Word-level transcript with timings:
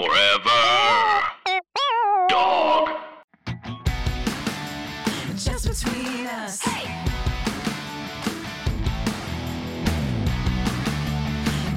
Forever. 0.00 1.20
Dog. 2.30 2.88
Just 5.36 5.68
between 5.68 6.26
us. 6.26 6.62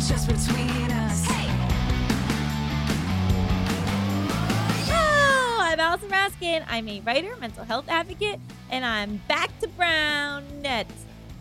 Just 0.07 0.28
between 0.29 0.91
us. 0.91 1.25
Hey. 1.25 1.49
Hello, 4.87 5.57
I'm 5.59 5.79
Allison 5.81 6.07
Raskin. 6.07 6.63
I'm 6.69 6.87
a 6.87 7.01
writer, 7.01 7.35
mental 7.41 7.65
health 7.65 7.89
advocate, 7.89 8.39
and 8.69 8.85
I'm 8.85 9.17
back 9.27 9.49
to 9.59 9.67
brown 9.67 10.45
net, 10.61 10.87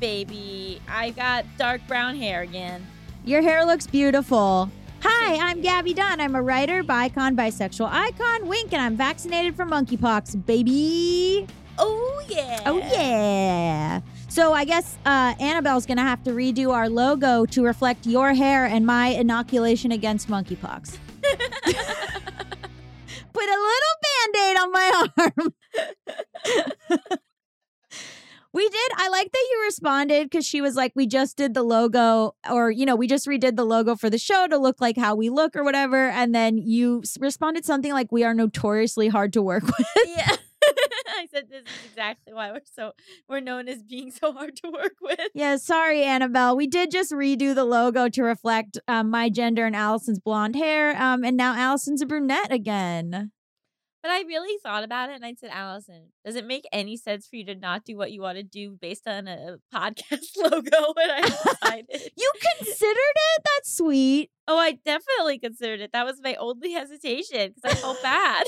baby. 0.00 0.82
I 0.88 1.10
got 1.10 1.44
dark 1.58 1.86
brown 1.86 2.16
hair 2.16 2.42
again. 2.42 2.84
Your 3.24 3.40
hair 3.40 3.64
looks 3.64 3.86
beautiful. 3.86 4.68
Hi, 5.05 5.50
I'm 5.50 5.61
Gabby 5.61 5.95
Dunn. 5.95 6.21
I'm 6.21 6.37
a 6.37 6.43
writer, 6.43 6.84
bicon, 6.84 7.34
bisexual 7.34 7.89
icon, 7.91 8.47
wink, 8.47 8.73
and 8.73 8.80
I'm 8.80 8.97
vaccinated 8.97 9.56
for 9.56 9.65
monkeypox, 9.65 10.47
baby. 10.47 11.45
Oh 11.77 12.23
yeah. 12.29 12.60
Oh, 12.66 12.79
yeah. 12.79 14.01
So 14.29 14.52
I 14.52 14.65
guess 14.65 14.96
uh, 15.05 15.34
Annabelle's 15.41 15.87
going 15.87 15.96
to 15.96 16.05
have 16.05 16.23
to 16.23 16.30
redo 16.30 16.73
our 16.73 16.88
logo 16.88 17.45
to 17.46 17.65
reflect 17.65 18.07
your 18.07 18.33
hair 18.33 18.66
and 18.66 18.87
my 18.87 19.09
inoculation 19.09 19.91
against 19.91 20.29
monkeypox. 20.29 20.98
Put 23.32 23.48
a 23.48 23.59
little 23.59 23.96
band 24.05 24.37
aid 24.37 24.57
on 24.57 24.73
my 24.73 25.07
arm. 25.19 25.55
we 28.52 28.69
did. 28.69 28.92
I 28.97 29.09
like 29.09 29.33
that 29.33 29.48
you 29.51 29.62
responded 29.65 30.30
because 30.30 30.47
she 30.47 30.60
was 30.60 30.77
like, 30.77 30.93
we 30.95 31.06
just 31.06 31.37
did 31.37 31.55
the 31.55 31.62
logo, 31.62 32.34
or, 32.51 32.70
you 32.70 32.84
know, 32.84 32.97
we 32.97 33.06
just 33.06 33.27
redid 33.27 33.56
the 33.56 33.65
logo 33.65 33.97
for 33.97 34.10
the 34.10 34.19
show 34.19 34.47
to 34.47 34.59
look 34.59 34.80
like 34.80 34.97
how 34.97 35.15
we 35.15 35.30
look 35.30 35.56
or 35.56 35.65
whatever. 35.65 36.09
And 36.09 36.34
then 36.34 36.59
you 36.59 37.02
responded 37.19 37.65
something 37.65 37.93
like, 37.93 38.12
we 38.12 38.24
are 38.24 38.34
notoriously 38.34 39.09
hard 39.09 39.33
to 39.34 39.43
work 39.43 39.65
with. 39.79 39.87
Yeah. 40.07 40.37
I 41.09 41.26
said 41.30 41.49
this 41.51 41.63
is 41.63 41.68
exactly 41.91 42.32
why 42.32 42.52
we're 42.52 42.60
so 42.65 42.93
we're 43.29 43.41
known 43.41 43.68
as 43.68 43.82
being 43.82 44.10
so 44.10 44.32
hard 44.32 44.57
to 44.57 44.71
work 44.71 44.95
with. 45.01 45.19
Yeah, 45.35 45.57
sorry, 45.57 46.04
Annabelle. 46.04 46.57
We 46.57 46.66
did 46.66 46.91
just 46.91 47.13
redo 47.13 47.54
the 47.54 47.65
logo 47.65 48.09
to 48.09 48.23
reflect 48.23 48.79
um, 48.88 49.10
my 49.10 49.29
gender 49.29 49.66
and 49.66 49.74
Allison's 49.74 50.21
blonde 50.21 50.57
hair. 50.57 51.01
Um, 51.01 51.24
and 51.24 51.37
now 51.37 51.54
Allison's 51.54 52.02
a 52.02 52.07
brunette 52.07 52.52
again. 52.52 53.32
But 54.02 54.10
I 54.10 54.22
really 54.22 54.58
thought 54.62 54.82
about 54.82 55.10
it 55.10 55.14
and 55.14 55.24
I 55.24 55.34
said, 55.38 55.50
Allison, 55.52 56.08
does 56.24 56.34
it 56.34 56.45
make 56.45 56.64
any 56.72 56.96
sense 56.96 57.28
for 57.28 57.36
you 57.36 57.45
to 57.46 57.54
not 57.54 57.84
do 57.84 57.96
what 57.96 58.10
you 58.10 58.20
want 58.20 58.36
to 58.36 58.42
do 58.42 58.76
based 58.80 59.06
on 59.06 59.28
a 59.28 59.58
podcast 59.74 60.26
logo? 60.36 60.95
And 61.00 61.24
I 61.24 61.28
decided. 61.28 62.12
You 62.16 62.32
considered 62.58 62.96
it? 62.96 63.42
That's 63.45 63.76
sweet. 63.76 64.30
oh, 64.48 64.58
I 64.58 64.72
definitely 64.72 65.38
considered 65.38 65.80
it. 65.80 65.92
That 65.92 66.04
was 66.04 66.20
my 66.22 66.34
only 66.34 66.72
hesitation 66.72 67.54
because 67.54 67.78
I 67.78 67.80
felt 67.80 68.03
bad. 68.03 68.44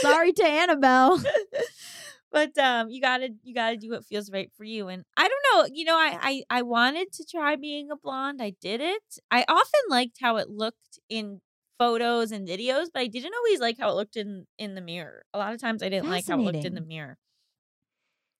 Sorry 0.00 0.32
to 0.32 0.44
Annabelle. 0.44 1.22
but 2.32 2.56
um 2.58 2.90
you 2.90 3.00
gotta 3.00 3.28
you 3.44 3.54
gotta 3.54 3.76
do 3.76 3.90
what 3.90 4.04
feels 4.04 4.30
right 4.32 4.50
for 4.56 4.64
you 4.64 4.88
and 4.88 5.04
i 5.16 5.28
don't 5.28 5.44
know 5.70 5.74
you 5.74 5.84
know 5.84 5.96
I, 5.96 6.18
I 6.20 6.42
i 6.58 6.62
wanted 6.62 7.12
to 7.12 7.24
try 7.24 7.54
being 7.54 7.90
a 7.90 7.96
blonde 7.96 8.42
i 8.42 8.52
did 8.60 8.80
it 8.80 9.18
i 9.30 9.44
often 9.48 9.80
liked 9.88 10.18
how 10.20 10.36
it 10.36 10.50
looked 10.50 10.98
in 11.08 11.40
photos 11.78 12.32
and 12.32 12.48
videos 12.48 12.86
but 12.92 13.00
i 13.00 13.06
didn't 13.06 13.34
always 13.34 13.60
like 13.60 13.78
how 13.78 13.90
it 13.90 13.94
looked 13.94 14.16
in 14.16 14.46
in 14.58 14.74
the 14.74 14.80
mirror 14.80 15.24
a 15.34 15.38
lot 15.38 15.52
of 15.52 15.60
times 15.60 15.82
i 15.82 15.88
didn't 15.88 16.08
like 16.08 16.26
how 16.26 16.38
it 16.38 16.42
looked 16.42 16.64
in 16.64 16.74
the 16.74 16.80
mirror 16.80 17.16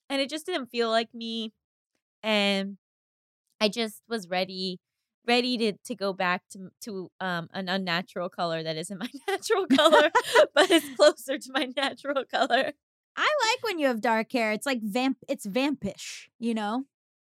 and 0.09 0.21
it 0.21 0.31
just 0.31 0.47
didn't 0.47 0.67
feel 0.67 0.91
like 0.91 1.13
me 1.13 1.53
and 2.23 2.77
i 3.61 3.69
just 3.69 4.03
was 4.09 4.29
ready 4.29 4.79
ready 5.27 5.59
to 5.59 5.73
to 5.85 5.95
go 5.95 6.13
back 6.13 6.43
to 6.51 6.71
to 6.81 7.11
um 7.21 7.49
an 7.53 7.69
unnatural 7.69 8.29
color 8.29 8.63
that 8.63 8.77
isn't 8.77 8.99
my 9.01 9.11
natural 9.29 9.67
color 9.67 10.11
but 10.55 10.71
it's 10.71 10.97
closer 10.97 11.37
to 11.39 11.51
my 11.53 11.69
natural 11.77 12.25
color 12.25 12.73
I 13.17 13.29
like 13.49 13.65
when 13.65 13.79
you 13.79 13.87
have 13.87 14.01
dark 14.01 14.31
hair. 14.31 14.53
It's 14.53 14.67
like 14.67 14.81
vamp. 14.83 15.19
It's 15.29 15.47
vampish. 15.47 16.29
You 16.39 16.55
know. 16.55 16.85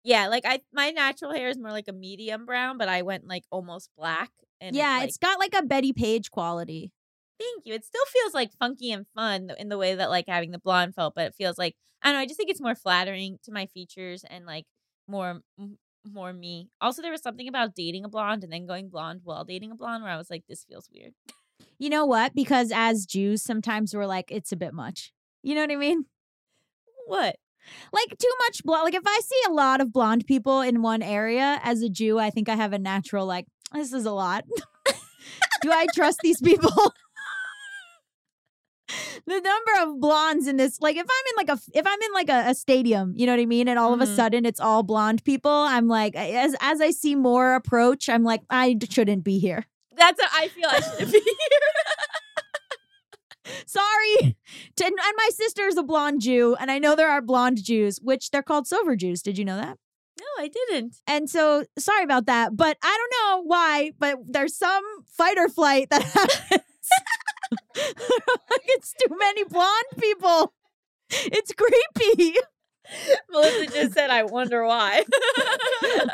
Yeah, 0.03 0.28
like 0.28 0.44
I 0.46 0.62
my 0.74 0.91
natural 0.91 1.34
hair 1.34 1.50
is 1.50 1.58
more 1.58 1.72
like 1.72 1.88
a 1.88 1.94
medium 1.94 2.46
brown, 2.46 2.78
but 2.78 2.90
I 2.90 3.02
went 3.02 3.28
like 3.28 3.44
almost 3.52 3.90
black. 3.97 4.31
And 4.63 4.75
yeah, 4.75 5.00
like, 5.00 5.09
it's 5.09 5.18
got 5.18 5.40
like 5.40 5.53
a 5.53 5.62
Bettie 5.62 5.91
Page 5.91 6.31
quality. 6.31 6.91
thank 7.38 7.66
you. 7.66 7.74
It 7.74 7.84
still 7.84 8.06
feels 8.06 8.34
like 8.34 8.53
funky 8.53 8.91
and 8.91 9.06
fun 9.13 9.51
in 9.59 9.68
the 9.68 9.78
way 9.78 9.96
that 9.96 10.09
like 10.09 10.25
having 10.28 10.51
the 10.51 10.59
blonde 10.59 10.96
felt, 10.96 11.16
but 11.16 11.25
it 11.25 11.35
feels 11.35 11.57
like 11.57 11.75
I 12.01 12.07
don't 12.07 12.16
know. 12.16 12.22
I 12.22 12.25
just 12.25 12.38
think 12.38 12.50
it's 12.50 12.62
more 12.62 12.75
flattering 12.75 13.40
to 13.44 13.52
my 13.52 13.66
features 13.66 14.23
and 14.29 14.46
like 14.46 14.66
more 15.07 15.41
more 16.09 16.31
me. 16.31 16.69
Also, 16.79 17.02
there 17.02 17.12
was 17.12 17.22
something 17.22 17.47
about 17.47 17.75
dating 17.75 18.06
a 18.06 18.09
blonde 18.09 18.44
and 18.44 18.53
then 18.53 18.66
going 18.66 18.90
blonde 18.90 19.22
while 19.23 19.44
dating 19.44 19.72
a 19.72 19.75
blonde 19.75 20.03
where 20.03 20.12
I 20.12 20.18
was 20.18 20.29
like, 20.29 20.44
this 20.47 20.63
feels 20.63 20.90
weird. 20.94 21.13
You 21.78 21.90
know 21.90 22.06
what? 22.06 22.34
Because 22.34 22.72
as 22.73 23.06
Jews, 23.06 23.44
sometimes 23.44 23.94
we're 23.94 24.06
like, 24.06 24.31
it's 24.31 24.52
a 24.52 24.57
bit 24.57 24.73
much. 24.73 25.12
You 25.41 25.56
know 25.56 25.62
what 25.62 25.72
I 25.72 25.75
mean? 25.75 26.06
What? 27.06 27.35
Like 27.91 28.18
too 28.18 28.31
much 28.46 28.63
blonde. 28.63 28.85
Like 28.85 28.96
if 28.96 29.03
I 29.06 29.22
see 29.23 29.41
a 29.47 29.53
lot 29.53 29.81
of 29.81 29.91
blonde 29.91 30.25
people 30.25 30.62
in 30.62 30.81
one 30.81 31.02
area 31.02 31.59
as 31.63 31.81
a 31.81 31.90
Jew, 31.90 32.19
I 32.19 32.29
think 32.29 32.47
I 32.47 32.56
have 32.56 32.73
a 32.73 32.79
natural 32.79 33.25
like 33.25 33.47
this 33.73 33.94
is 33.94 34.06
a 34.06 34.11
lot. 34.11 34.45
Do 35.61 35.72
I 35.72 35.85
trust 35.95 36.19
these 36.23 36.41
people? 36.41 36.72
the 39.25 39.39
number 39.39 39.72
of 39.81 40.00
blondes 40.01 40.47
in 40.47 40.57
this 40.57 40.79
like 40.81 40.97
if 40.97 41.06
i'm 41.07 41.25
in 41.31 41.35
like 41.47 41.57
a 41.57 41.61
if 41.73 41.88
i'm 41.88 42.01
in 42.01 42.11
like 42.13 42.29
a, 42.29 42.50
a 42.50 42.53
stadium 42.53 43.13
you 43.16 43.25
know 43.25 43.31
what 43.31 43.39
i 43.39 43.45
mean 43.45 43.67
and 43.69 43.79
all 43.79 43.94
of 43.94 44.01
a 44.01 44.06
Mhm. 44.06 44.16
sudden 44.16 44.45
it's 44.45 44.59
all 44.59 44.84
blonde 44.84 45.23
people 45.23 45.50
i'm 45.50 45.88
like 45.88 46.13
as 46.16 46.53
as 46.59 46.81
i 46.81 46.91
see 46.91 47.16
more 47.16 47.56
approach 47.56 48.09
i'm 48.09 48.23
like 48.23 48.41
i 48.50 48.78
shouldn't 48.89 49.23
be 49.23 49.39
here 49.39 49.66
That's 49.95 50.22
what 50.22 50.29
I 50.34 50.50
feel 50.50 50.67
I 50.69 50.81
should 50.81 51.11
be 51.11 51.19
here. 53.45 53.53
sorry 53.66 54.35
and 54.84 54.94
my 55.17 55.29
sister's 55.31 55.78
a 55.78 55.84
blonde 55.84 56.19
jew 56.22 56.55
and 56.59 56.69
i 56.69 56.78
know 56.78 56.94
there 56.95 57.09
are 57.09 57.22
blonde 57.22 57.63
jews 57.63 58.00
which 58.01 58.29
they're 58.31 58.44
called 58.44 58.67
silver 58.67 58.95
jews 58.97 59.22
did 59.22 59.38
you 59.38 59.45
know 59.45 59.57
that 59.57 59.78
no, 60.19 60.44
I 60.44 60.47
didn't. 60.47 60.96
And 61.07 61.29
so 61.29 61.66
sorry 61.78 62.03
about 62.03 62.25
that, 62.28 62.56
but 62.56 62.78
I 62.84 62.97
don't 62.97 63.13
know 63.22 63.44
why, 63.46 63.91
but 64.00 64.18
there's 64.28 64.56
some 64.57 64.84
fight 65.06 65.38
or 65.38 65.50
flight 65.50 65.90
that 65.90 66.03
happens. 66.50 66.62
like 67.75 68.66
it's 68.66 68.94
too 68.94 69.16
many 69.18 69.44
blonde 69.44 69.85
people. 70.00 70.53
It's 71.09 71.52
creepy. 71.53 72.35
Melissa 73.29 73.68
just 73.68 73.94
said, 73.94 74.09
I 74.09 74.23
wonder 74.23 74.66
why. 74.66 75.03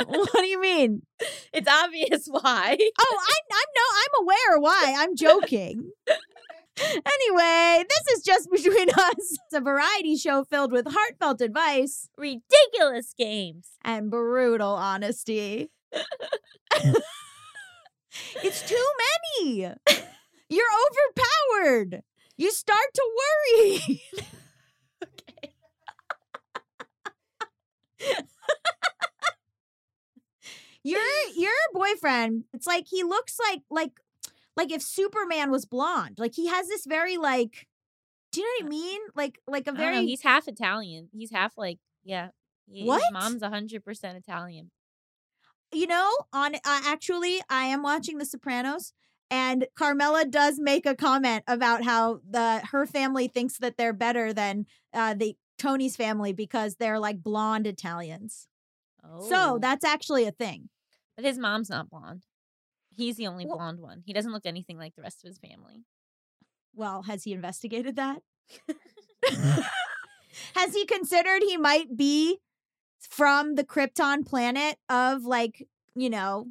what 0.05 0.31
do 0.33 0.45
you 0.45 0.61
mean? 0.61 1.01
it's 1.53 1.67
obvious 1.67 2.27
why. 2.29 2.77
Oh, 2.99 3.19
I 3.21 3.35
I 3.51 3.65
know 3.75 3.89
I'm 3.95 4.23
aware 4.23 4.59
why. 4.59 4.95
I'm 4.97 5.15
joking. 5.15 5.91
Anyway, 6.81 7.84
this 7.88 8.17
is 8.17 8.23
just 8.23 8.50
between 8.51 8.90
us. 8.97 9.16
It's 9.17 9.53
a 9.53 9.59
variety 9.62 10.16
show 10.16 10.44
filled 10.44 10.72
with 10.72 10.88
heartfelt 10.90 11.41
advice 11.41 12.09
Ridiculous 12.17 13.13
games. 13.17 13.69
and 13.84 14.09
brutal 14.09 14.69
honesty. 14.72 15.72
it's 18.44 18.62
too 18.68 18.85
many. 19.44 19.73
You're 20.50 20.66
overpowered. 21.62 22.01
You 22.38 22.51
start 22.51 22.85
to 22.94 23.03
worry. 23.19 24.01
Okay. 25.03 25.53
your 30.84 31.01
your 31.35 31.51
boyfriend, 31.73 32.45
it's 32.53 32.66
like 32.66 32.85
he 32.89 33.03
looks 33.03 33.38
like 33.39 33.62
like 33.69 33.91
like 34.59 34.71
if 34.71 34.81
Superman 34.81 35.49
was 35.51 35.65
blonde. 35.65 36.15
Like 36.19 36.35
he 36.35 36.47
has 36.47 36.67
this 36.67 36.85
very 36.85 37.17
like 37.17 37.67
do 38.31 38.41
you 38.41 38.45
know 38.45 38.65
what 38.65 38.65
I 38.65 38.69
mean? 38.69 39.01
Like 39.15 39.39
like 39.47 39.67
a 39.67 39.71
very 39.71 40.05
he's 40.05 40.21
half 40.21 40.47
Italian. 40.47 41.09
He's 41.11 41.31
half 41.31 41.53
like 41.57 41.79
yeah. 42.03 42.29
he- 42.71 42.83
What? 42.85 43.01
His 43.01 43.11
mom's 43.11 43.43
hundred 43.43 43.83
percent 43.83 44.17
Italian. 44.17 44.71
you 45.71 45.87
know, 45.87 46.09
on 46.33 46.55
uh, 46.55 46.59
actually, 46.85 47.41
I 47.49 47.65
am 47.65 47.81
watching 47.83 48.17
The 48.17 48.25
Sopranos, 48.25 48.93
and 49.31 49.67
Carmela 49.75 50.25
does 50.25 50.59
make 50.59 50.85
a 50.85 50.95
comment 50.95 51.44
about 51.47 51.83
how 51.83 52.21
the 52.29 52.62
her 52.71 52.85
family 52.85 53.27
thinks 53.27 53.57
that 53.59 53.77
they're 53.77 53.94
better 53.94 54.33
than 54.33 54.65
uh, 54.94 55.13
the 55.13 55.35
Tony's 55.57 55.95
family 55.95 56.33
because 56.33 56.75
they're 56.75 57.00
like 57.00 57.21
blonde 57.23 57.67
Italians. 57.67 58.47
Oh, 59.03 59.27
So 59.29 59.57
that's 59.62 59.85
actually 59.85 60.25
a 60.25 60.31
thing. 60.31 60.69
but 61.15 61.25
his 61.25 61.38
mom's 61.38 61.69
not 61.69 61.89
blonde. 61.89 62.25
He's 63.00 63.16
the 63.16 63.28
only 63.28 63.46
Well- 63.46 63.56
blonde 63.57 63.80
one. 63.80 64.04
He 64.06 64.12
doesn't 64.13 64.34
look 64.34 64.46
anything 64.46 64.78
like 64.78 64.94
the 64.96 65.01
rest 65.01 65.24
of 65.24 65.28
his 65.30 65.38
family. 65.40 65.86
Well, 66.75 67.04
has 67.04 67.24
he 67.24 67.31
investigated 67.34 67.96
that? 67.96 68.22
has 70.56 70.74
he 70.74 70.86
considered 70.86 71.42
he 71.44 71.57
might 71.57 71.96
be 71.96 72.40
from 73.00 73.56
the 73.56 73.63
Krypton 73.63 74.25
planet 74.28 74.78
of 74.90 75.24
like, 75.24 75.66
you 75.96 76.10
know, 76.10 76.48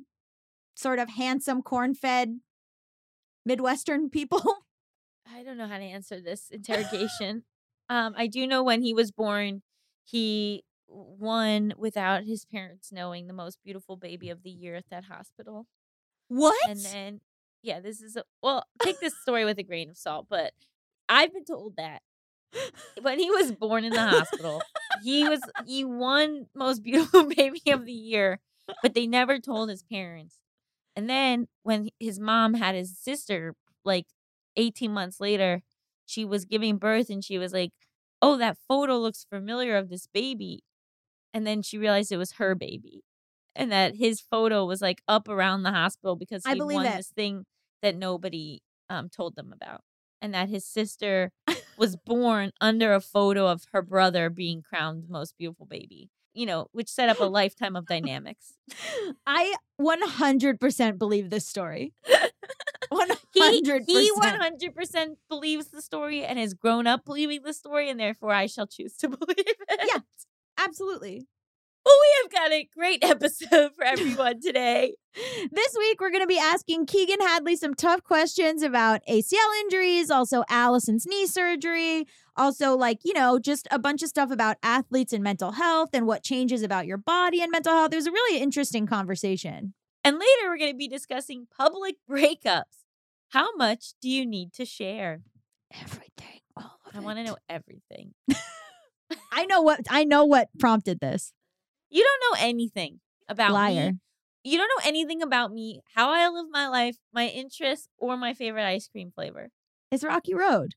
sort 0.75 0.99
of 0.99 1.11
handsome 1.11 1.63
corn-fed 1.63 2.41
Midwestern 3.45 4.09
people? 4.11 4.43
I 5.31 5.43
don't 5.43 5.59
know 5.59 5.67
how 5.69 5.79
to 5.79 5.85
answer 5.85 6.21
this 6.21 6.49
interrogation. 6.51 7.45
um, 7.91 8.15
I 8.17 8.27
do 8.27 8.47
know 8.47 8.63
when 8.63 8.81
he 8.83 8.95
was 8.95 9.11
born, 9.11 9.63
he 10.05 10.65
won 10.87 11.75
without 11.77 12.25
his 12.25 12.47
parents 12.47 12.91
knowing 12.91 13.27
the 13.27 13.35
most 13.35 13.59
beautiful 13.63 13.97
baby 13.97 14.31
of 14.31 14.43
the 14.43 14.51
year 14.51 14.75
at 14.75 14.89
that 14.91 15.05
hospital. 15.05 15.67
What? 16.29 16.57
And 16.69 16.79
then 16.81 17.21
yeah, 17.63 17.81
this 17.81 18.01
is 18.01 18.17
a, 18.17 18.25
well, 18.43 18.65
take 18.83 19.01
this 19.01 19.19
story 19.21 19.45
with 19.45 19.59
a 19.59 19.63
grain 19.63 19.91
of 19.91 19.97
salt, 19.97 20.27
but 20.29 20.53
I've 21.09 21.33
been 21.33 21.45
told 21.45 21.77
that 21.77 22.03
when 23.01 23.19
he 23.19 23.31
was 23.31 23.53
born 23.53 23.85
in 23.85 23.93
the 23.93 24.07
hospital, 24.07 24.63
he 25.03 25.29
was 25.29 25.41
he 25.67 25.85
won 25.85 26.47
most 26.55 26.83
beautiful 26.83 27.25
baby 27.37 27.63
of 27.69 27.85
the 27.85 27.93
year, 27.93 28.41
but 28.83 28.95
they 28.95 29.07
never 29.07 29.39
told 29.39 29.69
his 29.71 29.83
parents. 29.83 30.37
And 30.97 31.09
then 31.09 31.49
when 31.63 31.91
his 32.01 32.19
mom 32.19 32.55
had 32.55 32.75
his 32.75 32.99
sister, 32.99 33.55
like 33.85 34.07
18 34.57 34.93
months 34.93 35.21
later, 35.21 35.63
she 36.07 36.25
was 36.25 36.45
giving 36.45 36.79
birth 36.79 37.11
and 37.11 37.25
she 37.25 37.39
was 37.39 37.53
like, 37.53 37.73
"Oh, 38.23 38.37
that 38.39 38.59
photo 38.69 38.99
looks 38.99 39.27
familiar 39.31 39.77
of 39.77 39.89
this 39.91 40.07
baby." 40.07 40.65
And 41.35 41.47
then 41.47 41.63
she 41.63 41.79
realized 41.79 42.11
it 42.13 42.17
was 42.17 42.33
her 42.33 42.55
baby. 42.55 43.03
And 43.59 43.73
that 43.73 43.97
his 43.97 44.21
photo 44.21 44.65
was 44.65 44.81
like 44.81 45.03
up 45.09 45.29
around 45.29 45.63
the 45.65 45.73
hospital 45.73 46.17
because 46.17 46.45
I 46.47 46.55
he 46.55 46.61
believe 46.61 46.77
won 46.77 46.87
it. 46.87 46.97
this 46.97 47.09
thing 47.09 47.45
that 47.83 47.97
nobody 47.97 48.61
um 48.89 49.09
told 49.09 49.37
them 49.37 49.53
about. 49.53 49.83
And 50.21 50.35
that 50.35 50.49
his 50.49 50.65
sister 50.65 51.31
was 51.77 51.97
born 51.97 52.51
under 52.61 52.93
a 52.93 53.01
photo 53.01 53.47
of 53.47 53.65
her 53.73 53.83
brother 53.83 54.31
being 54.31 54.63
crowned 54.63 55.05
most 55.09 55.37
beautiful 55.39 55.67
baby. 55.67 56.11
You 56.35 56.47
know, 56.47 56.69
which 56.73 56.89
set 56.89 57.09
up 57.09 57.21
a 57.21 57.25
lifetime 57.25 57.75
of 57.77 57.87
dynamics. 57.87 58.55
I 59.27 59.55
100% 59.81 60.99
believe 60.99 61.31
this 61.31 61.47
story. 61.47 61.95
100%. 62.93 63.17
He 63.35 63.63
he 63.87 64.11
one 64.13 64.41
hundred 64.41 64.75
percent 64.75 65.19
believes 65.29 65.69
the 65.69 65.83
story 65.83 66.25
and 66.25 66.39
has 66.39 66.55
grown 66.55 66.87
up 66.87 67.05
believing 67.05 67.43
the 67.43 67.53
story, 67.53 67.89
and 67.91 68.01
therefore 68.01 68.33
I 68.33 68.47
shall 68.47 68.67
choose 68.67 68.97
to 68.99 69.09
believe 69.09 69.37
it. 69.39 69.81
Yeah. 69.87 70.01
Absolutely. 70.59 71.27
Well, 71.89 71.97
we 72.03 72.23
have 72.23 72.33
got 72.33 72.53
a 72.53 72.69
great 72.77 72.99
episode 73.03 73.71
for 73.75 73.83
everyone 73.85 74.43
today. 74.43 74.97
This 75.51 75.75
week, 75.79 76.03
we're 76.03 76.11
going 76.11 76.23
to 76.23 76.27
be 76.27 76.39
asking 76.39 76.85
Keegan 76.85 77.21
Hadley 77.21 77.57
some 77.57 77.73
tough 77.73 78.05
questions 78.05 78.63
about 78.63 79.01
ACL 79.09 79.61
injuries, 79.63 80.11
also 80.11 80.45
Allison's 80.51 81.07
knee 81.07 81.27
surgery, 81.27 82.05
also, 82.37 82.77
like, 82.77 82.99
you 83.05 83.15
know, 83.15 83.39
just 83.39 83.67
a 83.71 83.79
bunch 83.79 84.03
of 84.03 84.11
stuff 84.11 84.31
about 84.31 84.59
athletes 84.63 85.15
and 85.15 85.25
mental 85.25 85.53
health 85.53 85.89
and 85.95 86.07
what 86.07 86.23
changes 86.23 86.63
about 86.63 86.87
your 86.87 86.99
body 86.99 87.41
and 87.41 87.51
mental 87.51 87.73
health. 87.73 87.95
It 87.95 87.97
was 87.97 88.07
a 88.07 88.13
really 88.13 88.39
interesting 88.39 88.87
conversation. 88.87 89.73
And 90.05 90.17
later 90.17 90.51
we're 90.51 90.59
going 90.59 90.73
to 90.73 90.77
be 90.77 90.89
discussing 90.89 91.47
public 91.57 91.97
breakups. 92.11 92.85
How 93.31 93.57
much 93.57 93.95
do 94.03 94.11
you 94.11 94.27
need 94.27 94.53
to 94.55 94.67
share? 94.67 95.23
Everything. 95.73 96.41
All 96.55 96.81
I 96.93 97.01
want 97.01 97.17
to 97.17 97.25
know 97.25 97.39
everything. 97.49 98.13
I 99.33 99.47
know 99.47 99.63
what 99.63 99.81
I 99.89 100.05
know 100.05 100.27
what 100.27 100.49
prompted 100.59 101.01
this. 101.01 101.33
You 101.91 102.03
don't 102.05 102.21
know 102.41 102.47
anything 102.47 103.01
about 103.29 103.53
Liar. 103.53 103.93
me. 103.93 103.99
You 104.45 104.57
don't 104.59 104.69
know 104.69 104.89
anything 104.89 105.23
about 105.23 105.53
me, 105.53 105.81
how 105.95 106.11
I 106.11 106.29
live 106.29 106.47
my 106.51 106.69
life, 106.69 106.97
my 107.13 107.27
interests, 107.27 107.89
or 107.99 108.17
my 108.17 108.35
favorite 108.35 108.65
ice 108.67 108.89
cream 108.89 109.11
flavor. 109.15 109.51
It's 109.91 110.05
Rocky 110.05 110.35
Road. 110.35 110.73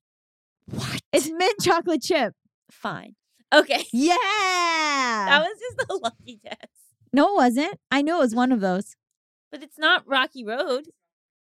What? 0.66 1.02
It's 1.12 1.30
mint 1.30 1.56
chocolate 1.62 2.02
chip. 2.02 2.34
Fine. 2.72 3.16
Okay. 3.54 3.84
Yeah. 3.94 4.16
That 4.16 5.42
was 5.46 5.60
just 5.60 5.90
a 5.90 5.94
lucky 5.96 6.40
guess. 6.44 6.56
no, 7.14 7.34
it 7.34 7.36
wasn't. 7.36 7.76
I 7.92 8.02
knew 8.02 8.16
it 8.16 8.20
was 8.20 8.36
one 8.36 8.52
of 8.52 8.62
those. 8.62 8.96
But 9.52 9.62
it's 9.64 9.78
not 9.78 10.08
Rocky 10.08 10.44
Road. 10.46 10.86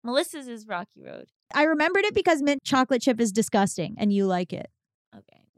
Melissa's 0.05 0.49
is 0.49 0.67
Rocky 0.67 1.01
Road. 1.05 1.27
I 1.55 1.63
remembered 1.63 2.05
it 2.05 2.15
because 2.15 2.43
mint 2.43 2.65
chocolate 2.65 3.03
chip 3.03 3.21
is 3.21 3.31
disgusting 3.31 3.95
and 3.99 4.13
you 4.13 4.27
like 4.27 4.53
it. 4.53 4.69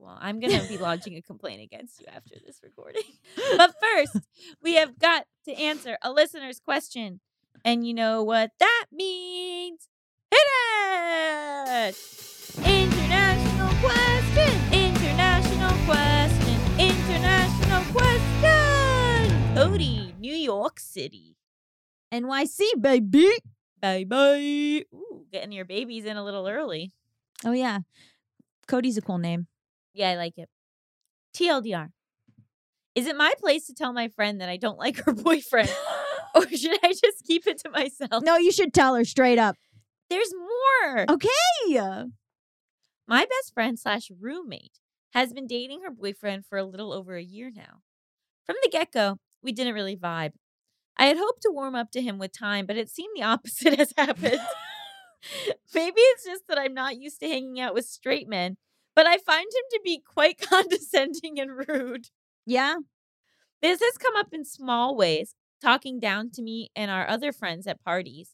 Well, 0.05 0.19
I'm 0.21 0.39
going 0.39 0.61
to 0.61 0.69
be 0.69 0.77
lodging 0.89 1.17
a 1.17 1.23
complaint 1.23 1.63
against 1.63 1.99
you 1.99 2.07
after 2.15 2.35
this 2.45 2.61
recording. 2.63 3.05
but 3.57 3.75
first, 3.81 4.19
we 4.63 4.75
have 4.75 4.99
got 4.99 5.25
to 5.47 5.53
answer 5.55 5.97
a 6.03 6.13
listener's 6.13 6.61
question. 6.61 7.21
And 7.65 7.87
you 7.87 7.95
know 7.95 8.23
what 8.23 8.51
that 8.61 8.85
means? 8.93 9.89
Hit 10.31 10.41
it! 11.67 11.97
International 12.67 13.71
question! 13.81 14.75
International 14.75 15.73
question! 15.87 16.61
International 16.79 17.83
question! 17.95 19.55
Cody, 19.55 20.15
New 20.21 20.35
York 20.35 20.81
City. 20.81 21.37
NYC, 22.13 22.61
baby. 22.79 23.31
Bye 23.81 24.05
bye. 24.05 24.85
Ooh, 24.93 25.25
getting 25.33 25.53
your 25.53 25.65
babies 25.65 26.05
in 26.05 26.19
a 26.19 26.25
little 26.25 26.47
early. 26.47 26.93
Oh, 27.43 27.53
yeah. 27.53 27.79
Cody's 28.67 28.99
a 28.99 29.03
cool 29.03 29.19
name. 29.19 29.47
Yeah, 29.95 30.11
I 30.11 30.17
like 30.17 30.37
it. 30.37 30.49
TLDR. 31.35 31.89
Is 32.95 33.07
it 33.07 33.17
my 33.17 33.33
place 33.41 33.67
to 33.67 33.75
tell 33.75 33.93
my 33.93 34.09
friend 34.09 34.41
that 34.41 34.49
I 34.49 34.57
don't 34.57 34.79
like 34.85 34.99
her 35.05 35.13
boyfriend? 35.13 35.75
or 36.35 36.49
should 36.49 36.79
I 36.83 36.89
just 36.89 37.25
keep 37.27 37.47
it 37.47 37.59
to 37.59 37.71
myself? 37.71 38.23
No, 38.25 38.37
you 38.37 38.53
should 38.53 38.75
tell 38.75 38.95
her 38.95 39.05
straight 39.05 39.39
up. 39.39 39.57
There's 40.11 40.33
more. 40.35 41.07
Okay. 41.09 41.79
My 43.07 43.21
best 43.21 43.55
friend 43.55 43.79
slash 43.79 44.11
roommate 44.21 44.79
has 45.13 45.33
been 45.33 45.47
dating 45.47 45.83
her 45.83 45.91
boyfriend 45.91 46.45
for 46.47 46.59
a 46.59 46.65
little 46.65 46.93
over 46.93 47.17
a 47.17 47.23
year 47.23 47.51
now. 47.55 47.81
From 48.45 48.57
the 48.63 48.69
get 48.71 48.93
go, 48.93 49.19
we 49.43 49.53
didn't 49.53 49.75
really 49.75 49.97
vibe. 49.97 50.33
I 50.97 51.07
had 51.07 51.17
hoped 51.17 51.43
to 51.43 51.51
warm 51.51 51.75
up 51.75 51.91
to 51.93 52.03
him 52.03 52.19
with 52.19 52.33
time, 52.33 52.67
but 52.67 52.77
it 52.77 52.89
seemed 52.89 53.17
the 53.17 53.23
opposite 53.25 53.79
has 53.79 53.93
happened. 53.97 54.41
Maybe 55.75 56.01
it's 56.01 56.25
just 56.25 56.45
that 56.49 56.59
I'm 56.59 56.75
not 56.75 56.97
used 56.97 57.21
to 57.21 57.29
hanging 57.29 57.61
out 57.61 57.75
with 57.75 57.87
straight 57.87 58.29
men, 58.29 58.57
but 58.95 59.07
I 59.07 59.19
find 59.19 59.47
him 59.47 59.65
to 59.73 59.81
be 59.85 60.01
quite 60.01 60.41
condescending 60.51 61.39
and 61.39 61.69
rude. 61.69 62.09
Yeah. 62.47 62.77
This 63.63 63.81
has 63.81 63.99
come 63.99 64.17
up 64.17 64.33
in 64.33 64.45
small 64.45 64.97
ways, 64.97 65.35
talking 65.61 65.99
down 65.99 66.31
to 66.33 66.43
me 66.43 66.71
and 66.77 66.91
our 66.91 67.09
other 67.09 67.33
friends 67.33 67.67
at 67.67 67.83
parties. 67.83 68.33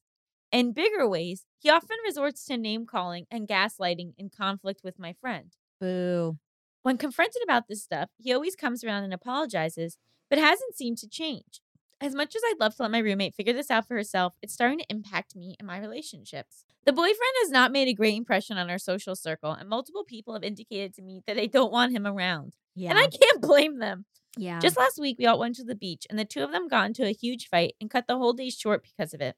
In 0.51 0.73
bigger 0.73 1.09
ways, 1.09 1.47
he 1.59 1.71
often 1.71 1.97
resorts 2.05 2.45
to 2.47 2.57
name 2.57 2.85
calling 2.85 3.27
and 3.31 3.47
gaslighting 3.47 4.15
in 4.19 4.31
conflict 4.31 4.81
with 4.83 4.99
my 4.99 5.13
friend. 5.13 5.53
Boo. 5.81 6.39
When 6.83 6.99
confronted 6.99 7.43
about 7.45 7.69
this 7.69 7.83
stuff, 7.83 8.09
he 8.19 8.33
always 8.33 8.57
comes 8.57 8.83
around 8.83 9.05
and 9.05 9.15
apologizes, 9.15 9.99
but 10.29 10.39
hasn't 10.39 10.77
seemed 10.77 10.99
to 10.99 11.09
change. 11.09 11.61
As 12.03 12.15
much 12.15 12.35
as 12.35 12.43
I'd 12.47 12.59
love 12.59 12.75
to 12.77 12.83
let 12.83 12.91
my 12.91 12.99
roommate 12.99 13.35
figure 13.35 13.53
this 13.53 13.71
out 13.71 13.87
for 13.87 13.95
herself, 13.95 14.33
it's 14.41 14.55
starting 14.55 14.79
to 14.79 14.87
impact 14.89 15.37
me 15.37 15.55
and 15.59 15.67
my 15.67 15.79
relationships. 15.79 16.65
The 16.87 16.95
boyfriend 16.95 17.35
has 17.43 17.51
not 17.51 17.73
made 17.73 17.89
a 17.89 17.93
great 17.95 18.17
impression 18.17 18.57
on 18.57 18.71
our 18.71 18.79
social 18.79 19.15
circle, 19.15 19.53
and 19.53 19.69
multiple 19.69 20.05
people 20.05 20.33
have 20.33 20.43
indicated 20.43 20.95
to 20.95 21.03
me 21.03 21.23
that 21.27 21.37
they 21.37 21.47
don't 21.47 21.71
want 21.71 21.93
him 21.93 22.07
around. 22.07 22.57
Yeah. 22.75 22.91
And 22.91 22.99
I 22.99 23.07
can't 23.07 23.43
blame 23.43 23.81
them. 23.81 24.07
yeah. 24.39 24.61
Just 24.61 24.79
last 24.79 24.99
week, 24.99 25.17
we 25.19 25.27
all 25.27 25.39
went 25.39 25.57
to 25.57 25.65
the 25.65 25.75
beach, 25.75 26.07
and 26.09 26.19
the 26.19 26.25
two 26.25 26.43
of 26.43 26.53
them 26.53 26.69
got 26.69 26.87
into 26.87 27.05
a 27.05 27.13
huge 27.13 27.49
fight 27.49 27.75
and 27.81 27.91
cut 27.91 28.07
the 28.07 28.17
whole 28.17 28.33
day 28.33 28.49
short 28.49 28.83
because 28.83 29.13
of 29.13 29.21
it. 29.21 29.37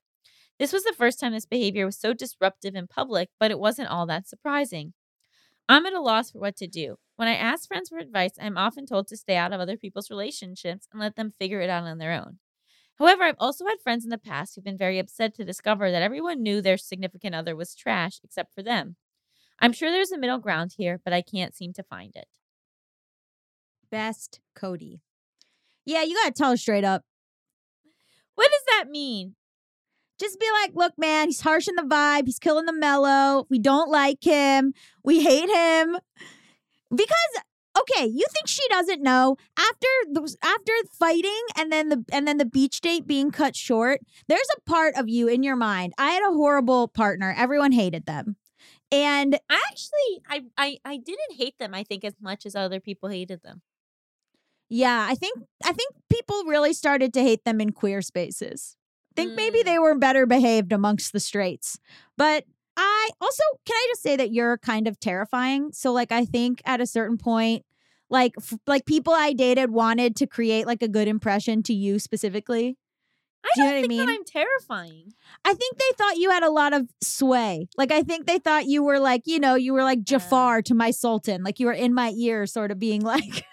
This 0.61 0.73
was 0.73 0.85
the 0.85 0.95
first 0.97 1.19
time 1.19 1.33
this 1.33 1.47
behavior 1.47 1.85
was 1.85 1.99
so 1.99 2.13
disruptive 2.13 2.77
in 2.77 2.87
public, 2.87 3.31
but 3.41 3.51
it 3.51 3.59
wasn't 3.59 3.89
all 3.89 4.07
that 4.07 4.29
surprising. 4.29 4.93
I'm 5.69 5.87
at 5.87 5.95
a 5.95 6.01
loss 6.01 6.31
for 6.31 6.39
what 6.39 6.57
to 6.59 6.69
do. 6.69 6.99
When 7.17 7.27
I 7.27 7.35
ask 7.35 7.67
friends 7.67 7.89
for 7.89 7.99
advice, 7.99 8.33
I'm 8.41 8.59
often 8.59 8.87
told 8.87 9.09
to 9.09 9.17
stay 9.17 9.37
out 9.37 9.53
of 9.53 9.61
other 9.61 9.77
people's 9.77 10.11
relationships 10.11 10.87
and 10.93 11.01
let 11.01 11.17
them 11.17 11.33
figure 11.33 11.61
it 11.61 11.71
out 11.71 11.85
on 11.85 11.99
their 11.99 12.13
own. 12.13 12.39
However, 13.03 13.25
I've 13.25 13.35
also 13.41 13.67
had 13.67 13.81
friends 13.83 14.05
in 14.05 14.11
the 14.11 14.17
past 14.19 14.55
who've 14.55 14.63
been 14.63 14.79
very 14.79 15.01
upset 15.01 15.35
to 15.35 15.45
discover 15.45 15.91
that 15.91 16.03
everyone 16.03 16.41
knew 16.41 16.63
their 16.63 16.77
significant 16.77 17.35
other 17.35 17.57
was 17.57 17.75
trash 17.75 18.21
except 18.23 18.55
for 18.55 18.63
them. 18.63 18.95
I'm 19.59 19.73
sure 19.73 19.91
there's 19.91 20.13
a 20.13 20.19
middle 20.19 20.39
ground 20.39 20.75
here, 20.77 21.01
but 21.05 21.13
I 21.13 21.21
can't 21.21 21.53
seem 21.53 21.73
to 21.73 21.83
find 21.83 22.15
it. 22.15 22.29
best 23.91 24.39
Cody. 24.55 25.01
Yeah, 25.85 26.03
you 26.05 26.15
gotta 26.15 26.31
tell 26.31 26.53
her 26.53 26.57
straight 26.57 26.85
up. 26.85 27.03
What 28.37 28.53
does 28.53 28.63
that 28.69 28.89
mean? 28.89 29.35
Just 30.21 30.39
be 30.39 30.47
like, 30.63 30.71
look, 30.77 30.93
man, 30.97 31.27
he's 31.27 31.41
harsh 31.41 31.67
in 31.67 31.75
the 31.75 31.83
vibe. 31.83 32.27
He's 32.27 32.39
killing 32.39 32.67
the 32.67 32.73
mellow. 32.73 33.49
We 33.51 33.59
don't 33.59 33.91
like 33.91 34.23
him. 34.23 34.75
We 35.03 35.25
hate 35.25 35.51
him. 35.51 35.99
Because 36.89 37.43
okay, 37.79 38.07
you 38.07 38.25
think 38.33 38.47
she 38.47 38.67
doesn't 38.69 39.03
know 39.03 39.37
after 39.59 39.87
those 40.13 40.37
after 40.43 40.73
fighting 40.93 41.43
and 41.57 41.73
then 41.73 41.89
the 41.89 42.05
and 42.13 42.27
then 42.29 42.39
the 42.39 42.45
beach 42.45 42.81
date 42.81 43.07
being 43.07 43.31
cut 43.31 43.57
short, 43.57 44.01
there's 44.29 44.49
a 44.57 44.61
part 44.63 44.95
of 44.97 45.09
you 45.09 45.29
in 45.29 45.43
your 45.43 45.57
mind. 45.57 45.93
I 45.99 46.11
had 46.11 46.23
a 46.23 46.33
horrible 46.35 46.89
partner. 46.89 47.35
Everyone 47.37 47.73
hated 47.73 48.07
them. 48.07 48.37
And 48.93 49.39
I 49.51 49.61
actually 49.71 50.23
I, 50.29 50.43
I 50.57 50.79
I 50.85 50.97
didn't 50.99 51.37
hate 51.37 51.59
them, 51.59 51.75
I 51.75 51.83
think, 51.85 52.05
as 52.05 52.15
much 52.21 52.45
as 52.47 52.55
other 52.55 52.81
people 52.81 53.09
hated 53.09 53.43
them. 53.43 53.63
yeah, 54.69 55.07
I 55.09 55.15
think 55.15 55.39
I 55.65 55.73
think 55.73 55.93
people 56.11 56.45
really 56.47 56.73
started 56.73 57.13
to 57.15 57.21
hate 57.23 57.45
them 57.45 57.61
in 57.61 57.71
queer 57.73 58.03
spaces. 58.03 58.77
I 59.13 59.15
think 59.23 59.35
maybe 59.35 59.61
Mm. 59.61 59.65
they 59.65 59.79
were 59.79 59.95
better 59.95 60.25
behaved 60.27 60.73
amongst 60.73 61.13
the 61.13 61.21
straights. 61.21 61.79
But 62.17 62.45
I 62.77 63.11
also 63.21 63.43
can 63.67 63.75
I 63.77 63.87
just 63.91 64.03
say 64.03 64.17
that 64.17 64.33
you're 64.33 64.59
kind 64.59 64.89
of 64.89 64.99
terrifying. 64.99 65.71
So 65.73 65.93
like 65.93 66.13
I 66.13 66.25
think 66.25 66.63
at 66.65 66.81
a 66.81 66.87
certain 66.87 67.19
point 67.19 67.65
like 68.11 68.35
f- 68.39 68.59
like 68.67 68.85
people 68.87 69.13
I 69.15 69.33
dated 69.33 69.71
wanted 69.71 70.17
to 70.17 70.27
create 70.27 70.67
like 70.67 70.83
a 70.83 70.89
good 70.89 71.09
impression 71.09 71.63
to 71.65 71.75
you 71.75 71.99
specifically. 71.99 72.77
I 73.45 73.49
Do 73.55 73.63
you 73.63 73.67
don't 73.67 73.67
know 73.67 73.71
what 73.71 73.77
I 73.77 73.81
think 73.81 73.91
that 73.91 74.07
mean? 74.07 74.09
I'm 74.09 74.25
terrifying. 74.25 75.13
I 75.45 75.55
think 75.55 75.77
they 75.79 75.91
thought 75.99 76.17
you 76.17 76.31
had 76.31 76.43
a 76.45 76.51
lot 76.51 76.73
of 76.73 76.89
sway. 77.03 77.69
Like 77.77 77.91
I 77.91 78.03
think 78.03 78.27
they 78.27 78.39
thought 78.39 78.67
you 78.67 78.83
were 78.85 79.01
like, 79.01 79.23
you 79.27 79.41
know, 79.41 79.55
you 79.57 79.73
were 79.73 79.83
like 79.83 80.03
Jafar 80.05 80.63
to 80.63 80.75
my 80.75 80.91
sultan. 80.93 81.43
Like 81.43 81.59
you 81.59 81.67
were 81.67 81.73
in 81.73 81.93
my 81.93 82.11
ear 82.17 82.47
sort 82.47 82.71
of 82.71 82.79
being 82.79 83.01
like, 83.15 83.45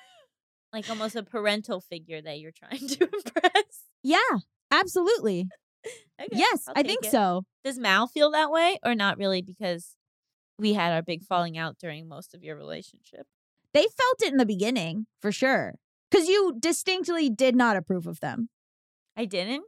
Like 0.71 0.89
almost 0.89 1.15
a 1.15 1.23
parental 1.23 1.81
figure 1.81 2.21
that 2.21 2.39
you're 2.39 2.51
trying 2.51 2.87
to 2.87 3.03
impress. 3.05 3.83
yeah, 4.03 4.37
absolutely. 4.69 5.47
Okay, 5.85 6.27
yes, 6.31 6.65
I'll 6.67 6.73
I 6.75 6.83
think 6.83 7.05
it. 7.05 7.11
so. 7.11 7.45
Does 7.63 7.79
Mal 7.79 8.07
feel 8.07 8.31
that 8.31 8.51
way 8.51 8.77
or 8.83 8.93
not 8.93 9.17
really 9.17 9.41
because 9.41 9.95
we 10.57 10.73
had 10.73 10.91
our 10.91 11.01
big 11.01 11.23
falling 11.23 11.57
out 11.57 11.77
during 11.79 12.07
most 12.07 12.35
of 12.35 12.43
your 12.43 12.57
relationship? 12.57 13.25
They 13.73 13.81
felt 13.83 14.21
it 14.21 14.31
in 14.31 14.37
the 14.37 14.45
beginning 14.45 15.05
for 15.21 15.31
sure. 15.31 15.75
Because 16.11 16.27
you 16.27 16.55
distinctly 16.59 17.29
did 17.29 17.55
not 17.55 17.77
approve 17.77 18.07
of 18.07 18.19
them. 18.19 18.49
I 19.15 19.25
didn't? 19.25 19.63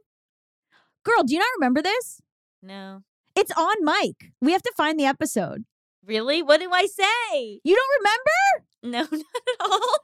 Girl, 1.04 1.22
do 1.24 1.32
you 1.34 1.38
not 1.38 1.48
remember 1.56 1.80
this? 1.82 2.20
No. 2.62 3.02
It's 3.34 3.52
on 3.52 3.74
mic. 3.80 4.32
We 4.40 4.52
have 4.52 4.62
to 4.62 4.72
find 4.76 4.98
the 4.98 5.06
episode. 5.06 5.64
Really? 6.04 6.42
What 6.42 6.60
do 6.60 6.70
I 6.72 6.86
say? 6.86 7.60
You 7.64 7.76
don't 7.76 8.00
remember? 8.00 8.66
No, 8.82 9.00
not 9.10 9.12
at 9.12 9.60
all. 9.60 9.96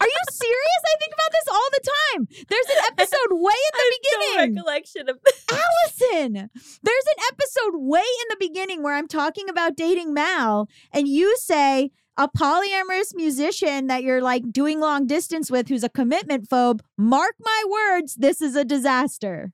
Are 0.00 0.06
you 0.06 0.20
serious? 0.30 0.82
I 0.86 0.96
think 0.98 1.12
about 1.12 1.32
this 1.32 1.48
all 1.54 1.68
the 1.72 1.90
time. 2.14 2.46
There's 2.48 2.66
an 2.66 2.84
episode 2.92 3.30
way 3.32 3.52
in 3.52 3.72
the 3.74 3.84
No 3.84 3.96
beginning. 4.00 4.54
recollection 4.56 5.08
of 5.08 5.18
Allison, 5.50 6.50
there's 6.82 7.04
an 7.16 7.24
episode 7.30 7.78
way 7.78 8.00
in 8.00 8.26
the 8.30 8.36
beginning 8.40 8.82
where 8.82 8.94
I'm 8.94 9.08
talking 9.08 9.48
about 9.48 9.76
dating 9.76 10.14
Mal, 10.14 10.68
and 10.92 11.06
you 11.06 11.36
say 11.36 11.90
a 12.16 12.28
polyamorous 12.28 13.14
musician 13.14 13.88
that 13.88 14.02
you're 14.02 14.22
like 14.22 14.50
doing 14.52 14.80
long 14.80 15.06
distance 15.06 15.50
with 15.50 15.68
who's 15.68 15.84
a 15.84 15.88
commitment 15.88 16.48
phobe. 16.48 16.80
Mark 16.96 17.34
my 17.40 17.62
words, 17.70 18.14
this 18.14 18.40
is 18.40 18.56
a 18.56 18.64
disaster. 18.64 19.52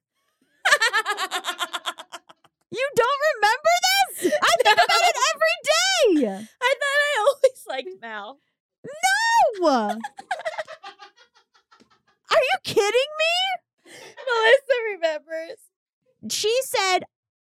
You 2.73 2.89
don't 2.95 3.21
remember 3.35 3.75
this? 4.23 4.33
I 4.41 4.53
think 4.63 4.75
about 4.77 5.01
it 5.01 5.17
every 5.35 6.23
day. 6.23 6.29
I 6.63 6.75
thought 6.79 7.01
I 7.03 7.19
always 7.27 7.65
liked 7.69 8.01
Mal. 8.01 8.39
No. 8.85 9.99
Are 12.31 12.39
you 12.39 12.59
kidding 12.65 13.11
me? 13.19 13.93
Melissa 14.27 14.77
remembers. 14.93 15.59
She 16.31 16.55
said 16.63 17.01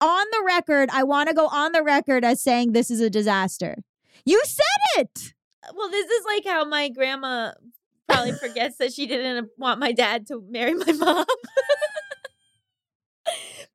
on 0.00 0.26
the 0.32 0.42
record, 0.46 0.90
I 0.92 1.02
want 1.04 1.28
to 1.28 1.34
go 1.34 1.46
on 1.46 1.72
the 1.72 1.82
record 1.82 2.24
as 2.24 2.42
saying 2.42 2.72
this 2.72 2.90
is 2.90 3.00
a 3.00 3.10
disaster. 3.10 3.76
You 4.24 4.42
said 4.44 4.64
it. 4.96 5.34
Well, 5.74 5.90
this 5.90 6.06
is 6.10 6.24
like 6.26 6.44
how 6.44 6.64
my 6.64 6.88
grandma 6.88 7.52
probably 8.08 8.32
forgets 8.32 8.76
that 8.78 8.92
she 8.92 9.06
didn't 9.06 9.48
want 9.56 9.80
my 9.80 9.92
dad 9.92 10.26
to 10.28 10.44
marry 10.50 10.74
my 10.74 10.92
mom. 10.92 11.24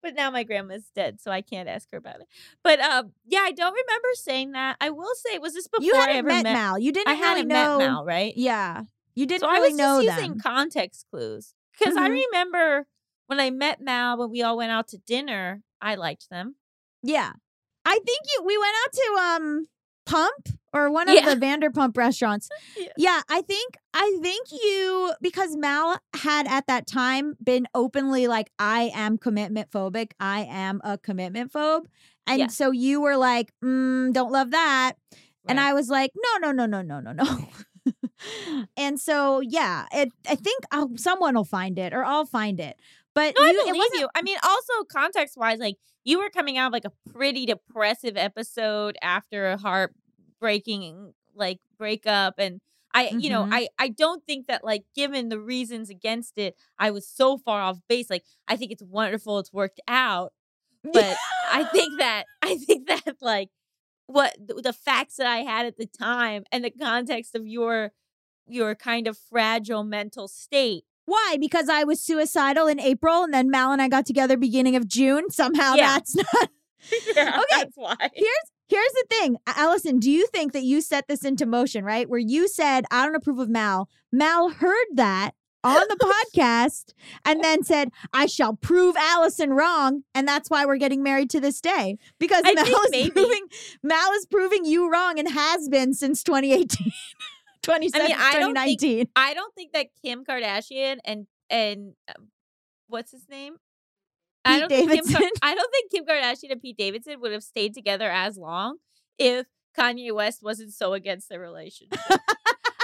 but 0.01 0.15
now 0.15 0.29
my 0.31 0.43
grandma's 0.43 0.89
dead, 0.95 1.19
so 1.21 1.31
I 1.31 1.41
can't 1.41 1.67
ask 1.69 1.89
her 1.91 1.97
about 1.97 2.21
it. 2.21 2.27
But 2.63 2.79
um, 2.79 3.11
yeah, 3.25 3.41
I 3.43 3.51
don't 3.51 3.73
remember 3.73 4.07
saying 4.13 4.51
that. 4.53 4.77
I 4.81 4.89
will 4.89 5.13
say, 5.15 5.37
was 5.39 5.53
this 5.53 5.67
before 5.67 5.85
You 5.85 5.95
hadn't 5.95 6.15
ever 6.17 6.27
met, 6.27 6.43
met? 6.43 6.53
Mal. 6.53 6.79
You 6.79 6.91
didn't 6.91 7.07
I 7.09 7.11
really 7.13 7.23
hadn't 7.25 7.47
know. 7.47 7.77
met 7.77 7.87
Mal, 7.87 8.05
right? 8.05 8.33
Yeah. 8.35 8.83
You 9.15 9.25
didn't 9.25 9.41
so 9.41 9.49
I 9.49 9.59
was 9.59 9.75
know 9.75 10.01
just 10.01 10.17
using 10.17 10.31
them. 10.31 10.39
context 10.39 11.05
clues 11.11 11.53
because 11.77 11.97
I 11.97 12.07
Mhm. 12.09 12.23
remember 12.31 12.87
when 13.27 13.39
I 13.39 13.49
met 13.49 13.81
Mal 13.81 14.17
when 14.17 14.29
we 14.31 14.41
all 14.41 14.55
went 14.57 14.71
out 14.71 14.87
to 14.89 14.97
dinner. 14.97 15.61
I 15.81 15.95
liked 15.95 16.29
them. 16.29 16.55
Yeah. 17.03 17.31
I 17.85 17.93
think 17.93 18.19
you 18.35 18.43
we 18.45 18.57
went 18.57 18.75
out 18.85 18.93
to 18.93 19.35
um 19.43 19.67
Pump 20.09 20.49
or 20.73 20.89
one 20.91 21.07
of 21.07 21.15
Yeah. 21.15 21.33
the 21.33 21.39
Vanderpump 21.39 21.95
restaurants. 21.97 22.49
Yeah. 22.77 22.87
Yeah, 22.97 23.21
I 23.29 23.41
think 23.41 23.75
I 23.93 24.17
think 24.21 24.47
you 24.51 25.13
because 25.21 25.55
Mal 25.55 25.99
had 26.15 26.47
at 26.47 26.65
that 26.67 26.87
time 26.87 27.35
been 27.43 27.67
openly 27.75 28.27
like 28.27 28.51
I 28.57 28.91
am 28.93 29.17
commitment 29.17 29.69
phobic. 29.71 30.11
I 30.19 30.41
am 30.49 30.81
a 30.83 30.97
commitment 30.97 31.51
phobe. 31.53 31.85
And 32.25 32.39
Yeah. 32.39 32.47
so 32.47 32.71
you 32.71 33.01
were 33.01 33.17
like, 33.17 33.51
mm, 33.63 34.11
don't 34.13 34.31
love 34.31 34.51
that. 34.51 34.93
And 35.47 35.59
I 35.59 35.73
was 35.73 35.89
like, 35.89 36.11
no, 36.15 36.51
no, 36.51 36.51
no, 36.51 36.65
no, 36.65 36.81
no, 36.81 36.99
no, 36.99 37.11
no. 37.23 37.47
and 38.77 38.99
so 38.99 39.41
yeah, 39.41 39.85
it, 39.91 40.09
I 40.27 40.35
think 40.35 40.63
I'll, 40.71 40.91
someone 40.97 41.35
will 41.35 41.43
find 41.45 41.77
it 41.79 41.93
or 41.93 42.03
I'll 42.05 42.25
find 42.25 42.59
it. 42.59 42.77
But 43.15 43.33
No, 43.37 43.45
I 43.45 43.51
you, 43.51 43.61
it 43.61 43.73
believe 43.73 43.93
you. 43.95 44.09
I 44.15 44.21
mean, 44.21 44.37
also 44.43 44.83
context 44.91 45.37
wise, 45.37 45.59
like 45.59 45.75
you 46.09 46.19
were 46.19 46.29
coming 46.29 46.57
out 46.57 46.67
of 46.67 46.73
like 46.73 46.85
a 46.85 47.11
pretty 47.11 47.45
depressive 47.45 48.17
episode 48.17 48.97
after 49.01 49.47
a 49.47 49.57
heartbreaking 49.57 51.13
like 51.35 51.59
breakup, 51.77 52.35
and 52.37 52.59
I, 52.93 53.09
you 53.09 53.29
know, 53.29 53.43
Mhm. 53.43 53.49
I, 53.53 53.67
I 53.77 53.89
don't 53.89 54.25
think 54.25 54.47
that 54.47 54.63
like 54.63 54.83
given 54.95 55.29
the 55.29 55.39
reasons 55.39 55.89
against 55.89 56.37
it, 56.37 56.55
I 56.77 56.91
was 56.91 57.07
so 57.07 57.37
far 57.37 57.61
off 57.61 57.77
base. 57.87 58.09
Like 58.09 58.23
I 58.47 58.55
think 58.55 58.71
it's 58.71 58.83
wonderful, 58.83 59.39
it's 59.39 59.53
worked 59.53 59.79
out, 59.87 60.33
but 60.83 61.15
I 61.51 61.63
think 61.65 61.99
that 61.99 62.25
I 62.41 62.57
think 62.57 62.87
that 62.87 63.17
like 63.21 63.49
what 64.07 64.35
the, 64.43 64.55
the 64.55 64.73
facts 64.73 65.17
that 65.17 65.27
I 65.27 65.39
had 65.39 65.65
at 65.67 65.77
the 65.77 65.85
time 65.85 66.43
and 66.51 66.63
the 66.65 66.71
context 66.71 67.35
of 67.35 67.45
your 67.47 67.91
your 68.47 68.73
kind 68.73 69.07
of 69.07 69.17
fragile 69.17 69.83
mental 69.83 70.27
state 70.27 70.83
Why? 71.09 71.37
Because 71.39 71.69
I 71.69 71.83
was 71.83 72.01
suicidal 72.01 72.67
in 72.67 72.79
April 72.79 73.23
and 73.23 73.33
then 73.33 73.49
Mal 73.49 73.71
and 73.71 73.81
I 73.81 73.87
got 73.87 74.05
together 74.05 74.37
beginning 74.37 74.75
of 74.75 74.87
June. 74.87 75.29
Somehow 75.31 75.73
Yeah. 75.75 75.87
that's 75.93 76.15
not. 76.15 76.49
yeah, 77.15 77.29
Okay, 77.39 77.45
that's 77.51 77.75
why. 77.75 77.95
Here's 78.13 78.51
here's 78.67 78.91
the 78.93 79.05
thing. 79.09 79.37
Allison, 79.47 79.99
do 79.99 80.09
you 80.11 80.27
think 80.27 80.53
that 80.53 80.63
you 80.63 80.81
set 80.81 81.07
this 81.07 81.25
into 81.25 81.45
motion, 81.45 81.83
right? 81.83 82.07
Where 82.09 82.19
you 82.19 82.47
said, 82.47 82.85
I 82.91 83.05
don't 83.05 83.15
approve 83.15 83.39
of 83.39 83.49
Mal. 83.49 83.89
Mal 84.11 84.49
heard 84.49 84.85
that 84.93 85.31
on 85.63 85.81
the 85.89 85.97
podcast 86.39 86.93
and 87.25 87.43
then 87.43 87.63
said, 87.63 87.89
I 88.13 88.27
shall 88.27 88.53
prove 88.55 88.95
Allison 88.97 89.51
wrong. 89.53 90.03
And 90.15 90.25
that's 90.27 90.49
why 90.49 90.65
we're 90.65 90.77
getting 90.77 91.03
married 91.03 91.29
to 91.31 91.41
this 91.41 91.59
day. 91.59 91.97
Because 92.19 92.43
I 92.45 92.53
Mal 92.53 92.65
is 92.65 92.91
maybe. 92.91 93.09
proving 93.11 93.43
Mal 93.83 94.11
is 94.13 94.25
proving 94.27 94.63
you 94.65 94.89
wrong 94.89 95.17
and 95.19 95.29
has 95.29 95.67
been 95.67 95.93
since 95.93 96.23
2018. 96.23 96.91
2017, 97.63 98.15
I 98.19 98.39
don't 98.39 98.53
think- 98.65 98.79
I 99.15 99.33
don't 99.33 99.53
think 99.55 99.73
that 99.73 99.87
Kim 100.01 100.23
Kardashian 100.25 100.97
and 101.05 101.27
and 101.49 101.93
um, 102.15 102.27
what's 102.87 103.11
his 103.11 103.27
name? 103.29 103.55
I 104.45 104.53
Pete 104.53 104.59
don't 104.61 104.69
think 104.69 104.91
Kim 104.91 105.05
Davidson. 105.05 105.29
I 105.41 105.55
don't 105.55 105.71
think 105.71 105.91
Kim 105.91 106.05
Kardashian 106.05 106.51
and 106.51 106.61
Pete 106.61 106.77
Davidson 106.77 107.19
would 107.21 107.31
have 107.31 107.43
stayed 107.43 107.73
together 107.73 108.09
as 108.09 108.37
long 108.37 108.77
if 109.17 109.47
Kanye 109.77 110.13
West 110.13 110.41
wasn't 110.41 110.73
so 110.73 110.93
against 110.93 111.29
their 111.29 111.39
relationship. 111.39 111.99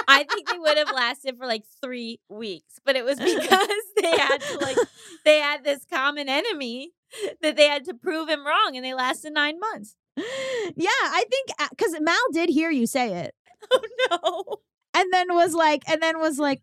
I 0.08 0.22
think 0.24 0.48
they 0.48 0.58
would 0.58 0.78
have 0.78 0.92
lasted 0.92 1.36
for 1.36 1.46
like 1.46 1.64
three 1.82 2.20
weeks, 2.28 2.78
but 2.84 2.94
it 2.96 3.04
was 3.04 3.18
because 3.18 3.68
they 4.02 4.10
had 4.16 4.38
to 4.38 4.58
like 4.58 4.76
they 5.24 5.38
had 5.38 5.64
this 5.64 5.84
common 5.90 6.28
enemy 6.28 6.92
that 7.40 7.56
they 7.56 7.66
had 7.68 7.84
to 7.86 7.94
prove 7.94 8.28
him 8.28 8.46
wrong, 8.46 8.72
and 8.76 8.84
they 8.84 8.94
lasted 8.94 9.32
nine 9.32 9.58
months. 9.58 9.96
Yeah, 10.16 10.88
I 11.02 11.24
think 11.30 11.70
because 11.70 11.94
Mal 12.00 12.16
did 12.32 12.48
hear 12.50 12.70
you 12.70 12.86
say 12.86 13.12
it, 13.14 13.34
Oh 13.70 14.60
no! 14.94 15.00
and 15.00 15.12
then 15.12 15.34
was 15.34 15.54
like, 15.54 15.82
and 15.88 16.00
then 16.02 16.18
was 16.18 16.38
like, 16.38 16.62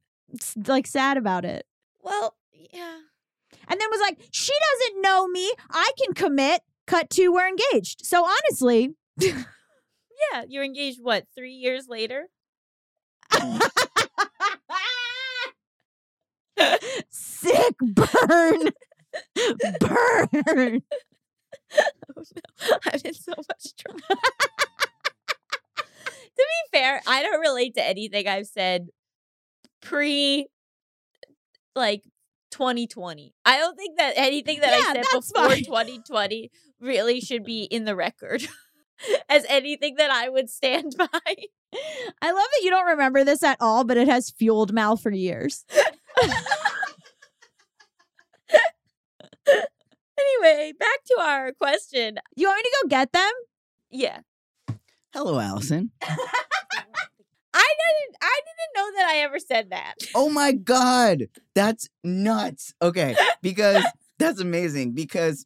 like 0.68 0.88
sad 0.88 1.18
about 1.18 1.44
it, 1.46 1.66
Well, 2.02 2.36
yeah. 2.74 2.98
and 3.68 3.80
then 3.80 3.88
was 3.92 4.00
like, 4.02 4.20
she 4.32 4.54
doesn't 4.72 5.02
know 5.02 5.28
me. 5.28 5.52
I 5.70 5.92
can 6.04 6.14
commit. 6.14 6.62
Cut 6.88 7.10
two, 7.10 7.32
we're 7.34 7.48
engaged. 7.48 8.06
So 8.06 8.26
honestly, 8.26 8.96
Yeah, 10.32 10.44
you're 10.48 10.64
engaged 10.64 11.00
what, 11.02 11.26
three 11.36 11.54
years 11.54 11.88
later? 11.88 12.28
sick 17.10 17.76
burn, 17.80 18.70
burn. 19.80 20.84
Oh 22.16 22.24
no, 22.70 22.78
I'm 22.86 23.00
in 23.04 23.14
so 23.14 23.34
much 23.38 23.76
trouble. 23.78 24.22
To 26.38 26.44
be 26.72 26.78
fair, 26.78 27.02
I 27.08 27.22
don't 27.22 27.40
relate 27.40 27.76
to 27.76 27.86
anything 27.88 28.28
I've 28.28 28.48
said 28.48 28.88
pre 29.82 30.48
like 31.76 32.04
2020. 32.52 33.34
I 33.46 33.58
don't 33.58 33.76
think 33.76 33.98
that 33.98 34.14
anything 34.16 34.60
that 34.62 34.72
Yeah, 34.72 34.90
I 34.90 34.94
said 34.94 35.06
before 35.12 35.50
fine. 35.50 35.64
2020 35.66 36.52
really 36.80 37.20
should 37.20 37.44
be 37.44 37.64
in 37.64 37.86
the 37.86 37.96
record 37.96 38.44
as 39.30 39.46
anything 39.50 39.96
that 39.96 40.12
I 40.12 40.30
would 40.30 40.50
stand 40.50 40.96
by. 40.98 41.08
I 42.22 42.32
love 42.32 42.48
that 42.52 42.62
you 42.64 42.70
don't 42.70 42.86
remember 42.86 43.24
this 43.24 43.42
at 43.44 43.58
all, 43.60 43.84
but 43.84 43.98
it 43.98 44.08
has 44.08 44.30
fueled 44.30 44.74
Mal 44.74 44.96
for 44.96 45.12
years. 45.12 45.66
Anyway, 50.20 50.74
back 50.80 51.04
to 51.08 51.18
our 51.20 51.52
question. 51.54 52.18
You 52.36 52.48
want 52.48 52.58
me 52.58 52.64
to 52.64 52.78
go 52.84 52.88
get 52.90 53.12
them? 53.14 53.32
Yeah. 53.90 54.20
Hello, 55.14 55.40
Allison. 55.40 55.92
I 56.04 56.08
didn't 57.56 58.16
I 58.22 58.40
didn't 58.46 58.76
know 58.76 58.92
that 58.98 59.10
I 59.12 59.18
ever 59.20 59.40
said 59.40 59.70
that. 59.72 59.94
Oh 60.16 60.30
my 60.30 60.52
God. 60.74 61.26
That's 61.56 61.88
nuts. 62.04 62.74
Okay. 62.82 63.16
Because 63.42 63.84
that's 64.20 64.40
amazing. 64.40 64.94
Because 64.94 65.46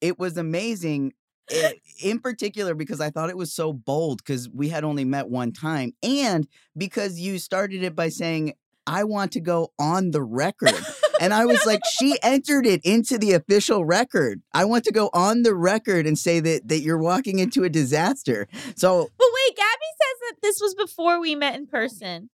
it 0.00 0.18
was 0.18 0.36
amazing 0.36 1.12
i- 1.50 1.78
in 2.02 2.18
particular 2.20 2.74
because 2.74 3.00
I 3.00 3.10
thought 3.10 3.30
it 3.30 3.36
was 3.38 3.52
so 3.54 3.72
bold 3.72 4.18
because 4.18 4.48
we 4.50 4.68
had 4.68 4.84
only 4.84 5.04
met 5.04 5.28
one 5.28 5.52
time. 5.52 5.92
And 6.02 6.46
because 6.76 7.18
you 7.18 7.38
started 7.38 7.82
it 7.82 7.94
by 7.96 8.10
saying, 8.10 8.54
I 8.86 9.04
want 9.04 9.32
to 9.32 9.40
go 9.40 9.72
on 9.78 10.10
the 10.10 10.22
record. 10.22 10.74
And 11.20 11.34
I 11.34 11.44
was 11.44 11.64
like, 11.66 11.80
she 11.98 12.18
entered 12.22 12.66
it 12.66 12.80
into 12.84 13.18
the 13.18 13.32
official 13.34 13.84
record. 13.84 14.40
I 14.54 14.64
want 14.64 14.84
to 14.84 14.92
go 14.92 15.10
on 15.12 15.42
the 15.42 15.54
record 15.54 16.06
and 16.06 16.18
say 16.18 16.40
that 16.40 16.68
that 16.68 16.80
you're 16.80 16.98
walking 16.98 17.38
into 17.38 17.62
a 17.62 17.68
disaster. 17.68 18.48
So 18.74 19.10
But 19.18 19.28
wait, 19.34 19.56
Gabby 19.56 19.90
says 20.00 20.20
that 20.30 20.36
this 20.42 20.58
was 20.60 20.74
before 20.74 21.20
we 21.20 21.34
met 21.34 21.54
in 21.56 21.66
person. 21.66 22.30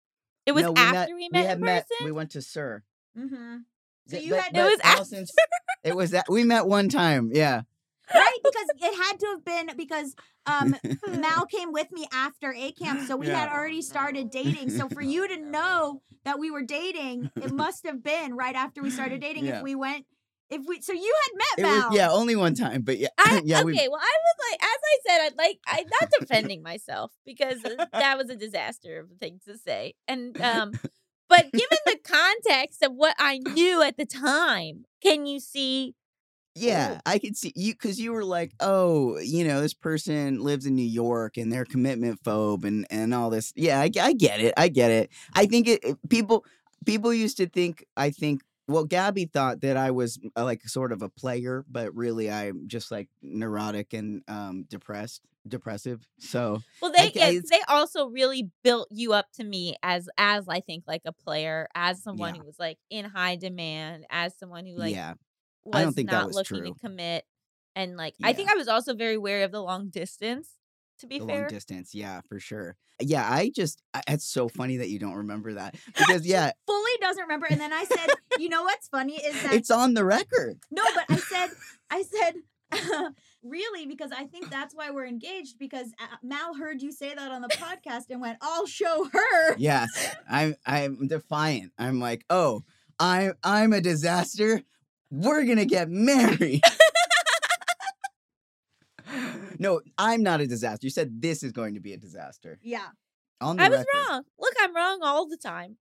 It 0.46 0.52
was 0.52 0.64
no, 0.64 0.74
after 0.76 1.16
we 1.16 1.30
met 1.32 1.46
had 1.48 1.58
in 1.60 1.64
person. 1.64 1.86
We 2.04 2.12
went 2.12 2.32
to 2.32 2.42
SUR. 2.42 2.84
Mm-hmm. 3.18 3.58
So 4.10 4.18
you 4.18 4.32
but- 4.32 4.42
had- 4.44 4.56
It 4.58 4.64
was 4.64 4.80
Allison's- 4.84 5.32
it 5.84 5.96
was 5.96 6.12
that 6.12 6.26
we 6.30 6.44
met 6.44 6.66
one 6.68 6.90
time. 6.90 7.32
Yeah. 7.34 7.62
Right? 8.14 8.38
Because 8.44 8.68
it 8.82 8.96
had 8.96 9.20
to 9.20 9.26
have 9.28 9.46
been 9.46 9.78
because 9.78 10.16
um 10.46 10.76
Mal 11.20 11.46
came 11.46 11.72
with 11.72 11.92
me 11.92 12.08
after 12.12 12.54
A-Camp, 12.54 13.08
so 13.08 13.16
we 13.18 13.28
had 13.28 13.50
already 13.50 13.82
started 13.82 14.30
dating. 14.30 14.70
So 14.70 14.90
for 14.90 15.02
you 15.02 15.28
to 15.28 15.38
know 15.52 16.02
that 16.26 16.40
we 16.40 16.52
were 16.52 16.64
dating, 16.64 17.32
it 17.36 17.52
must 17.52 17.86
have 17.86 18.04
been 18.04 18.36
right 18.36 18.56
after 18.56 18.82
we 18.82 18.90
started 18.90 19.22
dating. 19.22 19.46
Yeah. 19.46 19.58
If 19.58 19.64
we 19.64 19.76
went, 19.76 20.06
if 20.50 20.62
we, 20.68 20.82
so 20.82 20.94
you 20.94 21.16
had 21.24 21.38
met 21.38 21.58
It 21.58 21.62
Mal. 21.64 21.90
was 21.90 21.98
yeah, 21.98 22.12
only 22.12 22.36
one 22.36 22.54
time, 22.54 22.82
but 22.84 22.98
yeah, 22.98 23.10
I, 23.18 23.42
yeah, 23.46 23.60
okay, 23.60 23.66
we 23.66 23.74
well, 23.74 24.00
I 24.02 24.18
was 24.22 24.52
like, 24.52 24.62
as 24.62 24.78
I 24.84 24.98
said, 25.08 25.22
I'd 25.26 25.38
like, 25.38 25.60
I'm 25.68 25.86
not 26.02 26.10
defending 26.20 26.62
myself 26.62 27.12
because 27.26 27.64
uh, 27.66 27.86
that 27.92 28.18
was 28.18 28.30
a 28.30 28.36
disaster 28.36 29.00
of 29.00 29.12
a 29.12 29.16
thing 29.16 29.40
to 29.46 29.58
say. 29.58 29.96
And, 30.08 30.40
um, 30.42 30.72
but 31.28 31.52
given 31.52 31.78
the 31.86 31.98
context 32.04 32.84
of 32.84 32.94
what 32.94 33.16
I 33.18 33.40
knew 33.40 33.82
at 33.82 33.98
the 33.98 34.06
time, 34.06 34.86
can 35.02 35.26
you 35.26 35.40
see? 35.40 35.96
Yeah, 36.56 37.00
I 37.06 37.18
could 37.20 37.36
see 37.36 37.52
you 37.56 37.74
because 37.74 38.00
you 38.00 38.14
were 38.14 38.24
like, 38.24 38.54
oh, 38.60 39.18
you 39.20 39.44
know, 39.44 39.60
this 39.62 39.74
person 39.74 40.40
lives 40.40 40.66
in 40.66 40.76
New 40.76 40.84
York 40.84 41.38
and 41.38 41.52
they're 41.52 41.66
commitment 41.66 42.22
phobe 42.24 42.64
and 42.64 42.86
and 42.92 43.14
all 43.14 43.30
this. 43.30 43.54
Yeah, 43.56 43.80
I, 43.80 43.90
I 44.00 44.14
get 44.14 44.40
it. 44.40 44.54
I 44.56 44.68
get 44.68 44.92
it. 44.92 45.10
I 45.34 45.46
think 45.48 45.68
it, 45.68 45.84
it- 45.84 45.98
people 46.10 46.46
people 46.86 47.14
used 47.14 47.38
to 47.38 47.48
think. 47.48 47.86
I 47.98 48.10
think. 48.12 48.42
Well, 48.66 48.86
Gabby 48.86 49.26
thought 49.26 49.60
that 49.62 49.76
I 49.76 49.92
was 49.92 50.18
uh, 50.38 50.44
like 50.46 50.62
sort 50.70 50.94
of 50.94 51.02
a 51.02 51.10
player, 51.10 51.66
but 51.70 51.94
really 51.94 52.32
I'm 52.32 52.68
just 52.68 52.92
like 52.92 53.10
neurotic 53.22 53.92
and 53.94 54.22
um 54.30 54.64
depressed, 54.70 55.22
depressive. 55.46 56.08
So 56.20 56.62
Well, 56.82 56.92
they 56.92 57.00
I- 57.08 57.12
yeah, 57.14 57.28
it's- 57.30 57.50
they 57.50 57.60
also 57.68 58.08
really 58.08 58.52
built 58.64 58.88
you 58.92 59.12
up 59.12 59.26
to 59.34 59.44
me 59.44 59.76
as 59.84 60.08
as 60.18 60.48
I 60.48 60.62
think 60.62 60.86
like 60.88 61.02
a 61.06 61.12
player, 61.12 61.68
as 61.76 62.02
someone 62.04 62.36
Yeah. 62.36 62.42
who 62.42 62.46
was 62.48 62.60
like 62.60 62.78
in 62.90 63.04
high 63.06 63.36
demand, 63.36 64.06
as 64.10 64.38
someone 64.38 64.66
who 64.66 64.78
like 64.78 64.94
yeah, 64.96 65.16
was 65.66 65.76
I 65.76 65.84
don't 65.84 65.94
think 65.94 66.10
that 66.10 66.28
was 66.28 66.36
looking 66.36 66.58
true. 66.58 66.74
to 66.74 66.80
commit. 66.80 67.26
And 67.76 67.98
like 67.98 68.16
I 68.24 68.34
think 68.34 68.52
I 68.52 68.56
was 68.56 68.68
also 68.68 68.94
very 68.94 69.18
wary 69.18 69.44
of 69.44 69.52
the 69.52 69.62
long 69.62 69.90
distance. 69.90 70.50
To 71.00 71.08
be 71.08 71.20
the 71.20 71.26
fair, 71.26 71.42
long 71.42 71.50
distance. 71.50 71.96
Yeah, 71.96 72.22
for 72.30 72.40
sure. 72.40 72.78
Yeah, 73.02 73.28
I 73.30 73.52
just 73.54 73.82
I, 73.94 74.02
it's 74.08 74.26
so 74.26 74.48
funny 74.48 74.78
that 74.78 74.90
you 74.90 75.00
don't 75.00 75.16
remember 75.16 75.54
that 75.54 75.76
because 75.98 76.26
yeah, 76.26 76.52
fully 76.68 76.92
doesn't 77.02 77.24
remember. 77.24 77.48
And 77.50 77.60
then 77.60 77.74
I 77.74 77.84
said, 77.86 78.10
you 78.38 78.50
know 78.50 78.64
what's 78.64 78.88
funny 78.88 79.16
is 79.16 79.42
that 79.44 79.54
it's 79.54 79.72
on 79.72 79.96
the 79.96 80.06
record. 80.06 80.60
no, 80.72 80.84
but 80.94 81.06
I 81.10 81.18
said, 81.18 81.50
I 81.90 82.04
said. 82.04 82.36
Really, 83.46 83.86
because 83.86 84.14
I 84.14 84.24
think 84.24 84.50
that's 84.50 84.74
why 84.74 84.90
we're 84.92 85.06
engaged. 85.06 85.60
Because 85.60 85.88
uh, 86.00 86.16
Mal 86.24 86.56
heard 86.56 86.82
you 86.82 86.94
say 86.94 87.14
that 87.14 87.30
on 87.30 87.42
the 87.42 87.50
podcast 87.50 88.04
and 88.10 88.22
went, 88.22 88.38
"I'll 88.42 88.66
show 88.66 89.04
her." 89.12 89.56
Yes, 89.58 89.90
I'm 90.30 90.56
I'm 90.66 91.08
defiant. 91.10 91.74
I'm 91.78 92.00
like, 92.00 92.24
oh, 92.30 92.64
I'm. 92.98 93.34
I'm 93.44 93.74
a 93.74 93.82
disaster. 93.82 94.64
We're 95.14 95.46
gonna 95.46 95.66
get 95.66 95.90
married. 95.92 96.64
no, 99.60 99.82
I'm 99.96 100.24
not 100.24 100.42
a 100.42 100.48
disaster. 100.48 100.88
You 100.88 100.90
said 100.90 101.22
this 101.22 101.44
is 101.44 101.52
going 101.52 101.76
to 101.76 101.80
be 101.80 101.94
a 101.94 101.98
disaster. 101.98 102.58
Yeah. 102.64 102.88
On 103.40 103.58
the 103.58 103.64
I 103.64 103.70
was 103.70 103.80
record. 103.80 104.10
wrong. 104.10 104.24
Look, 104.40 104.54
I'm 104.60 104.76
wrong 104.76 105.02
all 105.04 105.28
the 105.28 105.38
time. 105.38 105.78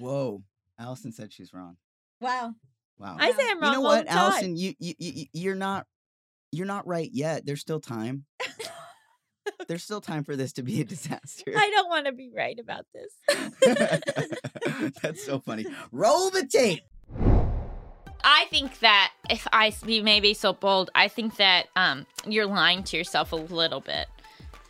Whoa, 0.00 0.42
Allison 0.78 1.12
said 1.12 1.32
she's 1.32 1.54
wrong. 1.54 1.76
Wow. 2.20 2.54
Wow. 2.98 3.16
I 3.16 3.30
say 3.30 3.44
I'm 3.48 3.60
wrong. 3.60 3.74
you 3.74 3.78
know 3.78 3.86
all 3.86 3.92
what, 3.92 4.06
the 4.06 4.10
time. 4.10 4.18
Allison? 4.18 4.56
You, 4.56 4.74
you 4.80 4.94
you 4.98 5.26
you're 5.32 5.54
not 5.54 5.86
you're 6.50 6.66
not 6.66 6.84
right 6.84 7.10
yet. 7.12 7.46
There's 7.46 7.60
still 7.60 7.80
time. 7.80 8.24
There's 9.68 9.84
still 9.84 10.00
time 10.00 10.24
for 10.24 10.34
this 10.34 10.52
to 10.54 10.64
be 10.64 10.80
a 10.80 10.84
disaster. 10.84 11.52
I 11.56 11.70
don't 11.70 11.88
want 11.88 12.06
to 12.06 12.12
be 12.12 12.32
right 12.36 12.58
about 12.58 12.86
this. 12.92 13.12
That's 15.00 15.24
so 15.24 15.38
funny. 15.38 15.64
Roll 15.92 16.30
the 16.30 16.44
tape. 16.44 16.82
I 18.24 18.46
think 18.50 18.78
that 18.80 19.12
if 19.28 19.46
I 19.52 19.68
s- 19.68 19.82
be 19.82 20.00
maybe 20.02 20.32
so 20.34 20.52
bold, 20.54 20.90
I 20.94 21.08
think 21.08 21.36
that 21.36 21.66
um 21.76 22.06
you're 22.26 22.46
lying 22.46 22.82
to 22.84 22.96
yourself 22.96 23.32
a 23.32 23.36
little 23.36 23.80
bit, 23.80 24.06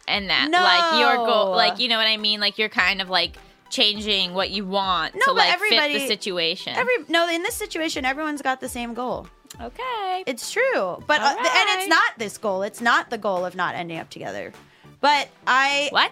and 0.09 0.29
that 0.29 0.51
like 0.51 1.01
your 1.01 1.25
goal, 1.27 1.51
like 1.53 1.79
you 1.79 1.89
know 1.89 1.97
what 1.99 2.07
I 2.09 2.17
mean, 2.17 2.41
like 2.41 2.59
you're 2.59 2.69
kind 2.69 3.01
of 3.01 3.09
like 3.09 3.37
changing 3.71 4.35
what 4.35 4.51
you 4.51 4.65
want 4.65 5.15
No, 5.15 5.21
to 5.21 5.25
but 5.29 5.35
like 5.37 5.49
fit 5.49 5.55
everybody- 5.55 5.99
the 6.01 6.07
situation. 6.07 6.75
Every 6.77 6.95
no, 7.09 7.29
in 7.29 7.43
this 7.43 7.55
situation, 7.55 8.05
everyone's 8.05 8.43
got 8.43 8.61
the 8.61 8.69
same 8.69 8.93
goal. 8.95 9.27
okay, 9.61 10.25
It's 10.27 10.51
true, 10.51 11.03
but 11.07 11.21
uh, 11.21 11.29
and 11.39 11.39
it's 11.81 11.89
not 11.89 12.19
this 12.19 12.39
goal. 12.39 12.63
It's 12.63 12.81
not 12.81 13.11
the 13.11 13.19
goal 13.19 13.45
of 13.47 13.55
not 13.55 13.75
ending 13.77 13.99
up 13.99 14.11
together. 14.11 14.53
But 15.01 15.29
I, 15.47 15.89
what? 15.93 16.11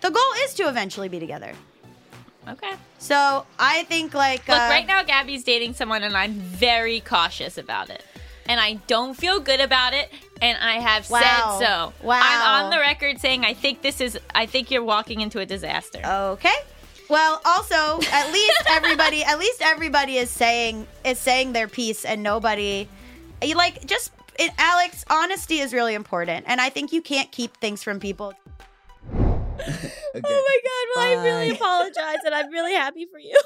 the 0.00 0.10
goal 0.10 0.32
is 0.44 0.54
to 0.54 0.64
eventually 0.68 1.08
be 1.08 1.20
together. 1.20 1.52
Okay. 2.48 2.72
So 3.02 3.44
I 3.58 3.82
think 3.84 4.14
like 4.14 4.46
Look, 4.46 4.56
uh, 4.56 4.68
right 4.70 4.86
now 4.86 5.02
Gabby's 5.02 5.42
dating 5.42 5.74
someone, 5.74 6.04
and 6.04 6.16
I'm 6.16 6.34
very 6.34 7.00
cautious 7.00 7.58
about 7.58 7.90
it, 7.90 8.04
and 8.46 8.60
I 8.60 8.74
don't 8.86 9.14
feel 9.14 9.40
good 9.40 9.60
about 9.60 9.92
it. 9.92 10.08
And 10.40 10.56
I 10.58 10.74
have 10.78 11.10
Wow. 11.10 11.20
said 11.58 11.66
so. 11.66 11.92
Wow. 12.06 12.20
I'm 12.22 12.64
on 12.64 12.70
the 12.70 12.78
record 12.78 13.18
saying 13.20 13.44
I 13.44 13.54
think 13.54 13.82
this 13.82 14.00
is. 14.00 14.18
I 14.36 14.46
think 14.46 14.70
you're 14.70 14.84
walking 14.84 15.20
into 15.20 15.40
a 15.40 15.46
disaster. 15.46 16.00
Okay. 16.04 16.54
Well, 17.08 17.40
also, 17.44 17.98
at 18.12 18.32
least 18.32 18.62
everybody, 18.70 19.24
at 19.24 19.38
least 19.38 19.60
everybody 19.62 20.16
is 20.18 20.30
saying 20.30 20.86
is 21.04 21.18
saying 21.18 21.54
their 21.54 21.66
piece, 21.66 22.04
and 22.04 22.22
nobody, 22.22 22.88
you 23.42 23.56
like 23.56 23.84
just 23.84 24.12
it, 24.38 24.52
Alex. 24.58 25.04
Honesty 25.10 25.58
is 25.58 25.74
really 25.74 25.94
important, 25.94 26.44
and 26.48 26.60
I 26.60 26.70
think 26.70 26.92
you 26.92 27.02
can't 27.02 27.32
keep 27.32 27.56
things 27.56 27.82
from 27.82 27.98
people. 27.98 28.32
Okay. 30.14 30.20
Oh 30.24 30.44
my 30.48 30.58
god! 30.64 31.00
Well, 31.00 31.20
I 31.20 31.24
really 31.24 31.50
apologize, 31.52 32.18
and 32.26 32.34
I'm 32.34 32.50
really 32.50 32.74
happy 32.74 33.06
for 33.10 33.18
you. 33.18 33.38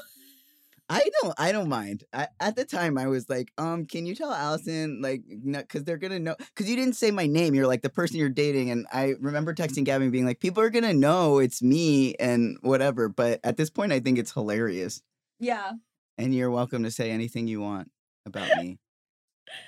I 0.89 1.09
don't. 1.21 1.33
I 1.37 1.51
don't 1.51 1.67
mind. 1.69 2.03
I, 2.13 2.27
at 2.39 2.55
the 2.55 2.63
time, 2.65 2.97
I 2.97 3.07
was 3.07 3.29
like, 3.29 3.51
um, 3.57 3.85
can 3.85 4.05
you 4.05 4.15
tell 4.15 4.33
Allison, 4.33 5.01
like, 5.01 5.21
because 5.27 5.83
they're 5.83 5.97
gonna 5.97 6.19
know, 6.19 6.35
because 6.37 6.69
you 6.69 6.75
didn't 6.77 6.95
say 6.95 7.11
my 7.11 7.25
name. 7.27 7.53
You're 7.53 7.67
like 7.67 7.81
the 7.81 7.89
person 7.89 8.17
you're 8.17 8.29
dating, 8.29 8.69
and 8.71 8.85
I 8.91 9.15
remember 9.19 9.53
texting 9.53 9.83
Gavin 9.85 10.11
being 10.11 10.25
like, 10.25 10.39
people 10.39 10.63
are 10.63 10.69
gonna 10.69 10.93
know 10.93 11.39
it's 11.39 11.61
me 11.61 12.15
and 12.15 12.57
whatever. 12.61 13.09
But 13.09 13.39
at 13.43 13.57
this 13.57 13.69
point, 13.69 13.91
I 13.93 13.99
think 13.99 14.17
it's 14.17 14.31
hilarious, 14.33 15.01
Yeah. 15.39 15.71
and 16.17 16.33
you're 16.33 16.51
welcome 16.51 16.83
to 16.83 16.91
say 16.91 17.11
anything 17.11 17.47
you 17.47 17.59
want 17.61 17.91
about 18.25 18.49
me. 18.61 18.79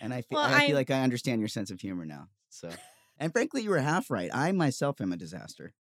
And 0.01 0.13
I 0.13 0.21
feel, 0.21 0.37
Well, 0.37 0.45
I 0.53 0.67
feel 0.67 0.75
I- 0.75 0.79
like 0.79 0.91
I 0.91 1.01
understand 1.01 1.41
your 1.41 1.47
sense 1.49 1.69
of 1.71 1.79
humor 1.81 2.05
now. 2.05 2.27
So, 2.49 2.69
and 3.17 3.31
frankly, 3.33 3.61
you 3.61 3.69
were 3.71 3.79
half 3.79 4.09
right. 4.09 4.29
I 4.33 4.51
myself 4.53 4.99
am 5.01 5.11
a 5.13 5.17
disaster. 5.17 5.73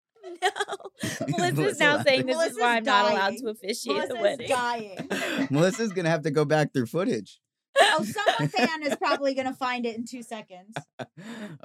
No, 0.42 0.50
Melissa's 1.28 1.54
Melissa 1.56 1.78
now 1.84 2.02
saying 2.02 2.26
this 2.26 2.50
is 2.52 2.58
why 2.58 2.76
I'm 2.76 2.84
not 2.84 3.12
allowed 3.12 3.36
to 3.38 3.48
officiate 3.48 4.08
the 4.08 4.14
Melissa's 4.14 4.22
wedding. 4.22 4.48
dying. 4.48 5.48
Melissa's 5.50 5.92
gonna 5.92 6.10
have 6.10 6.22
to 6.22 6.30
go 6.30 6.44
back 6.44 6.72
through 6.72 6.86
footage. 6.86 7.40
Oh, 7.80 8.04
some 8.04 8.48
fan 8.48 8.82
is 8.82 8.96
probably 8.96 9.34
gonna 9.34 9.54
find 9.54 9.86
it 9.86 9.96
in 9.96 10.04
two 10.04 10.22
seconds. 10.22 10.74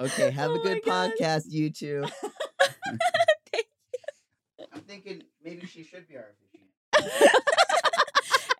okay, 0.00 0.30
have 0.30 0.50
Oh 0.50 0.60
a 0.60 0.62
good 0.62 0.82
podcast, 0.84 1.44
you 1.48 1.70
two. 1.70 2.04
Thank 3.52 3.66
I'm 4.72 4.80
thinking 4.82 5.22
maybe 5.42 5.66
she 5.66 5.82
should 5.82 6.06
be 6.08 6.16
our 6.16 6.32
officiant. 6.94 7.32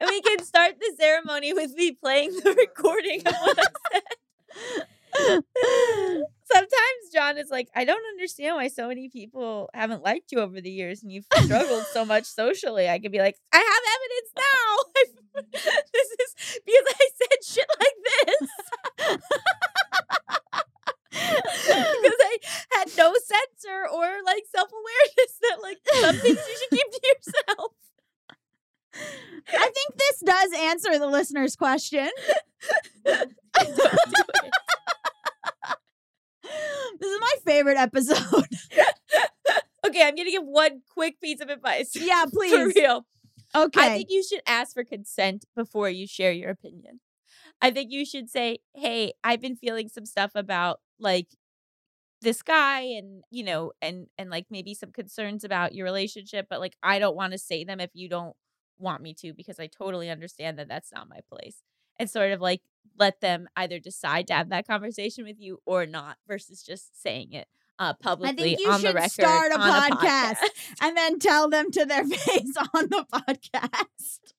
and 0.00 0.10
we 0.10 0.20
can 0.22 0.42
start 0.44 0.74
the 0.80 0.92
ceremony 0.98 1.52
with 1.52 1.72
me 1.74 1.92
playing 1.92 2.32
the 2.42 2.52
recording 2.54 3.20
of 3.26 3.34
what 3.34 3.58
I 3.58 3.62
said. 3.92 4.86
Sometimes 5.16 7.10
John 7.12 7.38
is 7.38 7.50
like, 7.50 7.68
I 7.74 7.84
don't 7.84 8.04
understand 8.12 8.56
why 8.56 8.68
so 8.68 8.88
many 8.88 9.08
people 9.08 9.70
haven't 9.72 10.02
liked 10.02 10.32
you 10.32 10.40
over 10.40 10.60
the 10.60 10.70
years 10.70 11.02
and 11.02 11.10
you've 11.10 11.26
struggled 11.42 11.84
so 11.92 12.04
much 12.04 12.24
socially. 12.24 12.88
I 12.88 12.98
could 12.98 13.12
be 13.12 13.18
like, 13.18 13.36
I 13.52 13.58
have 13.58 13.82
evidence 13.96 14.32
now. 14.36 15.22
this 15.52 16.08
is 16.20 16.60
because 16.64 16.94
I 16.94 17.08
said 17.18 17.44
shit 17.44 17.66
like 17.80 17.98
this. 18.06 18.50
because 21.10 22.20
I 22.20 22.38
had 22.78 22.88
no 22.96 23.12
censor 23.14 23.88
or 23.92 24.06
like 24.24 24.44
self 24.54 24.70
awareness 24.70 25.38
that 25.42 25.62
like 25.62 25.78
some 25.94 26.16
things 26.16 26.38
you 26.38 26.56
should 26.58 26.70
keep 26.70 26.90
to 26.92 27.00
yourself. 27.08 27.72
I 29.48 29.70
think 29.74 29.96
this 29.96 30.20
does 30.24 30.52
answer 30.56 30.98
the 30.98 31.08
listener's 31.08 31.56
question. 31.56 32.08
Do. 33.04 33.24
This 37.00 37.10
is 37.10 37.20
my 37.20 37.34
favorite 37.44 37.76
episode. 37.76 38.46
Okay, 39.86 40.02
I'm 40.02 40.14
gonna 40.14 40.30
give 40.30 40.44
one 40.44 40.80
quick 40.92 41.20
piece 41.20 41.40
of 41.40 41.50
advice. 41.50 41.90
yeah, 41.94 42.24
please. 42.32 42.52
For 42.52 42.80
real. 42.80 43.06
Okay. 43.54 43.80
I 43.80 43.88
think 43.90 44.06
you 44.08 44.24
should 44.24 44.40
ask 44.46 44.72
for 44.72 44.82
consent 44.82 45.44
before 45.54 45.88
you 45.90 46.06
share 46.06 46.32
your 46.32 46.50
opinion. 46.50 47.00
I 47.60 47.70
think 47.70 47.92
you 47.92 48.04
should 48.06 48.30
say, 48.30 48.58
"Hey, 48.74 49.12
I've 49.22 49.40
been 49.40 49.56
feeling 49.56 49.88
some 49.88 50.06
stuff 50.06 50.32
about 50.34 50.80
like 50.98 51.28
this 52.22 52.42
guy 52.42 52.80
and, 52.80 53.22
you 53.30 53.44
know, 53.44 53.72
and 53.82 54.06
and 54.18 54.30
like 54.30 54.46
maybe 54.50 54.74
some 54.74 54.90
concerns 54.90 55.44
about 55.44 55.74
your 55.74 55.84
relationship, 55.84 56.46
but 56.48 56.60
like 56.60 56.76
I 56.82 56.98
don't 56.98 57.16
want 57.16 57.32
to 57.32 57.38
say 57.38 57.62
them 57.64 57.78
if 57.78 57.90
you 57.92 58.08
don't 58.08 58.34
want 58.78 59.02
me 59.02 59.14
to 59.20 59.34
because 59.34 59.60
I 59.60 59.66
totally 59.68 60.08
understand 60.10 60.58
that 60.58 60.68
that's 60.68 60.92
not 60.92 61.08
my 61.08 61.20
place." 61.30 61.58
And 61.98 62.10
sort 62.10 62.32
of 62.32 62.40
like 62.40 62.62
let 62.98 63.20
them 63.20 63.48
either 63.56 63.78
decide 63.78 64.26
to 64.28 64.34
have 64.34 64.50
that 64.50 64.66
conversation 64.66 65.24
with 65.24 65.40
you 65.40 65.60
or 65.66 65.86
not 65.86 66.16
versus 66.28 66.62
just 66.62 67.00
saying 67.02 67.32
it 67.32 67.48
uh 67.78 67.92
publicly 67.94 68.52
I 68.52 68.56
think 68.56 68.60
you 68.60 68.70
on 68.70 68.80
the 68.82 68.88
should 68.88 68.94
record 68.94 69.10
start 69.10 69.52
a 69.52 69.58
on 69.58 69.90
podcast. 69.90 70.36
and 70.80 70.96
then 70.96 71.18
tell 71.18 71.48
them 71.50 71.70
to 71.72 71.84
their 71.84 72.04
face 72.06 72.54
on 72.74 72.88
the 72.88 73.04
podcast. 73.12 74.33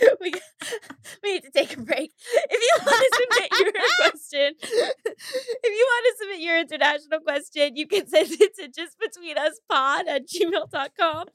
we, 0.20 0.32
we 1.22 1.32
need 1.34 1.42
to 1.42 1.50
take 1.50 1.76
a 1.76 1.80
break. 1.80 2.12
If 2.50 2.60
you 2.60 2.86
want 2.86 3.04
to 3.04 3.20
submit 3.20 3.50
your 3.60 3.72
question, 3.98 4.54
if 4.60 5.64
you 5.64 5.86
want 5.90 6.06
to 6.06 6.14
submit 6.20 6.40
your 6.40 6.58
international 6.58 7.20
question, 7.20 7.76
you 7.76 7.86
can 7.86 8.06
send 8.06 8.28
it 8.32 8.56
to 8.56 8.68
justbetweenuspod 8.68 10.08
at 10.08 10.28
gmail.com. 10.28 11.26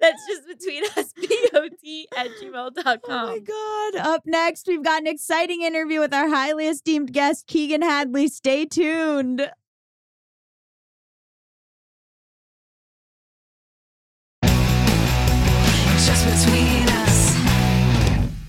That's 0.00 0.26
just 0.28 0.46
between 0.46 0.84
us, 0.96 1.12
P-O-D 1.12 2.08
at 2.16 2.28
Oh 2.44 3.00
my 3.08 3.38
God. 3.38 3.96
Up 4.06 4.22
next, 4.26 4.66
we've 4.66 4.84
got 4.84 5.02
an 5.02 5.06
exciting 5.06 5.62
interview 5.62 6.00
with 6.00 6.14
our 6.14 6.28
highly 6.28 6.66
esteemed 6.66 7.12
guest, 7.12 7.46
Keegan 7.46 7.82
Hadley. 7.82 8.28
Stay 8.28 8.66
tuned. 8.66 9.50
Just 15.98 16.24
between 16.24 16.66
us. 16.68 16.75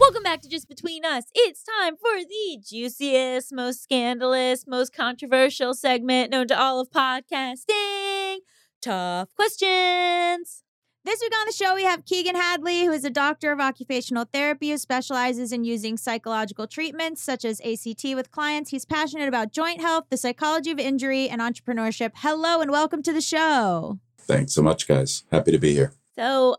Welcome 0.08 0.24
back 0.24 0.42
to 0.44 0.48
Just 0.48 0.70
Between 0.70 1.04
Us. 1.04 1.26
It's 1.36 1.64
time 1.64 1.98
for 1.98 2.24
the 2.24 2.64
juiciest, 2.66 3.52
most 3.52 3.84
scandalous, 3.84 4.64
most 4.66 4.96
controversial 4.96 5.74
segment 5.74 6.32
known 6.32 6.48
to 6.48 6.58
all 6.58 6.80
of 6.80 6.90
podcasting. 6.92 8.38
Tough 8.82 9.36
questions. 9.36 10.64
This 11.04 11.20
week 11.22 11.34
on 11.38 11.46
the 11.46 11.52
show, 11.52 11.76
we 11.76 11.84
have 11.84 12.06
Keegan 12.06 12.38
Hadley, 12.38 12.86
who 12.86 12.94
is 12.94 13.04
a 13.04 13.10
doctor 13.10 13.52
of 13.52 13.60
occupational 13.60 14.24
therapy 14.32 14.70
who 14.70 14.78
specializes 14.78 15.52
in 15.52 15.66
using 15.66 15.98
psychological 15.98 16.68
treatments 16.68 17.22
such 17.22 17.44
as 17.44 17.60
ACT 17.60 18.06
with 18.16 18.32
clients. 18.32 18.70
He's 18.70 18.86
passionate 18.86 19.28
about 19.28 19.52
joint 19.52 19.82
health, 19.82 20.06
the 20.10 20.16
psychology 20.16 20.72
of 20.72 20.80
injury, 20.80 21.28
and 21.28 21.42
entrepreneurship. 21.42 22.12
Hello, 22.16 22.62
and 22.62 22.72
welcome 22.72 23.04
to 23.04 23.12
the 23.12 23.20
show. 23.20 24.00
Thanks 24.18 24.54
so 24.54 24.62
much, 24.62 24.88
guys. 24.88 25.26
Happy 25.34 25.52
to 25.52 25.60
be 25.60 25.74
here. 25.74 25.92
So 26.16 26.56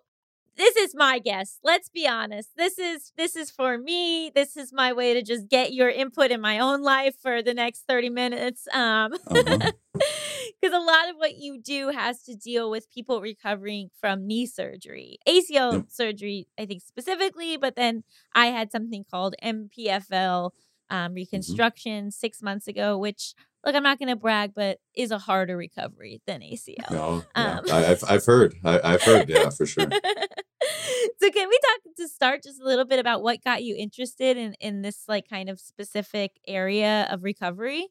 this 0.58 0.76
is 0.76 0.94
my 0.94 1.18
guess. 1.18 1.58
Let's 1.64 1.88
be 1.88 2.06
honest. 2.06 2.50
This 2.56 2.78
is 2.78 3.12
this 3.16 3.36
is 3.36 3.50
for 3.50 3.78
me. 3.78 4.30
This 4.34 4.56
is 4.56 4.72
my 4.72 4.92
way 4.92 5.14
to 5.14 5.22
just 5.22 5.48
get 5.48 5.72
your 5.72 5.88
input 5.88 6.30
in 6.30 6.40
my 6.40 6.58
own 6.58 6.82
life 6.82 7.14
for 7.22 7.40
the 7.42 7.54
next 7.54 7.84
30 7.88 8.10
minutes. 8.10 8.66
Um 8.72 9.14
Uh-huh. 9.26 9.70
because 10.60 10.74
a 10.74 10.80
lot 10.80 11.08
of 11.10 11.16
what 11.16 11.36
you 11.38 11.58
do 11.60 11.88
has 11.90 12.22
to 12.24 12.34
deal 12.34 12.70
with 12.70 12.90
people 12.90 13.20
recovering 13.20 13.90
from 14.00 14.26
knee 14.26 14.46
surgery, 14.46 15.18
ACL 15.26 15.72
Yep. 15.74 15.84
surgery, 15.88 16.48
I 16.58 16.66
think 16.66 16.82
specifically, 16.82 17.56
but 17.56 17.76
then 17.76 18.02
I 18.34 18.46
had 18.46 18.70
something 18.72 19.04
called 19.10 19.34
MPFL 19.42 20.50
um, 20.90 21.14
reconstruction 21.14 22.10
six 22.10 22.42
months 22.42 22.66
ago, 22.66 22.96
which, 22.96 23.34
look, 23.64 23.74
I'm 23.74 23.82
not 23.82 23.98
going 23.98 24.08
to 24.08 24.16
brag, 24.16 24.52
but 24.54 24.78
is 24.94 25.10
a 25.10 25.18
harder 25.18 25.56
recovery 25.56 26.22
than 26.26 26.40
ACL. 26.40 26.90
No, 26.90 27.24
yeah. 27.36 27.58
Um. 27.58 27.64
I, 27.70 27.86
I've, 27.90 28.04
I've 28.08 28.24
heard. 28.24 28.54
I, 28.64 28.80
I've 28.82 29.02
heard. 29.02 29.28
Yeah, 29.28 29.50
for 29.50 29.66
sure. 29.66 29.86
so 31.20 31.30
can 31.30 31.48
we 31.48 31.58
talk 31.58 31.96
to 31.96 32.08
start 32.08 32.42
just 32.42 32.60
a 32.60 32.64
little 32.64 32.84
bit 32.84 32.98
about 32.98 33.22
what 33.22 33.42
got 33.42 33.62
you 33.62 33.76
interested 33.76 34.36
in 34.36 34.54
in 34.60 34.82
this 34.82 35.04
like 35.08 35.28
kind 35.28 35.48
of 35.48 35.60
specific 35.60 36.32
area 36.46 37.06
of 37.10 37.22
recovery? 37.22 37.88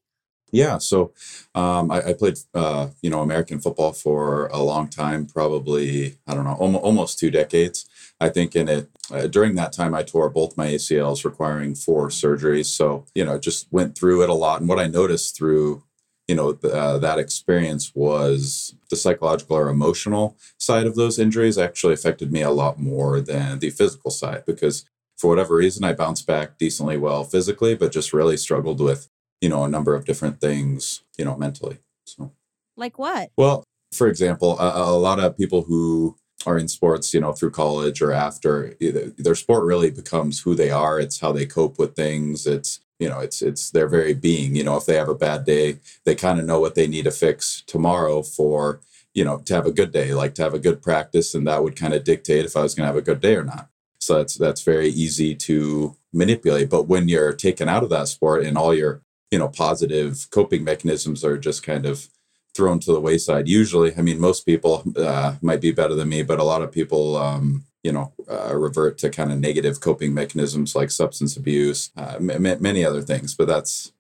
Yeah. 0.52 0.78
So, 0.78 1.14
um, 1.56 1.92
I, 1.92 2.02
I 2.10 2.14
played, 2.14 2.40
uh, 2.54 2.88
you 3.02 3.10
know, 3.10 3.22
American 3.22 3.60
football 3.60 3.92
for 3.92 4.48
a 4.48 4.60
long 4.60 4.88
time. 4.88 5.26
Probably, 5.26 6.18
I 6.26 6.34
don't 6.34 6.46
know, 6.46 6.54
almost, 6.54 7.20
two 7.20 7.32
decades. 7.32 7.88
I 8.22 8.30
think 8.30 8.56
in 8.56 8.70
it 8.70 8.90
uh, 9.12 9.28
during 9.28 9.56
that 9.56 9.74
time, 9.74 9.94
I 9.94 10.04
tore 10.04 10.30
both 10.30 10.56
my 10.56 10.68
ACLs, 10.68 11.26
requiring 11.26 11.76
four 11.76 12.10
surgeries. 12.10 12.66
So, 12.66 13.06
you 13.14 13.26
know, 13.26 13.38
just 13.38 13.72
went 13.72 13.98
through 13.98 14.24
it 14.24 14.30
a 14.30 14.34
lot. 14.34 14.60
And 14.60 14.70
what 14.70 14.80
I 14.80 14.88
noticed 14.88 15.36
through 15.36 15.84
you 16.28 16.36
know 16.36 16.58
uh, 16.64 16.98
that 16.98 17.20
experience 17.20 17.92
was 17.96 18.76
the 18.90 18.96
psychological 18.96 19.56
or 19.58 19.70
emotional 19.70 20.36
side 20.58 20.86
of 20.86 20.96
those 20.96 21.18
injuries 21.20 21.58
actually 21.58 21.94
affected 21.94 22.32
me 22.32 22.42
a 22.42 22.52
lot 22.52 22.80
more 22.80 23.22
than 23.22 23.60
the 23.60 23.70
physical 23.70 24.12
side 24.12 24.44
because 24.46 24.86
for 25.18 25.28
whatever 25.30 25.56
reason 25.56 25.84
i 25.84 25.94
bounced 25.94 26.28
back 26.28 26.58
decently 26.58 26.98
well 26.98 27.24
physically 27.24 27.76
but 27.76 27.92
just 27.92 28.14
really 28.14 28.38
struggled 28.38 28.80
with 28.82 29.10
you 29.42 29.50
know 29.50 29.64
a 29.64 29.70
number 29.70 29.96
of 29.96 30.06
different 30.06 30.40
things 30.42 31.04
you 31.18 31.26
know 31.26 31.38
mentally 31.38 31.78
so 32.06 32.32
Like 32.76 33.00
what? 33.00 33.32
well, 33.38 33.64
for 33.94 34.08
example, 34.08 34.60
a, 34.60 34.92
a 34.92 34.98
lot 34.98 35.20
of 35.20 35.38
people 35.38 35.64
who 35.64 36.18
are 36.46 36.58
in 36.58 36.68
sports, 36.68 37.14
you 37.14 37.20
know, 37.22 37.32
through 37.34 37.52
college 37.52 38.02
or 38.02 38.12
after, 38.12 38.76
either- 38.80 39.12
their 39.18 39.34
sport 39.36 39.64
really 39.66 39.90
becomes 39.90 40.42
who 40.42 40.54
they 40.56 40.70
are. 40.70 41.00
It's 41.00 41.20
how 41.20 41.32
they 41.32 41.46
cope 41.46 41.80
with 41.80 41.96
things. 41.96 42.46
It's 42.46 42.82
you 43.00 43.10
know, 43.10 43.20
it's 43.20 43.42
it's 43.42 43.72
their 43.72 43.88
very 43.88 44.14
being. 44.14 44.56
You 44.56 44.64
know, 44.64 44.78
if 44.78 44.86
they 44.86 44.96
have 44.96 45.10
a 45.10 45.16
bad 45.16 45.46
day, 45.46 45.80
they 46.06 46.16
kind 46.16 46.40
of 46.40 46.46
know 46.46 46.60
what 46.60 46.76
they 46.76 46.88
need 46.88 47.06
to 47.06 47.12
fix 47.12 47.64
tomorrow 47.68 48.24
for 48.24 48.82
you 49.14 49.24
know 49.24 49.40
to 49.40 49.54
have 49.54 49.66
a 49.66 49.72
good 49.72 49.92
day, 49.92 50.14
like 50.14 50.36
to 50.36 50.44
have 50.44 50.54
a 50.54 50.60
good 50.60 50.82
practice, 50.82 51.34
and 51.34 51.48
that 51.48 51.64
would 51.64 51.76
kind 51.76 51.94
of 51.94 52.04
dictate 52.04 52.46
if 52.46 52.58
I 52.58 52.64
was 52.64 52.76
going 52.76 52.84
to 52.84 52.94
have 52.94 52.96
a 52.96 53.02
good 53.02 53.22
day 53.22 53.36
or 53.36 53.44
not. 53.44 53.70
So 54.00 54.16
that's 54.18 54.36
that's 54.36 54.64
very 54.64 54.90
easy 54.90 55.36
to 55.36 55.96
manipulate. 56.14 56.70
But 56.70 56.88
when 56.88 57.08
you're 57.08 57.34
taken 57.34 57.70
out 57.70 57.84
of 57.84 57.90
that 57.90 58.08
sport 58.08 58.44
and 58.44 58.58
all 58.58 58.74
your 58.74 59.02
you 59.32 59.40
know 59.40 59.50
positive 59.50 60.28
coping 60.32 60.64
mechanisms 60.64 61.24
are 61.24 61.38
just 61.38 61.64
kind 61.64 61.86
of 61.86 62.10
thrown 62.58 62.80
to 62.80 62.92
the 62.92 63.00
wayside. 63.00 63.48
Usually, 63.48 63.96
I 63.96 64.02
mean, 64.02 64.20
most 64.20 64.46
people 64.46 64.84
uh, 64.98 65.36
might 65.42 65.62
be 65.62 65.72
better 65.72 65.94
than 65.94 66.10
me, 66.10 66.24
but 66.24 66.40
a 66.40 66.44
lot 66.44 66.64
of 66.64 66.72
people, 66.72 67.16
um, 67.16 67.64
you 67.88 67.94
know, 67.94 68.08
uh, 68.30 68.54
revert 68.56 68.98
to 69.00 69.10
kind 69.10 69.32
of 69.32 69.40
negative 69.40 69.80
coping 69.80 70.14
mechanisms 70.14 70.76
like 70.76 70.92
substance 70.92 71.38
abuse, 71.38 71.92
uh, 71.96 72.16
m- 72.18 72.46
m- 72.46 72.62
many 72.62 72.84
other 72.84 73.02
things. 73.02 73.34
But 73.34 73.48
that's 73.48 73.94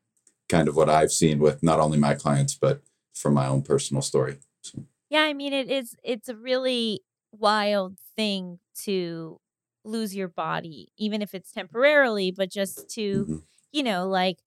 kind 0.49 0.67
of 0.67 0.75
what 0.75 0.89
I've 0.89 1.11
seen 1.21 1.39
with 1.39 1.63
not 1.63 1.79
only 1.79 1.97
my 1.97 2.13
clients, 2.13 2.53
but 2.65 2.81
from 3.15 3.33
my 3.33 3.47
own 3.47 3.61
personal 3.61 4.01
story. 4.01 4.35
So, 4.61 4.83
Yeah, 5.09 5.21
I 5.21 5.33
mean 5.33 5.53
it 5.53 5.69
is 5.71 5.95
it's 6.03 6.27
a 6.29 6.35
really 6.35 7.01
wild 7.31 7.97
thing 8.17 8.59
to 8.83 9.39
lose 9.85 10.13
your 10.13 10.27
body, 10.27 10.89
even 10.97 11.21
if 11.21 11.33
it's 11.33 11.51
temporarily, 11.53 12.31
but 12.31 12.51
just 12.51 12.89
to, 12.95 13.25
mhm. 13.25 13.41
you 13.71 13.83
know, 13.83 14.09
like 14.09 14.39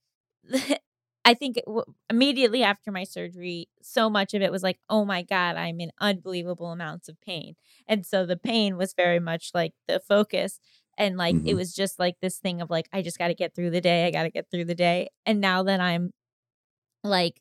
I 1.25 1.35
think 1.35 1.57
w- 1.67 1.85
immediately 2.09 2.63
after 2.63 2.91
my 2.91 3.05
surgery, 3.05 3.69
so 3.83 4.09
much 4.09 4.35
of 4.35 4.43
it 4.43 4.51
was 4.53 4.63
like, 4.63 4.79
oh 4.89 5.05
my 5.05 5.23
God, 5.23 5.57
I'm 5.57 5.81
in 5.81 5.93
unbelievable 6.01 6.73
amounts 6.73 7.09
of 7.09 7.21
pain. 7.21 7.57
And 7.87 8.07
so 8.07 8.25
the 8.27 8.37
pain 8.37 8.77
was 8.77 8.95
very 8.95 9.21
much 9.21 9.51
like 9.55 9.75
the 9.87 10.01
focus. 10.01 10.59
And 10.99 11.17
like 11.17 11.39
it 11.45 11.55
Mhm. 11.55 11.57
was 11.57 11.75
just 11.75 11.99
like 11.99 12.17
this 12.21 12.39
thing 12.39 12.61
of 12.61 12.71
like, 12.71 12.89
I 12.93 13.03
just 13.03 13.19
got 13.19 13.29
to 13.29 13.35
get 13.35 13.55
through 13.55 13.71
the 13.71 13.81
day. 13.81 14.07
I 14.07 14.11
got 14.11 14.25
to 14.25 14.31
get 14.31 14.51
through 14.51 14.65
the 14.67 14.75
day. 14.75 15.09
And 15.27 15.41
now 15.41 15.63
that 15.65 15.81
I'm 15.81 16.13
like 17.05 17.41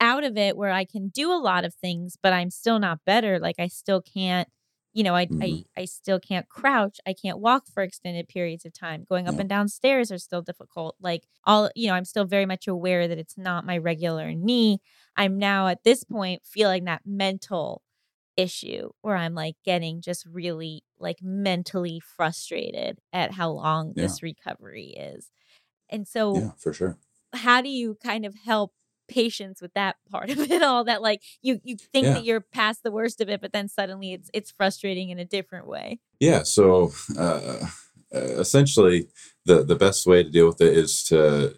out 0.00 0.24
of 0.24 0.36
it 0.36 0.56
where 0.56 0.70
I 0.70 0.84
can 0.84 1.08
do 1.08 1.32
a 1.32 1.36
lot 1.38 1.64
of 1.64 1.74
things, 1.74 2.16
but 2.22 2.32
I'm 2.32 2.50
still 2.50 2.78
not 2.78 3.00
better. 3.04 3.38
Like 3.38 3.56
I 3.58 3.68
still 3.68 4.00
can't, 4.02 4.48
you 4.92 5.02
know, 5.04 5.14
I 5.16 5.30
I, 5.40 5.58
Mhm. 5.58 5.64
I 5.76 5.84
still 5.86 6.20
can't 6.20 6.48
crouch. 6.48 6.98
I 7.06 7.14
can't 7.14 7.38
walk 7.40 7.66
for 7.68 7.82
extended 7.82 8.28
periods 8.28 8.64
of 8.64 8.72
time. 8.72 9.04
Going 9.08 9.28
up 9.28 9.36
Yeah. 9.36 9.40
and 9.40 9.48
down 9.48 9.68
stairs 9.68 10.10
are 10.12 10.18
still 10.18 10.42
difficult. 10.42 10.96
Like 11.00 11.26
all, 11.44 11.70
you 11.76 11.88
know, 11.88 11.94
I'm 11.94 12.04
still 12.04 12.24
very 12.26 12.46
much 12.46 12.68
aware 12.68 13.08
that 13.08 13.18
it's 13.18 13.38
not 13.38 13.64
my 13.66 13.78
regular 13.78 14.34
knee. 14.34 14.80
I'm 15.16 15.38
now 15.38 15.68
at 15.68 15.84
this 15.84 16.04
point 16.04 16.42
feeling 16.44 16.84
that 16.84 17.02
mental 17.06 17.82
issue 18.36 18.90
where 19.02 19.16
I'm 19.16 19.34
like 19.34 19.56
getting 19.64 20.00
just 20.00 20.26
really 20.26 20.84
like 20.98 21.18
mentally 21.22 22.00
frustrated 22.00 22.98
at 23.12 23.32
how 23.32 23.50
long 23.50 23.94
Yeah. 23.94 23.98
this 23.98 24.22
recovery 24.22 24.88
is. 24.96 25.30
And 25.90 26.08
so 26.08 26.42
yeah, 26.42 26.52
for 26.58 26.72
sure. 26.72 26.98
how 27.34 27.60
do 27.62 27.68
you 27.68 27.96
kind 28.02 28.26
of 28.26 28.34
help 28.34 28.72
patients 29.10 29.60
with 29.60 29.74
that 29.74 29.96
part 30.10 30.30
of 30.30 30.38
it 30.38 30.62
all 30.62 30.84
that 30.84 31.02
like 31.02 31.20
you 31.42 31.60
you 31.64 31.76
think 31.76 32.06
Yeah. 32.06 32.14
that 32.14 32.24
you're 32.24 32.40
past 32.40 32.82
the 32.82 32.90
worst 32.90 33.20
of 33.20 33.28
it 33.28 33.40
but 33.40 33.52
then 33.52 33.68
suddenly 33.68 34.12
it's 34.14 34.30
it's 34.32 34.50
frustrating 34.50 35.10
in 35.10 35.18
a 35.18 35.24
different 35.24 35.66
way 35.66 35.98
Yeah. 36.20 36.42
So 36.44 36.92
uh, 37.18 37.66
essentially, 38.12 39.08
the 39.46 39.62
the 39.64 39.76
best 39.76 40.06
way 40.06 40.22
to 40.22 40.30
deal 40.30 40.46
with 40.46 40.60
it 40.60 40.76
is 40.76 41.02
to 41.04 41.54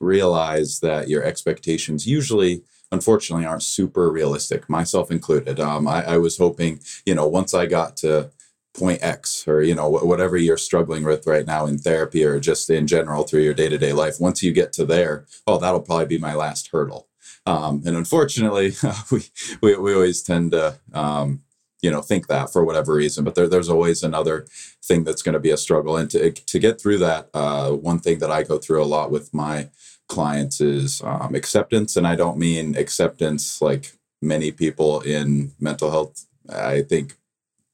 realize 0.00 0.80
that 0.80 1.08
your 1.08 1.22
expectations 1.24 2.06
usually 2.06 2.62
unfortunately 2.92 3.46
aren't 3.46 3.62
super 3.62 4.10
realistic 4.12 4.68
myself 4.68 5.10
included 5.10 5.58
um, 5.58 5.88
I, 5.88 6.04
I 6.14 6.18
was 6.18 6.36
hoping 6.38 6.80
you 7.04 7.14
know 7.14 7.26
once 7.26 7.54
i 7.54 7.66
got 7.66 7.96
to 7.98 8.30
point 8.76 9.02
x 9.02 9.46
or 9.48 9.62
you 9.62 9.74
know 9.74 9.88
whatever 9.88 10.36
you're 10.36 10.58
struggling 10.58 11.04
with 11.04 11.26
right 11.26 11.46
now 11.46 11.66
in 11.66 11.78
therapy 11.78 12.24
or 12.24 12.38
just 12.38 12.68
in 12.68 12.86
general 12.86 13.22
through 13.22 13.42
your 13.42 13.54
day-to-day 13.54 13.92
life 13.92 14.16
once 14.20 14.42
you 14.42 14.52
get 14.52 14.72
to 14.72 14.84
there 14.84 15.24
oh 15.46 15.58
that'll 15.58 15.80
probably 15.80 16.06
be 16.06 16.18
my 16.18 16.34
last 16.34 16.68
hurdle. 16.68 17.08
Um, 17.46 17.82
and 17.86 17.96
unfortunately 17.96 18.72
we, 19.10 19.22
we 19.62 19.76
we 19.76 19.94
always 19.94 20.22
tend 20.22 20.52
to 20.52 20.78
um, 20.92 21.42
you 21.80 21.90
know 21.90 22.02
think 22.02 22.26
that 22.26 22.52
for 22.52 22.64
whatever 22.64 22.94
reason 22.94 23.24
but 23.24 23.34
there, 23.34 23.48
there's 23.48 23.68
always 23.68 24.02
another 24.02 24.46
thing 24.82 25.04
that's 25.04 25.22
going 25.22 25.34
to 25.34 25.40
be 25.40 25.50
a 25.50 25.56
struggle. 25.56 25.96
And 25.96 26.10
to, 26.10 26.30
to 26.32 26.58
get 26.58 26.80
through 26.80 26.98
that 26.98 27.30
uh, 27.34 27.70
one 27.70 28.00
thing 28.00 28.18
that 28.18 28.30
i 28.30 28.42
go 28.42 28.58
through 28.58 28.82
a 28.82 28.92
lot 28.96 29.10
with 29.10 29.32
my 29.32 29.70
clients 30.08 30.60
is 30.60 31.02
um, 31.02 31.34
acceptance. 31.34 31.96
And 31.96 32.06
i 32.06 32.16
don't 32.16 32.38
mean 32.38 32.76
acceptance 32.76 33.62
like 33.62 33.92
many 34.22 34.50
people 34.50 35.00
in 35.00 35.52
mental 35.60 35.90
health. 35.90 36.26
I 36.48 36.82
think 36.82 37.16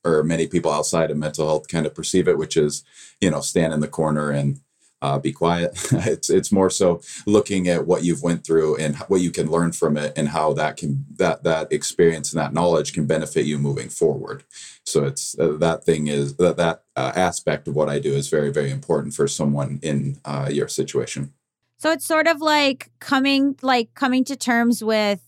or 0.05 0.23
many 0.23 0.47
people 0.47 0.71
outside 0.71 1.11
of 1.11 1.17
mental 1.17 1.47
health 1.47 1.69
kind 1.69 1.87
of 1.87 1.95
perceive 1.95 2.29
it 2.29 2.39
which 2.39 2.57
is 2.57 2.85
you 3.21 3.31
know 3.31 3.41
stand 3.41 3.73
in 3.73 3.81
the 3.81 3.89
corner 3.89 4.31
and 4.31 4.61
uh, 5.03 5.19
be 5.19 5.33
quiet. 5.33 5.73
it's 5.93 6.31
it's 6.31 6.53
more 6.53 6.71
so 6.71 7.03
looking 7.27 7.69
at 7.69 7.87
what 7.87 8.05
you've 8.05 8.23
went 8.23 8.47
through 8.47 8.77
and 8.77 8.97
what 9.09 9.21
you 9.21 9.31
can 9.31 9.51
learn 9.51 9.73
from 9.73 9.97
it, 9.97 10.13
and 10.17 10.29
how 10.29 10.53
that 10.55 10.77
can 10.77 11.05
that 11.17 11.43
that 11.43 11.71
experience 11.73 12.33
and 12.33 12.41
that 12.41 12.55
knowledge 12.55 12.93
can 12.93 13.07
benefit 13.07 13.45
you 13.45 13.59
moving 13.59 13.89
forward. 13.89 14.45
So 14.87 15.05
it's 15.05 15.39
uh, 15.39 15.57
that 15.59 15.85
thing 15.85 16.07
is 16.07 16.37
that 16.37 16.57
that 16.57 16.85
uh, 16.97 17.13
aspect 17.15 17.69
of 17.69 17.75
what 17.75 17.89
I 17.89 17.99
do 17.99 18.13
is 18.13 18.29
very 18.29 18.51
very 18.51 18.71
important 18.71 19.15
for 19.15 19.27
someone 19.27 19.81
in 19.83 20.21
uh, 20.25 20.49
your 20.51 20.69
situation. 20.69 21.33
So 21.79 21.91
it's 21.91 22.07
sort 22.07 22.29
of 22.29 22.41
like 22.41 22.91
coming 23.01 23.57
like 23.61 23.93
coming 23.95 24.25
to 24.25 24.37
terms 24.37 24.85
with 24.85 25.21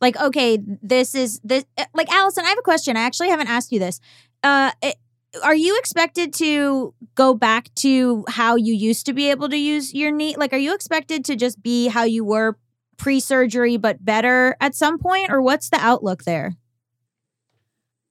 like 0.00 0.16
okay, 0.20 0.58
this 0.82 1.14
is 1.14 1.40
this 1.44 1.64
eh, 1.76 1.86
like 1.94 2.10
Allison, 2.10 2.44
I 2.44 2.48
have 2.48 2.58
a 2.58 2.62
question. 2.62 2.96
I 2.96 3.00
actually 3.02 3.28
haven't 3.30 3.48
asked 3.48 3.72
you 3.72 3.78
this. 3.78 4.00
Uh 4.42 4.70
it, 4.82 4.96
are 5.42 5.54
you 5.54 5.76
expected 5.78 6.32
to 6.34 6.94
go 7.14 7.34
back 7.34 7.68
to 7.76 8.24
how 8.28 8.56
you 8.56 8.72
used 8.74 9.04
to 9.06 9.12
be 9.12 9.30
able 9.30 9.48
to 9.48 9.56
use 9.58 9.92
your 9.94 10.10
knee? 10.10 10.34
Like 10.36 10.52
are 10.52 10.58
you 10.58 10.74
expected 10.74 11.24
to 11.26 11.36
just 11.36 11.62
be 11.62 11.88
how 11.88 12.04
you 12.04 12.24
were 12.24 12.56
pre-surgery 12.96 13.76
but 13.76 14.04
better 14.04 14.56
at 14.60 14.74
some 14.74 14.98
point 14.98 15.30
or 15.30 15.40
what's 15.42 15.68
the 15.70 15.78
outlook 15.78 16.24
there? 16.24 16.56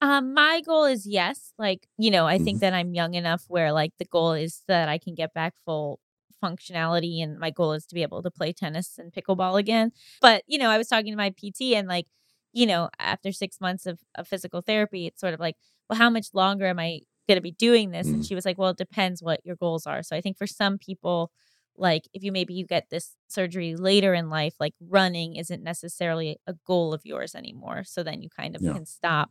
Um, 0.02 0.34
my 0.34 0.62
goal 0.62 0.86
is 0.86 1.08
yes. 1.08 1.54
Like, 1.58 1.88
you 1.98 2.12
know, 2.12 2.28
I 2.28 2.38
think 2.38 2.58
Mhm. 2.58 2.62
that 2.62 2.74
I'm 2.74 2.94
young 2.94 3.16
enough 3.16 3.46
where 3.48 3.72
like 3.72 3.94
the 3.98 4.06
goal 4.06 4.34
is 4.34 4.64
that 4.68 4.90
I 4.90 4.98
can 5.00 5.16
get 5.16 5.34
back 5.34 5.56
full 5.66 6.00
functionality 6.44 7.22
and 7.22 7.40
my 7.40 7.50
goal 7.50 7.74
is 7.74 7.86
to 7.88 7.96
be 7.96 8.02
able 8.02 8.22
to 8.24 8.32
play 8.32 8.54
tennis 8.54 8.98
and 8.98 9.12
pickleball 9.12 9.60
again. 9.60 9.92
But, 10.22 10.44
you 10.48 10.58
know, 10.58 10.70
I 10.70 10.78
was 10.78 10.88
talking 10.88 11.12
to 11.12 11.18
my 11.18 11.30
PT 11.32 11.74
and 11.76 11.88
like, 11.88 12.08
you 12.54 12.66
know, 12.66 12.90
after 13.00 13.32
six 13.32 13.60
months 13.62 13.86
of, 13.86 14.00
of 14.16 14.28
physical 14.28 14.62
therapy, 14.62 15.08
it's 15.08 15.20
sort 15.20 15.34
of 15.34 15.40
like, 15.40 15.56
well, 15.90 15.98
how 16.00 16.10
much 16.10 16.28
longer 16.34 16.66
am 16.66 16.80
I 16.80 17.02
gonna 17.28 17.42
be 17.42 17.52
doing 17.52 17.92
this? 17.92 18.08
And 18.08 18.24
mm. 18.24 18.28
she 18.28 18.36
was 18.36 18.46
like, 18.46 18.58
Well, 18.58 18.70
it 18.70 18.78
depends 18.78 19.22
what 19.22 19.46
your 19.46 19.56
goals 19.56 19.86
are. 19.86 20.02
So 20.04 20.16
I 20.16 20.22
think 20.22 20.38
for 20.38 20.48
some 20.48 20.78
people, 20.78 21.32
like 21.76 22.04
if 22.14 22.24
you 22.24 22.32
maybe 22.32 22.54
you 22.54 22.66
get 22.66 22.90
this 22.90 23.16
surgery 23.28 23.76
later 23.76 24.14
in 24.14 24.30
life, 24.30 24.56
like 24.60 24.74
running 24.80 25.36
isn't 25.36 25.64
necessarily 25.64 26.40
a 26.48 26.56
goal 26.66 26.94
of 26.94 27.02
yours 27.06 27.36
anymore. 27.36 27.84
So 27.84 28.02
then 28.04 28.22
you 28.22 28.30
kind 28.30 28.56
of 28.56 28.62
Yeah. 28.62 28.74
can 28.74 28.86
stop 28.86 29.30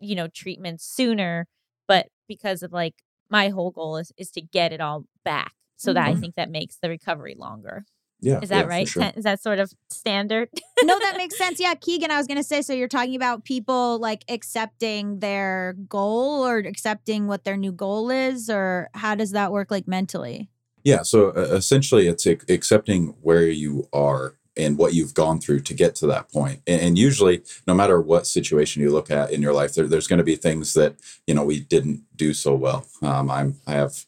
you 0.00 0.14
know 0.14 0.28
treatment 0.28 0.80
sooner 0.80 1.46
but 1.86 2.08
because 2.28 2.62
of 2.62 2.72
like 2.72 2.94
my 3.30 3.48
whole 3.48 3.70
goal 3.70 3.96
is 3.96 4.12
is 4.18 4.30
to 4.30 4.42
get 4.42 4.72
it 4.72 4.80
all 4.80 5.04
back 5.24 5.52
so 5.82 5.92
that 5.92 6.06
i 6.08 6.12
Mhm. 6.14 6.20
think 6.20 6.34
that 6.36 6.50
makes 6.50 6.76
the 6.82 6.88
recovery 6.88 7.34
longer 7.38 7.84
Yeah, 8.20 8.38
is 8.40 8.50
that 8.50 8.62
for 8.64 8.68
right 8.68 8.88
sure. 8.88 9.10
Is 9.16 9.24
that 9.24 9.42
sort 9.42 9.58
of 9.58 9.72
standard 9.90 10.48
no, 10.84 10.96
that 10.98 11.16
makes 11.22 11.36
sense. 11.36 11.58
Yeah, 11.60 11.74
Keegan, 11.74 12.10
I 12.10 12.18
was 12.18 12.26
gonna 12.28 12.42
say. 12.52 12.62
So 12.62 12.72
you're 12.72 12.88
talking 12.98 13.16
about 13.16 13.44
people 13.44 13.98
like 13.98 14.22
accepting 14.28 15.18
their 15.20 15.74
goal 15.88 16.46
or 16.46 16.58
accepting 16.58 17.26
what 17.26 17.42
their 17.44 17.56
new 17.56 17.72
goal 17.72 18.10
is, 18.10 18.48
or 18.50 18.88
how 18.94 19.14
does 19.16 19.32
that 19.32 19.50
work 19.52 19.70
like 19.70 19.86
mentally? 19.88 20.48
Yeah, 20.84 21.02
so 21.02 21.30
uh, 21.30 21.54
essentially, 21.54 22.06
it's 22.08 22.26
ac- 22.26 22.46
accepting 22.48 23.14
where 23.22 23.46
you 23.48 23.88
are 23.92 24.34
and 24.56 24.76
what 24.76 24.92
you've 24.94 25.14
gone 25.14 25.38
through 25.40 25.60
to 25.60 25.74
get 25.74 25.94
to 25.96 26.06
that 26.08 26.30
point. 26.30 26.60
And, 26.66 26.80
and 26.82 26.98
usually, 26.98 27.42
no 27.66 27.74
matter 27.74 28.00
what 28.00 28.26
situation 28.26 28.82
you 28.82 28.90
look 28.90 29.10
at 29.10 29.30
in 29.32 29.40
your 29.42 29.54
life, 29.54 29.74
there, 29.74 29.86
there's 29.88 30.08
going 30.08 30.18
to 30.18 30.24
be 30.32 30.36
things 30.36 30.74
that 30.74 30.96
you 31.26 31.34
know 31.34 31.44
we 31.44 31.58
didn't 31.60 32.02
do 32.16 32.32
so 32.34 32.54
well. 32.54 32.86
Um, 33.02 33.30
I'm 33.30 33.56
I 33.66 33.72
have. 33.72 34.04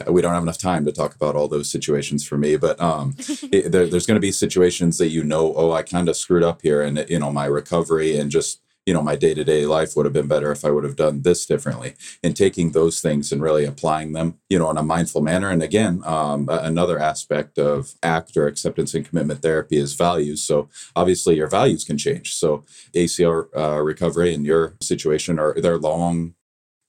Uh, 0.00 0.12
We 0.12 0.22
don't 0.22 0.34
have 0.34 0.42
enough 0.42 0.58
time 0.58 0.84
to 0.84 0.92
talk 0.92 1.14
about 1.14 1.36
all 1.36 1.48
those 1.48 1.70
situations 1.70 2.26
for 2.26 2.38
me, 2.38 2.56
but 2.56 2.80
um, 2.80 3.14
it, 3.52 3.72
there, 3.72 3.86
there's 3.86 4.06
going 4.06 4.16
to 4.16 4.20
be 4.20 4.32
situations 4.32 4.98
that 4.98 5.08
you 5.08 5.24
know, 5.24 5.54
oh, 5.56 5.72
I 5.72 5.82
kind 5.82 6.08
of 6.08 6.16
screwed 6.16 6.42
up 6.42 6.62
here, 6.62 6.82
and 6.82 7.04
you 7.08 7.18
know, 7.18 7.32
my 7.32 7.46
recovery 7.46 8.16
and 8.16 8.30
just 8.30 8.60
you 8.86 8.92
know, 8.92 9.02
my 9.02 9.16
day 9.16 9.34
to 9.34 9.44
day 9.44 9.64
life 9.64 9.96
would 9.96 10.04
have 10.04 10.12
been 10.12 10.28
better 10.28 10.52
if 10.52 10.64
I 10.64 10.70
would 10.70 10.84
have 10.84 10.96
done 10.96 11.22
this 11.22 11.46
differently. 11.46 11.94
And 12.22 12.36
taking 12.36 12.72
those 12.72 13.00
things 13.00 13.32
and 13.32 13.40
really 13.40 13.64
applying 13.64 14.12
them, 14.12 14.38
you 14.48 14.58
know, 14.58 14.70
in 14.70 14.76
a 14.76 14.82
mindful 14.82 15.22
manner. 15.22 15.50
And 15.50 15.62
again, 15.62 16.02
um, 16.04 16.48
another 16.50 16.98
aspect 16.98 17.58
of 17.58 17.94
ACT 18.02 18.36
or 18.36 18.46
acceptance 18.46 18.94
and 18.94 19.08
commitment 19.08 19.40
therapy 19.40 19.76
is 19.76 19.94
values. 19.94 20.42
So 20.42 20.68
obviously, 20.94 21.36
your 21.36 21.48
values 21.48 21.84
can 21.84 21.96
change. 21.96 22.34
So 22.34 22.64
ACL 22.94 23.46
uh, 23.56 23.80
recovery 23.80 24.34
in 24.34 24.44
your 24.44 24.74
situation 24.82 25.38
are 25.38 25.54
they're 25.54 25.78
long 25.78 26.34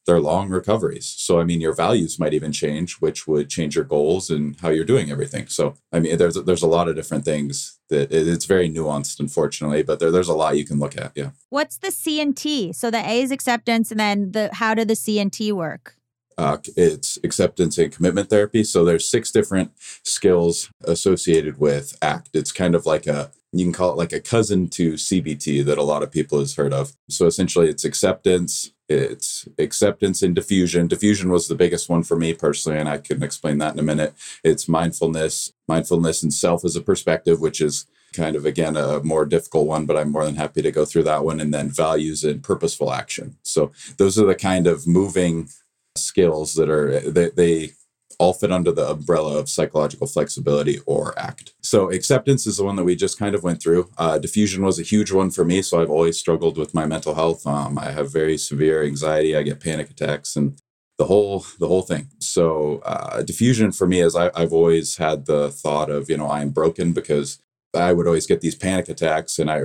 they're 0.06 0.20
long 0.20 0.50
recoveries. 0.50 1.08
So 1.08 1.40
I 1.40 1.44
mean, 1.44 1.62
your 1.62 1.74
values 1.74 2.20
might 2.20 2.34
even 2.34 2.52
change, 2.52 2.96
which 2.96 3.28
would 3.28 3.50
change 3.50 3.76
your 3.76 3.86
goals 3.86 4.30
and 4.30 4.60
how 4.60 4.70
you're 4.70 4.86
doing 4.86 5.12
everything. 5.12 5.48
So 5.48 5.76
I 5.92 6.00
mean, 6.00 6.18
there's 6.18 6.36
there's 6.36 6.64
a 6.64 6.68
lot 6.68 6.88
of 6.88 6.96
different 6.96 7.26
things 7.26 7.80
that 7.90 8.12
it's 8.12 8.46
very 8.46 8.70
nuanced, 8.70 9.20
unfortunately, 9.20 9.84
but 9.84 10.00
there, 10.00 10.12
there's 10.12 10.30
a 10.30 10.34
lot 10.34 10.58
you 10.58 10.66
can 10.66 10.80
look 10.80 10.98
at. 10.98 11.12
Yeah. 11.16 11.32
What's 11.50 11.78
the 11.78 11.92
C 11.92 12.20
and 12.20 12.36
T? 12.36 12.74
So 12.74 12.90
the 12.90 12.98
A 12.98 13.22
is 13.22 13.32
acceptance, 13.32 13.92
and 13.92 14.00
then 14.00 14.32
the 14.32 14.50
how 14.54 14.74
do 14.74 14.86
the 14.86 14.96
C 14.96 15.20
and 15.20 15.32
T 15.32 15.52
work? 15.52 15.96
uh, 16.38 16.58
it's 16.76 17.18
acceptance 17.24 17.78
and 17.78 17.92
commitment 17.92 18.30
therapy. 18.30 18.64
So 18.64 18.84
there's 18.84 19.10
six 19.10 19.32
different 19.32 19.72
skills 20.04 20.70
associated 20.84 21.60
with 21.60 21.98
ACT. 22.02 22.30
It's 22.34 22.52
kind 22.52 22.76
of 22.76 22.86
like 22.86 23.08
a 23.08 23.32
you 23.52 23.64
can 23.64 23.74
call 23.74 23.92
it 23.92 23.98
like 23.98 24.12
a 24.12 24.20
cousin 24.20 24.68
to 24.68 24.94
CBT 24.94 25.64
that 25.64 25.78
a 25.78 25.84
lot 25.84 26.04
of 26.04 26.12
people 26.12 26.40
has 26.40 26.56
heard 26.56 26.74
of. 26.74 26.94
So 27.10 27.26
essentially, 27.26 27.70
it's 27.70 27.86
acceptance. 27.86 28.72
It's 28.88 29.48
acceptance 29.58 30.22
and 30.22 30.36
defusion. 30.36 30.88
Defusion 30.88 31.30
was 31.32 31.48
the 31.48 31.56
biggest 31.56 31.90
one 31.90 32.04
for 32.04 32.16
me 32.16 32.34
personally, 32.34 32.78
and 32.80 32.88
I 32.88 33.00
can 33.00 33.24
explain 33.24 33.58
that 33.58 33.74
in 33.74 33.80
a 33.80 33.84
minute. 33.84 34.14
It's 34.44 34.68
mindfulness, 34.68 35.52
mindfulness 35.68 36.22
and 36.22 36.34
self 36.34 36.64
as 36.64 36.76
a 36.76 36.82
perspective, 36.82 37.42
which 37.42 37.62
is 37.62 37.88
kind 38.14 38.36
of 38.36 38.46
again 38.46 38.78
a 38.78 39.04
more 39.04 39.26
difficult 39.26 39.68
one, 39.68 39.86
but 39.86 39.98
I'm 39.98 40.12
more 40.12 40.24
than 40.24 40.36
happy 40.36 40.62
to 40.62 40.72
go 40.72 40.86
through 40.86 41.04
that 41.04 41.26
one. 41.26 41.40
And 41.40 41.54
then 41.54 41.70
values 41.70 42.24
and 42.24 42.44
purposeful 42.44 42.94
action. 42.94 43.38
So 43.44 43.72
those 43.98 44.20
are 44.20 44.26
the 44.26 44.36
kind 44.36 44.68
of 44.68 44.88
moving 44.88 45.50
skills 45.98 46.54
that 46.56 46.70
are 46.70 47.00
they, 47.00 47.30
they 47.30 47.72
all 48.20 48.34
fit 48.34 48.52
under 48.52 48.72
the 48.72 48.90
umbrella 48.90 49.38
of 49.38 49.50
psychological 49.50 50.08
flexibility 50.08 50.80
or 50.86 51.18
act 51.20 51.54
so 51.62 51.90
acceptance 51.92 52.46
is 52.48 52.58
the 52.58 52.64
one 52.64 52.76
that 52.76 52.84
we 52.84 52.96
just 52.96 53.20
kind 53.20 53.36
of 53.36 53.44
went 53.44 53.62
through 53.62 53.90
uh, 53.98 54.18
defusion 54.20 54.60
was 54.60 54.80
a 54.80 54.84
huge 54.84 55.12
one 55.12 55.30
for 55.32 55.44
me 55.46 55.62
so 55.62 55.82
i've 55.82 55.90
always 55.90 56.18
struggled 56.18 56.58
with 56.58 56.74
my 56.74 56.86
mental 56.86 57.16
health 57.16 57.46
um, 57.48 57.78
i 57.78 57.92
have 57.92 58.12
very 58.12 58.38
severe 58.38 58.84
anxiety 58.84 59.36
i 59.36 59.42
get 59.44 59.60
panic 59.60 59.90
attacks 59.90 60.36
and 60.36 60.60
the 60.98 61.06
whole 61.06 61.46
the 61.60 61.68
whole 61.68 61.82
thing 61.82 62.08
so 62.20 62.80
uh, 62.86 63.22
defusion 63.22 63.76
for 63.76 63.86
me 63.88 64.00
is 64.02 64.16
I, 64.16 64.32
i've 64.36 64.54
always 64.54 64.98
had 64.98 65.26
the 65.26 65.52
thought 65.52 65.90
of 65.90 66.10
you 66.10 66.18
know 66.18 66.30
i'm 66.30 66.52
broken 66.52 66.94
because 66.94 67.40
i 67.76 67.92
would 67.92 68.08
always 68.08 68.28
get 68.28 68.42
these 68.42 68.56
panic 68.56 68.88
attacks 68.90 69.38
and 69.40 69.52
i 69.52 69.62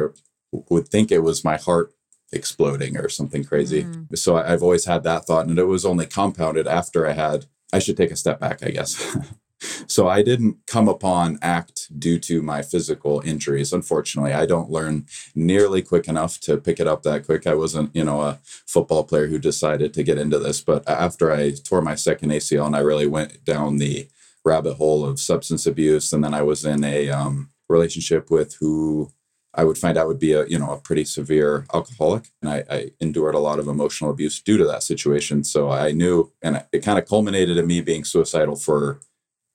would 0.53 0.89
think 0.89 1.13
it 1.13 1.21
was 1.21 1.45
my 1.45 1.57
heart 1.57 1.93
exploding 2.33 2.97
or 2.97 3.09
something 3.09 3.45
crazy 3.45 3.83
Mm. 3.85 4.17
so 4.19 4.37
I, 4.37 4.53
I've 4.53 4.63
always 4.63 4.85
had 4.85 5.03
that 5.05 5.25
thought, 5.27 5.47
and 5.47 5.59
it 5.59 5.65
was 5.65 5.85
only 5.85 6.07
compounded 6.07 6.67
after 6.69 7.07
I 7.07 7.13
had. 7.13 7.47
I 7.73 7.79
should 7.79 7.97
take 7.97 8.11
a 8.11 8.17
step 8.17 8.41
back, 8.41 8.63
I 8.63 8.71
guess. 8.71 9.17
so 9.87 10.09
I 10.09 10.23
didn't 10.23 10.59
come 10.67 10.89
upon 10.89 11.39
ACT 11.43 11.89
due 11.99 12.19
to 12.21 12.43
my 12.43 12.63
physical 12.63 13.21
injuries. 13.25 13.73
Unfortunately, 13.73 14.33
I 14.33 14.47
don't 14.47 14.71
learn 14.71 15.07
nearly 15.35 15.83
quick 15.83 16.09
enough 16.09 16.41
to 16.41 16.57
pick 16.57 16.81
it 16.81 16.87
up 16.87 17.03
that 17.03 17.25
quick. 17.27 17.47
I 17.47 17.55
wasn't, 17.55 17.95
you 17.95 18.05
know, 18.05 18.23
a 18.23 18.39
football 18.45 19.05
player 19.05 19.27
who 19.27 19.39
decided 19.39 19.93
to 19.95 20.03
get 20.03 20.19
into 20.19 20.39
this, 20.39 20.61
but 20.61 20.89
after 20.89 21.33
I 21.33 21.53
tore 21.53 21.83
my 21.83 21.95
second 21.95 22.31
ACL 22.31 22.67
and 22.67 22.77
I 22.77 22.81
really 22.81 23.07
went 23.07 23.45
down 23.45 23.77
the 23.77 24.09
rabbit 24.45 24.75
hole 24.75 25.05
of 25.05 25.21
substance 25.21 25.67
abuse, 25.67 26.13
and 26.13 26.25
then 26.25 26.35
I 26.35 26.43
was 26.43 26.65
in 26.65 26.83
a 26.83 27.11
um, 27.11 27.51
relationship 27.69 28.31
with 28.31 28.57
who 28.61 29.13
I 29.55 29.65
would 29.65 29.79
find 29.79 29.99
out 29.99 30.07
would 30.07 30.19
be 30.19 30.33
a 30.33 30.47
you 30.47 30.59
know 30.59 30.73
a 30.73 30.81
pretty 30.81 31.05
severe 31.05 31.67
alcoholic, 31.75 32.31
and 32.41 32.51
I, 32.51 32.65
I 32.71 32.91
endured 33.01 33.35
a 33.35 33.41
lot 33.41 33.59
of 33.59 33.69
emotional 33.69 34.11
abuse 34.11 34.41
due 34.41 34.57
to 34.59 34.65
that 34.67 34.83
situation. 34.83 35.45
So 35.45 35.71
I 35.71 35.93
knew, 35.93 36.33
and 36.43 36.65
it 36.73 36.81
kind 36.81 36.99
of 36.99 37.09
culminated 37.09 37.57
in 37.57 37.67
me 37.67 37.81
being 37.81 38.05
suicidal 38.05 38.57
for 38.57 39.01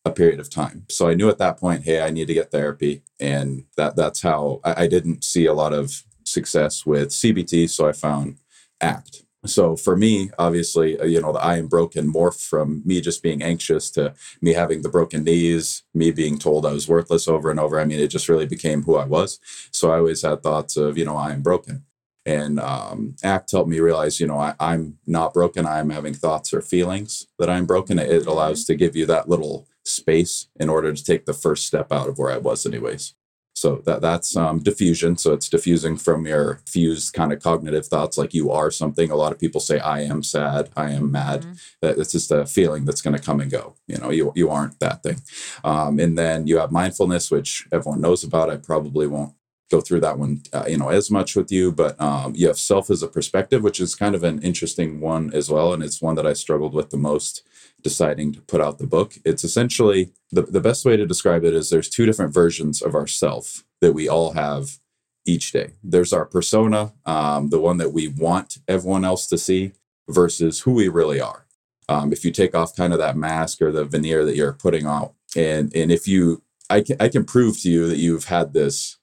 a 0.04 0.12
period 0.12 0.40
of 0.40 0.50
time. 0.50 0.86
So 0.90 1.08
I 1.08 1.16
knew 1.16 1.30
at 1.30 1.40
that 1.40 1.60
point, 1.60 1.84
hey, 1.84 2.02
I 2.02 2.12
need 2.12 2.28
to 2.28 2.34
get 2.34 2.52
therapy, 2.52 3.04
and 3.20 3.66
that 3.78 3.96
that's 3.96 4.22
how 4.22 4.60
I, 4.64 4.84
I 4.84 4.88
didn't 4.88 5.24
see 5.24 5.46
a 5.46 5.54
lot 5.54 5.74
of 5.74 6.04
success 6.26 6.86
with 6.86 7.10
CBT. 7.10 7.70
So 7.70 7.88
I 7.88 7.92
found 7.92 8.38
ACT. 8.82 9.25
So 9.46 9.76
for 9.76 9.96
me, 9.96 10.32
obviously, 10.38 11.00
uh, 11.00 11.06
you 11.06 11.22
know, 11.22 11.34
the 11.34 11.40
I 11.40 11.58
am 11.58 11.68
broken 11.68 12.12
morphed 12.12 12.48
from 12.48 12.82
me 12.86 13.02
just 13.02 13.24
being 13.24 13.42
anxious 13.42 13.90
to 13.92 14.14
me 14.42 14.54
having 14.54 14.82
the 14.82 14.90
broken 14.90 15.24
knees, 15.24 15.84
me 15.94 16.12
being 16.12 16.38
told 16.38 16.66
I 16.66 16.74
was 16.74 16.88
worthless 16.88 17.28
over 17.28 17.52
and 17.52 17.60
over. 17.60 17.80
I 17.80 17.86
mean, 17.86 18.00
it 18.00 18.08
just 18.08 18.30
really 18.30 18.46
became 18.46 18.84
who 18.84 18.96
I 18.96 19.06
was. 19.06 19.40
So 19.72 19.92
I 19.92 19.98
always 19.98 20.22
had 20.22 20.44
thoughts 20.44 20.78
of, 20.78 20.98
you 20.98 21.06
know, 21.06 21.18
I 21.18 21.32
am 21.32 21.42
broken. 21.42 21.86
And 22.26 22.60
um, 22.60 23.16
ACT 23.24 23.52
helped 23.52 23.70
me 23.70 23.80
realize, 23.80 24.20
you 24.20 24.26
know, 24.26 24.40
I, 24.40 24.56
I'm 24.60 24.98
not 25.06 25.34
broken. 25.34 25.68
I'm 25.68 25.92
having 25.92 26.16
thoughts 26.16 26.54
or 26.54 26.62
feelings 26.62 27.28
that 27.38 27.52
I'm 27.52 27.68
broken. 27.68 28.00
It 28.00 28.26
allows 28.26 28.66
to 28.66 28.76
give 28.76 28.96
you 28.96 29.06
that 29.06 29.30
little 29.30 29.68
space 29.84 30.48
in 30.60 30.68
order 30.68 30.92
to 30.92 31.04
take 31.04 31.26
the 31.26 31.34
first 31.34 31.68
step 31.68 31.92
out 31.92 32.10
of 32.10 32.18
where 32.18 32.32
I 32.32 32.38
was, 32.38 32.66
anyways. 32.66 33.14
So 33.56 33.78
that 33.86 34.02
that's 34.02 34.36
um, 34.36 34.60
defusion. 34.60 35.18
So 35.18 35.32
it's 35.32 35.48
defusing 35.48 36.00
from 36.00 36.28
your 36.28 36.60
fused 36.68 37.14
kind 37.14 37.32
of 37.32 37.42
cognitive 37.42 37.88
thoughts, 37.88 38.18
like 38.18 38.34
you 38.34 38.52
are 38.52 38.70
something. 38.70 39.10
A 39.10 39.16
lot 39.16 39.32
of 39.32 39.40
people 39.40 39.62
say, 39.62 39.80
"I 39.80 40.02
am 40.02 40.24
sad," 40.24 40.70
"I 40.76 40.92
am 40.92 41.10
mad." 41.10 41.46
That 41.82 41.98
it's 41.98 42.12
just 42.12 42.32
a 42.32 42.46
feeling 42.46 42.84
that's 42.84 43.02
going 43.02 43.16
to 43.16 43.22
come 43.22 43.40
and 43.40 43.50
go. 43.50 43.76
You 43.88 43.98
know, 43.98 44.10
you 44.12 44.34
you 44.36 44.50
aren't 44.50 44.80
that 44.82 45.04
thing. 45.04 45.22
Um, 45.64 46.00
and 46.00 46.18
then 46.18 46.48
you 46.48 46.58
have 46.58 46.72
mindfulness, 46.72 47.32
which 47.32 47.66
everyone 47.72 48.02
knows 48.02 48.26
about. 48.26 48.50
I 48.50 48.58
probably 48.58 49.08
won't 49.08 49.34
go 49.72 49.82
through 49.82 50.02
that 50.02 50.20
one, 50.20 50.42
uh, 50.54 50.66
you 50.68 50.78
know, 50.78 50.90
as 50.90 51.10
much 51.10 51.36
with 51.36 51.50
you. 51.50 51.72
But 51.72 52.00
um, 52.00 52.36
you 52.36 52.48
have 52.48 52.60
self 52.60 52.90
as 52.90 53.02
a 53.02 53.08
perspective, 53.08 53.64
which 53.64 53.80
is 53.80 53.96
kind 53.96 54.16
of 54.16 54.24
an 54.24 54.42
interesting 54.42 55.00
one 55.00 55.34
as 55.34 55.50
well, 55.50 55.74
and 55.74 55.82
it's 55.82 56.02
one 56.02 56.16
that 56.16 56.28
I 56.28 56.34
struggled 56.34 56.74
with 56.74 56.90
the 56.90 56.98
most 56.98 57.42
deciding 57.86 58.34
to 58.34 58.42
put 58.42 58.60
out 58.60 58.80
the 58.80 58.88
book. 58.88 59.14
It's 59.24 59.44
essentially 59.44 60.12
the, 60.32 60.42
the 60.42 60.60
best 60.60 60.84
way 60.84 60.98
to 60.98 61.06
describe 61.06 61.46
it 61.46 61.54
is 61.54 61.70
there's 61.70 61.88
two 61.88 62.06
different 62.06 62.34
versions 62.34 62.82
of 62.82 62.96
ourself 62.96 63.64
that 63.80 63.94
we 63.94 64.10
all 64.10 64.34
have 64.34 64.80
each 65.26 65.52
day. 65.52 65.74
There's 65.84 66.12
our 66.12 66.26
persona, 66.26 66.94
um, 67.06 67.50
the 67.52 67.60
one 67.60 67.78
that 67.78 67.94
we 67.94 68.08
want 68.08 68.58
everyone 68.68 69.06
else 69.06 69.28
to 69.28 69.38
see, 69.38 69.74
versus 70.10 70.62
who 70.62 70.74
we 70.74 70.88
really 70.88 71.22
are. 71.22 71.46
Um, 71.88 72.12
if 72.12 72.26
you 72.26 72.32
take 72.32 72.56
off 72.56 72.76
kind 72.76 72.92
of 72.92 73.00
that 73.00 73.16
mask 73.16 73.62
or 73.62 73.72
the 73.72 73.86
veneer 73.86 74.26
that 74.26 74.36
you're 74.36 74.54
putting 74.54 74.88
on, 74.88 75.12
and 75.36 75.76
and 75.76 75.92
if 75.92 76.08
you, 76.08 76.42
I 76.70 76.82
can 76.82 76.98
I 77.00 77.08
can 77.10 77.24
prove 77.24 77.62
to 77.62 77.70
you 77.70 77.88
that 77.88 77.98
you've 77.98 78.26
had 78.26 78.54
this 78.54 78.98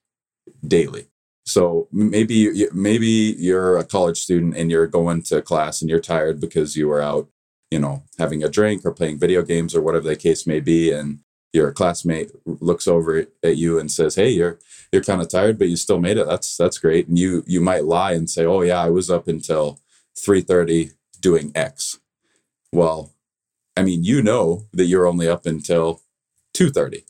daily. 0.66 1.06
So 1.44 1.88
maybe 1.92 2.66
maybe 2.72 3.36
you're 3.38 3.78
a 3.78 3.84
college 3.84 4.18
student 4.20 4.56
and 4.56 4.70
you're 4.70 4.86
going 4.86 5.22
to 5.24 5.42
class 5.42 5.80
and 5.80 5.90
you're 5.90 6.00
tired 6.00 6.40
because 6.40 6.76
you 6.76 6.88
were 6.88 7.00
out, 7.00 7.28
you 7.72 7.78
know, 7.78 8.02
having 8.18 8.44
a 8.44 8.50
drink 8.50 8.84
or 8.84 8.92
playing 8.92 9.18
video 9.18 9.42
games 9.42 9.74
or 9.74 9.80
whatever 9.80 10.06
the 10.06 10.14
case 10.14 10.46
may 10.46 10.60
be, 10.60 10.92
and 10.92 11.20
your 11.54 11.72
classmate 11.72 12.30
looks 12.44 12.86
over 12.86 13.26
at 13.42 13.56
you 13.56 13.78
and 13.78 13.90
says, 13.90 14.14
"Hey, 14.16 14.28
you're 14.28 14.58
you're 14.92 15.02
kind 15.02 15.22
of 15.22 15.28
tired, 15.30 15.58
but 15.58 15.70
you 15.70 15.76
still 15.76 15.98
made 15.98 16.18
it. 16.18 16.26
That's 16.26 16.54
that's 16.56 16.78
great." 16.78 17.08
And 17.08 17.18
you 17.18 17.42
you 17.46 17.62
might 17.62 17.84
lie 17.84 18.12
and 18.12 18.28
say, 18.28 18.44
"Oh 18.44 18.60
yeah, 18.60 18.82
I 18.82 18.90
was 18.90 19.08
up 19.10 19.26
until 19.26 19.80
3:30 20.14 20.92
doing 21.18 21.50
X." 21.54 21.98
Well, 22.72 23.14
I 23.74 23.82
mean, 23.82 24.04
you 24.04 24.22
know 24.22 24.66
that 24.74 24.84
you're 24.84 25.06
only 25.06 25.26
up 25.26 25.46
until 25.46 26.02
2:30. 26.52 27.04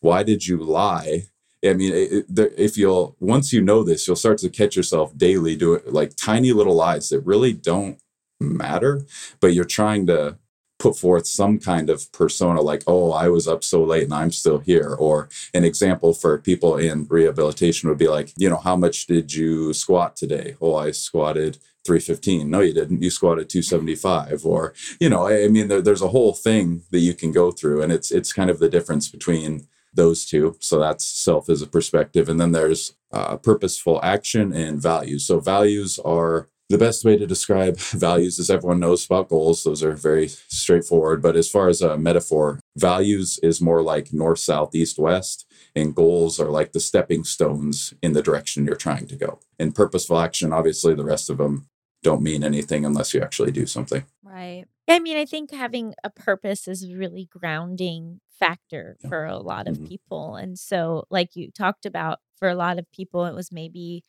Why 0.00 0.24
did 0.24 0.48
you 0.48 0.56
lie? 0.58 1.26
I 1.64 1.74
mean, 1.74 1.92
if 2.36 2.76
you'll 2.76 3.16
once 3.20 3.52
you 3.52 3.60
know 3.62 3.84
this, 3.84 4.06
you'll 4.06 4.16
start 4.16 4.38
to 4.38 4.48
catch 4.48 4.76
yourself 4.76 5.16
daily 5.16 5.54
doing 5.54 5.82
like 5.86 6.16
tiny 6.16 6.52
little 6.52 6.74
lies 6.74 7.08
that 7.10 7.20
really 7.20 7.52
don't 7.52 7.98
matter, 8.40 9.04
but 9.40 9.48
you're 9.48 9.64
trying 9.64 10.06
to 10.06 10.38
put 10.78 10.96
forth 10.96 11.26
some 11.26 11.58
kind 11.58 11.90
of 11.90 12.10
persona 12.12 12.60
like, 12.60 12.82
oh, 12.86 13.10
I 13.10 13.28
was 13.28 13.48
up 13.48 13.64
so 13.64 13.82
late 13.82 14.04
and 14.04 14.14
I'm 14.14 14.30
still 14.30 14.58
here. 14.58 14.94
Or 14.94 15.28
an 15.52 15.64
example 15.64 16.14
for 16.14 16.38
people 16.38 16.76
in 16.76 17.06
rehabilitation 17.08 17.88
would 17.88 17.98
be 17.98 18.08
like, 18.08 18.32
you 18.36 18.48
know, 18.48 18.58
how 18.58 18.76
much 18.76 19.06
did 19.06 19.34
you 19.34 19.72
squat 19.72 20.16
today? 20.16 20.56
Oh, 20.60 20.76
I 20.76 20.92
squatted 20.92 21.58
315. 21.84 22.48
No, 22.48 22.60
you 22.60 22.72
didn't. 22.72 23.02
You 23.02 23.10
squatted 23.10 23.48
275. 23.48 24.44
Or, 24.44 24.72
you 25.00 25.08
know, 25.08 25.26
I 25.26 25.48
mean, 25.48 25.68
there, 25.68 25.82
there's 25.82 26.02
a 26.02 26.08
whole 26.08 26.32
thing 26.32 26.82
that 26.90 27.00
you 27.00 27.14
can 27.14 27.32
go 27.32 27.50
through. 27.50 27.82
And 27.82 27.92
it's 27.92 28.10
it's 28.10 28.32
kind 28.32 28.50
of 28.50 28.58
the 28.58 28.68
difference 28.68 29.08
between 29.08 29.66
those 29.94 30.26
two. 30.26 30.56
So 30.60 30.78
that's 30.78 31.04
self 31.04 31.48
as 31.48 31.62
a 31.62 31.66
perspective. 31.66 32.28
And 32.28 32.38
then 32.38 32.52
there's 32.52 32.94
uh, 33.10 33.36
purposeful 33.38 34.00
action 34.02 34.52
and 34.52 34.80
values. 34.80 35.26
So 35.26 35.40
values 35.40 35.98
are 35.98 36.48
the 36.68 36.78
best 36.78 37.04
way 37.04 37.16
to 37.16 37.26
describe 37.26 37.76
values 37.92 38.38
is 38.38 38.50
everyone 38.50 38.80
knows 38.80 39.04
about 39.06 39.28
goals. 39.28 39.64
Those 39.64 39.82
are 39.82 39.92
very 39.92 40.28
straightforward. 40.28 41.22
But 41.22 41.36
as 41.36 41.50
far 41.50 41.68
as 41.68 41.80
a 41.80 41.96
metaphor, 41.96 42.60
values 42.76 43.38
is 43.42 43.60
more 43.60 43.82
like 43.82 44.12
north, 44.12 44.38
south, 44.38 44.74
east, 44.74 44.98
west. 44.98 45.46
And 45.74 45.94
goals 45.94 46.38
are 46.40 46.50
like 46.50 46.72
the 46.72 46.80
stepping 46.80 47.24
stones 47.24 47.94
in 48.02 48.12
the 48.12 48.22
direction 48.22 48.64
you're 48.66 48.76
trying 48.76 49.06
to 49.06 49.16
go. 49.16 49.40
And 49.58 49.74
purposeful 49.74 50.18
action, 50.18 50.52
obviously, 50.52 50.94
the 50.94 51.04
rest 51.04 51.30
of 51.30 51.38
them 51.38 51.68
don't 52.02 52.22
mean 52.22 52.44
anything 52.44 52.84
unless 52.84 53.12
you 53.14 53.20
actually 53.20 53.50
do 53.50 53.66
something. 53.66 54.04
Right. 54.22 54.64
I 54.88 55.00
mean, 55.00 55.16
I 55.16 55.24
think 55.24 55.50
having 55.50 55.94
a 56.04 56.10
purpose 56.10 56.68
is 56.68 56.84
a 56.84 56.94
really 56.94 57.28
grounding 57.30 58.20
factor 58.38 58.96
Yeah. 59.02 59.08
for 59.08 59.24
a 59.24 59.38
lot 59.38 59.66
of 59.68 59.78
Mhm. 59.78 59.88
people. 59.88 60.36
And 60.36 60.58
so, 60.58 61.04
like 61.10 61.34
you 61.34 61.50
talked 61.50 61.84
about, 61.84 62.18
for 62.36 62.48
a 62.48 62.54
lot 62.54 62.78
of 62.78 62.90
people, 62.92 63.24
it 63.26 63.34
was 63.34 63.50
maybe 63.50 64.04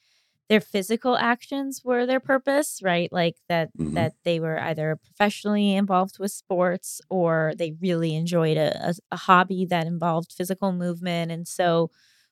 their 0.50 0.60
physical 0.62 1.16
actions 1.16 1.82
were 1.84 2.06
their 2.06 2.20
purpose, 2.20 2.80
right? 2.84 3.12
Like 3.12 3.36
that 3.50 3.70
Mhm. 3.78 3.94
that 3.96 4.14
they 4.24 4.40
were 4.40 4.60
either 4.60 4.98
professionally 5.04 5.76
involved 5.76 6.18
with 6.20 6.32
sports 6.32 7.02
or 7.10 7.54
they 7.58 7.74
really 7.82 8.16
enjoyed 8.16 8.58
a, 8.58 8.90
a, 8.90 8.94
a 9.12 9.16
hobby 9.18 9.66
that 9.70 9.88
involved 9.88 10.34
physical 10.34 10.72
movement. 10.72 11.32
And 11.32 11.48
so, 11.48 11.92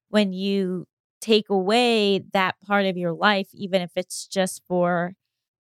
when 0.09 0.33
you 0.33 0.87
take 1.21 1.49
away 1.49 2.19
that 2.33 2.55
part 2.65 2.85
of 2.85 2.97
your 2.97 3.13
life, 3.13 3.49
even 3.53 3.81
if 3.81 3.91
it's 3.95 4.27
just 4.27 4.63
for 4.67 5.13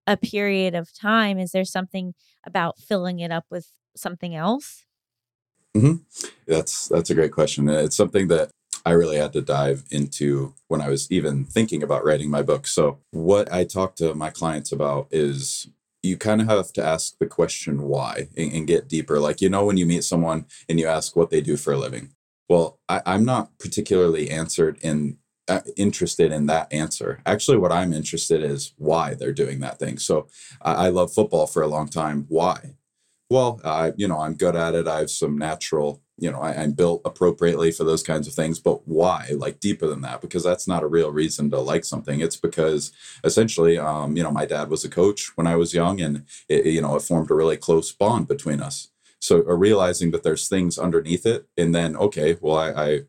a 0.07 0.17
period 0.17 0.73
of 0.75 0.93
time, 0.93 1.37
is 1.39 1.51
there 1.51 1.65
something 1.65 2.13
about 2.45 2.79
filling 2.79 3.19
it 3.19 3.31
up 3.31 3.45
with 3.51 3.67
something 3.95 4.35
else? 4.35 4.85
That's 6.47 6.87
that's 6.87 7.09
a 7.09 7.15
great 7.15 7.31
question. 7.31 7.69
It's 7.69 7.95
something 7.95 8.27
that 8.29 8.49
I 8.87 8.91
really 8.91 9.17
had 9.17 9.33
to 9.33 9.41
dive 9.41 9.83
into 9.91 10.53
when 10.69 10.79
I 10.79 10.87
was 10.87 11.11
even 11.11 11.43
thinking 11.43 11.83
about 11.83 12.05
writing 12.05 12.29
my 12.29 12.41
book. 12.41 12.65
So 12.67 12.99
what 13.11 13.51
I 13.51 13.65
talk 13.65 13.97
to 13.97 14.13
my 14.13 14.29
clients 14.29 14.71
about 14.71 15.09
is 15.11 15.67
you 16.03 16.15
kind 16.15 16.39
of 16.39 16.47
have 16.47 16.71
to 16.71 16.85
ask 16.85 17.17
the 17.17 17.25
question 17.25 17.81
why 17.81 18.29
and, 18.37 18.53
and 18.53 18.67
get 18.67 18.87
deeper. 18.87 19.19
Like 19.19 19.41
you 19.41 19.49
know 19.49 19.65
when 19.65 19.75
you 19.75 19.85
meet 19.85 20.05
someone 20.05 20.45
and 20.69 20.79
you 20.79 20.87
ask 20.87 21.17
what 21.17 21.31
they 21.31 21.41
do 21.41 21.57
for 21.57 21.73
a 21.73 21.77
living. 21.77 22.13
Well, 22.47 22.79
I, 22.87 23.01
I'm 23.05 23.25
not 23.25 23.59
particularly 23.59 24.29
answered 24.29 24.77
in 24.81 25.17
uh, 25.49 25.61
interested 25.75 26.31
in 26.31 26.45
that 26.45 26.71
answer. 26.71 27.19
Actually, 27.25 27.57
what 27.57 27.73
I'm 27.73 27.91
interested 27.91 28.41
is 28.41 28.73
why 28.77 29.15
they're 29.15 29.33
doing 29.33 29.59
that 29.59 29.79
thing. 29.79 29.97
So 29.97 30.29
I, 30.61 30.85
I 30.85 30.89
love 30.89 31.13
football 31.13 31.45
for 31.45 31.61
a 31.61 31.67
long 31.67 31.89
time. 31.89 32.25
Why? 32.29 32.75
Well, 33.29 33.59
I, 33.65 33.91
you 33.97 34.07
know, 34.07 34.19
I'm 34.19 34.35
good 34.35 34.55
at 34.55 34.73
it. 34.75 34.87
I 34.87 34.99
have 34.99 35.09
some 35.09 35.37
natural, 35.37 36.01
you 36.17 36.31
know, 36.31 36.39
I, 36.39 36.53
I'm 36.53 36.71
built 36.71 37.01
appropriately 37.03 37.71
for 37.71 37.83
those 37.83 38.01
kinds 38.01 38.25
of 38.27 38.33
things. 38.33 38.59
But 38.59 38.87
why? 38.87 39.27
Like 39.35 39.59
deeper 39.59 39.85
than 39.87 40.01
that, 40.01 40.21
because 40.21 40.43
that's 40.43 40.67
not 40.67 40.83
a 40.83 40.87
real 40.87 41.11
reason 41.11 41.49
to 41.51 41.59
like 41.59 41.83
something. 41.83 42.21
It's 42.21 42.37
because 42.37 42.93
essentially, 43.25 43.77
um, 43.77 44.15
you 44.15 44.23
know, 44.23 44.31
my 44.31 44.45
dad 44.45 44.69
was 44.69 44.85
a 44.85 44.89
coach 44.89 45.31
when 45.35 45.45
I 45.45 45.57
was 45.57 45.73
young, 45.73 45.99
and 45.99 46.23
it, 46.47 46.65
you 46.67 46.81
know, 46.81 46.95
it 46.95 47.01
formed 47.01 47.29
a 47.29 47.35
really 47.35 47.57
close 47.57 47.91
bond 47.91 48.27
between 48.29 48.61
us. 48.61 48.89
So 49.19 49.39
uh, 49.39 49.53
realizing 49.55 50.11
that 50.11 50.23
there's 50.23 50.47
things 50.47 50.77
underneath 50.77 51.25
it, 51.25 51.47
and 51.57 51.75
then 51.75 51.97
okay, 51.97 52.37
well, 52.39 52.55
I, 52.57 52.69
I, 52.71 52.99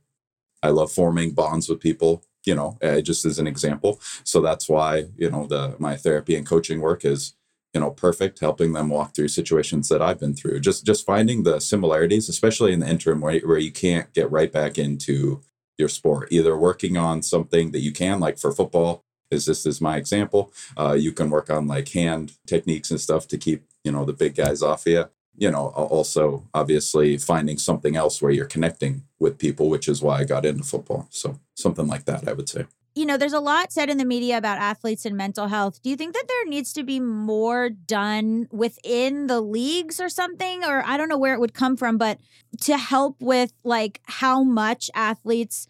I 0.62 0.70
love 0.70 0.92
forming 0.92 1.32
bonds 1.32 1.68
with 1.68 1.80
people. 1.80 2.24
You 2.44 2.54
know, 2.54 2.78
uh, 2.82 3.02
just 3.02 3.26
as 3.26 3.38
an 3.38 3.46
example. 3.46 4.00
So 4.24 4.40
that's 4.40 4.68
why 4.68 5.06
you 5.16 5.30
know 5.30 5.46
the 5.46 5.76
my 5.78 5.96
therapy 5.96 6.34
and 6.36 6.46
coaching 6.46 6.80
work 6.80 7.04
is 7.04 7.34
you 7.74 7.80
know 7.80 7.90
perfect 7.90 8.40
helping 8.40 8.72
them 8.72 8.88
walk 8.88 9.14
through 9.14 9.28
situations 9.28 9.88
that 9.88 10.02
i've 10.02 10.20
been 10.20 10.34
through. 10.34 10.60
Just 10.60 10.86
just 10.86 11.06
finding 11.06 11.42
the 11.42 11.60
similarities 11.60 12.28
especially 12.28 12.72
in 12.72 12.80
the 12.80 12.88
interim 12.88 13.20
where, 13.20 13.38
where 13.40 13.58
you 13.58 13.72
can't 13.72 14.12
get 14.14 14.30
right 14.30 14.52
back 14.52 14.78
into 14.78 15.42
your 15.78 15.88
sport. 15.88 16.28
Either 16.32 16.56
working 16.56 16.96
on 16.96 17.22
something 17.22 17.70
that 17.70 17.80
you 17.80 17.92
can 17.92 18.20
like 18.20 18.38
for 18.38 18.52
football 18.52 19.04
is 19.30 19.46
this 19.46 19.66
is 19.66 19.80
my 19.80 19.96
example 19.96 20.52
uh, 20.76 20.92
you 20.92 21.12
can 21.12 21.30
work 21.30 21.50
on 21.50 21.66
like 21.66 21.88
hand 21.90 22.32
techniques 22.46 22.90
and 22.90 23.00
stuff 23.00 23.28
to 23.28 23.38
keep 23.38 23.64
you 23.84 23.92
know 23.92 24.04
the 24.04 24.12
big 24.12 24.34
guys 24.34 24.62
off 24.62 24.86
of 24.86 24.92
you 24.92 25.04
you 25.36 25.50
know 25.50 25.68
also 25.68 26.48
obviously 26.54 27.18
finding 27.18 27.58
something 27.58 27.94
else 27.94 28.20
where 28.20 28.32
you're 28.32 28.46
connecting 28.46 29.02
with 29.20 29.38
people 29.38 29.68
which 29.68 29.86
is 29.86 30.02
why 30.02 30.18
i 30.18 30.24
got 30.24 30.46
into 30.46 30.64
football. 30.64 31.06
So 31.10 31.38
something 31.54 31.86
like 31.86 32.04
that 32.06 32.26
i 32.26 32.32
would 32.32 32.48
say 32.48 32.66
you 32.94 33.06
know, 33.06 33.16
there's 33.16 33.32
a 33.32 33.40
lot 33.40 33.72
said 33.72 33.90
in 33.90 33.98
the 33.98 34.04
media 34.04 34.36
about 34.36 34.58
athletes 34.58 35.04
and 35.06 35.16
mental 35.16 35.46
health. 35.48 35.80
Do 35.82 35.90
you 35.90 35.96
think 35.96 36.14
that 36.14 36.24
there 36.26 36.46
needs 36.46 36.72
to 36.72 36.82
be 36.82 36.98
more 36.98 37.70
done 37.70 38.48
within 38.50 39.28
the 39.28 39.40
leagues 39.40 40.00
or 40.00 40.08
something? 40.08 40.64
Or 40.64 40.82
I 40.84 40.96
don't 40.96 41.08
know 41.08 41.18
where 41.18 41.34
it 41.34 41.40
would 41.40 41.54
come 41.54 41.76
from, 41.76 41.96
but 41.98 42.18
to 42.62 42.76
help 42.76 43.16
with 43.20 43.52
like 43.62 44.00
how 44.04 44.42
much 44.42 44.90
athletes 44.94 45.66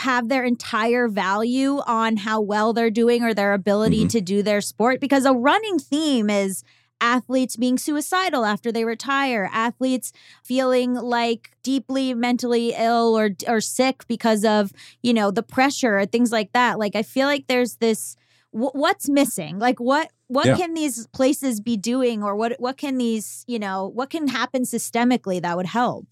have 0.00 0.28
their 0.28 0.44
entire 0.44 1.08
value 1.08 1.78
on 1.86 2.18
how 2.18 2.40
well 2.40 2.72
they're 2.72 2.90
doing 2.90 3.22
or 3.22 3.32
their 3.34 3.52
ability 3.52 4.04
Mhm. 4.04 4.10
to 4.10 4.20
do 4.20 4.42
their 4.42 4.60
sport? 4.60 5.00
Because 5.00 5.24
a 5.24 5.32
running 5.32 5.78
theme 5.78 6.28
is 6.30 6.62
athletes 7.04 7.56
being 7.56 7.76
suicidal 7.78 8.44
after 8.44 8.72
they 8.72 8.84
retire, 8.84 9.50
athletes 9.52 10.12
feeling 10.42 10.94
like 10.94 11.50
deeply 11.62 12.14
mentally 12.14 12.72
ill 12.76 13.16
or 13.18 13.30
or 13.46 13.60
sick 13.60 14.06
because 14.08 14.44
of 14.44 14.72
you 15.02 15.12
know 15.12 15.30
the 15.30 15.42
pressure 15.42 15.98
or 15.98 16.06
things 16.06 16.30
like 16.32 16.50
that 16.52 16.78
like 16.78 16.94
i 16.96 17.02
feel 17.02 17.26
like 17.26 17.46
there's 17.46 17.76
this 17.76 18.16
wh- 18.50 18.74
what's 18.82 19.08
missing 19.08 19.58
like 19.58 19.78
what 19.80 20.10
what 20.28 20.46
Yeah. 20.46 20.56
can 20.56 20.74
these 20.74 21.06
places 21.18 21.60
be 21.60 21.76
doing 21.76 22.22
or 22.22 22.34
what 22.36 22.52
what 22.58 22.76
can 22.76 22.98
these 22.98 23.44
you 23.46 23.58
know 23.58 23.88
what 23.98 24.10
can 24.10 24.28
happen 24.28 24.62
systemically 24.62 25.40
that 25.42 25.56
would 25.56 25.66
help 25.80 26.06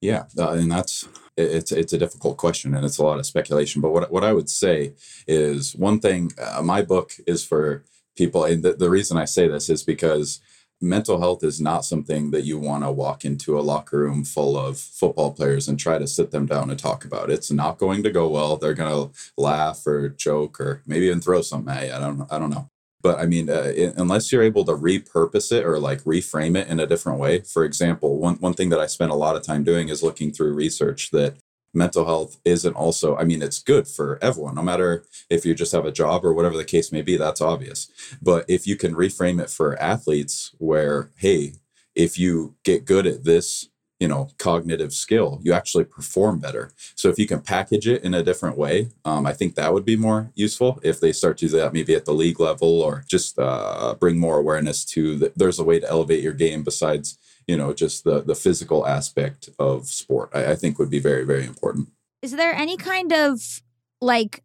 Yeah, 0.00 0.24
uh, 0.38 0.52
and 0.60 0.70
that's 0.70 1.08
it's 1.36 1.72
it's 1.72 1.92
a 1.92 1.98
difficult 1.98 2.36
question 2.36 2.74
and 2.74 2.84
it's 2.84 2.98
a 2.98 3.02
lot 3.02 3.18
of 3.18 3.26
speculation. 3.26 3.82
But 3.82 3.92
what 3.92 4.10
what 4.10 4.24
I 4.24 4.32
would 4.32 4.50
say 4.50 4.94
is 5.26 5.74
one 5.74 5.98
thing. 6.00 6.30
Uh, 6.38 6.62
my 6.62 6.82
book 6.82 7.12
is 7.26 7.44
for 7.44 7.84
people, 8.16 8.44
and 8.44 8.62
the, 8.62 8.72
the 8.74 8.90
reason 8.90 9.16
I 9.16 9.24
say 9.24 9.48
this 9.48 9.68
is 9.70 9.82
because 9.82 10.40
mental 10.80 11.20
health 11.20 11.42
is 11.42 11.60
not 11.60 11.84
something 11.84 12.30
that 12.30 12.42
you 12.44 12.58
want 12.58 12.84
to 12.84 12.90
walk 12.92 13.24
into 13.24 13.58
a 13.58 13.62
locker 13.62 13.98
room 14.00 14.24
full 14.24 14.56
of 14.58 14.78
football 14.78 15.32
players 15.32 15.68
and 15.68 15.78
try 15.78 15.98
to 15.98 16.06
sit 16.06 16.30
them 16.30 16.46
down 16.46 16.70
and 16.70 16.78
talk 16.78 17.04
about. 17.04 17.30
It's 17.30 17.50
not 17.50 17.78
going 17.78 18.02
to 18.02 18.10
go 18.10 18.28
well. 18.28 18.56
They're 18.56 18.74
going 18.74 19.08
to 19.10 19.18
laugh 19.38 19.86
or 19.86 20.08
joke 20.10 20.60
or 20.60 20.82
maybe 20.86 21.06
even 21.06 21.20
throw 21.20 21.42
something 21.42 21.72
at 21.74 21.86
you. 21.86 21.92
I 21.94 21.98
don't 22.00 22.30
I 22.32 22.38
don't 22.38 22.50
know. 22.50 22.68
But 23.02 23.18
I 23.18 23.26
mean, 23.26 23.50
uh, 23.50 23.72
i- 23.76 23.92
unless 23.96 24.32
you're 24.32 24.42
able 24.42 24.64
to 24.64 24.72
repurpose 24.72 25.52
it 25.52 25.64
or 25.64 25.78
like 25.78 26.02
reframe 26.04 26.56
it 26.56 26.68
in 26.68 26.80
a 26.80 26.86
different 26.86 27.18
way. 27.18 27.40
For 27.40 27.64
example, 27.64 28.18
one, 28.18 28.36
one 28.36 28.54
thing 28.54 28.70
that 28.70 28.80
I 28.80 28.86
spent 28.86 29.10
a 29.12 29.14
lot 29.16 29.36
of 29.36 29.42
time 29.42 29.62
doing 29.64 29.88
is 29.88 30.02
looking 30.02 30.32
through 30.32 30.54
research 30.54 31.10
that 31.12 31.36
mental 31.74 32.04
health 32.04 32.38
isn't 32.44 32.74
also, 32.74 33.16
I 33.16 33.24
mean, 33.24 33.42
it's 33.42 33.62
good 33.62 33.88
for 33.88 34.18
everyone, 34.22 34.54
no 34.54 34.62
matter 34.62 35.04
if 35.30 35.44
you 35.44 35.54
just 35.54 35.72
have 35.72 35.84
a 35.84 35.92
job 35.92 36.24
or 36.24 36.32
whatever 36.32 36.56
the 36.56 36.64
case 36.64 36.92
may 36.92 37.02
be, 37.02 37.16
that's 37.16 37.40
obvious. 37.40 37.90
But 38.22 38.44
if 38.48 38.66
you 38.66 38.76
can 38.76 38.94
reframe 38.94 39.42
it 39.42 39.50
for 39.50 39.80
athletes 39.80 40.54
where, 40.58 41.10
hey, 41.16 41.54
if 41.94 42.18
you 42.18 42.56
get 42.64 42.84
good 42.84 43.06
at 43.06 43.24
this 43.24 43.68
you 44.00 44.08
know 44.08 44.28
cognitive 44.38 44.92
skill 44.92 45.40
you 45.42 45.52
actually 45.52 45.84
perform 45.84 46.38
better 46.40 46.72
so 46.96 47.08
if 47.08 47.18
you 47.18 47.26
can 47.26 47.40
package 47.40 47.86
it 47.86 48.02
in 48.02 48.12
a 48.12 48.22
different 48.22 48.58
way 48.58 48.88
um, 49.04 49.24
i 49.24 49.32
think 49.32 49.54
that 49.54 49.72
would 49.72 49.84
be 49.84 49.96
more 49.96 50.32
useful 50.34 50.80
if 50.82 51.00
they 51.00 51.12
start 51.12 51.38
to 51.38 51.46
do 51.46 51.56
that 51.56 51.72
maybe 51.72 51.94
at 51.94 52.04
the 52.04 52.12
league 52.12 52.40
level 52.40 52.82
or 52.82 53.04
just 53.08 53.38
uh, 53.38 53.94
bring 54.00 54.18
more 54.18 54.38
awareness 54.38 54.84
to 54.84 55.16
that 55.16 55.38
there's 55.38 55.60
a 55.60 55.64
way 55.64 55.78
to 55.78 55.88
elevate 55.88 56.22
your 56.22 56.32
game 56.32 56.64
besides 56.64 57.18
you 57.46 57.56
know 57.56 57.72
just 57.72 58.04
the 58.04 58.20
the 58.20 58.34
physical 58.34 58.86
aspect 58.86 59.48
of 59.58 59.86
sport 59.86 60.30
I, 60.34 60.52
I 60.52 60.54
think 60.56 60.78
would 60.78 60.90
be 60.90 61.00
very 61.00 61.24
very 61.24 61.44
important. 61.44 61.88
Is 62.22 62.32
there 62.32 62.54
any 62.54 62.76
kind 62.76 63.12
of 63.12 63.62
like 64.00 64.42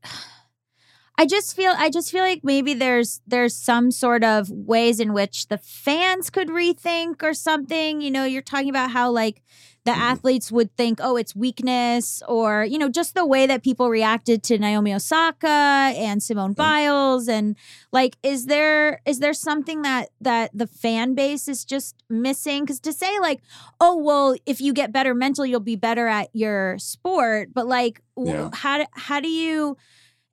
I 1.21 1.25
just 1.25 1.53
feel 1.53 1.73
I 1.77 1.89
just 1.89 2.11
feel 2.13 2.23
like 2.23 2.45
maybe 2.45 2.73
there's 2.73 3.19
there's 3.27 3.53
some 3.53 3.91
sort 3.91 4.23
of 4.23 4.49
ways 4.49 5.01
in 5.01 5.11
which 5.11 5.49
the 5.49 5.57
fans 5.57 6.29
could 6.29 6.47
rethink 6.47 7.21
or 7.23 7.33
something. 7.33 7.99
You 7.99 8.09
know, 8.09 8.23
you're 8.23 8.41
talking 8.41 8.69
about 8.69 8.91
how 8.91 9.11
like 9.11 9.43
the 9.83 9.91
Mhm. 9.91 9.97
athletes 10.11 10.49
would 10.49 10.71
think, 10.77 10.99
oh, 11.01 11.17
it's 11.17 11.35
weakness, 11.35 12.23
or 12.27 12.63
you 12.63 12.77
know, 12.77 12.87
just 12.87 13.15
the 13.15 13.25
way 13.25 13.45
that 13.47 13.63
people 13.63 13.89
reacted 13.89 14.43
to 14.43 14.57
Naomi 14.57 14.93
Osaka 14.93 15.91
and 16.07 16.23
Simone 16.23 16.53
Biles, 16.53 17.27
and 17.27 17.57
like, 17.91 18.15
is 18.23 18.45
there 18.45 19.01
is 19.05 19.19
there 19.19 19.33
something 19.33 19.81
that 19.81 20.09
that 20.21 20.51
the 20.53 20.67
fan 20.67 21.15
base 21.15 21.49
is 21.49 21.65
just 21.65 21.95
missing? 22.09 22.63
Because 22.63 22.79
to 22.81 22.93
say 22.93 23.19
like, 23.19 23.41
oh, 23.81 23.95
well, 23.97 24.35
if 24.45 24.61
you 24.61 24.71
get 24.73 24.93
better 24.93 25.13
mental, 25.13 25.45
you'll 25.45 25.59
be 25.59 25.75
better 25.75 26.07
at 26.07 26.29
your 26.33 26.77
sport, 26.79 27.49
but 27.53 27.67
like, 27.67 28.01
w- 28.15 28.35
Yeah. 28.37 28.49
how 28.53 28.85
how 28.93 29.19
do 29.19 29.27
you? 29.29 29.75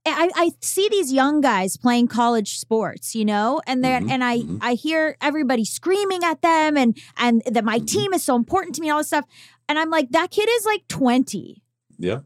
I, 0.06 0.30
I 0.36 0.50
see 0.60 0.88
these 0.88 1.12
young 1.12 1.40
guys 1.40 1.76
playing 1.76 2.08
college 2.08 2.58
sports, 2.58 3.14
you 3.14 3.24
know, 3.24 3.60
and 3.66 3.82
they're 3.84 4.00
Mhm, 4.00 4.10
and 4.10 4.24
I 4.24 4.38
mhm. 4.38 4.58
I 4.60 4.74
hear 4.74 5.16
everybody 5.20 5.64
screaming 5.64 6.22
at 6.24 6.42
them 6.42 6.76
and 6.76 6.96
and 7.16 7.42
that 7.46 7.64
my 7.64 7.78
Mhm. 7.80 7.86
team 7.86 8.14
is 8.14 8.22
so 8.22 8.36
important 8.36 8.74
to 8.76 8.80
me, 8.80 8.90
all 8.90 8.98
this 8.98 9.08
stuff, 9.08 9.24
and 9.68 9.78
I'm 9.78 9.90
like, 9.90 10.10
that 10.10 10.30
kid 10.30 10.48
is 10.48 10.64
like 10.64 10.86
20. 10.88 11.62
Yeah. 11.98 12.20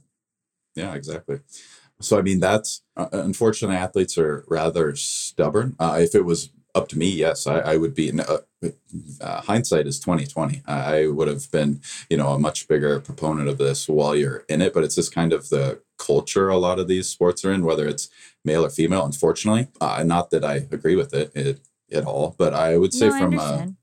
Yeah, 0.75 0.95
exactly. 0.95 1.41
So, 2.01 2.19
I 2.19 2.23
mean, 2.23 2.41
that's 2.41 2.83
uh, 2.97 3.09
unfortunately, 3.13 3.77
athletes 3.77 4.17
are 4.19 4.45
rather 4.49 4.95
stubborn. 4.97 5.77
Uh, 5.79 5.99
if 6.01 6.15
it 6.15 6.25
was 6.25 6.51
up 6.75 6.89
to 6.89 6.99
me, 6.99 7.09
yes, 7.11 7.47
I, 7.47 7.59
I 7.61 7.77
would 7.77 7.95
be. 7.95 8.13
Uh, 8.19 8.39
uh, 9.21 9.41
hindsight 9.43 9.87
is 9.87 9.99
twenty 9.99 10.27
twenty. 10.27 10.63
I, 10.67 10.99
I 11.01 11.07
would 11.09 11.29
have 11.29 11.51
been, 11.51 11.81
you 12.09 12.17
know, 12.17 12.29
a 12.29 12.39
much 12.39 12.69
bigger 12.69 13.01
proponent 13.01 13.49
of 13.49 13.59
this 13.59 13.89
while 13.89 14.15
you're 14.15 14.45
in 14.49 14.61
it. 14.63 14.73
But 14.73 14.85
it's 14.85 14.95
just 14.95 15.15
kind 15.15 15.33
of 15.33 15.49
the 15.49 15.81
culture 16.01 16.49
a 16.49 16.57
lot 16.57 16.79
of 16.79 16.89
these 16.89 17.09
sports 17.09 17.45
are 17.45 17.53
in, 17.53 17.65
whether 17.65 17.87
it's 17.87 18.09
male 18.45 18.65
or 18.65 18.71
female. 18.71 19.05
Unfortunately, 19.05 19.69
uh, 19.81 20.03
not 20.05 20.31
that 20.31 20.45
I 20.45 20.67
agree 20.71 20.97
with 20.97 21.15
it, 21.15 21.31
it 21.35 21.61
at 21.93 22.05
all, 22.05 22.35
but 22.39 22.55
I 22.55 22.77
would 22.77 22.95
say 22.95 23.09
No, 23.09 23.19
from 23.19 23.39
a 23.39 23.75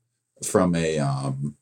from 0.43 0.76
a 0.76 0.99
um, 0.99 1.55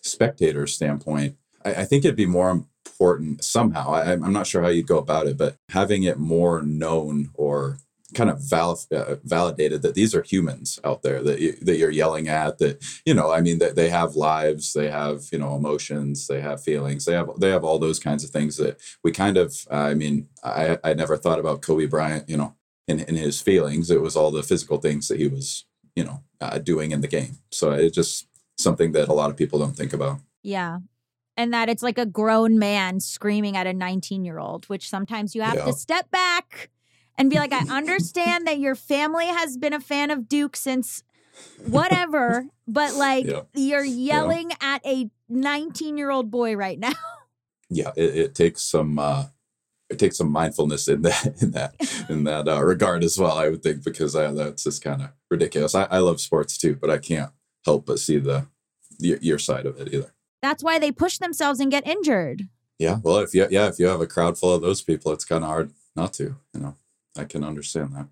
spectator 0.00 0.66
standpoint, 0.66 1.36
I, 1.64 1.74
I 1.74 1.84
think 1.84 2.04
it'd 2.04 2.16
be 2.16 2.26
more 2.26 2.50
important 2.50 3.44
somehow. 3.44 3.92
I, 3.92 4.12
I'm 4.12 4.32
not 4.32 4.46
sure 4.46 4.62
how 4.62 4.68
you'd 4.68 4.86
go 4.86 4.98
about 4.98 5.26
it, 5.26 5.36
but 5.36 5.56
having 5.68 6.02
it 6.02 6.18
more 6.18 6.62
known 6.62 7.30
or 7.34 7.78
kind 8.14 8.30
of 8.30 8.38
val- 8.40 8.80
uh, 8.94 9.16
validated 9.24 9.82
that 9.82 9.94
these 9.94 10.14
are 10.14 10.22
humans 10.22 10.78
out 10.84 11.02
there 11.02 11.22
that 11.22 11.40
you, 11.40 11.52
that 11.62 11.76
you're 11.78 11.90
yelling 11.90 12.28
at. 12.28 12.58
That 12.58 12.82
you 13.04 13.14
know, 13.14 13.32
I 13.32 13.40
mean, 13.40 13.58
that 13.58 13.76
they 13.76 13.88
have 13.90 14.14
lives, 14.16 14.72
they 14.72 14.90
have 14.90 15.24
you 15.32 15.38
know 15.38 15.54
emotions, 15.56 16.26
they 16.26 16.40
have 16.40 16.62
feelings, 16.62 17.04
they 17.04 17.14
have 17.14 17.30
they 17.38 17.50
have 17.50 17.64
all 17.64 17.78
those 17.78 17.98
kinds 17.98 18.24
of 18.24 18.30
things 18.30 18.56
that 18.56 18.80
we 19.04 19.12
kind 19.12 19.36
of. 19.36 19.54
I 19.70 19.94
mean, 19.94 20.28
I 20.44 20.78
I 20.84 20.94
never 20.94 21.16
thought 21.16 21.38
about 21.38 21.62
Kobe 21.62 21.86
Bryant, 21.86 22.28
you 22.28 22.36
know, 22.36 22.54
in 22.88 23.00
in 23.00 23.16
his 23.16 23.40
feelings. 23.40 23.90
It 23.90 24.00
was 24.02 24.16
all 24.16 24.30
the 24.30 24.42
physical 24.42 24.78
things 24.78 25.08
that 25.08 25.18
he 25.18 25.28
was 25.28 25.64
you 25.96 26.04
know 26.04 26.22
uh, 26.40 26.58
doing 26.58 26.90
in 26.92 27.00
the 27.00 27.08
game. 27.08 27.38
So 27.50 27.72
it's 27.72 27.94
just 27.94 28.26
something 28.58 28.92
that 28.92 29.08
a 29.08 29.12
lot 29.12 29.30
of 29.30 29.36
people 29.36 29.58
don't 29.58 29.76
think 29.76 29.92
about. 29.92 30.18
Yeah. 30.42 30.78
And 31.36 31.54
that 31.54 31.70
it's 31.70 31.82
like 31.82 31.96
a 31.98 32.04
grown 32.04 32.58
man 32.58 33.00
screaming 33.00 33.56
at 33.56 33.66
a 33.66 33.72
19 33.72 34.24
year 34.24 34.38
old, 34.38 34.66
which 34.66 34.88
sometimes 34.88 35.34
you 35.34 35.40
have 35.40 35.54
Yeah. 35.54 35.64
to 35.64 35.72
step 35.72 36.10
back 36.10 36.68
and 37.18 37.30
be 37.30 37.36
like, 37.36 37.52
I 37.52 37.64
understand 37.68 38.46
that 38.46 38.58
your 38.58 38.74
family 38.74 39.26
has 39.26 39.56
been 39.56 39.72
a 39.72 39.80
fan 39.80 40.10
of 40.10 40.28
Duke 40.28 40.56
since 40.56 41.02
whatever, 41.66 42.46
but 42.66 42.94
like 42.96 43.26
Yeah. 43.26 43.42
you're 43.54 43.84
yelling 43.84 44.52
at 44.60 44.84
a 44.86 45.10
19 45.28 45.96
year 45.96 46.10
old 46.10 46.30
boy 46.30 46.54
right 46.56 46.78
now. 46.78 46.92
Yeah, 47.74 47.90
it, 47.96 48.14
it 48.16 48.34
takes 48.34 48.60
some 48.60 48.98
uh, 48.98 49.24
it 49.88 49.98
takes 49.98 50.18
some 50.18 50.30
mindfulness 50.30 50.88
in 50.88 51.00
that 51.02 51.40
in 51.42 51.52
that 51.52 51.74
in 52.10 52.24
that 52.24 52.46
uh, 52.46 52.62
regard 52.62 53.02
as 53.02 53.18
well. 53.18 53.38
I 53.38 53.48
would 53.48 53.62
think 53.62 53.82
because 53.82 54.14
I, 54.14 54.30
that's 54.30 54.64
just 54.64 54.84
kind 54.84 55.00
of 55.00 55.08
ridiculous. 55.30 55.74
I, 55.74 55.84
I 55.84 56.00
love 56.00 56.20
sports 56.20 56.58
too, 56.58 56.76
but 56.78 56.90
I 56.90 56.98
can't 56.98 57.30
help 57.64 57.86
but 57.86 57.98
see 57.98 58.18
the 58.18 58.46
your, 58.98 59.16
your 59.22 59.38
side 59.38 59.64
of 59.64 59.80
it 59.80 59.88
either. 59.94 60.12
That's 60.42 60.62
why 60.62 60.78
they 60.78 60.92
push 60.92 61.16
themselves 61.16 61.60
and 61.60 61.70
get 61.70 61.86
injured. 61.86 62.46
Yeah, 62.78 62.98
well, 63.02 63.16
if 63.20 63.32
you 63.32 63.46
yeah 63.48 63.68
if 63.68 63.78
you 63.78 63.86
have 63.86 64.02
a 64.02 64.06
crowd 64.06 64.36
full 64.36 64.54
of 64.54 64.60
those 64.60 64.82
people, 64.82 65.10
it's 65.12 65.24
kind 65.24 65.42
of 65.42 65.48
hard 65.48 65.72
not 65.96 66.12
to. 66.14 66.36
You 66.52 66.60
know, 66.60 66.76
I 67.16 67.24
can 67.24 67.44
understand 67.44 67.94
that. 67.94 68.08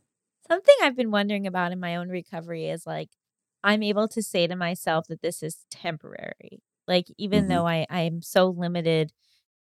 Something 0.47 0.75
I've 0.83 0.97
been 0.97 1.11
wondering 1.11 1.47
about 1.47 1.73
in 1.73 1.81
my 1.81 1.97
own 1.97 2.09
recovery 2.09 2.67
is 2.69 2.87
like 2.87 3.11
I'm 3.63 3.83
able 3.83 4.09
to 4.09 4.23
say 4.23 4.47
to 4.47 4.57
myself 4.57 5.07
that 5.09 5.23
this 5.23 5.43
is 5.43 5.65
temporary. 5.71 6.63
Like 6.89 7.07
even 7.19 7.45
Mhm. 7.45 7.49
though 7.49 7.67
I 7.67 7.87
I'm 7.91 8.23
so 8.23 8.49
limited 8.49 9.13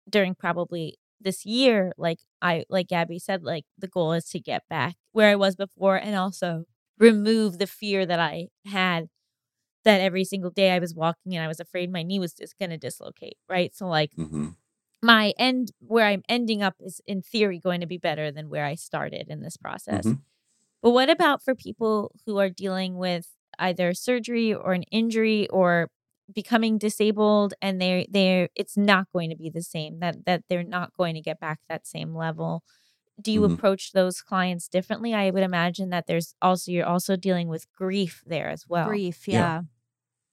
during 0.08 0.34
probably 0.34 0.98
this 1.20 1.44
year, 1.46 1.92
like 1.98 2.20
I 2.42 2.64
like 2.68 2.88
Gabby 2.88 3.18
said, 3.18 3.42
like 3.44 3.64
the 3.78 3.88
goal 3.88 4.12
is 4.12 4.26
to 4.30 4.40
get 4.40 4.64
back 4.68 4.96
where 5.12 5.30
I 5.30 5.36
was 5.36 5.56
before 5.56 5.96
and 5.96 6.16
also 6.16 6.64
remove 6.98 7.58
the 7.58 7.66
fear 7.66 8.06
that 8.06 8.20
I 8.20 8.48
had 8.66 9.08
that 9.84 10.00
every 10.00 10.24
single 10.24 10.50
day 10.50 10.72
I 10.72 10.78
was 10.80 10.94
walking 10.94 11.34
and 11.36 11.44
I 11.44 11.48
was 11.48 11.60
afraid 11.60 11.92
my 11.92 12.02
knee 12.02 12.18
was 12.20 12.34
just 12.34 12.58
going 12.58 12.70
to 12.70 12.78
dislocate, 12.78 13.36
right? 13.48 13.74
So 13.74 13.88
like 13.88 14.12
hmm 14.14 14.50
my 15.02 15.32
end 15.38 15.72
where 15.80 16.06
I'm 16.06 16.22
ending 16.28 16.62
up 16.62 16.74
is 16.80 17.00
in 17.06 17.22
theory 17.22 17.58
going 17.60 17.80
to 17.80 17.86
be 17.86 17.98
better 17.98 18.30
than 18.32 18.48
where 18.50 18.64
I 18.64 18.74
started 18.74 19.28
in 19.28 19.40
this 19.42 19.56
process. 19.56 20.06
Mhm. 20.06 20.20
But 20.82 20.90
what 20.92 21.10
about 21.10 21.42
for 21.42 21.54
people 21.54 22.12
who 22.26 22.38
are 22.38 22.50
dealing 22.50 22.96
with 22.96 23.28
either 23.58 23.94
surgery 23.94 24.54
or 24.54 24.72
an 24.72 24.84
injury 24.84 25.48
or 25.48 25.90
becoming 26.34 26.78
disabled 26.78 27.54
and 27.62 27.80
they 27.80 28.06
they 28.10 28.48
it's 28.54 28.76
not 28.76 29.06
going 29.12 29.30
to 29.30 29.36
be 29.36 29.50
the 29.50 29.62
same 29.62 30.00
that 30.00 30.24
that 30.26 30.44
they're 30.48 30.62
not 30.64 30.92
going 30.94 31.14
to 31.14 31.22
get 31.22 31.40
back 31.40 31.58
that 31.68 31.86
same 31.86 32.14
level. 32.14 32.62
Do 33.20 33.32
you 33.32 33.40
Mhm. 33.42 33.54
approach 33.54 33.92
those 33.92 34.20
clients 34.22 34.68
differently? 34.68 35.14
I 35.14 35.30
would 35.30 35.42
imagine 35.42 35.90
that 35.90 36.06
there's 36.06 36.34
also 36.42 36.70
you're 36.72 36.86
also 36.86 37.16
dealing 37.16 37.48
with 37.48 37.66
grief 37.74 38.22
there 38.26 38.48
as 38.48 38.66
well. 38.68 38.88
Grief. 38.88 39.26
yeah. 39.28 39.62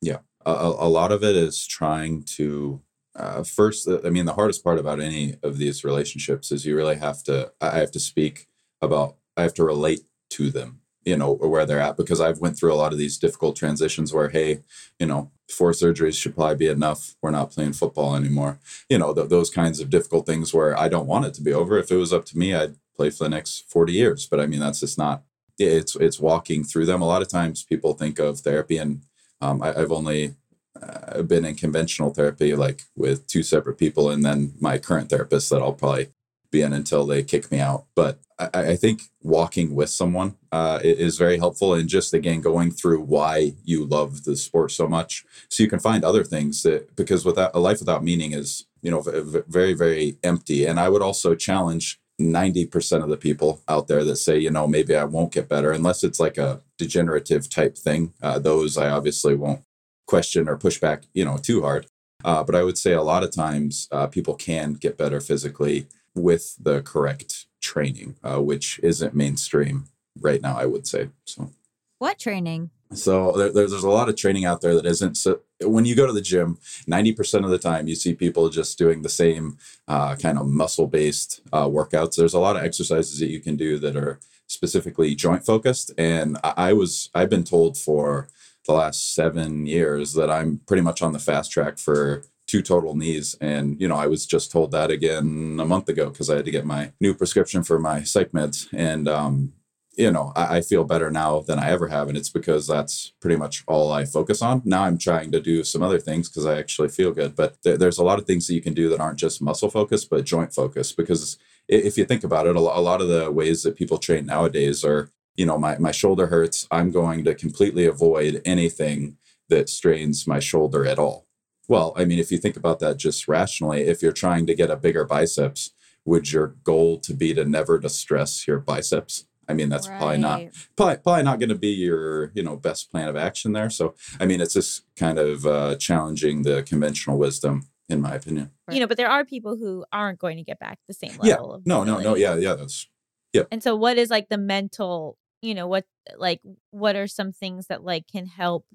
Yeah. 0.01 0.19
a, 0.45 0.51
a 0.51 0.87
a 0.87 0.89
lot 0.89 1.11
of 1.11 1.23
it 1.23 1.35
is 1.35 1.65
trying 1.65 2.23
to 2.37 2.81
uh, 3.15 3.43
first 3.43 3.87
i 4.05 4.09
mean 4.09 4.25
the 4.25 4.33
hardest 4.33 4.63
part 4.63 4.79
about 4.79 4.99
any 4.99 5.35
of 5.43 5.57
these 5.57 5.83
relationships 5.83 6.51
is 6.51 6.65
you 6.65 6.75
really 6.75 6.95
have 6.95 7.23
to 7.23 7.51
i 7.61 7.77
have 7.79 7.91
to 7.91 7.99
speak 7.99 8.47
about 8.81 9.15
i 9.37 9.41
have 9.41 9.53
to 9.53 9.63
relate 9.63 10.01
to 10.29 10.49
them 10.49 10.81
you 11.03 11.15
know 11.15 11.33
or 11.33 11.49
where 11.49 11.65
they're 11.65 11.79
at 11.79 11.97
because 11.97 12.19
i've 12.19 12.39
went 12.39 12.57
through 12.57 12.73
a 12.73 12.75
lot 12.75 12.91
of 12.91 12.97
these 12.97 13.17
difficult 13.17 13.55
transitions 13.55 14.13
where 14.13 14.29
hey 14.29 14.59
you 14.99 15.05
know 15.05 15.31
four 15.49 15.71
surgeries 15.71 16.19
should 16.19 16.35
probably 16.35 16.55
be 16.55 16.67
enough. 16.67 17.15
We're 17.21 17.31
not 17.31 17.51
playing 17.51 17.73
football 17.73 18.15
anymore. 18.15 18.59
You 18.89 18.97
know 18.97 19.13
th- 19.13 19.29
those 19.29 19.49
kinds 19.49 19.79
of 19.79 19.89
difficult 19.89 20.25
things 20.25 20.53
where 20.53 20.77
i 20.77 20.87
don't 20.87 21.07
want 21.07 21.25
it 21.25 21.33
to 21.35 21.41
be 21.41 21.53
over. 21.53 21.77
If 21.77 21.91
it 21.91 21.97
was 21.97 22.13
up 22.13 22.25
to 22.25 22.37
me 22.37 22.53
i'd 22.53 22.75
play 22.95 23.09
for 23.09 23.25
the 23.25 23.29
next 23.29 23.69
40 23.69 23.93
years. 23.93 24.27
But 24.27 24.39
i 24.39 24.45
mean 24.45 24.59
that's 24.59 24.79
just 24.79 24.97
not 24.97 25.23
it's 25.57 25.95
it's 25.95 26.19
walking 26.19 26.63
through 26.63 26.85
them. 26.85 27.01
A 27.01 27.07
lot 27.07 27.21
of 27.21 27.29
times 27.29 27.63
people 27.63 27.93
think 27.93 28.19
of 28.19 28.39
therapy 28.39 28.77
and 28.77 29.01
um, 29.41 29.61
I, 29.61 29.73
I've 29.75 29.91
only 29.91 30.35
uh, 30.81 31.21
been 31.23 31.45
in 31.45 31.55
conventional 31.55 32.13
therapy, 32.13 32.55
like 32.55 32.83
with 32.95 33.27
two 33.27 33.43
separate 33.43 33.77
people, 33.77 34.09
and 34.09 34.23
then 34.23 34.53
my 34.59 34.77
current 34.77 35.09
therapist 35.09 35.49
that 35.49 35.61
I'll 35.61 35.73
probably 35.73 36.09
be 36.51 36.61
in 36.61 36.73
until 36.73 37.05
they 37.05 37.23
kick 37.23 37.51
me 37.51 37.59
out. 37.59 37.85
But 37.95 38.19
I, 38.39 38.49
I 38.53 38.75
think 38.75 39.03
walking 39.21 39.75
with 39.75 39.89
someone 39.89 40.35
uh, 40.51 40.79
is 40.83 41.17
very 41.17 41.37
helpful, 41.37 41.73
and 41.73 41.87
just 41.87 42.13
again 42.13 42.41
going 42.41 42.71
through 42.71 43.01
why 43.01 43.53
you 43.63 43.85
love 43.85 44.23
the 44.23 44.35
sport 44.35 44.71
so 44.71 44.87
much, 44.87 45.25
so 45.49 45.63
you 45.63 45.69
can 45.69 45.79
find 45.79 46.03
other 46.03 46.23
things 46.23 46.63
that 46.63 46.95
because 46.95 47.25
without 47.25 47.51
a 47.53 47.59
life 47.59 47.79
without 47.79 48.03
meaning 48.03 48.33
is 48.33 48.65
you 48.81 48.91
know 48.91 49.01
very 49.47 49.73
very 49.73 50.17
empty. 50.23 50.65
And 50.65 50.79
I 50.79 50.89
would 50.89 51.01
also 51.01 51.35
challenge 51.35 51.99
90% 52.19 53.03
of 53.03 53.09
the 53.09 53.17
people 53.17 53.61
out 53.67 53.87
there 53.87 54.03
that 54.05 54.15
say, 54.15 54.37
you 54.37 54.49
know, 54.49 54.67
maybe 54.67 54.95
I 54.95 55.03
won't 55.03 55.33
get 55.33 55.49
better 55.49 55.71
unless 55.71 56.01
it's 56.01 56.19
like 56.19 56.37
a 56.37 56.61
degenerative 56.77 57.49
type 57.49 57.77
thing. 57.77 58.13
Uh, 58.21 58.39
those 58.39 58.77
I 58.77 58.89
obviously 58.89 59.35
won't 59.35 59.64
question 60.05 60.47
or 60.47 60.57
push 60.57 60.79
back, 60.79 61.03
you 61.13 61.25
know, 61.25 61.37
too 61.37 61.61
hard. 61.61 61.87
Uh, 62.23 62.43
but 62.43 62.55
I 62.55 62.63
would 62.63 62.77
say 62.77 62.93
a 62.93 63.01
lot 63.01 63.23
of 63.23 63.31
times 63.31 63.87
uh, 63.91 64.07
people 64.07 64.35
can 64.35 64.73
get 64.73 64.97
better 64.97 65.19
physically 65.19 65.87
with 66.15 66.55
the 66.61 66.81
correct 66.81 67.45
training, 67.61 68.15
uh, 68.23 68.41
which 68.41 68.79
isn't 68.81 69.13
mainstream 69.13 69.85
right 70.19 70.41
now, 70.41 70.57
I 70.57 70.65
would 70.65 70.87
say. 70.87 71.09
So. 71.25 71.51
What 71.99 72.19
training? 72.19 72.71
So 72.93 73.31
there, 73.33 73.51
there's 73.51 73.71
there's 73.71 73.83
a 73.83 73.89
lot 73.89 74.09
of 74.09 74.15
training 74.15 74.45
out 74.45 74.61
there 74.61 74.75
that 74.75 74.85
isn't 74.85 75.17
so, 75.17 75.41
when 75.61 75.85
you 75.85 75.95
go 75.95 76.05
to 76.05 76.13
the 76.13 76.21
gym, 76.21 76.57
90% 76.87 77.43
of 77.43 77.49
the 77.49 77.57
time 77.57 77.87
you 77.87 77.95
see 77.95 78.13
people 78.13 78.49
just 78.49 78.77
doing 78.77 79.01
the 79.01 79.09
same 79.09 79.57
uh, 79.87 80.15
kind 80.15 80.37
of 80.37 80.47
muscle 80.47 80.87
based 80.87 81.41
uh, 81.53 81.65
workouts. 81.65 82.15
There's 82.15 82.33
a 82.33 82.39
lot 82.39 82.55
of 82.55 82.63
exercises 82.63 83.19
that 83.19 83.29
you 83.29 83.39
can 83.39 83.55
do 83.55 83.79
that 83.79 83.95
are 83.95 84.19
specifically 84.47 85.15
joint 85.15 85.45
focused. 85.45 85.91
And 85.97 86.37
I, 86.43 86.53
I 86.57 86.73
was, 86.73 87.09
I've 87.13 87.29
been 87.29 87.43
told 87.43 87.77
for 87.77 88.27
the 88.65 88.73
last 88.73 89.13
seven 89.13 89.65
years 89.65 90.13
that 90.13 90.29
I'm 90.29 90.59
pretty 90.67 90.81
much 90.81 91.01
on 91.01 91.13
the 91.13 91.19
fast 91.19 91.51
track 91.51 91.77
for 91.77 92.23
two 92.47 92.61
total 92.61 92.95
knees. 92.95 93.35
And, 93.41 93.79
you 93.81 93.87
know, 93.87 93.95
I 93.95 94.07
was 94.07 94.25
just 94.25 94.51
told 94.51 94.71
that 94.71 94.91
again 94.91 95.57
a 95.59 95.65
month 95.65 95.89
ago 95.89 96.09
because 96.09 96.29
I 96.29 96.35
had 96.35 96.45
to 96.45 96.51
get 96.51 96.65
my 96.65 96.91
new 96.99 97.13
prescription 97.13 97.63
for 97.63 97.79
my 97.79 98.03
psych 98.03 98.31
meds. 98.31 98.67
And, 98.73 99.07
um, 99.07 99.53
you 99.97 100.11
know, 100.11 100.31
I, 100.35 100.57
I, 100.57 100.61
feel 100.61 100.83
better 100.83 101.09
now 101.09 101.39
than 101.39 101.57
I 101.57 101.69
ever 101.71 101.87
have. 101.87 102.09
And 102.09 102.17
it's 102.17 102.29
because 102.29 102.67
that's 102.67 103.13
pretty 103.21 103.37
much 103.37 103.63
all 103.67 103.91
I 103.91 104.05
focus 104.05 104.41
on. 104.41 104.61
Now 104.65 104.83
I'm 104.83 104.97
trying 104.97 105.31
to 105.31 105.39
do 105.39 105.63
some 105.63 105.81
other 105.81 105.99
things 105.99 106.27
because 106.27 106.45
I 106.45 106.57
actually 106.57 106.89
feel 106.89 107.11
good. 107.13 107.35
But 107.35 107.61
th- 107.63 107.79
there's 107.79 107.97
a 107.97 108.03
lot 108.03 108.19
of 108.19 108.25
things 108.25 108.47
that 108.47 108.55
you 108.55 108.61
can 108.61 108.73
do 108.73 108.89
that 108.89 108.99
aren't 108.99 109.19
just 109.19 109.41
muscle 109.41 109.69
focused, 109.69 110.09
but 110.09 110.25
joint 110.25 110.53
focused. 110.53 110.97
Because 110.97 111.37
if 111.67 111.97
you 111.97 112.05
think 112.05 112.23
about 112.23 112.45
it, 112.45 112.55
a 112.55 112.59
lot 112.59 113.01
of 113.01 113.07
the 113.07 113.31
ways 113.31 113.63
that 113.63 113.77
people 113.77 113.97
train 113.97 114.25
nowadays 114.25 114.83
are, 114.83 115.11
you 115.35 115.45
know, 115.45 115.57
my, 115.57 115.77
my 115.77 115.91
shoulder 115.91 116.27
hurts. 116.27 116.67
I'm 116.71 116.91
going 116.91 117.23
to 117.25 117.35
completely 117.35 117.85
avoid 117.85 118.41
anything 118.45 119.17
that 119.49 119.69
strains 119.69 120.27
my 120.27 120.39
shoulder 120.39 120.85
at 120.85 120.99
all. 120.99 121.27
Well, 121.67 121.93
I 121.95 122.05
mean, 122.05 122.19
if 122.19 122.31
you 122.31 122.37
think 122.37 122.55
about 122.55 122.79
that 122.79 122.97
just 122.97 123.27
rationally, 123.27 123.81
if 123.81 124.01
you're 124.01 124.11
trying 124.11 124.45
to 124.47 124.55
get 124.55 124.69
a 124.69 124.75
bigger 124.75 125.03
biceps, 125.03 125.71
would 126.05 126.31
your 126.31 126.47
goal 126.63 126.99
to 126.99 127.13
be 127.13 127.33
to 127.33 127.43
never 127.45 127.79
distress 127.79 128.47
your 128.47 128.59
biceps? 128.59 129.25
I 129.47 129.53
mean, 129.53 129.69
that's 129.69 129.87
right. 129.87 129.97
probably 129.97 130.17
not 130.17 130.41
probably, 130.75 130.97
probably 130.97 131.23
not 131.23 131.39
going 131.39 131.49
to 131.49 131.55
be 131.55 131.69
your 131.69 132.31
you 132.33 132.43
know 132.43 132.55
best 132.55 132.91
plan 132.91 133.07
of 133.07 133.15
action 133.15 133.53
there. 133.53 133.69
So 133.69 133.95
I 134.19 134.25
mean, 134.25 134.41
it's 134.41 134.53
just 134.53 134.83
kind 134.95 135.19
of 135.19 135.45
uh, 135.45 135.75
challenging 135.75 136.43
the 136.43 136.63
conventional 136.63 137.17
wisdom, 137.17 137.67
in 137.87 138.01
my 138.01 138.15
opinion. 138.15 138.51
You 138.71 138.79
know, 138.79 138.87
but 138.87 138.97
there 138.97 139.09
are 139.09 139.23
people 139.23 139.55
who 139.57 139.85
aren't 139.91 140.19
going 140.19 140.37
to 140.37 140.43
get 140.43 140.59
back 140.59 140.79
the 140.87 140.93
same 140.93 141.15
level. 141.19 141.61
Yeah. 141.63 141.73
no, 141.73 141.83
no, 141.83 141.99
no. 141.99 142.15
Yeah, 142.15 142.35
yeah. 142.35 142.55
That's 142.55 142.87
yeah. 143.33 143.43
And 143.51 143.61
so, 143.61 143.75
what 143.75 143.97
is 143.97 144.09
like 144.09 144.29
the 144.29 144.37
mental? 144.37 145.17
You 145.45 145.55
know, 145.55 145.67
what 145.67 145.85
like 146.17 146.41
what 146.71 146.95
are 146.95 147.07
some 147.07 147.31
things 147.31 147.67
that 147.67 147.83
like 147.83 148.07
can 148.07 148.25
help, 148.25 148.65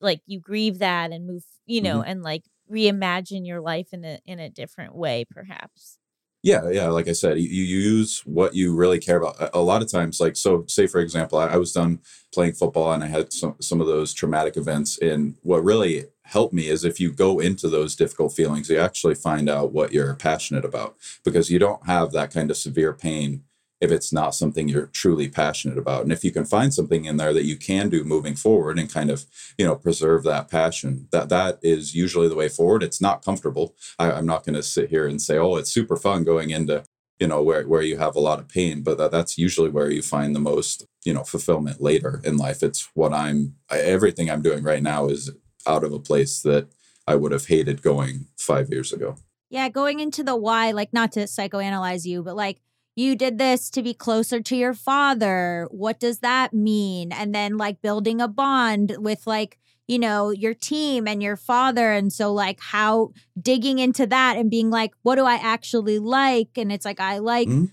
like 0.00 0.20
you 0.26 0.40
grieve 0.40 0.78
that 0.78 1.12
and 1.12 1.26
move, 1.26 1.44
you 1.66 1.80
know, 1.80 2.00
mm-hmm. 2.00 2.10
and 2.10 2.22
like 2.22 2.44
reimagine 2.70 3.46
your 3.46 3.60
life 3.60 3.88
in 3.92 4.04
a 4.04 4.18
in 4.26 4.38
a 4.38 4.50
different 4.50 4.94
way, 4.94 5.24
perhaps. 5.30 5.98
Yeah, 6.42 6.70
yeah. 6.70 6.88
Like 6.88 7.06
I 7.06 7.12
said, 7.12 7.38
you, 7.38 7.48
you 7.48 7.64
use 7.64 8.22
what 8.24 8.54
you 8.54 8.74
really 8.74 8.98
care 8.98 9.18
about. 9.18 9.50
A, 9.52 9.60
lot 9.60 9.82
of 9.82 9.92
times, 9.92 10.20
like 10.20 10.36
so, 10.36 10.64
say 10.68 10.86
for 10.86 10.98
example, 10.98 11.38
I, 11.38 11.48
I, 11.48 11.56
was 11.58 11.72
done 11.72 12.00
playing 12.32 12.54
football 12.54 12.92
and 12.92 13.04
I 13.04 13.08
had 13.08 13.30
some 13.30 13.56
some 13.60 13.80
of 13.80 13.86
those 13.86 14.14
traumatic 14.14 14.56
events. 14.56 14.98
And 14.98 15.36
what 15.42 15.62
really 15.62 16.06
helped 16.22 16.54
me 16.54 16.68
is 16.68 16.82
if 16.82 16.98
you 16.98 17.12
go 17.12 17.40
into 17.40 17.68
those 17.68 17.94
difficult 17.94 18.32
feelings, 18.32 18.70
you 18.70 18.78
actually 18.78 19.16
find 19.16 19.50
out 19.50 19.72
what 19.72 19.92
you're 19.92 20.14
passionate 20.14 20.64
about 20.64 20.96
because 21.24 21.50
you 21.50 21.58
don't 21.58 21.84
have 21.86 22.12
that 22.12 22.32
kind 22.32 22.50
of 22.50 22.56
severe 22.56 22.94
pain 22.94 23.42
if 23.80 23.90
it's 23.90 24.12
not 24.12 24.34
something 24.34 24.68
you're 24.68 24.86
truly 24.86 25.28
passionate 25.28 25.78
about. 25.78 26.02
And 26.02 26.12
if 26.12 26.24
you 26.24 26.30
can 26.30 26.44
find 26.44 26.72
something 26.72 27.04
in 27.04 27.16
there 27.16 27.32
that 27.32 27.44
you 27.44 27.56
can 27.56 27.88
do 27.88 28.04
moving 28.04 28.34
forward 28.34 28.78
and 28.78 28.92
kind 28.92 29.10
of 29.10 29.24
you 29.56 29.64
know 29.64 29.76
preserve 29.76 30.22
that 30.24 30.50
passion 30.50 31.08
that 31.12 31.28
that 31.30 31.58
is 31.62 31.94
usually 31.94 32.28
the 32.28 32.34
way 32.34 32.48
forward. 32.48 32.82
It's 32.82 33.00
not 33.00 33.24
comfortable. 33.24 33.74
I, 33.98 34.10
i'm 34.12 34.26
not 34.26 34.44
going 34.44 34.54
to 34.54 34.62
sit 34.62 34.90
here 34.90 35.06
and 35.06 35.20
say 35.20 35.36
oh 35.38 35.56
it's 35.56 35.70
super 35.70 35.96
fun 35.96 36.24
going 36.24 36.50
into 36.50 36.84
you 37.18 37.26
know 37.26 37.42
where, 37.42 37.66
where 37.66 37.82
you 37.82 37.98
have 37.98 38.16
a 38.16 38.20
lot 38.20 38.38
of 38.38 38.48
pain 38.48 38.82
but 38.82 38.98
that, 38.98 39.10
that's 39.10 39.38
usually 39.38 39.70
where 39.70 39.90
you 39.90 40.02
find 40.02 40.34
the 40.34 40.40
most 40.40 40.86
you 41.04 41.12
know 41.12 41.24
fulfillment 41.24 41.80
later 41.80 42.20
in 42.24 42.36
life. 42.36 42.62
It's 42.62 42.88
what 42.94 43.12
i'm 43.12 43.56
everything 43.70 44.30
i'm 44.30 44.42
doing 44.42 44.62
right 44.62 44.82
now 44.82 45.06
is 45.06 45.30
out 45.66 45.84
of 45.84 45.92
a 45.92 45.98
place 45.98 46.40
that 46.42 46.68
i 47.06 47.14
would 47.14 47.32
have 47.32 47.46
hated 47.46 47.82
going 47.82 48.26
five 48.36 48.70
years 48.70 48.92
ago. 48.92 49.16
Yeah 49.48 49.68
going 49.68 50.00
into 50.00 50.22
the 50.22 50.36
why 50.36 50.72
like 50.72 50.92
not 50.92 51.12
to 51.12 51.20
psychoanalyze 51.20 52.04
you 52.04 52.22
but 52.22 52.36
like 52.36 52.60
you 52.96 53.16
did 53.16 53.38
this 53.38 53.70
to 53.70 53.82
be 53.82 53.94
closer 53.94 54.40
to 54.40 54.56
your 54.56 54.74
father. 54.74 55.68
What 55.70 56.00
does 56.00 56.20
that 56.20 56.52
mean? 56.52 57.12
And 57.12 57.34
then 57.34 57.56
like 57.56 57.82
building 57.82 58.20
a 58.20 58.28
bond 58.28 58.96
with 58.98 59.26
like, 59.26 59.58
you 59.86 59.98
know, 59.98 60.30
your 60.30 60.54
team 60.54 61.08
and 61.08 61.22
your 61.22 61.36
father. 61.36 61.92
And 61.92 62.12
so 62.12 62.32
like 62.32 62.60
how 62.60 63.10
digging 63.40 63.78
into 63.78 64.06
that 64.06 64.36
and 64.36 64.50
being 64.50 64.70
like, 64.70 64.92
what 65.02 65.16
do 65.16 65.24
I 65.24 65.34
actually 65.34 65.98
like? 65.98 66.50
And 66.56 66.70
it's 66.70 66.84
like, 66.84 67.00
I 67.00 67.18
like 67.18 67.48
mm-hmm. 67.48 67.66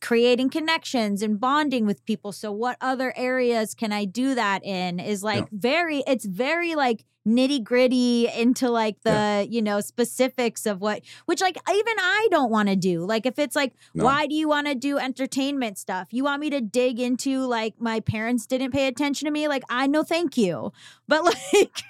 Creating 0.00 0.50
connections 0.50 1.22
and 1.22 1.40
bonding 1.40 1.86
with 1.86 2.04
people. 2.04 2.32
So 2.32 2.52
what 2.52 2.76
other 2.80 3.12
areas 3.16 3.74
can 3.74 3.92
I 3.92 4.04
do 4.04 4.34
that 4.34 4.64
in 4.64 5.00
is 5.00 5.22
like 5.22 5.44
yeah. 5.44 5.58
very, 5.58 6.02
it's 6.06 6.24
very 6.24 6.74
like, 6.74 7.04
nitty 7.26 7.62
gritty 7.62 8.28
into 8.28 8.70
like 8.70 9.02
the 9.02 9.10
yeah. 9.10 9.40
you 9.40 9.60
know 9.60 9.80
specifics 9.80 10.64
of 10.64 10.80
what 10.80 11.02
which 11.24 11.40
like 11.40 11.56
even 11.68 11.94
i 11.98 12.28
don't 12.30 12.52
want 12.52 12.68
to 12.68 12.76
do 12.76 13.04
like 13.04 13.26
if 13.26 13.36
it's 13.36 13.56
like 13.56 13.74
no. 13.94 14.04
why 14.04 14.28
do 14.28 14.34
you 14.36 14.48
want 14.48 14.68
to 14.68 14.76
do 14.76 14.96
entertainment 14.96 15.76
stuff 15.76 16.06
you 16.12 16.22
want 16.22 16.40
me 16.40 16.48
to 16.48 16.60
dig 16.60 17.00
into 17.00 17.44
like 17.44 17.74
my 17.80 17.98
parents 17.98 18.46
didn't 18.46 18.70
pay 18.70 18.86
attention 18.86 19.26
to 19.26 19.32
me 19.32 19.48
like 19.48 19.64
i 19.68 19.88
know 19.88 20.04
thank 20.04 20.36
you 20.36 20.72
but 21.08 21.24
like 21.52 21.82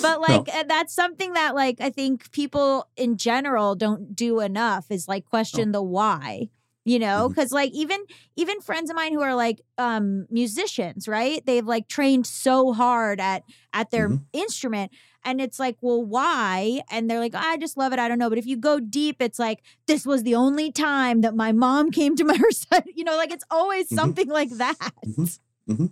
but 0.00 0.20
like 0.20 0.46
no. 0.46 0.62
that's 0.68 0.94
something 0.94 1.32
that 1.32 1.56
like 1.56 1.80
i 1.80 1.90
think 1.90 2.30
people 2.30 2.86
in 2.96 3.16
general 3.16 3.74
don't 3.74 4.14
do 4.14 4.38
enough 4.38 4.86
is 4.90 5.08
like 5.08 5.24
question 5.24 5.72
no. 5.72 5.80
the 5.80 5.82
why 5.82 6.48
you 6.84 6.98
know 6.98 7.28
because 7.28 7.48
mm-hmm. 7.48 7.56
like 7.56 7.72
even 7.72 8.04
even 8.36 8.60
friends 8.60 8.90
of 8.90 8.96
mine 8.96 9.12
who 9.12 9.20
are 9.20 9.34
like 9.34 9.60
um 9.78 10.26
musicians 10.30 11.06
right 11.06 11.44
they've 11.46 11.66
like 11.66 11.88
trained 11.88 12.26
so 12.26 12.72
hard 12.72 13.20
at 13.20 13.42
at 13.72 13.90
their 13.90 14.08
mm-hmm. 14.08 14.22
instrument 14.32 14.90
and 15.24 15.40
it's 15.40 15.58
like 15.58 15.76
well 15.80 16.02
why 16.02 16.80
and 16.90 17.08
they're 17.08 17.20
like 17.20 17.34
i 17.34 17.56
just 17.56 17.76
love 17.76 17.92
it 17.92 17.98
i 17.98 18.08
don't 18.08 18.18
know 18.18 18.28
but 18.28 18.38
if 18.38 18.46
you 18.46 18.56
go 18.56 18.80
deep 18.80 19.16
it's 19.20 19.38
like 19.38 19.62
this 19.86 20.04
was 20.04 20.22
the 20.22 20.34
only 20.34 20.72
time 20.72 21.20
that 21.20 21.34
my 21.34 21.52
mom 21.52 21.90
came 21.90 22.16
to 22.16 22.24
my 22.24 22.36
recital 22.44 22.92
you 22.94 23.04
know 23.04 23.16
like 23.16 23.30
it's 23.30 23.44
always 23.50 23.86
mm-hmm. 23.86 23.96
something 23.96 24.28
like 24.28 24.50
that 24.50 24.92
mm-hmm. 25.06 25.72
Mm-hmm. 25.72 25.86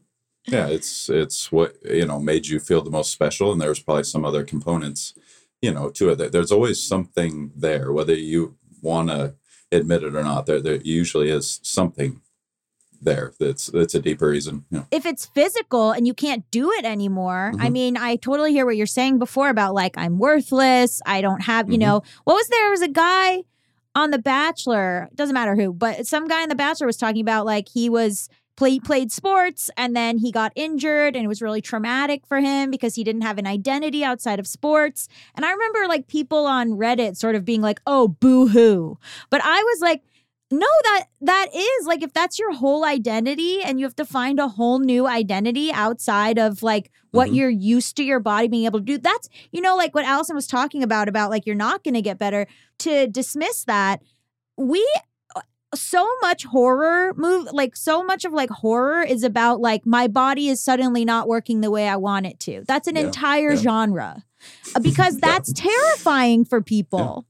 yeah 0.49 0.67
it's 0.67 1.09
it's 1.09 1.53
what 1.53 1.77
you 1.85 2.07
know 2.07 2.19
made 2.19 2.47
you 2.47 2.59
feel 2.59 2.83
the 2.83 2.91
most 2.91 3.13
special 3.13 3.53
and 3.53 3.61
there's 3.61 3.81
probably 3.81 4.05
some 4.05 4.25
other 4.25 4.45
components 4.45 5.15
you 5.63 5.73
know 5.73 5.91
to 5.91 6.11
it 6.11 6.33
there's 6.33 6.53
always 6.53 6.83
something 6.83 7.53
there 7.55 7.93
whether 7.93 8.15
you 8.15 8.57
want 8.83 9.09
to 9.11 9.35
admit 9.73 10.03
it 10.03 10.15
or 10.15 10.23
not, 10.23 10.47
there 10.47 10.61
there 10.61 10.77
usually 10.77 11.31
is 11.31 11.61
something 11.63 12.21
there 13.03 13.33
that's 13.41 13.67
that's 13.67 13.95
a 13.95 14.01
deeper 14.01 14.29
reason. 14.29 14.65
If 14.91 15.07
it's 15.07 15.27
physical 15.27 15.91
and 15.91 16.07
you 16.07 16.15
can't 16.15 16.49
do 16.51 16.71
it 16.73 16.85
anymore, 16.85 17.53
mm-hmm. 17.55 17.63
I 17.63 17.71
mean, 17.71 17.97
I 17.97 18.17
totally 18.17 18.53
hear 18.53 18.67
what 18.67 18.77
you're 18.77 18.87
saying 18.87 19.19
before 19.19 19.49
about 19.49 19.75
like 19.75 19.97
I'm 19.97 20.19
worthless. 20.19 21.01
I 21.07 21.21
don't 21.21 21.43
have, 21.43 21.69
you 21.69 21.79
mm-hmm. 21.79 21.87
know, 21.87 22.03
what 22.25 22.35
was 22.35 22.49
there? 22.49 22.61
there 22.71 22.71
was 22.71 22.83
a 22.83 22.89
guy 22.89 23.43
on 23.97 24.13
The 24.13 24.19
Bachelor, 24.19 25.09
doesn't 25.15 25.35
matter 25.35 25.57
who, 25.57 25.73
but 25.73 26.07
some 26.07 26.29
guy 26.29 26.45
in 26.45 26.49
The 26.49 26.55
Bachelor 26.55 26.87
was 26.87 26.97
talking 26.97 27.21
about 27.21 27.47
like 27.47 27.69
he 27.69 27.89
was 27.89 28.29
play, 28.61 28.79
played 28.79 29.11
sports 29.11 29.71
and 29.79 29.97
then 29.97 30.19
he 30.19 30.31
got 30.31 30.53
injured 30.55 31.17
and 31.17 31.25
it 31.25 31.29
was 31.29 31.41
really 31.41 31.63
traumatic 31.63 32.27
for 32.27 32.41
him 32.41 32.71
because 32.71 32.95
he 32.95 33.03
didn't 33.03 33.23
have 33.23 33.39
an 33.39 33.47
identity 33.47 34.05
outside 34.05 34.39
of 34.39 34.47
sports. 34.47 35.09
And 35.35 35.47
I 35.47 35.51
remember 35.51 35.89
like 35.89 36.09
people 36.09 36.45
on 36.45 36.73
Reddit 36.73 37.17
sort 37.17 37.37
of 37.37 37.47
being 37.47 37.63
like, 37.63 37.81
"Oh, 37.87 38.09
boo-hoo." 38.09 38.99
But 39.31 39.41
I 39.43 39.63
was 39.63 39.81
like, 39.81 40.03
no 40.51 40.67
that 40.83 41.05
that 41.21 41.47
is 41.55 41.87
like 41.87 42.03
if 42.03 42.13
that's 42.13 42.39
your 42.39 42.53
whole 42.53 42.85
identity 42.85 43.63
and 43.63 43.79
you 43.79 43.87
have 43.87 43.95
to 43.95 44.05
find 44.05 44.41
a 44.41 44.49
whole 44.49 44.81
new 44.81 45.07
identity 45.07 45.71
outside 45.73 46.39
of 46.39 46.61
like 46.61 46.91
what 47.13 47.29
mm-hmm. 47.29 47.37
you're 47.37 47.51
used 47.51 47.97
to 47.97 48.03
your 48.03 48.19
body 48.19 48.49
being 48.49 48.65
able 48.65 48.81
to 48.81 48.85
do 48.85 48.99
that's 48.99 49.29
you 49.53 49.61
know 49.61 49.77
like 49.77 49.95
what 49.95 50.05
allison 50.05 50.35
was 50.35 50.49
talking 50.49 50.83
about 50.83 51.09
about 51.09 51.31
like 51.31 51.47
you're 51.47 51.55
not 51.55 51.85
going 51.85 51.95
to 51.95 52.03
get 52.03 52.19
better 52.19 52.49
to 52.79 53.07
dismiss 53.07 53.63
that 53.65 54.03
we 54.57 54.85
so 55.75 56.09
much 56.21 56.45
horror 56.45 57.15
move 57.17 57.49
like 57.53 57.77
so 57.77 58.03
much 58.03 58.25
of 58.25 58.33
like 58.33 58.51
horror 58.51 59.03
is 59.03 59.23
about 59.23 59.61
like 59.61 59.87
my 59.87 60.09
body 60.09 60.49
is 60.49 60.63
suddenly 60.63 61.05
not 61.05 61.29
working 61.29 61.61
the 61.61 61.71
way 61.71 61.89
I 61.89 61.97
want 61.97 62.27
it 62.27 62.41
to. 62.41 62.65
That's 62.67 62.89
an 62.89 62.97
yeah, 62.97 63.03
entire 63.03 63.53
yeah. 63.53 63.57
genre. 63.57 64.25
Uh, 64.75 64.81
because 64.81 65.19
that's 65.19 65.53
terrifying 65.53 66.45
for 66.45 66.61
people. 66.61 67.27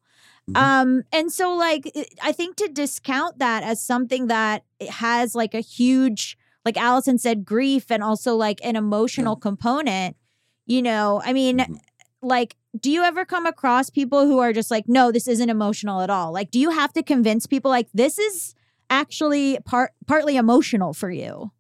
Yeah. 0.48 0.54
Mm-hmm. 0.54 0.90
Um 0.90 1.02
and 1.12 1.32
so 1.32 1.54
like 1.54 1.92
I 2.22 2.32
think 2.32 2.56
to 2.56 2.68
discount 2.68 3.38
that 3.38 3.62
as 3.62 3.82
something 3.82 4.28
that 4.28 4.64
has 4.88 5.34
like 5.34 5.54
a 5.54 5.60
huge 5.60 6.38
like 6.64 6.76
Allison 6.76 7.18
said 7.18 7.44
grief 7.44 7.90
and 7.90 8.02
also 8.02 8.36
like 8.36 8.60
an 8.64 8.76
emotional 8.76 9.36
component, 9.36 10.16
you 10.66 10.80
know, 10.80 11.20
I 11.24 11.34
mean 11.34 11.58
mm-hmm. 11.58 11.74
Like 12.22 12.56
do 12.78 12.90
you 12.90 13.02
ever 13.02 13.24
come 13.24 13.46
across 13.46 13.90
people 13.90 14.26
who 14.26 14.38
are 14.38 14.52
just 14.52 14.70
like, 14.70 14.84
no, 14.86 15.10
this 15.10 15.26
isn't 15.26 15.50
emotional 15.50 16.00
at 16.00 16.10
all? 16.10 16.32
Like, 16.32 16.50
do 16.50 16.58
you 16.58 16.70
have 16.70 16.92
to 16.92 17.02
convince 17.02 17.46
people 17.46 17.70
like 17.70 17.88
this 17.92 18.18
is 18.18 18.54
actually 18.88 19.58
part 19.64 19.92
partly 20.06 20.36
emotional 20.36 20.92
for 20.92 21.10
you? 21.10 21.50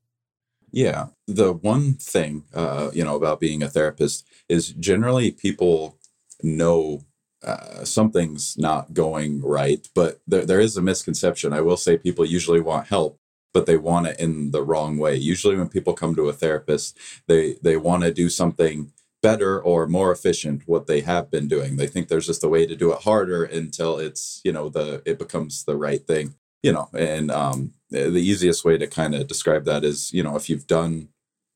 Yeah. 0.72 1.06
The 1.26 1.52
one 1.52 1.94
thing, 1.94 2.44
uh, 2.54 2.90
you 2.92 3.04
know, 3.04 3.16
about 3.16 3.40
being 3.40 3.62
a 3.62 3.68
therapist 3.68 4.24
is 4.48 4.68
generally 4.68 5.32
people 5.32 5.98
know 6.42 7.02
uh, 7.42 7.84
something's 7.84 8.56
not 8.56 8.92
going 8.92 9.42
right, 9.42 9.88
but 9.94 10.20
there, 10.26 10.44
there 10.44 10.60
is 10.60 10.76
a 10.76 10.82
misconception. 10.82 11.52
I 11.52 11.60
will 11.60 11.76
say 11.76 11.96
people 11.96 12.24
usually 12.24 12.60
want 12.60 12.86
help, 12.86 13.18
but 13.52 13.66
they 13.66 13.76
want 13.76 14.06
it 14.06 14.20
in 14.20 14.52
the 14.52 14.62
wrong 14.62 14.96
way. 14.96 15.16
Usually 15.16 15.56
when 15.56 15.68
people 15.68 15.94
come 15.94 16.14
to 16.14 16.28
a 16.28 16.32
therapist, 16.32 16.96
they, 17.26 17.56
they 17.62 17.76
want 17.76 18.04
to 18.04 18.12
do 18.12 18.28
something 18.28 18.92
better 19.22 19.60
or 19.60 19.86
more 19.86 20.10
efficient 20.12 20.62
what 20.66 20.86
they 20.86 21.00
have 21.00 21.30
been 21.30 21.48
doing. 21.48 21.76
They 21.76 21.86
think 21.86 22.08
there's 22.08 22.26
just 22.26 22.44
a 22.44 22.48
way 22.48 22.66
to 22.66 22.74
do 22.76 22.92
it 22.92 23.02
harder 23.02 23.44
until 23.44 23.98
it's, 23.98 24.40
you 24.44 24.52
know, 24.52 24.68
the 24.68 25.02
it 25.04 25.18
becomes 25.18 25.64
the 25.64 25.76
right 25.76 26.04
thing. 26.06 26.34
You 26.62 26.72
know, 26.72 26.88
and 26.94 27.30
um 27.30 27.72
the 27.90 28.20
easiest 28.20 28.64
way 28.64 28.78
to 28.78 28.86
kind 28.86 29.14
of 29.14 29.26
describe 29.26 29.64
that 29.64 29.84
is, 29.84 30.12
you 30.12 30.22
know, 30.22 30.36
if 30.36 30.48
you've 30.48 30.66
done 30.66 31.08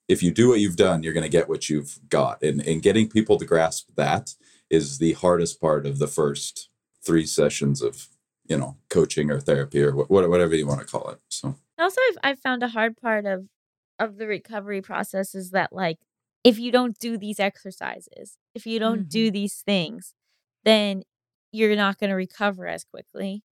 if 0.08 0.22
you 0.22 0.30
do 0.30 0.48
what 0.50 0.60
you've 0.60 0.76
done, 0.76 1.02
you're 1.02 1.14
going 1.14 1.24
to 1.24 1.30
get 1.30 1.48
what 1.48 1.68
you've 1.70 1.98
got. 2.08 2.42
And 2.42 2.60
and 2.60 2.82
getting 2.82 3.08
people 3.08 3.38
to 3.38 3.44
grasp 3.46 3.88
that 3.96 4.34
is 4.70 4.98
the 4.98 5.12
hardest 5.14 5.60
part 5.60 5.86
of 5.86 5.98
the 5.98 6.06
first 6.06 6.68
three 7.04 7.26
sessions 7.26 7.82
of, 7.82 8.08
you 8.46 8.56
know, 8.58 8.76
coaching 8.90 9.30
or 9.30 9.40
therapy 9.40 9.82
or 9.82 9.92
wh- 9.92 10.10
whatever 10.10 10.54
you 10.54 10.66
want 10.66 10.80
to 10.80 10.86
call 10.86 11.08
it. 11.10 11.18
So, 11.28 11.56
Also, 11.78 12.00
I've, 12.10 12.18
I've 12.30 12.38
found 12.40 12.62
a 12.62 12.68
hard 12.68 12.96
part 12.96 13.24
of 13.26 13.46
of 13.98 14.16
the 14.16 14.26
recovery 14.26 14.82
process 14.82 15.34
is 15.34 15.50
that 15.50 15.72
like 15.72 15.98
if 16.44 16.58
you 16.58 16.70
don't 16.70 16.98
do 16.98 17.16
these 17.18 17.40
exercises, 17.40 18.36
if 18.54 18.66
you 18.66 18.78
don't 18.78 19.08
do 19.08 19.30
these 19.30 19.62
things, 19.66 20.14
then 20.64 21.02
you're 21.52 21.74
not 21.76 21.98
going 21.98 22.10
to 22.10 22.16
recover 22.16 22.66
as 22.66 22.84
quickly. 22.84 23.42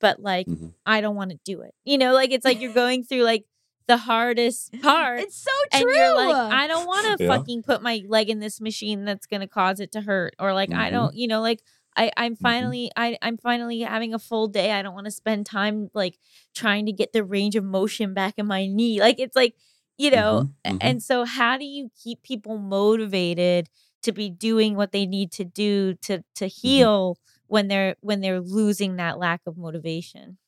But 0.00 0.20
like 0.20 0.46
Mhm. 0.48 0.72
I 0.84 1.00
don't 1.00 1.14
want 1.14 1.30
to 1.30 1.38
do 1.44 1.60
it. 1.62 1.74
You 1.84 1.98
know, 1.98 2.12
like 2.12 2.32
it's 2.32 2.44
like 2.44 2.60
you're 2.60 2.72
going 2.84 3.04
through 3.04 3.22
like 3.22 3.44
the 3.86 3.96
hardest 3.98 4.72
part. 4.80 5.20
It's 5.20 5.36
so 5.36 5.50
and 5.72 5.82
true. 5.82 5.94
you're 5.94 6.16
like, 6.16 6.34
I 6.52 6.66
don't 6.66 6.86
want 6.86 7.18
to 7.18 7.24
Yeah. 7.24 7.28
fucking 7.36 7.62
put 7.62 7.82
my 7.82 8.02
leg 8.08 8.30
in 8.30 8.40
this 8.40 8.60
machine 8.60 9.04
that's 9.04 9.26
gonna 9.26 9.46
cause 9.48 9.78
it 9.80 9.92
to 9.92 10.00
hurt, 10.00 10.34
or 10.38 10.52
like 10.54 10.72
I 10.72 10.88
Mhm. 10.88 10.92
don't, 10.92 11.14
you 11.14 11.28
know, 11.28 11.40
like 11.40 11.62
I, 11.96 12.10
I'm 12.16 12.32
Mm-hmm. 12.34 12.42
finally, 12.42 12.90
I, 12.96 13.18
I'm 13.20 13.36
finally 13.36 13.80
having 13.80 14.14
a 14.14 14.18
full 14.18 14.48
day. 14.48 14.72
I 14.72 14.80
don't 14.82 14.94
want 14.94 15.04
to 15.04 15.10
spend 15.10 15.44
time 15.46 15.90
like 15.94 16.18
trying 16.54 16.86
to 16.86 16.92
get 16.92 17.12
the 17.12 17.22
range 17.22 17.54
of 17.54 17.64
motion 17.64 18.14
back 18.14 18.34
in 18.38 18.46
my 18.46 18.66
knee. 18.66 18.98
Like 19.00 19.20
it's 19.20 19.36
like, 19.36 19.54
you 20.02 20.10
know, 20.10 20.44
Mhm, 20.44 20.54
mhm. 20.66 20.80
and 20.80 21.02
so 21.02 21.24
how 21.24 21.58
do 21.58 21.64
you 21.64 21.90
keep 22.02 22.22
people 22.22 22.58
motivated 22.58 23.68
to 24.02 24.12
be 24.12 24.30
doing 24.30 24.74
what 24.76 24.92
they 24.92 25.06
need 25.06 25.32
to 25.32 25.44
do 25.44 25.94
to 26.02 26.24
to 26.36 26.46
Mm-hmm. 26.64 26.86
heal 26.86 27.18
when 27.48 27.68
they're 27.68 27.96
when 28.00 28.20
they're 28.22 28.40
losing 28.40 28.96
that 28.96 29.18
lack 29.18 29.42
of 29.46 29.56
motivation? 29.56 30.38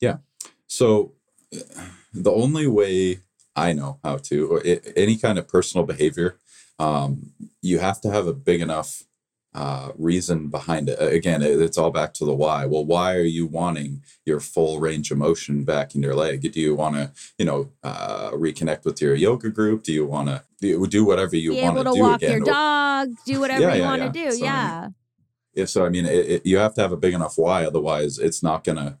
Yeah. 0.00 0.18
So, 0.66 1.12
the 2.14 2.32
only 2.32 2.66
way 2.66 3.20
I 3.54 3.72
know 3.72 3.98
how 4.04 4.18
to, 4.18 4.48
or 4.48 4.60
i 4.66 4.80
any 4.96 5.16
kind 5.16 5.38
of 5.38 5.48
personal 5.48 5.86
behavior, 5.86 6.38
um, 6.78 7.32
you 7.62 7.78
have 7.78 8.00
to 8.02 8.10
have 8.10 8.26
a 8.26 8.34
big 8.34 8.60
enough 8.60 9.02
uh, 9.56 9.90
reason 9.96 10.48
behind 10.48 10.90
it. 10.90 11.00
Again, 11.00 11.40
it, 11.40 11.58
it's 11.62 11.78
all 11.78 11.90
back 11.90 12.12
to 12.14 12.26
the 12.26 12.34
why. 12.34 12.66
Well, 12.66 12.84
why 12.84 13.14
are 13.14 13.22
you 13.22 13.46
wanting 13.46 14.02
your 14.26 14.38
full 14.38 14.80
range 14.80 15.10
of 15.10 15.16
motion 15.16 15.64
back 15.64 15.94
in 15.94 16.02
your 16.02 16.14
leg? 16.14 16.52
Do 16.52 16.60
you 16.60 16.74
want 16.74 16.96
to, 16.96 17.10
you 17.38 17.46
know, 17.46 17.70
uh, 17.82 18.32
reconnect 18.32 18.84
with 18.84 19.00
your 19.00 19.14
yoga 19.14 19.48
group? 19.48 19.82
Do 19.82 19.94
you 19.94 20.04
want 20.04 20.28
to 20.28 20.42
do, 20.60 20.86
do 20.86 21.06
whatever 21.06 21.36
you 21.36 21.54
want 21.54 21.78
to 21.78 21.84
do? 21.84 21.84
Be 21.84 21.88
able 21.88 21.94
to 21.96 22.02
walk 22.02 22.22
again? 22.22 22.30
your 22.32 22.40
dog, 22.40 23.08
do 23.24 23.40
whatever 23.40 23.62
Yeah, 23.62 23.74
you 23.74 23.80
yeah, 23.80 23.88
want 23.88 24.02
yeah. 24.02 24.06
to 24.08 24.12
do. 24.12 24.30
So, 24.30 24.36
I 24.36 24.40
mean, 24.40 24.42
yeah. 24.44 24.88
Yeah, 25.54 25.64
so 25.64 25.86
I 25.86 25.88
mean, 25.88 26.04
it, 26.04 26.30
it, 26.30 26.46
you 26.46 26.58
have 26.58 26.74
to 26.74 26.82
have 26.82 26.92
a 26.92 26.98
big 26.98 27.14
enough 27.14 27.38
why, 27.38 27.64
otherwise, 27.64 28.18
it's 28.18 28.42
not 28.42 28.62
gonna 28.62 28.98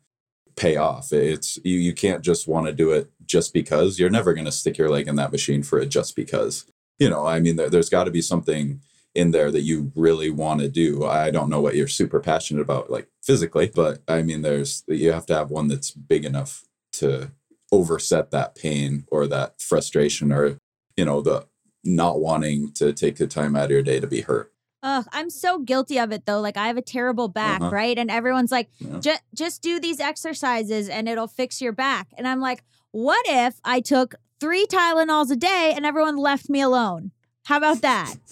pay 0.56 0.76
off. 0.76 1.12
It's 1.12 1.58
you. 1.64 1.76
You 1.78 1.92
can't 1.92 2.24
just 2.24 2.48
want 2.48 2.66
to 2.66 2.72
do 2.72 2.92
it 2.92 3.10
just 3.26 3.52
because. 3.52 3.98
You're 3.98 4.08
never 4.08 4.32
gonna 4.32 4.50
stick 4.50 4.78
your 4.78 4.88
leg 4.88 5.06
in 5.06 5.16
that 5.16 5.32
machine 5.32 5.62
for 5.62 5.78
it 5.78 5.90
just 5.90 6.16
because. 6.16 6.64
You 6.98 7.10
know, 7.10 7.26
I 7.26 7.40
mean, 7.40 7.56
there, 7.56 7.68
there's 7.68 7.90
got 7.90 8.04
to 8.04 8.10
be 8.10 8.22
something 8.22 8.80
in 9.16 9.30
there 9.32 9.50
that 9.50 9.62
you 9.62 9.90
really 9.96 10.30
want 10.30 10.60
to 10.60 10.68
do. 10.68 11.04
I 11.04 11.30
don't 11.30 11.48
know 11.50 11.60
what 11.60 11.74
you're 11.74 11.88
super 11.88 12.20
passionate 12.20 12.60
about, 12.60 12.90
like 12.90 13.08
physically, 13.22 13.70
but 13.74 14.02
I 14.06 14.22
mean, 14.22 14.42
there's 14.42 14.84
you 14.86 15.12
have 15.12 15.26
to 15.26 15.34
have 15.34 15.50
one 15.50 15.68
that's 15.68 15.90
big 15.90 16.24
enough 16.24 16.64
to 16.94 17.30
overset 17.72 18.30
that 18.30 18.54
pain 18.54 19.04
or 19.10 19.26
that 19.26 19.60
frustration 19.60 20.32
or 20.32 20.58
you 20.96 21.04
know 21.04 21.20
the 21.20 21.46
not 21.84 22.20
wanting 22.20 22.72
to 22.74 22.92
take 22.92 23.16
the 23.16 23.26
time 23.26 23.56
out 23.56 23.64
of 23.66 23.70
your 23.70 23.82
day 23.82 24.00
to 24.00 24.06
be 24.06 24.20
hurt. 24.22 24.52
Ugh, 24.82 25.06
I'm 25.12 25.30
so 25.30 25.58
guilty 25.58 25.98
of 25.98 26.12
it 26.12 26.26
though. 26.26 26.40
Like 26.40 26.56
I 26.56 26.66
have 26.68 26.76
a 26.76 26.82
terrible 26.82 27.28
back, 27.28 27.60
Uh-huh. 27.60 27.70
right? 27.70 27.98
And 27.98 28.10
everyone's 28.10 28.52
like, 28.52 28.68
Yeah. 28.78 28.98
just 29.00 29.22
just 29.34 29.62
do 29.62 29.80
these 29.80 30.00
exercises 30.00 30.88
and 30.88 31.08
it'll 31.08 31.26
fix 31.28 31.60
your 31.60 31.72
back. 31.72 32.08
And 32.18 32.26
I'm 32.28 32.40
like, 32.40 32.62
what 32.92 33.24
if 33.28 33.60
I 33.64 33.80
took 33.80 34.14
three 34.40 34.66
Tylenols 34.66 35.30
a 35.30 35.36
day 35.36 35.72
and 35.76 35.86
everyone 35.86 36.16
left 36.16 36.48
me 36.50 36.60
alone? 36.60 37.12
How 37.44 37.56
about 37.58 37.80
that? 37.82 38.14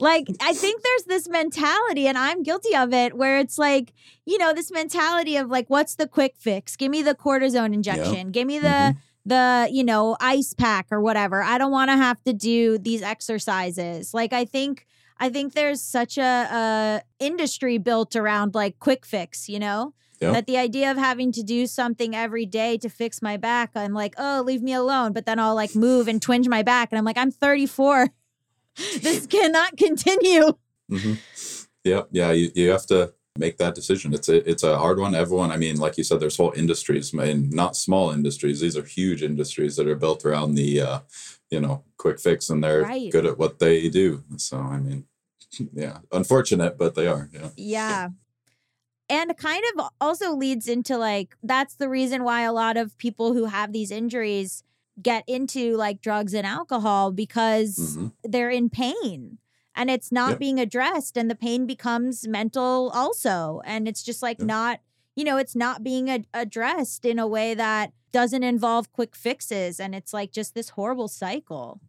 Like, 0.00 0.26
I 0.40 0.52
think 0.54 0.82
there's 0.82 1.04
this 1.04 1.28
mentality, 1.28 2.06
and 2.06 2.18
I'm 2.18 2.42
guilty 2.42 2.74
of 2.74 2.92
it, 2.92 3.16
where 3.16 3.38
it's 3.38 3.58
like, 3.58 3.92
you 4.26 4.38
know, 4.38 4.52
this 4.52 4.70
mentality 4.70 5.36
of 5.36 5.48
like, 5.48 5.68
what's 5.68 5.94
the 5.96 6.08
quick 6.08 6.34
fix? 6.38 6.76
Give 6.76 6.90
me 6.90 7.02
the 7.02 7.14
cortisone 7.14 7.72
injection. 7.74 8.30
Give 8.30 8.46
me 8.46 8.58
the 8.58 8.66
Mhm. 8.68 8.96
the 9.26 9.68
you 9.72 9.82
know 9.84 10.16
ice 10.20 10.52
pack 10.52 10.86
or 10.90 11.00
whatever. 11.00 11.42
I 11.42 11.56
don't 11.58 11.72
want 11.72 11.90
to 11.90 11.96
have 11.96 12.22
to 12.24 12.32
do 12.32 12.76
these 12.78 13.02
exercises. 13.02 14.12
Like, 14.14 14.32
I 14.32 14.44
think 14.44 14.86
I 15.18 15.28
think 15.30 15.54
there's 15.54 15.80
such 15.80 16.18
a, 16.18 16.22
a 16.22 17.02
industry 17.20 17.78
built 17.78 18.16
around 18.16 18.54
like 18.54 18.78
quick 18.80 19.06
fix. 19.06 19.48
You 19.48 19.60
know, 19.60 19.94
Yeah. 20.20 20.32
that 20.32 20.46
the 20.46 20.56
idea 20.58 20.90
of 20.90 20.96
having 20.96 21.30
to 21.32 21.42
do 21.42 21.66
something 21.66 22.14
every 22.16 22.46
day 22.46 22.76
to 22.78 22.88
fix 22.88 23.22
my 23.22 23.36
back, 23.36 23.70
I'm 23.76 23.92
like, 23.94 24.14
oh, 24.18 24.42
leave 24.44 24.62
me 24.62 24.72
alone. 24.72 25.12
But 25.12 25.24
then 25.24 25.38
I'll 25.38 25.54
like 25.54 25.74
move 25.76 26.08
and 26.08 26.20
twinge 26.20 26.48
my 26.48 26.62
back, 26.62 26.88
and 26.90 26.98
I'm 26.98 27.04
like, 27.04 27.16
I'm 27.18 27.30
34. 27.30 28.08
this 29.00 29.26
cannot 29.26 29.76
continue. 29.76 30.52
hmm 30.88 31.14
Yeah, 31.84 32.02
yeah. 32.10 32.32
You, 32.32 32.50
you 32.54 32.70
have 32.70 32.86
to 32.86 33.12
make 33.38 33.58
that 33.58 33.74
decision. 33.74 34.14
It's 34.14 34.28
a 34.28 34.48
it's 34.48 34.62
a 34.62 34.78
hard 34.78 34.98
one. 34.98 35.14
Everyone, 35.14 35.50
I 35.50 35.56
mean, 35.56 35.76
like 35.76 35.98
you 35.98 36.04
said, 36.04 36.20
there's 36.20 36.36
whole 36.36 36.52
industries, 36.56 37.12
and 37.12 37.52
not 37.52 37.76
small 37.76 38.10
industries. 38.10 38.60
These 38.60 38.76
are 38.76 38.84
huge 38.84 39.22
industries 39.22 39.76
that 39.76 39.86
are 39.88 39.96
built 39.96 40.24
around 40.24 40.54
the, 40.54 40.80
uh, 40.80 40.98
you 41.50 41.60
know, 41.60 41.84
quick 41.98 42.20
fix, 42.20 42.50
and 42.50 42.62
they're 42.62 42.82
Right. 42.82 43.10
good 43.12 43.26
at 43.26 43.38
what 43.38 43.58
they 43.58 43.88
do. 43.88 44.22
So, 44.36 44.58
I 44.58 44.78
mean, 44.78 45.06
yeah, 45.74 45.98
unfortunate, 46.12 46.78
but 46.78 46.94
they 46.94 47.06
are. 47.06 47.28
Yeah. 47.32 47.48
Yeah. 47.56 48.08
And 49.10 49.36
kind 49.36 49.62
of 49.76 49.86
also 50.00 50.34
leads 50.34 50.66
into 50.66 50.96
like 50.96 51.36
that's 51.42 51.74
the 51.74 51.88
reason 51.90 52.24
why 52.24 52.40
a 52.42 52.52
lot 52.52 52.76
of 52.78 52.96
people 52.96 53.34
who 53.34 53.44
have 53.46 53.72
these 53.72 53.90
injuries 53.90 54.62
get 55.02 55.24
into 55.26 55.76
like 55.76 56.00
drugs 56.00 56.34
and 56.34 56.46
alcohol 56.46 57.10
because 57.10 57.76
Mhm. 57.96 58.12
they're 58.22 58.50
in 58.50 58.70
pain 58.70 59.38
and 59.74 59.90
it's 59.90 60.12
not 60.12 60.30
Yep. 60.32 60.38
being 60.38 60.60
addressed 60.60 61.16
and 61.16 61.28
the 61.30 61.34
pain 61.34 61.66
becomes 61.66 62.28
mental 62.28 62.90
also 62.94 63.60
and 63.64 63.88
it's 63.88 64.02
just 64.04 64.22
like 64.22 64.38
Yep. 64.38 64.46
not 64.46 64.80
you 65.16 65.24
know 65.24 65.36
it's 65.36 65.56
not 65.56 65.82
being 65.82 66.08
ad- 66.10 66.26
addressed 66.32 67.04
in 67.04 67.18
a 67.18 67.26
way 67.26 67.54
that 67.54 67.92
doesn't 68.12 68.44
involve 68.44 68.92
quick 68.92 69.16
fixes 69.16 69.80
and 69.80 69.94
it's 69.94 70.12
like 70.12 70.30
just 70.30 70.54
this 70.54 70.70
horrible 70.70 71.08
cycle 71.08 71.80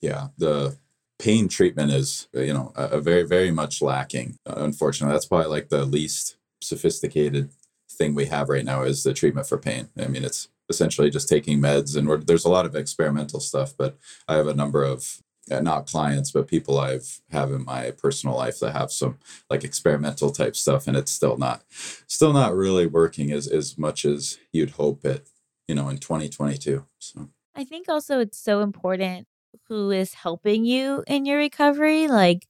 yeah 0.00 0.28
the 0.38 0.76
pain 1.18 1.48
treatment 1.48 1.90
is 1.92 2.28
uh, 2.34 2.40
you 2.40 2.52
know 2.54 2.72
a, 2.76 2.84
a 2.92 3.00
very 3.00 3.22
very 3.24 3.50
much 3.50 3.80
lacking 3.82 4.38
uh, 4.46 4.54
unfortunately 4.56 5.12
that's 5.14 5.26
probably 5.26 5.48
like 5.50 5.68
the 5.68 5.84
least 5.84 6.36
sophisticated 6.62 7.50
thing 7.90 8.14
we 8.14 8.26
have 8.26 8.48
right 8.48 8.64
now 8.64 8.82
is 8.82 9.02
the 9.02 9.12
treatment 9.14 9.46
for 9.46 9.58
pain 9.58 9.88
i 9.98 10.06
mean 10.06 10.24
it's 10.24 10.48
essentially 10.68 11.10
just 11.10 11.28
taking 11.28 11.60
meds 11.60 11.96
and 11.96 12.26
there's 12.26 12.44
a 12.44 12.50
lot 12.50 12.66
of 12.66 12.74
experimental 12.74 13.40
stuff 13.40 13.74
but 13.76 13.96
i 14.28 14.34
have 14.34 14.48
a 14.48 14.54
number 14.54 14.82
of 14.82 15.20
uh, 15.50 15.60
not 15.60 15.86
clients 15.86 16.32
but 16.32 16.48
people 16.48 16.78
i've 16.78 17.20
have 17.30 17.52
in 17.52 17.64
my 17.64 17.92
personal 17.92 18.36
life 18.36 18.58
that 18.58 18.72
have 18.72 18.90
some 18.90 19.18
like 19.48 19.62
experimental 19.62 20.30
type 20.30 20.56
stuff 20.56 20.88
and 20.88 20.96
it's 20.96 21.12
still 21.12 21.36
not 21.36 21.62
still 22.06 22.32
not 22.32 22.54
really 22.54 22.86
working 22.86 23.30
as 23.30 23.46
as 23.46 23.78
much 23.78 24.04
as 24.04 24.38
you'd 24.52 24.70
hope 24.70 25.04
it 25.04 25.28
you 25.68 25.74
know 25.74 25.88
in 25.88 25.98
2022 25.98 26.84
so 26.98 27.28
I 27.56 27.64
think 27.64 27.88
also 27.88 28.20
it's 28.20 28.38
so 28.38 28.60
important 28.60 29.26
who 29.68 29.90
is 29.90 30.12
helping 30.12 30.66
you 30.66 31.02
in 31.06 31.24
your 31.24 31.38
recovery. 31.38 32.06
Like 32.06 32.46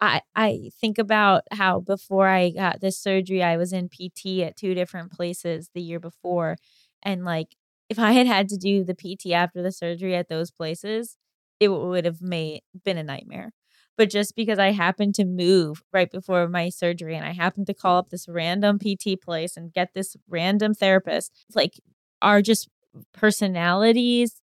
I 0.00 0.22
I 0.34 0.70
think 0.80 0.98
about 0.98 1.42
how 1.52 1.80
before 1.80 2.26
I 2.26 2.50
got 2.50 2.80
this 2.80 2.98
surgery, 2.98 3.42
I 3.44 3.56
was 3.56 3.72
in 3.72 3.88
PT 3.88 4.42
at 4.42 4.56
two 4.56 4.74
different 4.74 5.12
places 5.12 5.70
the 5.72 5.80
year 5.80 6.00
before. 6.00 6.56
And 7.02 7.24
like 7.24 7.56
if 7.88 7.98
I 7.98 8.12
had 8.12 8.26
had 8.26 8.48
to 8.50 8.56
do 8.56 8.84
the 8.84 8.94
PT 8.94 9.32
after 9.32 9.62
the 9.62 9.72
surgery 9.72 10.14
at 10.16 10.28
those 10.28 10.50
places, 10.50 11.16
it 11.60 11.68
would 11.68 12.04
have 12.04 12.20
made 12.22 12.62
been 12.84 12.98
a 12.98 13.02
nightmare. 13.04 13.52
But 13.96 14.10
just 14.10 14.36
because 14.36 14.58
I 14.58 14.72
happened 14.72 15.14
to 15.14 15.24
move 15.24 15.82
right 15.92 16.10
before 16.10 16.48
my 16.48 16.68
surgery 16.68 17.16
and 17.16 17.24
I 17.24 17.32
happened 17.32 17.66
to 17.68 17.74
call 17.74 17.98
up 17.98 18.10
this 18.10 18.28
random 18.28 18.78
PT 18.78 19.16
place 19.22 19.56
and 19.56 19.72
get 19.72 19.94
this 19.94 20.16
random 20.28 20.74
therapist, 20.74 21.32
like 21.54 21.80
our 22.20 22.42
just 22.42 22.68
personalities 23.12 24.40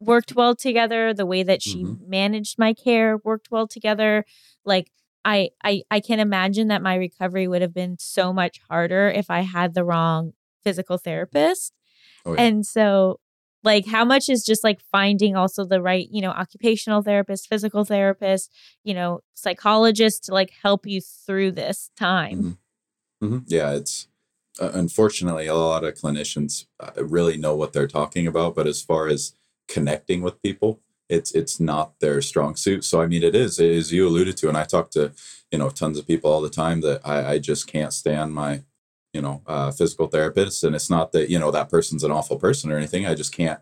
worked 0.00 0.34
well 0.34 0.54
together 0.54 1.12
the 1.12 1.26
way 1.26 1.42
that 1.42 1.62
she 1.62 1.84
Mhm. 1.84 2.08
managed 2.08 2.58
my 2.58 2.72
care 2.72 3.18
worked 3.24 3.50
well 3.50 3.66
together 3.66 4.24
like 4.64 4.90
I, 5.24 5.50
I 5.64 5.82
i 5.90 6.00
can 6.00 6.20
imagine 6.20 6.68
that 6.68 6.82
my 6.82 6.94
recovery 6.94 7.48
would 7.48 7.62
have 7.62 7.74
been 7.74 7.96
so 7.98 8.32
much 8.32 8.60
harder 8.70 9.08
if 9.10 9.30
i 9.30 9.40
had 9.40 9.74
the 9.74 9.84
wrong 9.84 10.32
physical 10.62 10.98
therapist 10.98 11.72
oh, 12.24 12.34
yeah. 12.34 12.42
and 12.42 12.66
so 12.66 13.18
like 13.64 13.86
how 13.86 14.04
much 14.04 14.28
is 14.28 14.44
just 14.44 14.62
like 14.62 14.80
finding 14.92 15.36
also 15.36 15.64
the 15.64 15.82
right 15.82 16.08
you 16.10 16.20
know 16.20 16.30
occupational 16.30 17.02
therapist 17.02 17.48
physical 17.48 17.84
therapist 17.84 18.52
you 18.84 18.94
know 18.94 19.20
psychologist 19.34 20.24
to 20.24 20.32
like 20.32 20.52
help 20.62 20.86
you 20.86 21.00
through 21.00 21.50
this 21.52 21.90
time 21.98 22.58
hmm 23.20 23.38
Yeah, 23.46 23.72
it's 23.72 24.08
uh, 24.60 24.70
unfortunately 24.74 25.46
a 25.46 25.54
lot 25.54 25.84
of 25.84 25.94
clinicians 25.94 26.66
uh, 26.80 26.90
really 27.04 27.36
know 27.36 27.54
what 27.54 27.72
they're 27.72 27.88
talking 27.88 28.26
about, 28.26 28.54
but 28.54 28.66
as 28.66 28.82
far 28.82 29.08
as 29.08 29.34
connecting 29.68 30.22
with 30.22 30.42
people, 30.42 30.80
it's 31.08 31.32
it's 31.32 31.58
not 31.60 31.98
their 32.00 32.20
strong 32.22 32.56
suit. 32.56 32.84
So 32.84 33.00
I 33.00 33.06
mean, 33.06 33.22
it 33.22 33.34
is 33.34 33.58
as 33.58 33.92
you 33.92 34.06
alluded 34.06 34.36
to, 34.38 34.48
and 34.48 34.56
I 34.56 34.64
talk 34.64 34.90
to 34.92 35.12
you 35.50 35.58
know 35.58 35.70
tons 35.70 35.98
of 35.98 36.06
people 36.06 36.30
all 36.30 36.40
the 36.40 36.50
time 36.50 36.80
that 36.82 37.00
I, 37.04 37.32
I 37.34 37.38
just 37.38 37.66
can't 37.66 37.92
stand 37.92 38.34
my 38.34 38.62
you 39.18 39.22
know 39.22 39.42
uh, 39.48 39.72
physical 39.72 40.06
therapist, 40.06 40.62
and 40.62 40.76
it's 40.76 40.88
not 40.88 41.10
that 41.10 41.28
you 41.28 41.40
know 41.40 41.50
that 41.50 41.68
person's 41.68 42.04
an 42.04 42.12
awful 42.12 42.38
person 42.38 42.70
or 42.70 42.76
anything. 42.76 43.04
I 43.04 43.16
just 43.16 43.34
can't 43.34 43.58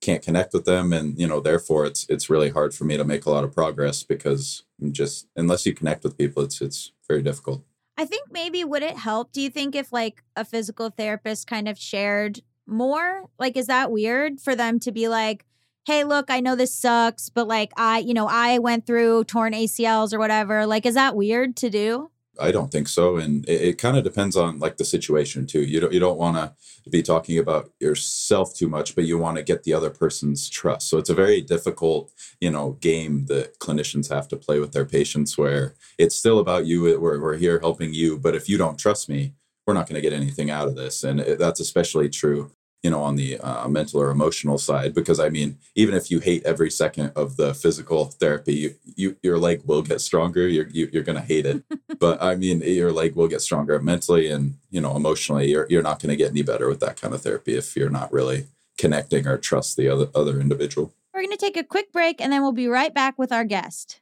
can't 0.00 0.22
connect 0.22 0.52
with 0.54 0.66
them, 0.66 0.92
and 0.92 1.18
you 1.18 1.26
know 1.26 1.40
therefore 1.40 1.84
it's 1.84 2.06
it's 2.08 2.30
really 2.30 2.50
hard 2.50 2.72
for 2.72 2.84
me 2.84 2.96
to 2.96 3.02
make 3.02 3.26
a 3.26 3.30
lot 3.30 3.42
of 3.42 3.52
progress 3.52 4.04
because 4.04 4.62
I'm 4.80 4.92
just 4.92 5.26
unless 5.34 5.66
you 5.66 5.74
connect 5.74 6.04
with 6.04 6.16
people, 6.16 6.44
it's 6.44 6.60
it's 6.60 6.92
very 7.08 7.22
difficult. 7.22 7.64
I 7.98 8.04
think 8.04 8.28
maybe 8.30 8.62
would 8.62 8.84
it 8.84 8.96
help? 8.96 9.32
Do 9.32 9.40
you 9.40 9.50
think 9.50 9.74
if 9.74 9.92
like 9.92 10.22
a 10.36 10.44
physical 10.44 10.90
therapist 10.90 11.48
kind 11.48 11.68
of 11.68 11.76
shared 11.76 12.42
more? 12.64 13.28
Like, 13.36 13.56
is 13.56 13.66
that 13.66 13.90
weird 13.90 14.40
for 14.40 14.54
them 14.54 14.78
to 14.78 14.92
be 14.92 15.08
like, 15.08 15.44
hey, 15.86 16.04
look, 16.04 16.30
I 16.30 16.38
know 16.38 16.54
this 16.54 16.72
sucks, 16.72 17.30
but 17.30 17.48
like 17.48 17.72
I, 17.76 17.98
you 17.98 18.14
know, 18.14 18.28
I 18.28 18.60
went 18.60 18.86
through 18.86 19.24
torn 19.24 19.54
ACLs 19.54 20.14
or 20.14 20.20
whatever. 20.20 20.66
Like, 20.66 20.86
is 20.86 20.94
that 20.94 21.16
weird 21.16 21.56
to 21.56 21.68
do? 21.68 22.12
I 22.40 22.50
don't 22.50 22.70
think 22.70 22.88
so, 22.88 23.16
and 23.16 23.48
it, 23.48 23.60
it 23.60 23.78
kind 23.78 23.96
of 23.96 24.04
depends 24.04 24.36
on 24.36 24.58
like 24.58 24.76
the 24.76 24.84
situation 24.84 25.46
too. 25.46 25.62
You 25.62 25.80
don't 25.80 25.92
you 25.92 26.00
don't 26.00 26.18
want 26.18 26.36
to 26.36 26.90
be 26.90 27.02
talking 27.02 27.38
about 27.38 27.70
yourself 27.80 28.54
too 28.54 28.68
much, 28.68 28.94
but 28.94 29.04
you 29.04 29.18
want 29.18 29.36
to 29.36 29.42
get 29.42 29.62
the 29.62 29.74
other 29.74 29.90
person's 29.90 30.48
trust. 30.48 30.88
So 30.88 30.98
it's 30.98 31.10
a 31.10 31.14
very 31.14 31.40
difficult, 31.40 32.12
you 32.40 32.50
know, 32.50 32.72
game 32.80 33.26
that 33.26 33.58
clinicians 33.58 34.08
have 34.10 34.28
to 34.28 34.36
play 34.36 34.58
with 34.60 34.72
their 34.72 34.86
patients, 34.86 35.36
where 35.36 35.74
it's 35.98 36.16
still 36.16 36.38
about 36.38 36.66
you. 36.66 36.82
We're 36.82 37.20
we're 37.20 37.36
here 37.36 37.60
helping 37.60 37.92
you, 37.94 38.18
but 38.18 38.34
if 38.34 38.48
you 38.48 38.58
don't 38.58 38.78
trust 38.78 39.08
me, 39.08 39.34
we're 39.66 39.74
not 39.74 39.86
going 39.86 40.00
to 40.02 40.08
get 40.08 40.12
anything 40.12 40.50
out 40.50 40.68
of 40.68 40.76
this, 40.76 41.04
and 41.04 41.20
it, 41.20 41.38
that's 41.38 41.60
especially 41.60 42.08
true 42.08 42.52
you 42.82 42.90
know 42.90 43.02
on 43.02 43.16
the 43.16 43.38
uh, 43.38 43.68
mental 43.68 44.00
or 44.00 44.10
emotional 44.10 44.58
side 44.58 44.94
because 44.94 45.20
i 45.20 45.28
mean 45.28 45.58
even 45.74 45.94
if 45.94 46.10
you 46.10 46.18
hate 46.20 46.42
every 46.44 46.70
second 46.70 47.12
of 47.14 47.36
the 47.36 47.54
physical 47.54 48.06
therapy 48.06 48.54
you, 48.54 48.74
you 48.96 49.16
your 49.22 49.38
leg 49.38 49.62
will 49.64 49.82
get 49.82 50.00
stronger. 50.00 50.48
You're 50.48 50.68
you, 50.68 50.86
are 50.86 50.90
you 50.90 51.00
are 51.00 51.04
going 51.04 51.20
to 51.20 51.24
hate 51.24 51.46
it. 51.46 51.62
But 51.98 52.22
i 52.22 52.34
mean 52.34 52.62
your 52.62 52.92
leg 52.92 53.14
will 53.14 53.28
get 53.28 53.42
stronger 53.42 53.78
mentally 53.78 54.28
and 54.30 54.54
you 54.70 54.80
know 54.80 54.96
emotionally. 54.96 55.50
You're, 55.50 55.66
you're 55.68 55.82
not 55.82 56.00
going 56.00 56.10
to 56.10 56.16
get 56.16 56.30
any 56.30 56.42
better 56.42 56.68
with 56.68 56.80
that 56.80 57.00
kind 57.00 57.12
of 57.12 57.20
therapy 57.22 57.56
if 57.56 57.76
you're 57.76 57.90
not 57.90 58.12
really 58.12 58.46
connecting 58.78 59.26
or 59.26 59.36
trust 59.36 59.76
the 59.76 59.88
other 59.88 60.08
other 60.14 60.40
individual. 60.40 60.94
We're 61.12 61.22
going 61.22 61.36
to 61.36 61.36
take 61.36 61.56
a 61.58 61.64
quick 61.64 61.92
break 61.92 62.20
and 62.20 62.32
then 62.32 62.40
we'll 62.40 62.52
be 62.52 62.68
right 62.68 62.94
back 62.94 63.18
with 63.18 63.32
our 63.32 63.44
guest 63.44 63.99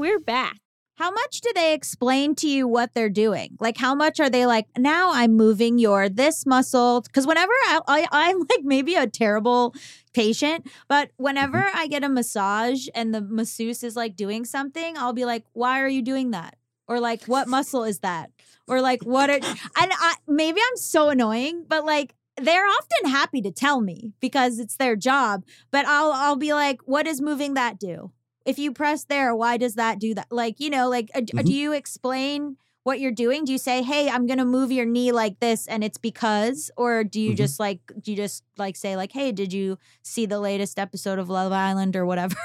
we're 0.00 0.18
back. 0.18 0.56
How 0.96 1.10
much 1.10 1.40
do 1.40 1.52
they 1.54 1.72
explain 1.72 2.34
to 2.36 2.48
you 2.48 2.66
what 2.66 2.94
they're 2.94 3.10
doing? 3.10 3.56
Like, 3.60 3.76
how 3.76 3.94
much 3.94 4.18
are 4.18 4.28
they 4.28 4.44
like, 4.46 4.66
now 4.76 5.12
I'm 5.12 5.36
moving 5.36 5.78
your 5.78 6.08
this 6.08 6.44
muscle? 6.44 7.02
Because 7.02 7.26
whenever 7.26 7.52
I, 7.52 7.80
I, 7.86 8.06
I'm 8.10 8.38
like 8.50 8.64
maybe 8.64 8.94
a 8.94 9.06
terrible 9.06 9.74
patient, 10.14 10.66
but 10.88 11.10
whenever 11.16 11.58
mm-hmm. 11.58 11.78
I 11.78 11.86
get 11.86 12.02
a 12.04 12.08
massage 12.08 12.88
and 12.94 13.14
the 13.14 13.20
masseuse 13.20 13.84
is 13.84 13.94
like 13.94 14.16
doing 14.16 14.44
something, 14.44 14.96
I'll 14.96 15.12
be 15.12 15.24
like, 15.24 15.44
why 15.52 15.80
are 15.80 15.88
you 15.88 16.02
doing 16.02 16.32
that? 16.32 16.56
Or 16.88 16.98
like, 16.98 17.24
what 17.24 17.46
muscle 17.46 17.84
is 17.84 18.00
that? 18.00 18.30
Or 18.66 18.80
like, 18.80 19.02
what 19.02 19.30
are, 19.30 19.34
and 19.34 19.44
I, 19.76 20.16
maybe 20.26 20.60
I'm 20.60 20.76
so 20.76 21.10
annoying, 21.10 21.64
but 21.68 21.84
like, 21.84 22.14
they're 22.36 22.66
often 22.66 23.10
happy 23.10 23.42
to 23.42 23.50
tell 23.50 23.80
me 23.80 24.12
because 24.20 24.58
it's 24.58 24.76
their 24.76 24.96
job, 24.96 25.44
but 25.70 25.86
I'll, 25.86 26.12
I'll 26.12 26.36
be 26.36 26.54
like, 26.54 26.80
what 26.84 27.04
does 27.04 27.20
moving 27.20 27.54
that 27.54 27.78
do? 27.78 28.12
If 28.44 28.58
you 28.58 28.72
press 28.72 29.04
there, 29.04 29.34
why 29.34 29.56
does 29.56 29.74
that 29.74 29.98
do 29.98 30.14
that? 30.14 30.26
Like, 30.30 30.60
you 30.60 30.70
know, 30.70 30.88
like, 30.88 31.10
uh, 31.14 31.20
Mhm. 31.20 31.44
do 31.44 31.52
you 31.54 31.72
explain 31.72 32.56
what 32.82 32.98
you're 33.00 33.12
doing? 33.12 33.44
Do 33.44 33.52
you 33.52 33.58
say, 33.58 33.82
hey, 33.82 34.08
I'm 34.08 34.26
going 34.26 34.38
to 34.38 34.44
move 34.44 34.72
your 34.72 34.86
knee 34.86 35.12
like 35.12 35.38
this 35.40 35.66
and 35.68 35.84
it's 35.84 35.98
because? 35.98 36.70
Or 36.76 37.04
do 37.04 37.20
you 37.20 37.32
Mhm. 37.34 37.36
just 37.36 37.60
like, 37.60 37.80
do 38.00 38.10
you 38.10 38.16
just 38.16 38.42
like 38.56 38.76
say, 38.76 38.96
like, 38.96 39.12
hey, 39.12 39.32
did 39.32 39.52
you 39.52 39.78
see 40.02 40.24
the 40.26 40.40
latest 40.40 40.78
episode 40.78 41.18
of 41.18 41.28
Love 41.28 41.52
Island 41.52 41.94
or 41.96 42.06
whatever? 42.06 42.36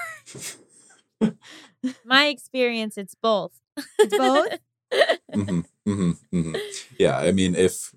My 2.03 2.27
experience, 2.27 2.97
it's 2.97 3.15
both. 3.15 3.53
It's 3.99 4.17
both? 4.17 4.47
hmm 5.33 5.61
hmm 5.85 6.11
hmm 6.31 6.55
Yeah, 6.97 7.17
I 7.17 7.31
mean, 7.31 7.55
if 7.55 7.93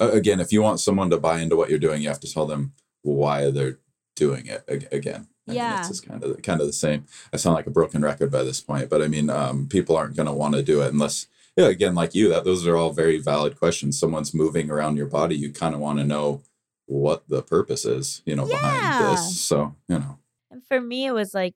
uh, 0.00 0.10
again, 0.12 0.40
if 0.40 0.52
you 0.52 0.62
want 0.62 0.80
someone 0.80 1.10
to 1.10 1.18
buy 1.18 1.40
into 1.40 1.56
what 1.56 1.70
you're 1.70 1.78
doing, 1.78 2.02
you 2.02 2.08
have 2.08 2.20
to 2.20 2.32
tell 2.32 2.46
them 2.46 2.72
why 3.02 3.50
they're 3.50 3.78
doing 4.16 4.46
it 4.46 4.64
again. 4.92 5.28
I 5.50 5.54
Yeah. 5.54 5.88
it's 5.88 6.00
kind 6.00 6.22
of 6.22 6.42
kind 6.42 6.60
of 6.60 6.66
the 6.66 6.72
same. 6.72 7.06
I 7.32 7.36
sound 7.36 7.54
like 7.54 7.66
a 7.66 7.70
broken 7.70 8.02
record 8.02 8.30
by 8.30 8.42
this 8.42 8.60
point, 8.60 8.88
but 8.90 9.02
I 9.02 9.08
mean, 9.08 9.30
um, 9.30 9.68
people 9.68 9.96
aren't 9.96 10.16
going 10.16 10.26
to 10.26 10.32
want 10.32 10.54
to 10.54 10.62
do 10.62 10.82
it 10.82 10.92
unless, 10.92 11.26
yeah, 11.56 11.66
again, 11.68 11.94
like 11.94 12.14
you, 12.14 12.28
that 12.30 12.44
those 12.44 12.66
are 12.66 12.76
all 12.76 12.92
very 12.92 13.18
valid 13.18 13.58
questions. 13.58 13.98
Someone's 13.98 14.34
moving 14.34 14.70
around 14.70 14.96
your 14.96 15.06
body, 15.06 15.36
you 15.36 15.52
kind 15.52 15.74
of 15.74 15.80
want 15.80 15.98
to 15.98 16.04
know 16.04 16.42
what 16.86 17.28
the 17.28 17.42
purpose 17.42 17.84
is, 17.84 18.22
you 18.26 18.34
know, 18.36 18.46
behind 18.46 18.96
this. 18.98 19.22
So 19.24 19.76
you 19.88 19.98
know, 19.98 20.18
And 20.50 20.64
for 20.66 20.80
me, 20.80 21.06
it 21.06 21.12
was 21.12 21.34
like 21.34 21.54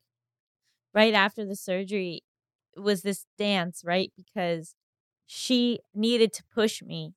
right 0.92 1.14
after 1.14 1.44
the 1.44 1.56
surgery 1.56 2.22
was 2.76 3.02
this 3.02 3.26
dance, 3.38 3.82
right? 3.84 4.12
Because 4.16 4.74
she 5.26 5.80
needed 5.94 6.32
to 6.34 6.44
push 6.52 6.82
me, 6.82 7.14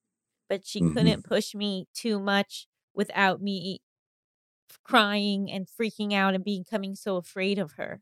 but 0.49 0.65
she 0.65 0.81
Mhm. 0.81 0.93
couldn't 0.93 1.23
push 1.25 1.53
me 1.55 1.87
too 1.93 2.19
much 2.19 2.67
without 2.93 3.41
me 3.41 3.79
crying 4.83 5.51
and 5.51 5.67
freaking 5.67 6.13
out 6.13 6.33
and 6.35 6.43
becoming 6.43 6.95
so 6.95 7.17
afraid 7.17 7.59
of 7.59 7.73
her. 7.73 8.01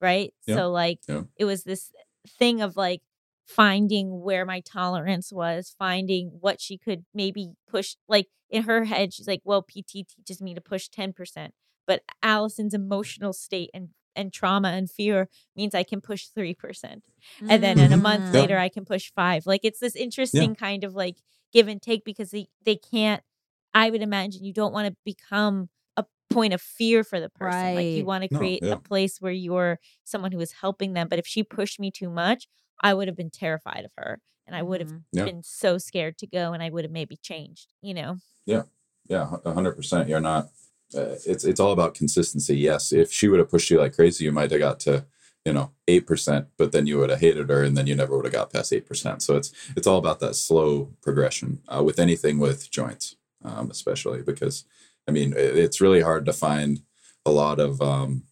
Right. 0.00 0.34
Yeah, 0.46 0.56
So, 0.56 0.70
like, 0.70 1.00
yeah. 1.08 1.22
it 1.36 1.44
was 1.44 1.64
this 1.64 1.92
thing 2.38 2.60
of 2.60 2.76
like 2.76 3.02
finding 3.46 4.20
where 4.22 4.44
my 4.44 4.60
tolerance 4.60 5.32
was, 5.32 5.74
finding 5.78 6.28
what 6.40 6.60
she 6.60 6.78
could 6.78 7.04
maybe 7.14 7.52
push. 7.68 7.96
Like, 8.08 8.28
in 8.50 8.64
her 8.64 8.84
head, 8.84 9.12
she's 9.12 9.26
like, 9.28 9.40
well, 9.44 9.62
PT 9.62 10.06
teaches 10.08 10.40
me 10.40 10.54
to 10.54 10.60
push 10.60 10.88
10%. 10.88 11.50
But 11.86 12.02
Allison's 12.22 12.74
emotional 12.74 13.32
state 13.32 13.70
and 13.74 13.90
and 14.16 14.32
trauma 14.32 14.68
and 14.68 14.88
fear 14.88 15.28
means 15.56 15.74
I 15.74 15.82
can 15.82 16.00
push 16.00 16.28
3%. 16.38 17.02
And 17.48 17.62
then 17.62 17.80
in 17.80 17.92
a 17.92 17.96
month 17.96 18.26
Mm. 18.26 18.34
Yeah. 18.34 18.40
later 18.40 18.58
I 18.58 18.68
can 18.68 18.84
push 18.84 19.10
5. 19.12 19.44
Like 19.44 19.62
it's 19.64 19.80
this 19.80 19.96
interesting 19.96 20.54
kind 20.54 20.84
of 20.84 20.94
like 20.94 21.16
give 21.52 21.66
and 21.66 21.82
take 21.82 22.04
because 22.04 22.30
they 22.30 22.46
they 22.64 22.76
can't 22.76 23.22
I 23.74 23.90
would 23.90 24.02
imagine 24.02 24.44
you 24.44 24.52
don't 24.52 24.72
want 24.72 24.86
to 24.86 24.96
become 25.04 25.62
a 25.64 25.66
point 26.34 26.52
of 26.54 26.60
fear 26.60 27.04
for 27.04 27.20
the 27.20 27.30
person. 27.30 27.74
Like 27.74 27.86
you 27.96 28.04
want 28.04 28.24
to 28.24 28.28
No, 28.32 28.38
create 28.38 28.62
yeah. 28.62 28.72
a 28.72 28.76
place 28.76 29.20
where 29.20 29.32
you're 29.32 29.78
someone 30.04 30.32
who 30.32 30.40
is 30.40 30.52
helping 30.52 30.92
them. 30.94 31.08
But 31.08 31.18
if 31.18 31.26
she 31.26 31.42
pushed 31.42 31.78
me 31.80 31.90
too 31.90 32.10
much, 32.10 32.46
I 32.82 32.94
would 32.94 33.08
have 33.08 33.16
been 33.16 33.30
terrified 33.30 33.84
of 33.84 33.92
her 33.96 34.20
and 34.46 34.54
I 34.54 34.62
would 34.62 34.80
have 34.80 34.90
Mhm. 34.90 35.02
Yeah. 35.12 35.24
been 35.24 35.42
so 35.42 35.78
scared 35.78 36.18
to 36.18 36.26
go 36.26 36.52
and 36.52 36.62
I 36.62 36.70
would 36.70 36.84
have 36.84 36.92
maybe 36.92 37.16
changed, 37.16 37.72
you 37.82 37.94
know. 37.94 38.16
Yeah. 38.46 38.64
Yeah, 39.08 39.36
a 39.44 39.52
hundred 39.52 39.76
percent. 39.76 40.08
You're 40.08 40.20
not. 40.20 40.48
Uh, 40.94 41.16
it's 41.26 41.44
it's 41.44 41.60
all 41.60 41.72
about 41.72 41.94
consistency. 41.94 42.56
Yes, 42.56 42.92
if 42.92 43.12
she 43.12 43.28
would 43.28 43.38
have 43.40 43.50
pushed 43.50 43.70
you 43.70 43.78
like 43.78 43.94
crazy, 43.94 44.24
you 44.24 44.32
might 44.32 44.50
have 44.50 44.60
got 44.60 44.80
to 44.80 45.04
you 45.44 45.52
know 45.52 45.72
eight 45.88 46.06
percent, 46.06 46.48
but 46.56 46.72
then 46.72 46.86
you 46.86 46.96
would 46.98 47.10
have 47.10 47.20
hated 47.20 47.50
her, 47.50 47.62
and 47.62 47.76
then 47.76 47.86
you 47.86 47.94
never 47.94 48.16
would 48.16 48.24
have 48.24 48.32
got 48.32 48.52
past 48.52 48.72
eight 48.72 48.86
percent. 48.86 49.22
So 49.22 49.36
it's 49.36 49.52
it's 49.76 49.86
all 49.86 49.98
about 49.98 50.20
that 50.20 50.36
slow 50.36 50.94
progression 51.02 51.60
uh, 51.68 51.82
with 51.84 51.98
anything 51.98 52.38
with 52.38 52.70
joints, 52.70 53.16
um, 53.42 53.70
especially 53.70 54.22
because 54.22 54.64
I 55.08 55.10
mean 55.12 55.34
it's 55.36 55.80
really 55.80 56.00
hard 56.00 56.24
to 56.26 56.32
find 56.32 56.80
a 57.26 57.30
lot 57.30 57.60
of 57.60 57.80
um, 57.80 58.24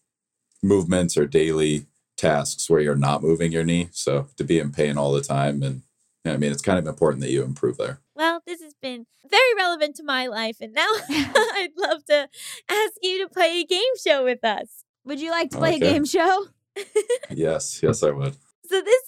movements 0.61 1.17
or 1.17 1.25
daily 1.25 1.85
tasks 2.17 2.69
where 2.69 2.79
you're 2.81 2.95
not 2.95 3.21
moving 3.23 3.51
your 3.51 3.63
knee. 3.63 3.89
So 3.91 4.27
to 4.37 4.43
be 4.43 4.59
in 4.59 4.71
pain 4.71 4.97
all 4.97 5.11
the 5.11 5.21
time, 5.21 5.61
and 5.63 5.81
I 6.25 6.37
mean 6.37 6.51
it's 6.51 6.61
kind 6.61 6.79
of 6.79 6.87
important 6.87 7.21
that 7.21 7.31
you 7.31 7.43
improve 7.43 7.77
there. 7.77 7.99
Well, 8.15 8.41
this 8.45 8.61
has 8.61 8.73
been 8.81 9.05
very 9.29 9.53
relevant 9.57 9.95
to 9.97 10.03
my 10.03 10.27
life, 10.27 10.57
and 10.61 10.73
now 10.73 10.87
I'd 11.09 11.69
love 11.77 12.05
to 12.05 12.29
ask 12.69 12.93
you 13.01 13.23
to 13.23 13.29
play 13.29 13.61
a 13.61 13.65
game 13.65 13.95
show 14.03 14.23
with 14.23 14.43
us. 14.43 14.83
Would 15.05 15.19
you 15.19 15.31
like 15.31 15.49
to 15.51 15.57
play 15.57 15.75
Okay. 15.75 15.87
a 15.87 15.91
game 15.93 16.05
show? 16.05 16.47
Yes, 17.29 17.81
yes, 17.83 18.03
I 18.03 18.11
would. 18.11 18.35
So 18.69 18.81
this 18.81 19.02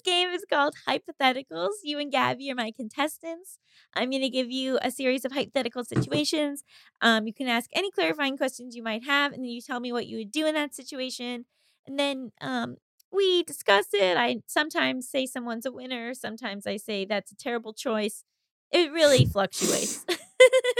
called 0.45 0.75
Hypotheticals. 0.87 1.73
You 1.83 1.99
and 1.99 2.11
Gabby 2.11 2.51
are 2.51 2.55
my 2.55 2.71
contestants. 2.71 3.57
I'm 3.95 4.09
going 4.09 4.21
to 4.21 4.29
give 4.29 4.51
you 4.51 4.79
a 4.81 4.91
series 4.91 5.25
of 5.25 5.31
hypothetical 5.31 5.83
situations. 5.83 6.63
Um, 7.01 7.27
you 7.27 7.33
can 7.33 7.47
ask 7.47 7.69
any 7.73 7.91
clarifying 7.91 8.37
questions 8.37 8.75
you 8.75 8.83
might 8.83 9.05
have, 9.05 9.33
and 9.33 9.43
then 9.43 9.49
you 9.49 9.61
tell 9.61 9.79
me 9.79 9.91
what 9.91 10.07
you 10.07 10.17
would 10.17 10.31
do 10.31 10.45
in 10.45 10.55
that 10.55 10.75
situation. 10.75 11.45
And 11.87 11.99
then 11.99 12.31
um, 12.41 12.77
we 13.11 13.43
discuss 13.43 13.87
it. 13.93 14.17
I 14.17 14.37
sometimes 14.47 15.09
say 15.09 15.25
someone's 15.25 15.65
a 15.65 15.71
winner. 15.71 16.13
Sometimes 16.13 16.67
I 16.67 16.77
say 16.77 17.05
that's 17.05 17.31
a 17.31 17.35
terrible 17.35 17.73
choice. 17.73 18.23
It 18.71 18.91
really 18.91 19.25
fluctuates. 19.31 20.05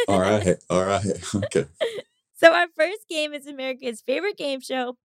All 0.08 0.20
right, 0.22 0.58
all 0.70 0.86
right, 0.86 1.06
okay. 1.36 1.66
So 2.36 2.54
our 2.54 2.68
first 2.76 3.08
game 3.10 3.34
is 3.34 3.48
America's 3.48 4.02
favorite 4.02 4.38
game 4.38 4.60
show. 4.60 4.98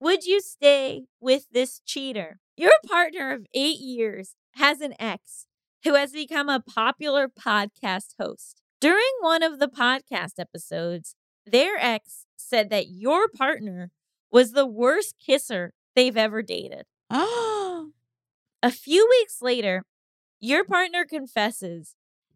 Would 0.00 0.24
you 0.24 0.40
stay 0.40 1.04
with 1.20 1.46
this 1.52 1.80
cheater? 1.84 2.40
Your 2.58 2.72
partner 2.84 3.30
of 3.30 3.46
eight 3.54 3.78
years 3.78 4.34
has 4.56 4.80
an 4.80 4.92
ex 4.98 5.46
who 5.84 5.94
has 5.94 6.10
become 6.10 6.48
a 6.48 6.58
popular 6.58 7.28
podcast 7.28 8.14
host. 8.18 8.60
During 8.80 9.12
one 9.20 9.44
of 9.44 9.60
the 9.60 9.68
podcast 9.68 10.40
episodes, 10.40 11.14
their 11.46 11.76
ex 11.78 12.26
said 12.36 12.68
that 12.70 12.88
your 12.88 13.28
partner 13.28 13.92
was 14.32 14.52
the 14.52 14.66
worst 14.66 15.14
kisser 15.24 15.72
they've 15.94 16.16
ever 16.16 16.42
dated. 16.42 16.86
A 17.10 18.72
few 18.72 19.06
weeks 19.08 19.40
later, 19.40 19.84
Your 20.40 20.64
partner 20.64 21.04
confesses 21.04 21.94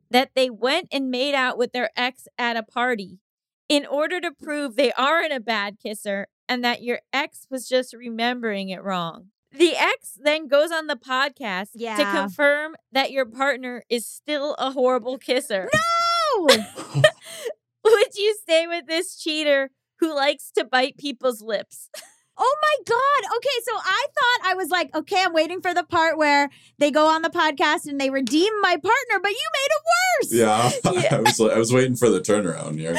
that 0.08 0.30
they 0.36 0.48
went 0.48 0.86
and 0.92 1.10
made 1.10 1.34
out 1.34 1.58
with 1.58 1.72
their 1.72 1.90
ex 1.96 2.28
at 2.38 2.56
a 2.56 2.62
party 2.62 3.18
in 3.68 3.84
order 3.86 4.20
to 4.20 4.30
prove 4.30 4.76
they 4.76 4.92
aren't 4.92 5.32
a 5.32 5.40
bad 5.40 5.78
kisser 5.82 6.28
and 6.48 6.64
that 6.64 6.84
your 6.84 7.00
ex 7.12 7.48
was 7.50 7.68
just 7.68 7.92
remembering 7.92 8.68
it 8.68 8.84
wrong. 8.84 9.32
The 9.53 9.76
ex 9.76 10.18
then 10.22 10.48
goes 10.48 10.70
on 10.72 10.86
the 10.86 10.96
podcast 10.96 11.72
to 11.72 12.05
confirm 12.05 12.74
that 12.92 13.11
your 13.12 13.26
partner 13.26 13.82
is 13.90 14.07
still 14.07 14.55
a 14.59 14.70
horrible 14.72 15.18
kisser. 15.18 15.68
No! 16.38 16.46
Would 17.84 18.14
you 18.16 18.34
stay 18.40 18.66
with 18.66 18.86
this 18.86 19.18
cheater 19.18 19.70
who 20.00 20.14
likes 20.14 20.50
to 20.53 20.64
bite 20.64 20.96
people's 20.96 21.42
lips? 21.42 21.90
Oh 22.38 22.57
my 22.62 22.76
God. 22.88 23.36
Okay, 23.36 23.62
so 23.62 23.72
I 23.76 24.07
thought 24.14 24.50
I 24.50 24.55
was 24.55 24.70
like, 24.70 24.96
okay, 24.96 25.22
I'm 25.22 25.34
waiting 25.34 25.61
for 25.61 25.74
the 25.74 25.84
part 25.84 26.16
where 26.16 26.48
they 26.78 26.90
go 26.90 27.07
on 27.07 27.20
the 27.20 27.28
podcast 27.28 27.86
and 27.86 28.00
they 28.00 28.09
redeem 28.09 28.50
my 28.62 28.70
partner, 28.70 29.20
but 29.22 29.30
you 29.30 29.48
made 29.53 29.68
it 29.70 29.82
worse. 29.92 30.32
Yeah, 30.32 30.70
Yeah. 31.03 31.16
I 31.16 31.20
was 31.20 31.40
I 31.40 31.59
was 31.59 31.72
waiting 31.74 31.94
for 31.94 32.09
the 32.09 32.20
turnaround 32.20 32.78
here. 32.78 32.96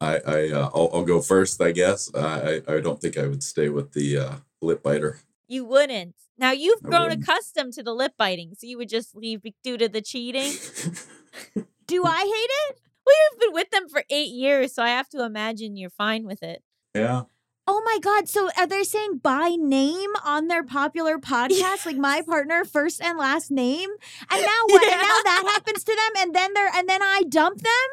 I 0.00 0.20
I 0.26 0.48
uh, 0.50 0.70
I'll, 0.74 0.90
I'll 0.94 1.04
go 1.04 1.20
first, 1.20 1.60
I 1.60 1.70
guess. 1.70 2.10
I 2.14 2.62
I 2.66 2.76
I 2.76 2.80
don't 2.80 2.98
think 2.98 3.18
I 3.18 3.26
would 3.26 3.42
stay 3.42 3.68
with 3.68 3.92
the 3.92 4.16
uh, 4.18 4.34
lip 4.60 4.82
biter. 4.82 5.20
You 5.46 5.64
wouldn't. 5.64 6.14
Now 6.36 6.52
you've 6.52 6.80
I 6.84 6.88
grown 6.88 7.02
wouldn't. 7.08 7.22
accustomed 7.22 7.72
to 7.74 7.82
the 7.82 7.94
lip 7.94 8.12
biting, 8.18 8.54
so 8.58 8.66
you 8.66 8.76
would 8.78 8.88
just 8.88 9.16
leave 9.16 9.42
due 9.64 9.78
to 9.78 9.88
the 9.88 10.00
cheating. 10.02 10.52
Do 11.86 12.04
I 12.04 12.18
hate 12.18 12.74
it? 12.74 12.80
well, 13.06 13.16
you've 13.32 13.40
been 13.40 13.52
with 13.54 13.70
them 13.70 13.88
for 13.88 14.04
eight 14.10 14.28
years, 14.30 14.74
so 14.74 14.82
I 14.82 14.90
have 14.90 15.08
to 15.10 15.24
imagine 15.24 15.76
you're 15.76 15.88
fine 15.88 16.26
with 16.26 16.42
it. 16.42 16.62
yeah, 16.94 17.22
Oh 17.66 17.82
my 17.84 17.98
God. 18.02 18.28
So 18.28 18.48
are 18.56 18.66
they 18.66 18.82
saying 18.82 19.18
by 19.22 19.56
name 19.58 20.10
on 20.24 20.48
their 20.48 20.62
popular 20.62 21.18
podcast? 21.18 21.84
Like 21.86 21.96
my 21.96 22.22
partner, 22.22 22.64
first 22.64 23.00
and 23.02 23.18
last 23.18 23.50
name? 23.50 23.88
And 24.30 24.42
now 24.42 24.60
what? 24.66 24.82
And 24.82 24.90
now 25.02 25.18
that 25.24 25.50
happens 25.54 25.84
to 25.84 25.92
them 25.94 26.22
and 26.22 26.34
then 26.34 26.52
they're 26.54 26.70
and 26.74 26.88
then 26.88 27.02
I 27.02 27.22
dump 27.28 27.58
them? 27.60 27.88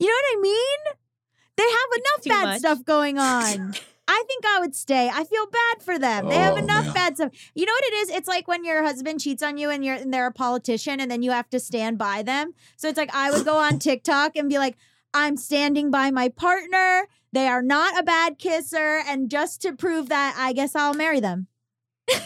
You 0.00 0.06
know 0.08 0.14
what 0.14 0.38
I 0.38 0.40
mean? 0.40 0.78
They 1.56 1.62
have 1.64 1.90
enough 1.96 2.24
bad 2.38 2.44
much. 2.52 2.58
stuff 2.60 2.84
going 2.84 3.18
on. 3.20 3.74
I 4.10 4.24
think 4.26 4.44
I 4.46 4.58
would 4.60 4.74
stay. 4.74 5.10
I 5.12 5.22
feel 5.24 5.46
bad 5.46 5.82
for 5.82 5.98
them. 5.98 6.28
They 6.28 6.36
have 6.36 6.54
Oh, 6.54 6.56
enough 6.56 6.86
man. 6.86 6.94
bad 6.94 7.16
stuff. 7.16 7.30
You 7.54 7.66
know 7.66 7.72
what 7.72 7.84
it 7.84 7.94
is? 7.96 8.10
It's 8.10 8.26
like 8.28 8.48
when 8.48 8.64
your 8.64 8.82
husband 8.82 9.20
cheats 9.20 9.42
on 9.42 9.58
you 9.58 9.68
and 9.70 9.84
you're 9.84 9.96
and 9.96 10.12
they're 10.12 10.26
a 10.26 10.32
politician 10.32 10.98
and 10.98 11.10
then 11.10 11.22
you 11.22 11.30
have 11.30 11.50
to 11.50 11.60
stand 11.60 11.98
by 11.98 12.22
them. 12.22 12.54
So 12.76 12.88
it's 12.88 12.96
like 12.98 13.14
I 13.14 13.30
would 13.30 13.44
go 13.44 13.58
on 13.58 13.78
TikTok 13.78 14.34
and 14.36 14.48
be 14.48 14.58
like, 14.58 14.76
I'm 15.12 15.36
standing 15.36 15.90
by 15.90 16.10
my 16.10 16.30
partner. 16.30 17.06
They 17.32 17.46
are 17.46 17.62
not 17.62 17.98
a 17.98 18.02
bad 18.02 18.38
kisser. 18.38 19.02
And 19.06 19.30
just 19.30 19.60
to 19.62 19.74
prove 19.74 20.08
that, 20.08 20.34
I 20.38 20.54
guess 20.54 20.74
I'll 20.74 20.94
marry 20.94 21.20
them. 21.20 21.46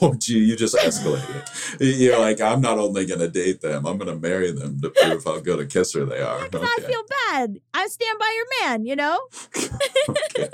Oh, 0.00 0.14
gee, 0.14 0.38
you 0.44 0.54
just 0.54 0.76
escalated. 0.76 1.76
You're 1.80 2.18
like, 2.20 2.40
I'm 2.40 2.60
not 2.60 2.78
only 2.78 3.04
going 3.04 3.18
to 3.18 3.28
date 3.28 3.60
them, 3.62 3.84
I'm 3.84 3.98
going 3.98 4.08
to 4.12 4.16
marry 4.20 4.52
them 4.52 4.80
to 4.80 4.90
prove 4.90 5.24
how 5.24 5.40
good 5.40 5.58
a 5.58 5.66
kisser 5.66 6.04
they 6.04 6.20
are. 6.20 6.44
Because 6.44 6.68
I 6.78 6.82
feel 6.82 7.02
bad. 7.32 7.58
I 7.74 7.86
stand 7.88 8.18
by 8.18 8.32
your 8.36 8.68
man, 8.68 8.84
you 8.84 8.94
know? 8.94 9.28
okay. 10.08 10.50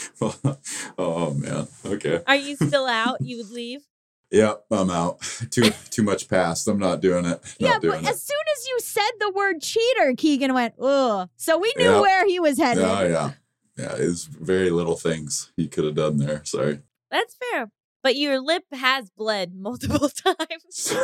Oh, 0.20 0.58
oh, 0.98 1.34
man. 1.34 1.68
Okay. 1.86 2.20
Are 2.26 2.36
you 2.36 2.56
still 2.56 2.86
out? 2.86 3.20
You 3.20 3.38
would 3.38 3.50
leave? 3.50 3.82
Yep, 4.30 4.64
I'm 4.70 4.90
out. 4.90 5.20
Too 5.50 5.70
too 5.90 6.02
much 6.02 6.28
past. 6.28 6.68
I'm 6.68 6.78
not 6.78 7.00
doing 7.00 7.24
it. 7.24 7.40
Not 7.40 7.54
yeah, 7.58 7.78
doing 7.78 8.02
but 8.02 8.10
it. 8.10 8.10
as 8.14 8.22
soon 8.22 8.36
as 8.56 8.66
you 8.68 8.78
said 8.80 9.10
the 9.20 9.32
word 9.34 9.62
cheater, 9.62 10.12
Keegan 10.16 10.52
went, 10.52 10.74
ugh. 10.80 11.28
So 11.36 11.56
we 11.58 11.72
knew 11.78 11.84
Yeah. 11.92 12.00
where 12.00 12.26
he 12.26 12.38
was 12.38 12.58
headed. 12.58 12.84
Oh 12.84 13.02
yeah, 13.06 13.32
yeah. 13.78 13.94
It's 13.96 14.24
very 14.24 14.68
little 14.70 14.96
things 14.96 15.50
he 15.56 15.66
could 15.66 15.84
have 15.84 15.94
done 15.94 16.18
there. 16.18 16.44
Sorry. 16.44 16.80
That's 17.10 17.36
fair. 17.52 17.70
But 18.02 18.16
your 18.16 18.38
lip 18.40 18.64
has 18.72 19.08
bled 19.10 19.54
multiple 19.54 20.08
times. 20.24 20.94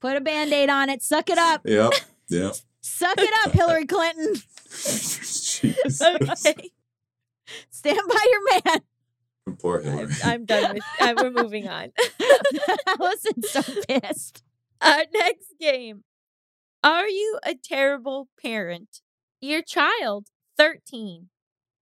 Put 0.00 0.16
a 0.16 0.20
band 0.20 0.52
aid 0.52 0.70
on 0.70 0.90
it. 0.90 1.02
Suck 1.02 1.28
it 1.30 1.38
up. 1.38 1.62
yep. 1.64 1.92
Yep. 2.28 2.54
Suck 2.82 3.18
it 3.18 3.30
up, 3.44 3.52
Hillary 3.52 3.84
Clinton. 3.86 4.34
Jesus. 4.70 6.00
okay. 6.46 6.70
Stand 7.70 8.00
by 8.08 8.26
your 8.30 8.62
man. 8.64 8.80
Poor 9.58 9.78
I'm, 9.78 9.84
Hillary. 9.84 10.14
I'm 10.22 10.44
done 10.44 10.74
with 10.74 10.82
uh, 11.00 11.14
We're 11.16 11.30
moving 11.30 11.68
on. 11.68 11.92
Allison's 12.86 13.50
so 13.50 13.62
pissed. 13.88 14.42
Our 14.80 15.04
next 15.12 15.54
game. 15.58 16.04
Are 16.84 17.08
you 17.08 17.38
a 17.44 17.54
terrible 17.54 18.28
parent? 18.40 19.00
Your 19.40 19.62
child, 19.62 20.28
13, 20.56 21.28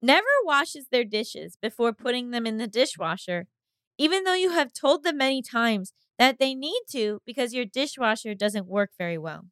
never 0.01 0.27
washes 0.45 0.87
their 0.91 1.05
dishes 1.05 1.57
before 1.61 1.93
putting 1.93 2.31
them 2.31 2.47
in 2.47 2.57
the 2.59 2.67
dishwasher, 2.67 3.47
even 3.99 4.25
though 4.25 4.35
you 4.35 4.51
have 4.51 4.73
told 4.73 5.03
them 5.03 5.19
many 5.19 5.43
times 5.43 5.93
that 6.19 6.39
they 6.39 6.55
need 6.55 6.83
to 6.91 7.21
because 7.27 7.53
your 7.53 7.65
dishwasher 7.65 8.35
doesn't 8.35 8.67
work 8.67 8.91
very 8.99 9.19
well. 9.19 9.47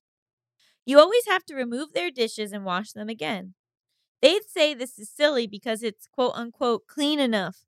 You 0.87 0.99
always 0.99 1.27
have 1.29 1.45
to 1.47 1.55
remove 1.55 1.93
their 1.93 2.11
dishes 2.11 2.53
and 2.53 2.65
wash 2.65 2.93
them 2.93 3.09
again. 3.09 3.55
They'd 4.25 4.49
say 4.49 4.73
this 4.73 4.99
is 4.99 5.11
silly 5.11 5.47
because 5.47 5.83
it's 5.83 6.07
quote 6.07 6.33
unquote 6.35 6.87
clean 6.87 7.21
enough. 7.21 7.67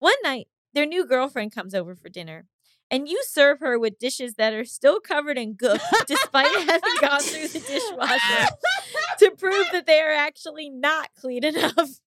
One 0.00 0.16
night, 0.24 0.48
their 0.74 0.84
new 0.84 1.06
girlfriend 1.06 1.54
comes 1.54 1.72
over 1.72 1.94
for 1.94 2.08
dinner 2.08 2.46
and 2.90 3.08
you 3.08 3.22
serve 3.24 3.60
her 3.60 3.78
with 3.78 4.00
dishes 4.00 4.34
that 4.34 4.52
are 4.52 4.64
still 4.64 4.98
covered 4.98 5.38
in 5.38 5.54
gook 5.62 5.78
despite 6.08 6.48
having 6.48 6.96
gone 7.00 7.20
through 7.20 7.46
the 7.46 7.60
dishwasher 7.60 8.48
to 9.20 9.30
prove 9.38 9.66
that 9.70 9.86
they 9.86 10.00
are 10.00 10.10
actually 10.10 10.68
not 10.68 11.10
clean 11.14 11.44
enough. 11.44 12.00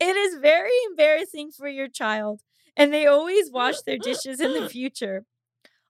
It 0.00 0.16
is 0.16 0.38
very 0.40 0.72
embarrassing 0.86 1.50
for 1.52 1.68
your 1.68 1.88
child, 1.88 2.40
and 2.78 2.94
they 2.94 3.06
always 3.06 3.50
wash 3.50 3.82
their 3.82 3.98
dishes 3.98 4.40
in 4.40 4.54
the 4.54 4.68
future. 4.70 5.26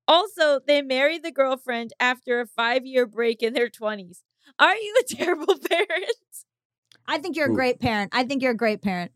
Also, 0.09 0.59
they 0.59 0.83
married 0.83 1.23
the 1.23 1.31
girlfriend 1.31 1.93
after 2.01 2.41
a 2.41 2.47
five 2.49 2.85
year 2.85 3.07
break 3.07 3.45
in 3.45 3.53
their 3.53 3.71
20s. 3.71 4.23
Are 4.59 4.75
you 4.75 4.97
a 5.01 5.15
terrible 5.15 5.57
parent? 5.71 6.11
I 7.07 7.19
think 7.19 7.37
you're 7.37 7.49
a 7.49 7.51
Ooh. 7.51 7.55
great 7.55 7.81
parent. 7.81 8.11
I 8.15 8.25
think 8.25 8.43
you're 8.43 8.53
a 8.53 8.57
great 8.57 8.83
parent. 8.83 9.13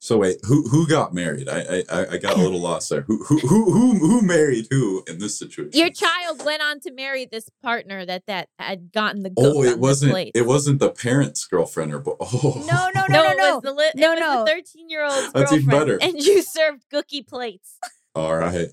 So 0.00 0.18
wait, 0.18 0.38
who 0.44 0.68
who 0.68 0.84
got 0.88 1.14
married? 1.14 1.48
I 1.48 1.84
I 1.88 2.06
I 2.12 2.16
got 2.18 2.36
a 2.36 2.40
little 2.40 2.58
lost 2.60 2.90
there. 2.90 3.02
Who 3.02 3.22
who 3.22 3.38
who 3.38 3.70
who, 3.72 3.98
who 4.00 4.22
married 4.22 4.66
who 4.68 5.04
in 5.06 5.18
this 5.20 5.38
situation? 5.38 5.78
Your 5.78 5.90
child 5.90 6.44
went 6.44 6.60
on 6.60 6.80
to 6.80 6.92
marry 6.92 7.24
this 7.24 7.48
partner 7.62 8.04
that 8.04 8.24
that 8.26 8.48
had 8.58 8.90
gotten 8.90 9.22
the 9.22 9.30
gook 9.30 9.34
Oh, 9.54 9.60
on 9.60 9.66
it 9.66 9.78
wasn't. 9.78 10.10
plate. 10.10 10.32
It 10.34 10.44
wasn't 10.46 10.80
the 10.80 10.90
parent's 10.90 11.46
girlfriend 11.46 11.94
or 11.94 12.00
bo- 12.00 12.16
oh 12.18 12.64
No, 12.66 12.90
no, 12.92 13.06
no, 13.06 13.22
no, 13.22 13.22
no, 13.22 13.30
it 13.30 13.36
no. 13.36 13.54
was 13.54 13.62
the 13.62 13.72
li- 13.72 13.92
No, 13.94 14.10
was 14.10 14.20
no. 14.20 14.44
the 14.44 14.50
13 14.50 14.90
year 14.90 15.04
old 15.04 15.32
That's 15.34 15.52
even 15.52 15.66
better. 15.70 15.98
and 16.02 16.14
you 16.18 16.42
served 16.42 16.82
cookie 16.90 17.22
plates. 17.22 17.78
All 18.16 18.34
right. 18.36 18.70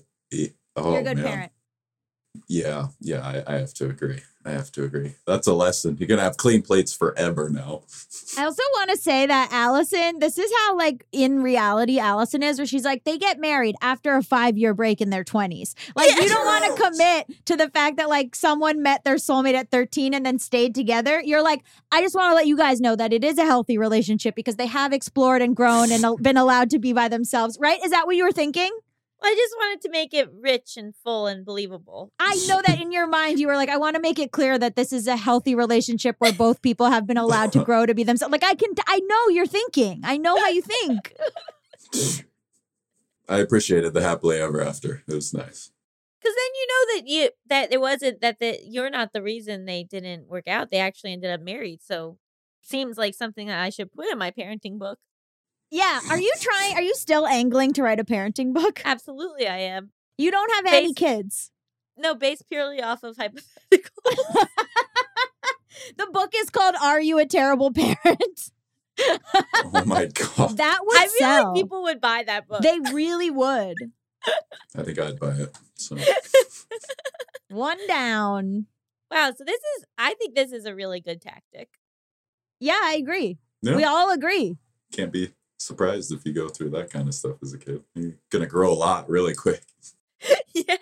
Oh, 0.74 0.90
you're 0.92 1.00
a 1.00 1.04
good 1.04 1.16
man. 1.18 1.24
parent. 1.24 1.52
Yeah, 2.48 2.88
yeah, 3.00 3.20
I, 3.46 3.54
I 3.54 3.58
have 3.58 3.74
to 3.74 3.88
agree. 3.88 4.20
I 4.48 4.52
have 4.52 4.72
to 4.72 4.84
agree. 4.84 5.12
That's 5.26 5.46
a 5.46 5.52
lesson. 5.52 5.96
You're 5.98 6.08
gonna 6.08 6.22
have 6.22 6.38
clean 6.38 6.62
plates 6.62 6.92
forever 6.92 7.50
now. 7.50 7.82
I 8.38 8.44
also 8.44 8.62
want 8.74 8.90
to 8.90 8.96
say 8.96 9.26
that 9.26 9.50
Allison, 9.52 10.20
this 10.20 10.38
is 10.38 10.50
how, 10.60 10.76
like, 10.76 11.04
in 11.12 11.42
reality, 11.42 11.98
Allison 11.98 12.42
is, 12.42 12.58
where 12.58 12.66
she's 12.66 12.84
like, 12.84 13.04
they 13.04 13.18
get 13.18 13.38
married 13.38 13.74
after 13.82 14.14
a 14.16 14.22
five 14.22 14.56
year 14.56 14.74
break 14.74 15.00
in 15.00 15.10
their 15.10 15.24
20s. 15.24 15.74
Like, 15.94 16.10
you 16.14 16.28
don't 16.28 16.46
want 16.46 16.64
to 16.64 16.82
commit 16.82 17.44
to 17.46 17.56
the 17.56 17.68
fact 17.68 17.96
that, 17.96 18.08
like, 18.08 18.34
someone 18.34 18.82
met 18.82 19.04
their 19.04 19.16
soulmate 19.16 19.54
at 19.54 19.70
13 19.70 20.14
and 20.14 20.24
then 20.24 20.38
stayed 20.38 20.74
together. 20.74 21.20
You're 21.22 21.42
like, 21.42 21.62
I 21.92 22.00
just 22.00 22.14
want 22.14 22.30
to 22.30 22.34
let 22.34 22.46
you 22.46 22.56
guys 22.56 22.80
know 22.80 22.96
that 22.96 23.12
it 23.12 23.24
is 23.24 23.38
a 23.38 23.44
healthy 23.44 23.76
relationship 23.76 24.34
because 24.34 24.56
they 24.56 24.66
have 24.66 24.92
explored 24.92 25.42
and 25.42 25.54
grown 25.54 25.92
and 25.92 26.04
been 26.22 26.36
allowed 26.36 26.70
to 26.70 26.78
be 26.78 26.92
by 26.92 27.08
themselves, 27.08 27.58
right? 27.60 27.78
Is 27.84 27.90
that 27.90 28.06
what 28.06 28.16
you 28.16 28.24
were 28.24 28.32
thinking? 28.32 28.70
I 29.20 29.34
just 29.34 29.54
wanted 29.58 29.80
to 29.82 29.90
make 29.90 30.14
it 30.14 30.30
rich 30.32 30.76
and 30.76 30.94
full 30.94 31.26
and 31.26 31.44
believable. 31.44 32.12
I 32.20 32.36
know 32.46 32.62
that 32.64 32.80
in 32.80 32.92
your 32.92 33.06
mind, 33.06 33.40
you 33.40 33.48
were 33.48 33.56
like, 33.56 33.68
I 33.68 33.76
want 33.76 33.96
to 33.96 34.02
make 34.02 34.18
it 34.18 34.30
clear 34.30 34.58
that 34.58 34.76
this 34.76 34.92
is 34.92 35.06
a 35.06 35.16
healthy 35.16 35.54
relationship 35.54 36.16
where 36.18 36.32
both 36.32 36.62
people 36.62 36.86
have 36.86 37.06
been 37.06 37.16
allowed 37.16 37.52
to 37.52 37.64
grow 37.64 37.84
to 37.84 37.94
be 37.94 38.04
themselves. 38.04 38.30
Like, 38.30 38.44
I 38.44 38.54
can, 38.54 38.70
I 38.86 39.00
know 39.00 39.28
you're 39.28 39.46
thinking. 39.46 40.02
I 40.04 40.18
know 40.18 40.38
how 40.38 40.48
you 40.48 40.62
think. 40.62 41.14
I 43.28 43.38
appreciated 43.38 43.92
the 43.92 44.02
happily 44.02 44.38
ever 44.38 44.62
after. 44.62 45.02
It 45.06 45.14
was 45.14 45.34
nice. 45.34 45.70
Because 46.20 46.34
then 46.34 46.54
you 46.54 46.66
know 46.66 46.94
that 46.94 47.08
you 47.08 47.30
that 47.46 47.72
it 47.72 47.80
wasn't 47.80 48.20
that 48.22 48.38
the, 48.40 48.58
you're 48.64 48.90
not 48.90 49.12
the 49.12 49.22
reason 49.22 49.66
they 49.66 49.84
didn't 49.84 50.28
work 50.28 50.48
out. 50.48 50.70
They 50.70 50.78
actually 50.78 51.12
ended 51.12 51.30
up 51.30 51.40
married. 51.40 51.80
So 51.82 52.18
seems 52.62 52.98
like 52.98 53.14
something 53.14 53.46
that 53.46 53.60
I 53.60 53.70
should 53.70 53.92
put 53.92 54.10
in 54.10 54.18
my 54.18 54.30
parenting 54.30 54.78
book. 54.78 54.98
Yeah. 55.70 56.00
Are 56.10 56.18
you 56.18 56.32
trying? 56.40 56.74
Are 56.76 56.82
you 56.82 56.94
still 56.94 57.26
angling 57.26 57.72
to 57.74 57.82
write 57.82 58.00
a 58.00 58.04
parenting 58.04 58.52
book? 58.54 58.80
Absolutely, 58.84 59.46
I 59.46 59.58
am. 59.58 59.90
You 60.16 60.30
don't 60.30 60.50
have 60.54 60.66
any 60.72 60.88
Base- 60.88 60.94
kids. 60.96 61.50
No, 61.96 62.14
based 62.14 62.48
purely 62.48 62.80
off 62.82 63.02
of 63.02 63.16
hypotheticals. 63.16 63.42
The 65.96 66.06
book 66.12 66.32
is 66.34 66.50
called 66.50 66.74
"Are 66.82 67.00
You 67.00 67.18
a 67.18 67.26
Terrible 67.26 67.72
Parent?" 67.72 68.50
Oh 68.98 69.84
my 69.86 70.06
god. 70.06 70.56
That 70.56 70.80
would 70.82 70.96
I 70.98 71.02
feel 71.06 71.18
sell. 71.18 71.44
like 71.52 71.54
people 71.62 71.82
would 71.84 72.00
buy 72.00 72.24
that 72.26 72.48
book. 72.48 72.62
they 72.62 72.78
really 72.92 73.30
would. 73.30 73.76
I 74.76 74.82
think 74.82 74.98
I'd 74.98 75.20
buy 75.20 75.30
it. 75.32 75.56
So 75.76 75.96
One 77.50 77.78
down. 77.86 78.66
wow, 79.10 79.32
so 79.36 79.44
this 79.44 79.60
is 79.78 79.84
I 79.96 80.14
think 80.14 80.34
this 80.34 80.52
is 80.52 80.64
a 80.66 80.74
really 80.74 81.00
good 81.00 81.20
tactic. 81.22 81.68
Yeah, 82.60 82.80
I 82.82 82.94
agree. 82.96 83.38
yeah, 83.62 83.76
We 83.76 83.84
all 83.84 84.10
agree. 84.10 84.56
can't 84.92 85.12
be 85.12 85.30
surprised 85.58 86.12
if 86.12 86.24
you 86.24 86.32
go 86.32 86.48
through 86.48 86.70
that 86.70 86.90
kind 86.90 87.08
of 87.08 87.14
stuff 87.14 87.36
as 87.42 87.52
a 87.52 87.58
kid. 87.58 87.82
You're 87.94 88.14
gonna 88.30 88.46
grow 88.46 88.72
a 88.72 88.74
lot 88.74 89.08
really 89.08 89.34
quick. 89.34 89.62
yeah. 90.54 90.76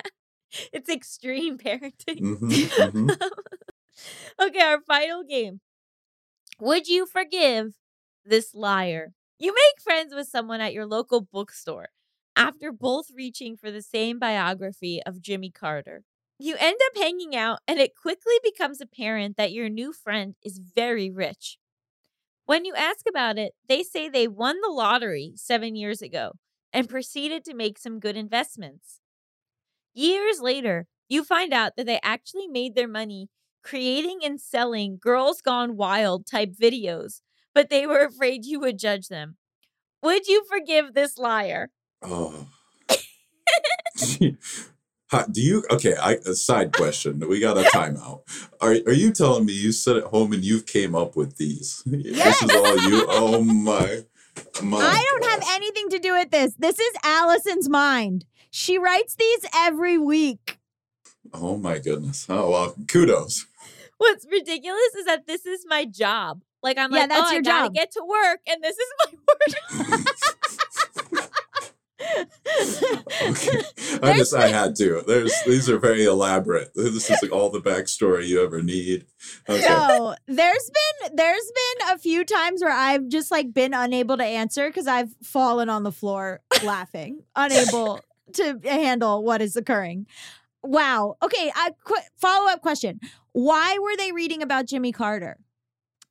it's 0.72 0.89
extreme 0.89 1.59
parenting. 1.59 2.20
Mhm, 2.20 2.39
mhm. 2.39 3.20
okay, 4.41 4.61
our 4.61 4.81
final 4.81 5.24
game. 5.24 5.61
Would 6.61 6.89
you 6.89 7.07
forgive 7.07 7.74
this 8.24 8.55
liar? 8.55 9.12
You 9.39 9.53
make 9.53 9.83
friends 9.83 10.14
with 10.14 10.29
someone 10.29 10.61
at 10.61 10.72
your 10.72 10.87
local 10.87 11.20
bookstore 11.20 11.89
after 12.35 12.72
both 12.72 13.07
reaching 13.14 13.57
for 13.57 13.70
the 13.70 13.83
same 13.83 14.18
biography 14.18 15.03
of 15.05 15.20
Jimmy 15.20 15.51
Carter. 15.51 16.03
You 16.39 16.57
end 16.59 16.77
up 16.87 17.03
hanging 17.03 17.35
out, 17.35 17.61
and 17.66 17.79
it 17.79 17.95
quickly 17.95 18.35
becomes 18.43 18.81
apparent 18.81 19.37
that 19.37 19.53
your 19.53 19.68
new 19.68 19.93
friend 19.93 20.35
is 20.43 20.59
very 20.59 21.11
rich. 21.11 21.59
When 22.47 22.65
you 22.65 22.75
ask 22.77 23.01
about 23.09 23.39
it, 23.39 23.55
they 23.69 23.83
say 23.83 24.09
they 24.09 24.29
won 24.29 24.61
the 24.61 24.71
lottery 24.71 25.33
seven 25.35 25.75
years 25.75 26.01
ago 26.01 26.33
and 26.73 26.89
proceeded 26.89 27.45
to 27.45 27.55
make 27.55 27.77
some 27.77 27.99
good 27.99 28.17
investments. 28.17 29.01
Years 29.95 30.41
later, 30.41 30.87
you 31.09 31.25
find 31.25 31.53
out 31.53 31.73
that 31.77 31.87
they 31.87 31.99
actually 32.05 32.47
made 32.47 32.77
their 32.77 32.89
money 32.89 33.29
creating 33.65 34.21
and 34.23 34.41
selling 34.41 34.97
Girls 35.01 35.41
Gone 35.41 35.77
Wild 35.77 36.25
type 36.25 36.53
videos, 36.61 37.21
but 37.53 37.69
they 37.69 37.85
were 37.85 38.05
afraid 38.07 38.45
you 38.45 38.61
would 38.61 38.79
judge 38.79 39.09
them. 39.09 39.37
Would 40.03 40.29
you 40.29 40.45
forgive 40.49 40.95
this 40.95 41.19
liar? 41.19 41.71
Oh. 42.03 42.47
How, 45.09 45.23
do 45.25 45.41
you 45.41 45.63
okay? 45.71 45.95
I, 45.95 46.15
a 46.27 46.35
side 46.35 46.73
question. 46.73 47.21
We 47.29 47.39
got 47.39 47.57
a 47.57 47.63
timeout. 47.63 48.23
Are 48.61 48.73
are 48.73 48.93
you 48.93 49.13
telling 49.13 49.47
me 49.47 49.53
you 49.53 49.71
sit 49.71 49.97
at 49.97 50.05
home 50.05 50.33
and 50.33 50.45
you 50.45 50.61
came 50.61 50.95
up 50.97 51.15
with 51.15 51.37
these? 51.37 51.83
This 51.87 52.43
is 52.43 52.51
all 52.51 52.77
you. 52.91 53.07
Oh 53.09 53.41
my, 53.43 54.03
my. 54.63 54.79
I 54.79 55.05
don't 55.11 55.31
have 55.31 55.45
anything 55.53 55.91
to 55.91 55.99
do 56.01 56.13
with 56.13 56.31
this. 56.31 56.55
This 56.59 56.81
is 56.81 56.93
Allison's 57.05 57.69
mind. 57.69 58.25
She 58.51 58.79
writes 58.79 59.15
these 59.15 59.47
every 59.55 59.97
week. 59.97 60.59
Oh 61.33 61.57
my 61.57 61.79
goodness. 61.79 62.27
Oh 62.29 62.51
well, 62.51 62.75
kudos. 62.89 63.47
What's 63.99 64.27
ridiculous 64.31 64.95
is 64.99 65.05
that 65.07 65.27
this 65.27 65.47
is 65.47 65.65
my 65.69 65.85
job. 65.85 66.43
Like 66.65 66.79
I'm 66.79 66.93
Yeah, 66.93 67.03
like, 67.03 67.11
that's 67.11 67.31
oh, 67.31 67.33
your 67.33 67.41
I 67.41 67.43
gotta 67.43 67.73
get 67.73 67.93
to 67.93 68.03
work, 68.05 68.41
and 68.49 68.63
this 68.63 68.77
is 68.77 68.89
my 68.99 69.87
work. 69.95 70.07
Okay. 72.01 73.63
I 74.03 74.17
just 74.17 74.35
I 74.35 74.49
had 74.49 74.77
to. 74.77 75.03
There's 75.07 75.33
these 75.47 75.69
are 75.71 75.79
very 75.79 76.05
elaborate. 76.05 76.73
This 76.75 77.11
is 77.11 77.23
like 77.23 77.33
all 77.33 77.51
the 77.51 77.61
backstory 77.61 78.27
you 78.27 78.43
ever 78.45 78.63
need. 78.63 79.07
Okay. 79.49 79.67
No, 79.67 80.15
there's 80.27 80.71
been 80.71 81.17
there's 81.17 81.53
been 81.55 81.89
a 81.95 81.99
few 81.99 82.25
times 82.25 82.63
where 82.63 82.73
I've 82.73 83.09
just 83.09 83.31
like 83.31 83.53
been 83.53 83.75
unable 83.75 84.17
to 84.17 84.25
answer 84.25 84.69
because 84.69 84.87
I've 84.87 85.15
fallen 85.23 85.69
on 85.69 85.83
the 85.83 85.93
floor 85.93 86.41
laughing, 86.63 87.23
unable 87.37 88.01
to 88.35 88.61
handle 88.65 89.23
what 89.23 89.41
is 89.41 89.57
occurring. 89.57 90.07
Wow. 90.63 91.17
Okay. 91.23 91.51
I 91.55 91.73
qu- 91.85 91.97
follow 92.17 92.51
up 92.51 92.61
question. 92.61 93.01
Why 93.33 93.79
were 93.81 93.97
they 93.97 94.13
reading 94.13 94.43
about 94.43 94.67
Jimmy 94.67 94.93
Carter? 94.93 95.39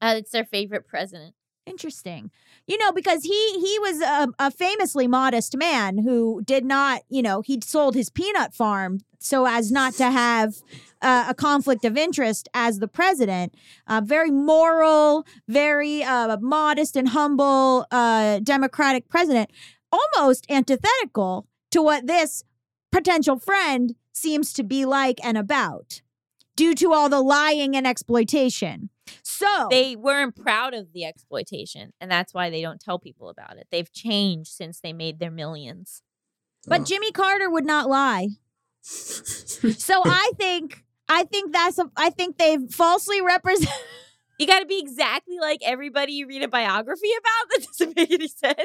Uh, 0.02 0.16
it's 0.18 0.32
their 0.32 0.46
favorite 0.46 0.88
president. 0.88 1.36
Interesting. 1.66 2.32
You 2.68 2.80
know, 2.80 2.92
because 2.92 3.24
he 3.24 3.60
he 3.60 3.78
was 3.80 4.02
a, 4.02 4.28
a 4.40 4.50
famously 4.50 5.08
modest 5.08 5.56
man 5.56 6.00
who 6.00 6.42
did 6.44 6.66
not, 6.66 7.04
you 7.10 7.22
know, 7.22 7.42
he'd 7.42 7.64
sold 7.64 7.94
his 7.94 8.10
peanut 8.10 8.56
farm 8.56 9.02
so 9.20 9.46
as 9.46 9.72
not 9.72 9.94
to 9.96 10.12
have 10.12 10.56
uh, 11.02 11.26
a 11.30 11.34
conflict 11.34 11.86
of 11.86 11.98
interest 11.98 12.48
as 12.54 12.80
the 12.80 12.88
president. 12.88 13.54
Uh, 13.88 14.02
very 14.04 14.32
moral, 14.32 15.26
very 15.48 16.04
uh, 16.04 16.38
modest 16.42 16.96
and 16.96 17.10
humble 17.10 17.86
uh, 17.92 18.40
Democratic 18.40 19.10
president. 19.10 19.52
Almost 19.92 20.46
antithetical 20.50 21.48
to 21.72 21.82
what 21.82 22.08
this 22.08 22.44
potential 22.92 23.38
friend 23.38 23.96
seems 24.12 24.54
to 24.54 24.64
be 24.64 24.86
like 24.86 25.20
and 25.24 25.38
about, 25.38 26.02
due 26.56 26.74
to 26.76 26.94
all 26.94 27.10
the 27.10 27.22
lying 27.22 27.76
and 27.76 27.86
exploitation. 27.86 28.90
So 29.24 29.68
They 29.70 29.96
weren't 29.96 30.36
proud 30.36 30.74
of 30.74 30.94
the 30.94 31.06
exploitation, 31.06 31.94
and 32.00 32.10
that's 32.10 32.34
why 32.34 32.50
they 32.50 32.62
don't 32.62 32.80
tell 32.80 33.00
people 33.00 33.30
about 33.30 33.58
it. 33.58 33.68
They've 33.72 33.92
changed 33.92 34.52
since 34.52 34.80
they 34.80 34.94
made 34.94 35.20
their 35.20 35.32
millions. 35.32 36.02
But 36.68 36.82
Oh. 36.82 36.84
Jimmy 36.86 37.12
Carter 37.12 37.50
would 37.50 37.66
not 37.66 37.88
lie. 37.90 38.30
So 39.78 40.02
I 40.06 40.32
think 40.38 40.84
I 41.10 41.24
think 41.24 41.52
that's 41.54 41.80
a 41.80 41.90
I 41.98 42.10
think 42.12 42.38
they've 42.38 42.72
falsely 42.72 43.22
represent 43.22 43.72
You 44.38 44.48
got 44.48 44.60
to 44.60 44.66
be 44.66 44.80
exactly 44.80 45.38
like 45.40 45.60
everybody 45.64 46.14
you 46.14 46.28
read 46.28 46.44
a 46.44 46.48
biography 46.48 47.10
about. 47.18 47.50
That 47.50 47.66
doesn't 47.68 47.96
make 47.96 48.12
any 48.12 48.28
sense. 48.28 48.58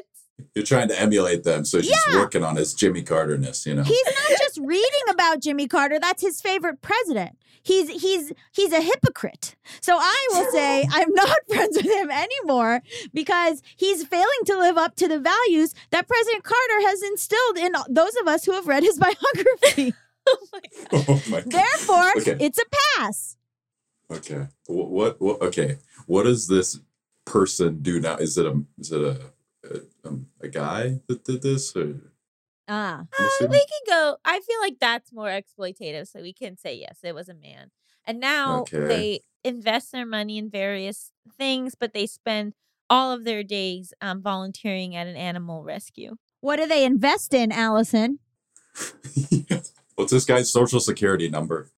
You're 0.54 0.64
trying 0.64 0.88
to 0.88 1.00
emulate 1.00 1.44
them, 1.44 1.64
so 1.64 1.80
she's 1.80 1.90
Yeah. 2.08 2.16
working 2.16 2.44
on 2.44 2.56
his 2.56 2.74
Jimmy 2.74 3.02
Carter-ness, 3.02 3.66
you 3.66 3.74
know. 3.74 3.82
He's 3.82 4.04
not 4.06 4.38
just 4.38 4.58
reading 4.62 5.06
about 5.10 5.40
Jimmy 5.40 5.66
Carter, 5.68 5.98
that's 6.00 6.22
his 6.22 6.40
favorite 6.40 6.80
president. 6.82 7.36
He's 7.62 7.90
he's 8.02 8.32
he's 8.52 8.72
a 8.72 8.80
hypocrite. 8.80 9.54
So 9.82 9.96
I 10.00 10.26
will 10.30 10.50
say 10.50 10.86
I'm 10.92 11.12
not 11.12 11.36
friends 11.48 11.76
with 11.76 11.86
him 11.86 12.10
anymore 12.10 12.80
because 13.12 13.62
he's 13.76 14.04
failing 14.06 14.42
to 14.46 14.58
live 14.58 14.78
up 14.78 14.94
to 14.96 15.06
the 15.08 15.18
values 15.18 15.74
that 15.90 16.08
President 16.08 16.42
Carter 16.44 16.80
has 16.88 17.02
instilled 17.02 17.58
in 17.58 17.72
those 17.88 18.16
of 18.16 18.26
us 18.28 18.44
who 18.46 18.52
have 18.52 18.66
read 18.66 18.82
his 18.82 18.98
biography. 18.98 19.92
Oh 20.26 20.36
my 20.52 20.60
God. 20.90 21.04
oh 21.08 21.22
my 21.28 21.40
god. 21.42 21.50
Therefore, 21.52 22.12
Okay. 22.18 22.36
it's 22.40 22.58
a 22.58 22.64
pass. 22.96 23.36
Okay. 24.10 24.48
What, 24.66 24.88
what? 24.90 25.20
What? 25.20 25.42
Okay. 25.42 25.76
What 26.06 26.22
does 26.24 26.46
this 26.48 26.78
person 27.26 27.80
do 27.82 28.00
now? 28.00 28.16
Is 28.16 28.38
it 28.38 28.46
a? 28.46 28.62
Is 28.78 28.90
it 28.92 29.02
a? 29.02 29.20
A, 29.64 29.80
um, 30.08 30.26
a 30.40 30.48
guy 30.48 31.00
that 31.06 31.24
did 31.24 31.42
this? 31.42 31.74
Or 31.76 32.00
Ah. 32.68 33.04
I'm 33.18 33.26
Uh, 33.26 33.48
we 33.50 33.58
can 33.66 33.82
go. 33.88 34.16
I 34.24 34.40
feel 34.40 34.60
like 34.60 34.78
that's 34.80 35.12
more 35.12 35.28
exploitative, 35.28 36.08
so 36.08 36.22
we 36.22 36.32
can 36.32 36.56
say 36.56 36.74
yes, 36.74 37.00
it 37.02 37.14
was 37.14 37.28
a 37.28 37.34
man. 37.34 37.70
And 38.06 38.20
now 38.20 38.60
Okay. 38.62 38.86
they 38.86 39.20
invest 39.44 39.92
their 39.92 40.06
money 40.06 40.38
in 40.38 40.50
various 40.50 41.12
things, 41.36 41.74
but 41.74 41.92
they 41.92 42.06
spend 42.06 42.54
all 42.88 43.12
of 43.12 43.24
their 43.24 43.42
days 43.42 43.92
um, 44.00 44.22
volunteering 44.22 44.96
at 44.96 45.06
an 45.06 45.16
animal 45.16 45.62
rescue. 45.62 46.16
What 46.40 46.56
do 46.56 46.66
they 46.66 46.84
invest 46.84 47.34
in, 47.34 47.52
Allison? 47.52 48.18
What's 49.96 50.12
this 50.12 50.24
guy's 50.24 50.50
social 50.50 50.80
security 50.80 51.28
number? 51.28 51.70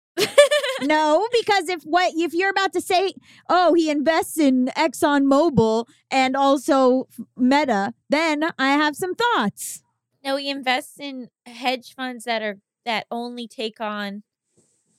No, 0.82 1.27
because 1.32 1.69
if 1.69 1.84
what 1.84 2.13
if 2.15 2.34
you're 2.34 2.49
about 2.49 2.73
to 2.73 2.82
say, 2.82 3.13
oh, 3.49 3.73
he 3.73 3.89
invests 3.89 4.38
in 4.38 4.67
Exxon 4.77 5.23
Mobil 5.23 5.86
and 6.09 6.36
also 6.36 7.07
Meta, 7.38 7.93
then 8.09 8.51
I 8.57 8.71
have 8.71 8.95
some 8.95 9.15
thoughts. 9.15 9.84
No, 10.23 10.36
he 10.36 10.49
invests 10.49 10.99
in 10.99 11.29
hedge 11.45 11.93
funds 11.95 12.25
that 12.25 12.41
are 12.41 12.57
that 12.86 13.05
only 13.11 13.47
take 13.47 13.79
on 13.79 14.23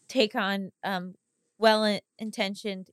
take 0.08 0.34
on 0.34 0.70
um 0.84 1.14
well 1.58 1.98
intentioned 2.18 2.88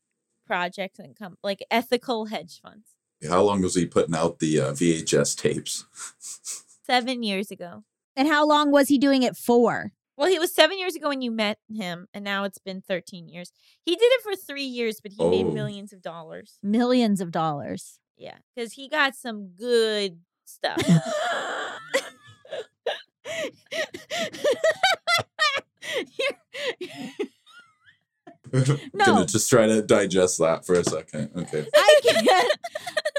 projects 0.46 1.00
and 1.00 1.16
come 1.16 1.38
like 1.44 1.66
ethical 1.70 2.26
hedge 2.26 2.60
funds. 2.62 2.88
How 3.28 3.44
long 3.44 3.62
was 3.62 3.76
he 3.76 3.86
putting 3.86 4.16
out 4.16 4.40
the 4.40 4.60
uh, 4.62 4.72
VHS 4.72 5.38
tapes? 5.38 5.86
Seven 6.86 7.22
years 7.22 7.52
ago. 7.52 7.84
And 8.16 8.28
how 8.28 8.46
long 8.46 8.72
was 8.72 8.88
he 8.88 8.98
doing 8.98 9.24
it 9.24 9.36
for? 9.36 9.92
Well, 10.20 10.28
he 10.28 10.38
was 10.38 10.54
seven 10.54 10.78
years 10.78 10.96
ago 10.98 11.08
when 11.08 11.22
you 11.22 11.32
met 11.32 11.60
him, 11.74 12.08
and 12.14 12.26
now 12.26 12.44
it's 12.44 12.58
been 12.58 12.82
13 12.82 13.30
years. 13.30 13.54
He 13.86 13.96
did 13.96 14.04
it 14.04 14.22
for 14.22 14.36
three 14.36 14.66
years, 14.66 15.00
but 15.02 15.14
he 15.14 15.24
made 15.24 15.46
Oh. 15.46 15.52
millions 15.54 15.94
of 15.94 16.02
dollars. 16.02 16.60
Millions 16.62 17.22
of 17.22 17.32
dollars. 17.32 18.00
Yeah, 18.18 18.36
because 18.54 18.74
he 18.74 18.90
got 18.90 19.16
some 19.16 19.52
good 19.58 20.20
stuff. 20.44 20.82
No. 28.94 29.06
Gonna 29.06 29.26
just 29.26 29.50
try 29.50 29.68
to 29.68 29.82
digest 29.82 30.40
that 30.40 30.66
for 30.66 30.74
a 30.76 30.84
second. 30.84 31.30
Okay. 31.36 31.68
I 31.76 32.00
can't 32.04 32.52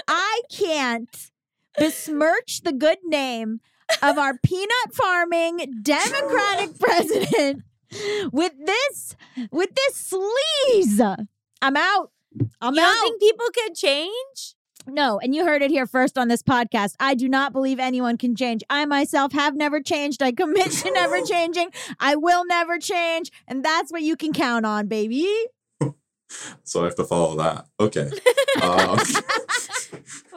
I 0.09 0.40
can't 0.51 1.30
besmirch 1.78 2.62
the 2.62 2.72
good 2.72 2.98
name 3.05 3.61
of 4.03 4.18
our 4.18 4.36
peanut 4.38 4.93
farming 4.93 5.80
democratic 5.82 6.78
president 6.80 7.62
with 8.32 8.53
this 8.64 9.16
with 9.51 9.70
this 9.74 10.14
sleaze. 10.14 11.26
I'm 11.62 11.76
out. 11.76 12.11
I'm 12.61 12.74
you 12.74 12.80
out. 12.80 12.95
don't 12.95 13.03
think 13.03 13.20
people 13.20 13.47
can 13.55 13.74
change? 13.74 14.55
no, 14.86 15.18
and 15.20 15.34
you 15.34 15.45
heard 15.45 15.62
it 15.62 15.70
here 15.70 15.86
first 15.86 16.16
on 16.16 16.28
this 16.28 16.43
podcast. 16.43 16.95
I 16.99 17.14
do 17.14 17.28
not 17.28 17.53
believe 17.53 17.78
anyone 17.78 18.16
can 18.16 18.34
change. 18.34 18.62
I 18.70 18.86
myself 18.86 19.32
have 19.32 19.55
never 19.55 19.80
changed. 19.80 20.22
I 20.22 20.32
commit 20.32 20.70
to 20.70 20.91
never 20.91 21.20
changing. 21.26 21.70
I 21.99 22.16
will 22.16 22.47
never 22.47 22.78
change, 22.78 23.30
and 23.47 23.64
that's 23.64 23.93
what 23.93 24.03
you 24.03 24.16
can 24.16 24.32
count 24.32 24.66
on, 24.66 24.86
baby. 24.86 25.26
So 26.62 26.82
I 26.82 26.84
have 26.84 26.95
to 26.95 27.05
follow 27.05 27.34
that. 27.38 27.66
Okay. 27.80 28.09
Um, 28.62 29.01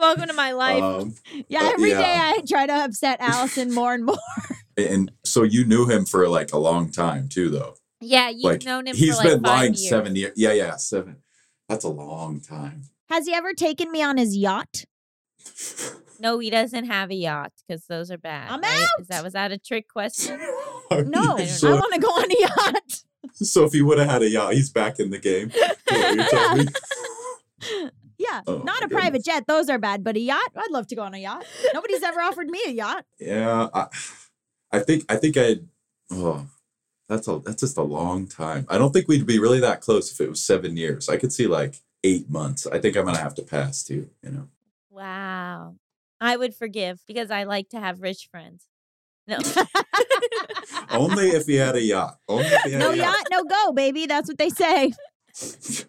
Welcome 0.04 0.26
to 0.28 0.34
my 0.34 0.52
life. 0.52 0.82
um, 0.82 1.14
Yeah, 1.48 1.60
Uh, 1.62 1.70
every 1.72 1.90
day 1.90 1.98
yeah. 1.98 2.32
I 2.36 2.42
try 2.46 2.66
to 2.66 2.84
upset 2.84 3.16
Allison 3.20 3.72
more 3.72 3.94
and 3.94 4.04
more. 4.04 4.18
and 4.76 5.10
so 5.24 5.42
you 5.44 5.64
knew 5.64 5.86
him 5.88 6.04
for 6.04 6.28
like 6.28 6.52
a 6.52 6.58
long 6.58 6.90
time 6.92 7.28
too, 7.28 7.48
though. 7.48 7.74
yeah, 8.00 8.28
you've 8.28 8.44
like 8.44 8.64
known 8.64 8.86
him 8.86 8.96
he's 8.96 9.16
for 9.18 9.24
like 9.24 9.28
been 9.36 9.42
five 9.42 9.56
lying 9.58 9.74
years. 9.74 9.88
seven 9.88 10.14
years. 10.16 10.32
Yeah, 10.36 10.52
yeah, 10.52 10.76
seven. 10.76 11.16
That's 11.70 11.84
a 11.84 11.88
long 11.88 12.40
time. 12.40 12.82
Has 13.08 13.26
he 13.26 13.32
ever 13.32 13.54
taken 13.54 13.90
me 13.90 14.02
on 14.02 14.16
his 14.18 14.36
yacht? 14.36 14.84
No, 16.20 16.38
he 16.38 16.48
doesn't 16.48 16.84
have 16.84 17.10
a 17.10 17.14
yacht 17.14 17.52
because 17.66 17.86
those 17.86 18.08
are 18.12 18.16
bad. 18.16 18.48
I'm 18.48 18.60
right? 18.60 18.72
Is 19.00 19.06
out. 19.06 19.08
that 19.08 19.24
was 19.24 19.32
that 19.32 19.50
a 19.50 19.58
trick 19.58 19.88
question? 19.88 20.38
No, 20.92 21.36
I, 21.36 21.44
so, 21.46 21.74
want 21.74 21.92
to 21.92 22.00
go 22.00 22.06
on 22.08 22.30
a 22.30 22.40
yacht. 22.40 23.02
so 23.32 23.64
if 23.64 23.72
he 23.72 23.82
would 23.82 23.98
have 23.98 24.08
had 24.08 24.22
a 24.22 24.30
yacht, 24.30 24.52
he's 24.54 24.70
back 24.70 25.00
in 25.00 25.10
the 25.10 25.18
game. 25.18 25.50
Is 28.24 28.30
what 28.46 28.46
you're 28.46 28.54
telling 28.54 28.60
me? 28.60 28.60
Yeah, 28.60 28.62
Oh, 28.62 28.64
not 28.64 28.80
my 28.80 28.86
a 28.86 28.88
private 28.88 29.24
jet. 29.24 29.44
Those 29.46 29.68
are 29.68 29.78
bad, 29.78 30.02
but 30.04 30.16
a 30.16 30.20
yacht. 30.20 30.50
I'd 30.56 30.70
love 30.70 30.86
to 30.88 30.96
go 30.96 31.02
on 31.02 31.14
a 31.14 31.18
yacht. 31.18 31.44
Nobody's 31.72 32.02
ever 32.02 32.20
offered 32.20 32.48
me 32.48 32.60
a 32.66 32.70
yacht. 32.70 33.04
Yeah, 33.18 33.68
I, 33.72 33.86
I 34.72 34.78
think 34.80 35.04
I 35.08 35.16
think 35.16 35.36
I. 35.36 35.56
Oh, 36.10 36.46
that's 37.08 37.28
a 37.28 37.38
that's 37.44 37.60
just 37.60 37.76
a 37.76 37.82
long 37.82 38.26
time. 38.26 38.66
I 38.68 38.78
don't 38.78 38.92
think 38.92 39.08
we'd 39.08 39.26
be 39.26 39.38
really 39.38 39.60
that 39.60 39.80
close 39.80 40.10
if 40.12 40.20
it 40.20 40.28
was 40.28 40.44
seven 40.44 40.76
years. 40.76 41.08
I 41.08 41.16
could 41.16 41.32
see 41.32 41.46
like 41.46 41.76
eight 42.02 42.28
months. 42.30 42.66
I 42.66 42.78
think 42.78 42.96
I'm 42.96 43.04
gonna 43.04 43.18
have 43.18 43.34
to 43.36 43.42
pass 43.42 43.82
too. 43.84 44.10
You 44.22 44.30
know. 44.30 44.48
Wow. 44.90 45.74
I 46.20 46.36
would 46.36 46.54
forgive 46.54 47.00
because 47.06 47.30
I 47.30 47.44
like 47.44 47.68
to 47.70 47.80
have 47.80 48.00
rich 48.00 48.28
friends. 48.30 48.64
No. 49.26 49.38
Only 50.90 51.28
if 51.30 51.46
he 51.46 51.54
had 51.56 51.74
a 51.76 51.82
yacht. 51.82 52.18
Only 52.28 52.44
if 52.46 52.62
he 52.62 52.70
had 52.72 52.80
No 52.80 52.90
a 52.92 52.96
yacht. 52.96 53.16
yacht, 53.16 53.26
no 53.30 53.44
go, 53.44 53.72
baby. 53.72 54.06
That's 54.06 54.28
what 54.28 54.38
they 54.38 54.48
say. 54.50 54.92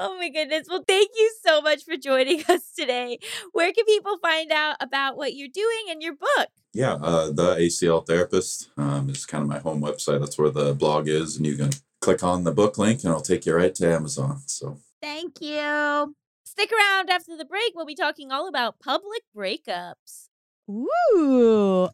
oh 0.00 0.16
my 0.16 0.28
goodness. 0.28 0.66
Well, 0.68 0.84
thank 0.86 1.10
you 1.16 1.32
so 1.44 1.60
much 1.60 1.84
for 1.84 1.96
joining 1.96 2.42
us 2.48 2.72
today. 2.76 3.18
Where 3.52 3.72
can 3.72 3.84
people 3.84 4.18
find 4.18 4.50
out 4.50 4.76
about 4.80 5.16
what 5.16 5.34
you're 5.34 5.48
doing 5.52 5.84
and 5.90 6.02
your 6.02 6.14
book? 6.14 6.48
Yeah, 6.72 6.94
uh, 6.94 7.26
the 7.32 7.56
ACL 7.56 8.06
therapist 8.06 8.70
um, 8.76 9.10
is 9.10 9.26
kind 9.26 9.42
of 9.42 9.48
my 9.48 9.58
home 9.58 9.82
website. 9.82 10.20
That's 10.20 10.38
where 10.38 10.50
the 10.50 10.74
blog 10.74 11.08
is, 11.08 11.36
and 11.36 11.46
you 11.46 11.56
can 11.56 11.70
click 12.00 12.22
on 12.22 12.44
the 12.44 12.52
book 12.52 12.78
link, 12.78 13.00
and 13.02 13.10
it'll 13.10 13.20
take 13.20 13.44
you 13.44 13.54
right 13.54 13.74
to 13.74 13.92
Amazon. 13.92 14.40
So 14.46 14.78
Thank 15.02 15.40
you. 15.40 16.14
Stick 16.44 16.70
around 16.72 17.10
after 17.10 17.36
the 17.36 17.44
break. 17.44 17.72
We'll 17.74 17.86
be 17.86 17.94
talking 17.94 18.32
all 18.32 18.48
about 18.48 18.80
public 18.80 19.22
breakups. 19.36 20.28
Ooh. 20.68 21.88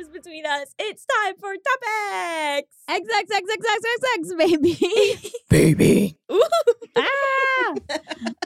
Welcome 0.00 0.12
back 0.12 0.22
to 0.22 0.22
Just 0.22 0.24
Between 0.24 0.46
Us. 0.46 0.74
It's 0.78 1.06
time 1.06 1.34
for 1.36 1.54
topics. 1.56 2.76
XXXXXXX, 2.88 4.38
baby. 4.38 5.32
Baby. 5.48 6.16
Ooh. 6.30 6.42
ah! 6.96 7.74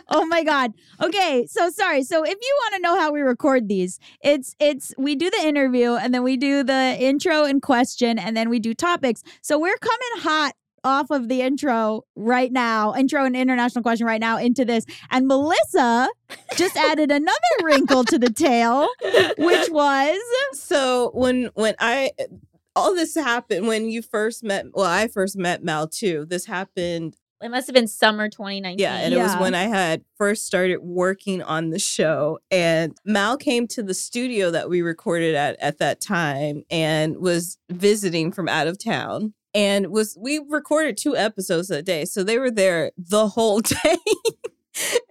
Oh 0.08 0.26
my 0.26 0.42
god. 0.42 0.72
Okay, 1.02 1.46
so 1.46 1.70
sorry. 1.70 2.02
So 2.02 2.24
if 2.24 2.38
you 2.40 2.58
want 2.62 2.74
to 2.76 2.80
know 2.80 2.98
how 2.98 3.12
we 3.12 3.20
record 3.20 3.68
these, 3.68 3.98
it's 4.22 4.54
it's 4.58 4.94
we 4.96 5.16
do 5.16 5.30
the 5.30 5.46
interview 5.46 5.94
and 5.94 6.14
then 6.14 6.22
we 6.22 6.36
do 6.36 6.62
the 6.62 6.96
intro 6.98 7.44
and 7.44 7.60
question 7.62 8.18
and 8.18 8.36
then 8.36 8.48
we 8.48 8.58
do 8.58 8.74
topics. 8.74 9.22
So 9.42 9.58
we're 9.58 9.76
coming 9.78 10.22
hot 10.22 10.54
off 10.84 11.10
of 11.10 11.28
the 11.28 11.40
intro 11.42 12.02
right 12.14 12.52
now, 12.52 12.94
intro 12.94 13.24
and 13.24 13.34
international 13.34 13.82
question 13.82 14.06
right 14.06 14.20
now 14.20 14.36
into 14.38 14.64
this. 14.64 14.84
And 15.10 15.26
Melissa 15.26 16.08
just 16.56 16.76
added 16.90 17.10
another 17.10 17.34
wrinkle 17.62 18.04
to 18.04 18.18
the 18.18 18.30
tale, 18.30 18.88
which 19.38 19.70
was 19.70 20.18
So 20.52 21.10
when 21.14 21.50
when 21.54 21.74
I 21.80 22.10
all 22.76 22.94
this 22.94 23.14
happened 23.14 23.66
when 23.66 23.88
you 23.88 24.02
first 24.02 24.42
met 24.44 24.66
well, 24.74 24.86
I 24.86 25.08
first 25.08 25.36
met 25.36 25.64
Mal 25.64 25.88
too. 25.88 26.26
This 26.28 26.44
happened 26.46 27.16
It 27.40 27.50
must 27.50 27.66
have 27.66 27.74
been 27.74 27.86
summer 27.88 28.28
2019. 28.28 28.78
yeah, 28.78 28.96
and 28.96 29.14
it 29.14 29.18
was 29.18 29.34
when 29.36 29.54
I 29.54 29.64
had 29.64 30.02
first 30.18 30.46
started 30.46 30.78
working 30.82 31.42
on 31.42 31.70
the 31.70 31.78
show. 31.78 32.38
And 32.50 32.96
Mal 33.04 33.36
came 33.36 33.66
to 33.68 33.82
the 33.82 33.94
studio 33.94 34.50
that 34.50 34.68
we 34.68 34.82
recorded 34.82 35.34
at 35.34 35.56
at 35.60 35.78
that 35.78 36.00
time 36.00 36.64
and 36.70 37.18
was 37.18 37.58
visiting 37.70 38.32
from 38.32 38.48
out 38.48 38.66
of 38.66 38.82
town. 38.82 39.34
And 39.54 39.88
was 39.88 40.16
we 40.20 40.40
recorded 40.48 40.96
two 40.96 41.16
episodes 41.16 41.68
that 41.68 41.84
day. 41.84 42.04
So 42.04 42.24
they 42.24 42.38
were 42.38 42.50
there 42.50 42.90
the 42.98 43.28
whole 43.28 43.60
day. 43.60 43.96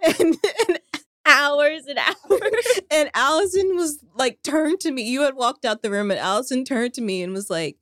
and, 0.04 0.36
and 0.68 0.80
hours 1.26 1.86
and 1.88 1.98
hours. 1.98 2.80
and 2.92 3.10
Allison 3.14 3.76
was 3.76 4.04
like 4.16 4.40
turned 4.44 4.82
to 4.82 4.92
me. 4.92 5.04
You 5.04 5.22
had 5.22 5.36
walked 5.36 5.66
out 5.66 5.82
the 5.82 5.92
room, 5.92 6.12
and 6.12 6.20
Allison 6.20 6.66
turned 6.66 6.94
to 6.96 7.02
me 7.02 7.24
and 7.24 7.34
was 7.34 7.50
like, 7.50 7.78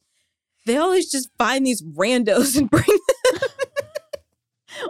"They 0.66 0.78
always 0.78 1.10
just 1.10 1.30
find 1.38 1.66
these 1.66 1.82
randos 1.82 2.58
and 2.58 2.70
bring 2.70 2.86
them 2.86 3.00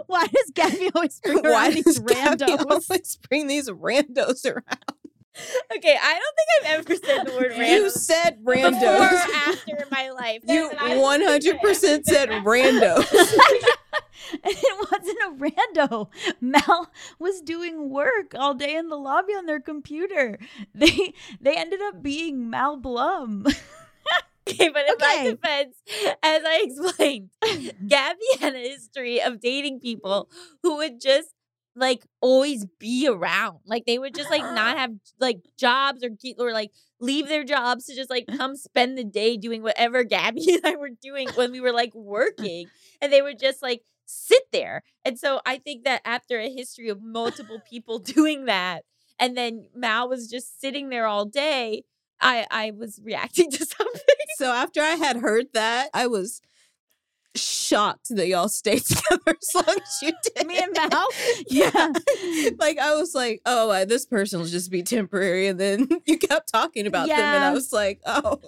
why 0.06 0.26
does 0.26 0.50
Gabby 0.54 0.90
always 0.94 1.20
bring. 1.20 1.42
Why 1.42 1.70
these 1.70 1.84
does 1.84 1.98
Gabby 2.00 2.44
randos? 2.44 2.70
always 2.90 3.18
bring 3.28 3.46
these 3.46 3.68
randos 3.68 4.44
around?" 4.44 5.01
Okay, 5.76 5.96
I 6.00 6.20
don't 6.20 6.36
think 6.36 6.50
I've 6.60 6.80
ever 6.80 7.06
said 7.06 7.24
the 7.24 7.32
word 7.32 7.52
random. 7.58 7.66
You 7.66 7.82
random 7.84 7.90
said 7.90 8.44
before 8.44 9.06
or 9.06 9.34
after 9.34 9.76
in 9.76 9.88
my 9.90 10.10
life. 10.10 10.42
You 10.46 10.68
That's 10.70 10.82
what 10.82 10.98
one 10.98 11.22
hundred 11.22 11.58
percent 11.60 12.06
said 12.06 12.28
randos. 12.28 13.08
And 14.44 14.54
it 14.56 14.88
wasn't 14.90 15.18
a 15.26 15.50
rando. 15.50 16.08
Mel 16.40 16.90
was 17.18 17.40
doing 17.40 17.90
work 17.90 18.34
all 18.34 18.54
day 18.54 18.76
in 18.76 18.88
the 18.88 18.96
lobby 18.96 19.32
on 19.34 19.46
their 19.46 19.60
computer. 19.60 20.38
They 20.74 21.12
they 21.40 21.56
ended 21.56 21.80
up 21.82 22.02
being 22.02 22.50
Mal 22.50 22.76
Blum. 22.76 23.46
Okay, 24.48 24.70
but 24.70 24.82
in 24.88 24.94
my 24.98 25.30
defense, 25.30 25.76
as 26.20 26.42
I 26.44 26.64
explained, 26.64 27.30
Gabby 27.86 28.18
had 28.40 28.56
a 28.56 28.58
history 28.58 29.22
of 29.22 29.40
dating 29.40 29.78
people 29.78 30.28
who 30.64 30.78
would 30.78 31.00
just 31.00 31.28
like 31.74 32.04
always 32.20 32.66
be 32.78 33.08
around. 33.08 33.60
Like 33.66 33.84
they 33.86 33.98
would 33.98 34.14
just 34.14 34.30
like 34.30 34.42
not 34.42 34.78
have 34.78 34.92
like 35.18 35.40
jobs 35.58 36.04
or 36.04 36.10
ke- 36.10 36.38
or 36.38 36.52
like 36.52 36.70
leave 37.00 37.28
their 37.28 37.44
jobs 37.44 37.86
to 37.86 37.94
just 37.94 38.10
like 38.10 38.26
come 38.36 38.56
spend 38.56 38.96
the 38.96 39.04
day 39.04 39.36
doing 39.36 39.62
whatever 39.62 40.04
Gabby 40.04 40.54
and 40.54 40.66
I 40.66 40.76
were 40.76 40.90
doing 40.90 41.28
when 41.34 41.52
we 41.52 41.60
were 41.60 41.72
like 41.72 41.94
working, 41.94 42.68
and 43.00 43.12
they 43.12 43.22
would 43.22 43.38
just 43.38 43.62
like 43.62 43.82
sit 44.06 44.42
there. 44.52 44.82
And 45.04 45.18
so 45.18 45.40
I 45.46 45.58
think 45.58 45.84
that 45.84 46.02
after 46.04 46.38
a 46.38 46.50
history 46.50 46.88
of 46.88 47.02
multiple 47.02 47.60
people 47.68 47.98
doing 47.98 48.46
that, 48.46 48.84
and 49.18 49.36
then 49.36 49.68
Mal 49.74 50.08
was 50.08 50.28
just 50.28 50.60
sitting 50.60 50.88
there 50.88 51.06
all 51.06 51.24
day. 51.24 51.84
I, 52.24 52.46
I 52.52 52.70
was 52.70 53.00
reacting 53.02 53.50
to 53.50 53.66
something. 53.66 54.00
so 54.36 54.52
after 54.52 54.80
I 54.80 54.90
had 54.94 55.16
heard 55.16 55.46
that, 55.54 55.88
I 55.92 56.06
was 56.06 56.40
shocked 57.34 58.08
that 58.10 58.26
y'all 58.28 58.48
stayed 58.48 58.82
together 58.86 59.36
as 59.40 59.54
long 59.54 59.76
as 59.76 60.02
you 60.02 60.12
did. 60.22 60.46
Me 60.46 60.58
and 60.58 60.76
Mal? 60.76 61.06
yeah. 61.48 61.70
like 62.58 62.78
I 62.78 62.94
was 62.94 63.14
like, 63.14 63.40
oh, 63.46 63.70
uh, 63.70 63.84
this 63.84 64.06
person 64.06 64.40
will 64.40 64.46
just 64.46 64.70
be 64.70 64.82
temporary, 64.82 65.46
and 65.46 65.58
then 65.58 65.88
you 66.06 66.18
kept 66.18 66.52
talking 66.52 66.86
about 66.86 67.08
them, 67.08 67.18
and 67.18 67.44
I 67.44 67.52
was 67.52 67.72
like, 67.72 68.00
oh, 68.06 68.40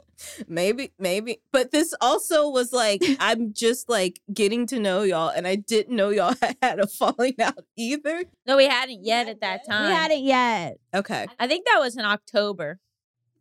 maybe, 0.49 0.93
maybe. 0.99 1.41
But 1.53 1.71
this 1.71 1.95
also 2.01 2.49
was 2.51 2.73
like, 2.73 3.03
I'm 3.21 3.53
just 3.53 3.89
like 3.89 4.21
getting 4.33 4.67
to 4.69 4.79
know 4.79 5.03
y'all, 5.03 5.29
and 5.29 5.47
I 5.47 5.57
didn't 5.57 5.97
know 5.97 6.11
y'all 6.11 6.35
had 6.63 6.81
a 6.81 6.87
falling 6.87 7.35
out 7.41 7.65
either. 7.77 8.25
No, 8.47 8.57
we 8.57 8.67
hadn't 8.67 9.05
yet 9.05 9.29
at 9.29 9.41
that 9.41 9.67
time. 9.69 9.89
We 9.89 9.95
hadn't 9.95 10.25
yet. 10.25 10.79
Okay. 10.95 11.27
I 11.39 11.47
think 11.47 11.67
that 11.67 11.79
was 11.81 11.97
in 11.97 12.05
October. 12.05 12.81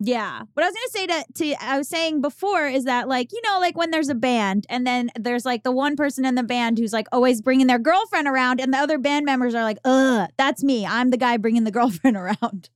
Yeah. 0.05 0.41
What 0.53 0.63
I 0.65 0.67
was 0.69 0.75
gonna 0.75 0.89
say 0.89 1.07
to 1.07 1.33
to 1.55 1.63
I 1.65 1.77
was 1.77 1.87
saying 1.87 2.21
before 2.21 2.67
is 2.67 2.83
that 2.85 3.07
like 3.07 3.31
you 3.31 3.41
know 3.43 3.59
like 3.59 3.77
when 3.77 3.89
there's 3.91 4.09
a 4.09 4.15
band 4.15 4.65
and 4.69 4.85
then 4.85 5.09
there's 5.17 5.45
like 5.45 5.63
the 5.63 5.71
one 5.71 5.95
person 5.95 6.25
in 6.25 6.35
the 6.35 6.43
band 6.43 6.77
who's 6.77 6.91
like 6.93 7.07
always 7.11 7.41
bringing 7.41 7.67
their 7.67 7.79
girlfriend 7.79 8.27
around 8.27 8.59
and 8.59 8.73
the 8.73 8.77
other 8.77 8.97
band 8.97 9.25
members 9.25 9.55
are 9.55 9.63
like 9.63 9.77
ugh 9.85 10.29
that's 10.37 10.63
me 10.63 10.85
I'm 10.85 11.09
the 11.11 11.17
guy 11.17 11.37
bringing 11.37 11.63
the 11.63 11.71
girlfriend 11.79 12.17
around. 12.17 12.69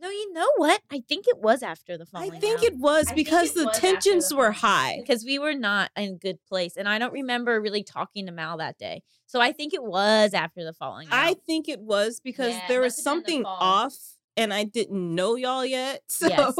No, 0.00 0.08
you 0.10 0.32
know 0.32 0.50
what? 0.56 0.80
I 0.90 1.00
think 1.08 1.28
it 1.28 1.38
was 1.38 1.62
after 1.62 1.96
the 1.96 2.06
I 2.12 2.26
falling 2.26 2.40
think 2.40 2.58
out. 2.58 2.64
it 2.64 2.76
was 2.76 3.06
I 3.06 3.14
think 3.14 3.26
because 3.28 3.50
it 3.50 3.54
the 3.54 3.66
was 3.66 3.76
after 3.76 3.86
the 3.88 3.92
tensions 3.94 4.34
were 4.34 4.50
high. 4.50 4.96
because 4.98 5.24
we 5.24 5.38
were 5.38 5.54
not 5.54 5.90
in 5.96 6.14
a 6.14 6.16
good 6.16 6.38
place, 6.48 6.76
and 6.76 6.88
I 6.88 6.98
don't 6.98 7.12
remember 7.12 7.60
really 7.60 7.84
talking 7.84 8.26
to 8.26 8.32
Mal 8.32 8.56
that 8.56 8.78
day. 8.78 9.02
So 9.26 9.40
I 9.40 9.52
think 9.52 9.72
it 9.74 9.82
was 9.84 10.34
after 10.34 10.64
the 10.64 10.72
falling 10.72 11.06
out. 11.06 11.14
I 11.14 11.34
think 11.46 11.68
it 11.68 11.78
was 11.80 12.18
because 12.18 12.52
Yeah, 12.54 12.66
there 12.66 12.80
was 12.80 12.96
must 12.96 13.06
have 13.06 13.14
been 13.18 13.22
something 13.26 13.42
the 13.42 13.48
off 13.48 13.94
and 14.36 14.52
I 14.54 14.64
didn't 14.64 15.14
know 15.14 15.36
y'all 15.36 15.64
yet. 15.66 16.02
So 16.08 16.28
Yes. 16.28 16.54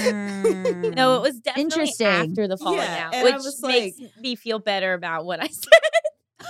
Mm. 0.00 0.94
no, 0.94 1.16
it 1.16 1.22
was 1.22 1.40
definitely 1.40 1.62
Interesting. 1.62 2.06
after 2.06 2.48
the 2.48 2.56
falling 2.56 2.78
Yeah, 2.78 3.06
out, 3.08 3.14
and 3.14 3.26
I 3.28 3.30
which 3.36 3.44
was 3.44 3.60
makes 3.62 3.98
like- 4.00 4.16
me 4.20 4.34
feel 4.36 4.58
better 4.58 4.94
about 4.94 5.24
what 5.24 5.40
I 5.40 5.46
said. 5.48 5.70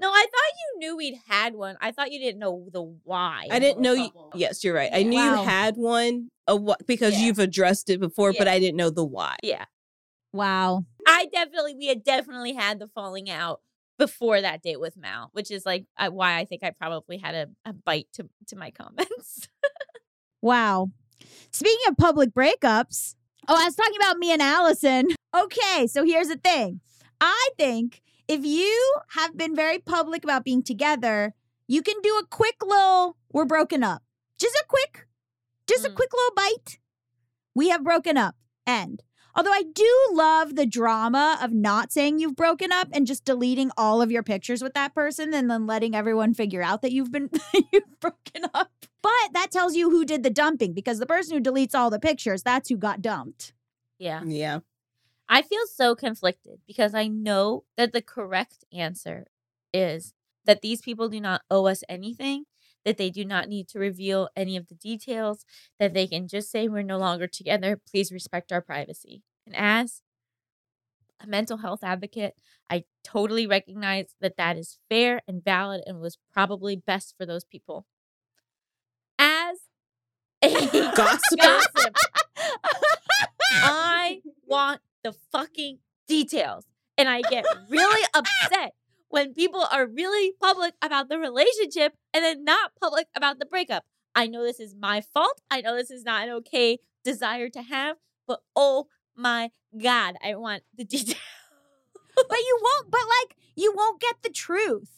no, 0.00 0.08
I 0.10 0.22
thought 0.22 0.52
you 0.58 0.78
knew 0.78 0.96
we'd 0.96 1.18
had 1.28 1.54
one. 1.54 1.76
I 1.80 1.92
thought 1.92 2.10
you 2.12 2.18
didn't 2.18 2.38
know 2.40 2.66
the 2.72 2.82
why. 3.04 3.46
I 3.50 3.58
didn't 3.58 3.80
know 3.82 3.92
you. 3.92 4.10
Yes, 4.34 4.64
you're 4.64 4.74
right. 4.74 4.90
I 4.92 5.02
knew 5.02 5.16
Wow. 5.18 5.42
you 5.42 5.48
had 5.48 5.76
one 5.76 6.30
a 6.46 6.58
because 6.86 7.14
Yeah. 7.14 7.26
you've 7.26 7.38
addressed 7.38 7.88
it 7.90 8.00
before, 8.00 8.32
but 8.36 8.48
I 8.48 8.58
didn't 8.58 8.76
know 8.76 8.90
the 8.90 9.04
why. 9.04 9.36
Yeah. 9.42 9.64
wow. 10.32 10.84
I 11.06 11.26
definitely, 11.32 11.74
we 11.74 11.86
had 11.86 12.02
definitely 12.02 12.54
had 12.54 12.78
the 12.80 12.86
falling 12.88 13.30
out 13.30 13.60
before 13.98 14.40
that 14.40 14.62
date 14.62 14.80
with 14.80 14.96
Mal, 14.96 15.30
which 15.32 15.50
is 15.50 15.64
like 15.64 15.86
why 16.10 16.36
I 16.38 16.44
think 16.44 16.62
I 16.62 16.70
probably 16.70 17.18
had 17.18 17.34
a, 17.34 17.46
a 17.64 17.72
bite 17.72 18.08
to, 18.14 18.28
to 18.48 18.56
my 18.56 18.70
comments. 18.80 19.48
Wow. 20.42 20.90
Speaking 21.50 21.88
of 21.88 21.96
public 21.96 22.30
breakups, 22.30 23.14
oh, 23.48 23.56
I 23.60 23.64
was 23.64 23.76
talking 23.76 23.96
about 24.00 24.18
me 24.18 24.32
and 24.32 24.42
Allison. 24.42 25.08
Okay, 25.36 25.88
so 25.88 26.04
here's 26.04 26.28
the 26.28 26.36
thing. 26.36 26.80
I 27.20 27.48
think 27.58 28.02
if 28.28 28.44
you 28.46 28.94
have 29.16 29.36
been 29.36 29.56
very 29.56 29.80
public 29.80 30.22
about 30.22 30.44
being 30.44 30.62
together, 30.62 31.34
you 31.66 31.82
can 31.82 31.96
do 32.04 32.10
a 32.10 32.24
quick 32.30 32.54
little, 32.64 33.16
we're 33.32 33.44
broken 33.44 33.82
up. 33.82 34.04
Just 34.38 34.54
a 34.54 34.64
quick, 34.68 35.08
just 35.66 35.84
a 35.84 35.90
Mm. 35.90 35.96
quick 35.96 36.10
little 36.12 36.34
bite. 36.36 36.78
We 37.52 37.70
have 37.70 37.82
broken 37.82 38.16
up. 38.16 38.36
End. 38.64 39.02
Although 39.36 39.52
I 39.52 39.64
do 39.64 40.08
love 40.12 40.54
the 40.54 40.66
drama 40.66 41.38
of 41.42 41.52
not 41.52 41.92
saying 41.92 42.18
you've 42.18 42.36
broken 42.36 42.70
up 42.70 42.88
and 42.92 43.06
just 43.06 43.24
deleting 43.24 43.70
all 43.76 44.00
of 44.00 44.10
your 44.10 44.22
pictures 44.22 44.62
with 44.62 44.74
that 44.74 44.94
person 44.94 45.34
and 45.34 45.50
then 45.50 45.66
letting 45.66 45.94
everyone 45.94 46.34
figure 46.34 46.62
out 46.62 46.82
that 46.82 46.92
you've 46.92 47.10
been 47.10 47.30
you've 47.72 48.00
broken 48.00 48.44
up. 48.54 48.70
But 49.02 49.32
that 49.32 49.50
tells 49.50 49.74
you 49.74 49.90
who 49.90 50.04
did 50.04 50.22
the 50.22 50.30
dumping 50.30 50.72
because 50.72 50.98
the 50.98 51.06
person 51.06 51.36
who 51.36 51.42
deletes 51.42 51.74
all 51.74 51.90
the 51.90 51.98
pictures, 51.98 52.42
that's 52.42 52.68
who 52.68 52.76
got 52.76 53.02
dumped. 53.02 53.52
Yeah. 53.98 54.22
Yeah. 54.24 54.60
I 55.28 55.42
feel 55.42 55.66
so 55.66 55.94
conflicted 55.94 56.60
because 56.66 56.94
I 56.94 57.08
know 57.08 57.64
that 57.76 57.92
the 57.92 58.02
correct 58.02 58.64
answer 58.72 59.26
is 59.72 60.14
that 60.44 60.60
these 60.60 60.80
people 60.80 61.08
do 61.08 61.20
not 61.20 61.42
owe 61.50 61.66
us 61.66 61.82
anything, 61.88 62.44
that 62.84 62.98
they 62.98 63.10
do 63.10 63.24
not 63.24 63.48
need 63.48 63.68
to 63.68 63.78
reveal 63.78 64.28
any 64.36 64.56
of 64.56 64.68
the 64.68 64.74
details, 64.74 65.44
that 65.78 65.94
they 65.94 66.06
can 66.06 66.28
just 66.28 66.50
say 66.50 66.68
we're 66.68 66.82
no 66.82 66.98
longer 66.98 67.26
together. 67.26 67.80
Please 67.90 68.12
respect 68.12 68.52
our 68.52 68.60
privacy. 68.60 69.22
And 69.46 69.56
as 69.56 70.02
a 71.20 71.26
mental 71.26 71.58
health 71.58 71.80
advocate, 71.82 72.34
I 72.70 72.84
totally 73.02 73.46
recognize 73.46 74.14
that 74.20 74.36
that 74.36 74.56
is 74.56 74.78
fair 74.88 75.20
and 75.28 75.44
valid 75.44 75.82
and 75.86 76.00
was 76.00 76.18
probably 76.32 76.76
best 76.76 77.14
for 77.16 77.26
those 77.26 77.44
people. 77.44 77.86
As 79.18 79.58
a 80.42 80.50
Gossip. 80.96 81.38
gossip, 81.40 81.96
I 83.50 84.20
want 84.46 84.80
the 85.02 85.14
fucking 85.32 85.78
details. 86.06 86.64
And 86.96 87.08
I 87.08 87.22
get 87.22 87.44
really 87.68 88.04
upset 88.14 88.74
when 89.14 89.32
people 89.32 89.64
are 89.70 89.86
really 89.86 90.32
public 90.42 90.74
about 90.82 91.08
the 91.08 91.18
relationship 91.18 91.94
and 92.12 92.24
then 92.24 92.42
not 92.42 92.72
public 92.82 93.06
about 93.14 93.38
the 93.38 93.46
breakup. 93.46 93.84
I 94.12 94.26
know 94.26 94.42
this 94.42 94.58
is 94.58 94.74
my 94.74 95.00
fault. 95.00 95.40
I 95.48 95.60
know 95.60 95.76
this 95.76 95.90
is 95.92 96.02
not 96.04 96.24
an 96.26 96.34
okay 96.40 96.78
desire 97.04 97.48
to 97.50 97.62
have, 97.62 97.96
but 98.26 98.40
oh 98.56 98.88
my 99.16 99.50
God, 99.80 100.16
I 100.24 100.34
want 100.34 100.64
the 100.76 100.84
details. 100.94 101.20
But 102.16 102.38
you 102.38 102.58
won't 102.60 102.90
but 102.90 103.00
like 103.20 103.36
you 103.54 103.72
won't 103.76 104.00
get 104.00 104.16
the 104.24 104.30
truth. 104.30 104.90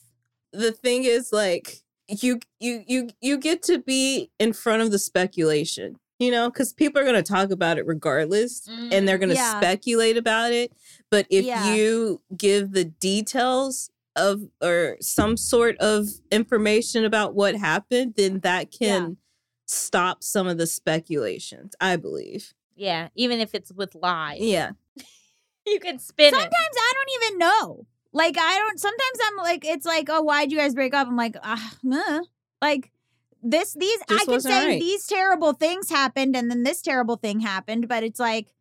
the 0.52 0.72
thing 0.72 1.04
is 1.04 1.30
like 1.30 1.82
you 2.08 2.40
you 2.58 2.84
you 2.86 3.10
you 3.20 3.36
get 3.36 3.62
to 3.64 3.78
be 3.78 4.30
in 4.38 4.52
front 4.54 4.80
of 4.82 4.90
the 4.92 4.98
speculation 4.98 5.96
you 6.18 6.30
know 6.30 6.48
because 6.48 6.72
people 6.72 7.00
are 7.00 7.04
going 7.04 7.22
to 7.22 7.32
talk 7.34 7.50
about 7.50 7.76
it 7.78 7.86
regardless 7.86 8.66
and 8.68 9.06
they're 9.06 9.16
mm, 9.18 9.20
going 9.20 9.28
to 9.30 9.34
Yeah. 9.34 9.58
speculate 9.58 10.16
about 10.16 10.52
it 10.52 10.72
but 11.10 11.26
if 11.30 11.44
Yeah. 11.44 11.66
you 11.66 12.22
give 12.36 12.72
the 12.72 12.84
details 12.84 13.90
of 14.16 14.42
or 14.62 14.96
some 15.00 15.36
sort 15.36 15.76
of 15.78 16.08
information 16.30 17.04
about 17.04 17.34
what 17.34 17.54
happened 17.54 18.14
then 18.16 18.40
that 18.40 18.70
can 18.70 19.16
stop 19.66 20.22
some 20.22 20.46
of 20.46 20.58
the 20.58 20.66
speculations 20.66 21.74
i 21.80 21.96
believe 21.96 22.54
Yeah, 22.76 23.08
even 23.14 23.40
if 23.40 23.54
it's 23.54 23.72
with 23.72 23.94
lies. 23.94 24.40
yeah 24.40 24.70
You 25.66 25.80
can 25.80 25.98
spin 25.98 26.30
Sometimes 26.32 26.52
it. 26.52 26.78
I 26.78 26.92
don't 26.94 27.24
even 27.24 27.38
know. 27.38 27.86
Like 28.12 28.36
I 28.38 28.56
don't 28.56 28.78
sometimes 28.78 29.18
I'm 29.26 29.36
like 29.38 29.64
it's 29.64 29.84
like, 29.84 30.06
"Oh, 30.08 30.22
why'd 30.22 30.52
you 30.52 30.58
guys 30.58 30.74
break 30.76 30.94
up?" 30.94 31.08
I'm 31.08 31.16
like, 31.16 31.34
"Ah, 31.42 31.72
like 32.62 32.92
this 33.42 33.74
these 33.74 33.98
I 34.08 34.24
can 34.26 34.40
say 34.40 34.66
right. 34.68 34.80
these 34.80 35.06
terrible 35.08 35.52
things 35.54 35.90
happened 35.90 36.36
and 36.36 36.48
then 36.50 36.62
this 36.62 36.80
terrible 36.82 37.16
thing 37.16 37.40
happened, 37.40 37.88
but 37.88 38.04
it's 38.04 38.20
like 38.20 38.54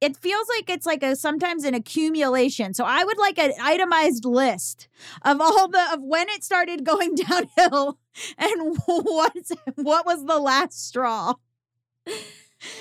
it 0.00 0.16
feels 0.16 0.46
like 0.48 0.70
it's 0.70 0.86
like 0.86 1.02
a 1.02 1.16
sometimes 1.16 1.64
an 1.64 1.74
accumulation. 1.74 2.72
So 2.74 2.84
I 2.84 3.04
would 3.04 3.18
like 3.18 3.38
an 3.38 3.52
itemized 3.60 4.24
list 4.24 4.88
of 5.22 5.40
all 5.40 5.68
the 5.68 5.92
of 5.92 6.00
when 6.02 6.28
it 6.28 6.44
started 6.44 6.84
going 6.84 7.14
downhill 7.28 7.98
and 8.36 8.78
what 8.86 9.34
what 9.76 10.06
was 10.06 10.24
the 10.24 10.38
last 10.38 10.86
straw. 10.86 11.34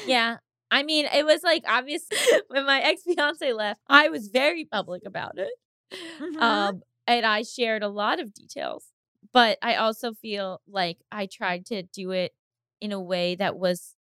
Yeah. 0.06 0.38
I 0.70 0.84
mean, 0.84 1.06
it 1.14 1.26
was 1.26 1.44
like 1.44 1.64
obvious 1.68 2.04
when 2.50 2.66
my 2.66 2.82
ex 2.82 3.04
fiance 3.04 3.54
left, 3.54 3.82
I 3.88 4.10
was 4.10 4.28
very 4.28 4.66
public 4.66 5.04
about 5.06 5.38
it. 5.38 5.52
Mhm. 6.20 6.42
Um, 6.42 6.82
and 7.06 7.26
I 7.26 7.44
shared 7.44 7.84
a 7.84 7.88
lot 7.88 8.20
of 8.20 8.34
details. 8.34 8.86
But 9.34 9.58
I 9.62 9.76
also 9.76 10.14
feel 10.14 10.62
like 10.68 10.98
I 11.12 11.26
tried 11.26 11.66
to 11.68 11.84
do 11.84 12.12
it 12.12 12.34
in 12.82 12.92
a 12.92 13.02
way 13.02 13.36
that 13.36 13.58
was 13.58 13.96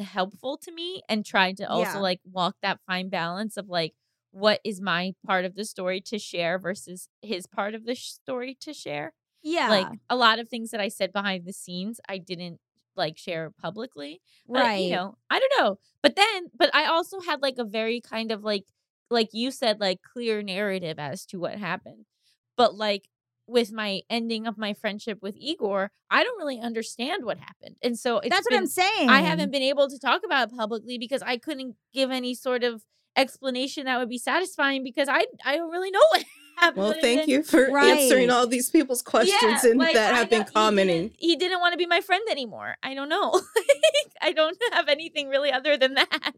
helpful 0.00 0.56
to 0.58 0.72
me 0.72 1.02
and 1.08 1.24
tried 1.24 1.56
to 1.58 1.68
also 1.68 1.94
Yeah. 1.94 1.98
like 2.00 2.20
walk 2.24 2.56
that 2.62 2.80
fine 2.86 3.08
balance 3.08 3.56
of 3.56 3.68
like 3.68 3.94
what 4.30 4.60
is 4.64 4.80
my 4.80 5.12
part 5.26 5.44
of 5.44 5.54
the 5.54 5.64
story 5.64 6.00
to 6.00 6.18
share 6.18 6.58
versus 6.58 7.08
his 7.20 7.46
part 7.46 7.74
of 7.74 7.84
the 7.84 7.94
sh- 7.94 8.08
story 8.12 8.54
to 8.60 8.72
share. 8.72 9.12
yeah. 9.42 9.68
Like 9.68 9.88
a 10.08 10.16
lot 10.16 10.38
of 10.38 10.48
things 10.48 10.70
that 10.70 10.80
I 10.80 10.88
said 10.88 11.12
behind 11.12 11.44
the 11.44 11.52
scenes, 11.52 12.00
I 12.08 12.18
didn't 12.18 12.58
like 12.96 13.18
share 13.18 13.50
publicly. 13.50 14.20
But, 14.46 14.60
right. 14.60 14.76
You 14.84 14.90
know, 14.92 15.18
I 15.30 15.38
don't 15.40 15.52
know. 15.58 15.78
But 16.02 16.16
then, 16.16 16.46
but 16.56 16.74
I 16.74 16.86
also 16.86 17.20
had 17.20 17.42
like 17.42 17.56
a 17.58 17.64
very 17.64 18.00
kind 18.00 18.30
of 18.32 18.42
like, 18.44 18.64
like 19.10 19.28
you 19.32 19.50
said, 19.50 19.80
like 19.80 20.00
clear 20.02 20.42
narrative 20.42 20.98
as 20.98 21.26
to 21.26 21.38
what 21.40 21.58
happened. 21.58 22.06
But 22.56 22.74
like 22.74 23.08
with 23.52 23.70
my 23.72 24.00
ending 24.10 24.46
of 24.46 24.58
my 24.58 24.74
friendship 24.74 25.18
with 25.22 25.36
Igor, 25.38 25.90
I 26.10 26.24
don't 26.24 26.38
really 26.38 26.58
understand 26.60 27.24
what 27.24 27.38
happened. 27.38 27.76
And 27.82 27.98
so 27.98 28.18
it's 28.18 28.30
That's 28.30 28.44
what 28.46 28.50
been- 28.50 28.60
I'm 28.60 28.66
saying. 28.66 29.08
I 29.10 29.20
haven't 29.20 29.50
been 29.52 29.62
able 29.62 29.88
to 29.88 29.98
talk 29.98 30.22
about 30.24 30.50
it 30.50 30.56
publicly 30.56 30.98
because 30.98 31.22
I 31.22 31.36
couldn't 31.36 31.76
give 31.92 32.10
any 32.10 32.34
sort 32.34 32.64
of 32.64 32.82
explanation 33.14 33.84
that 33.84 33.98
would 33.98 34.08
be 34.08 34.18
satisfying 34.18 34.82
because 34.82 35.06
I 35.08 35.26
I 35.44 35.56
don't 35.56 35.70
really 35.70 35.90
know 35.90 36.00
what 36.12 36.24
happened. 36.58 36.82
well 36.82 36.94
thank 37.00 37.28
you 37.28 37.42
for 37.42 37.78
answering 37.78 38.30
all 38.30 38.46
these 38.46 38.70
people's 38.70 39.02
questions 39.02 39.38
yeah, 39.42 39.70
and 39.70 39.78
like, 39.78 39.92
that 39.94 40.14
I 40.14 40.18
have 40.18 40.30
been 40.30 40.40
don't- 40.40 40.48
he 40.48 40.54
commenting 40.54 41.02
didn't- 41.08 41.16
He 41.18 41.36
didn't, 41.36 41.60
want 41.60 41.72
to 41.74 41.76
be 41.78 41.86
my 41.86 42.00
friend 42.00 42.22
anymore. 42.30 42.76
I 42.82 42.94
don't 42.94 43.08
know. 43.10 43.38
I 44.22 44.32
don't 44.32 44.56
have 44.72 44.88
anything 44.88 45.28
really 45.28 45.52
other 45.52 45.76
than 45.76 45.94
that. 45.94 46.32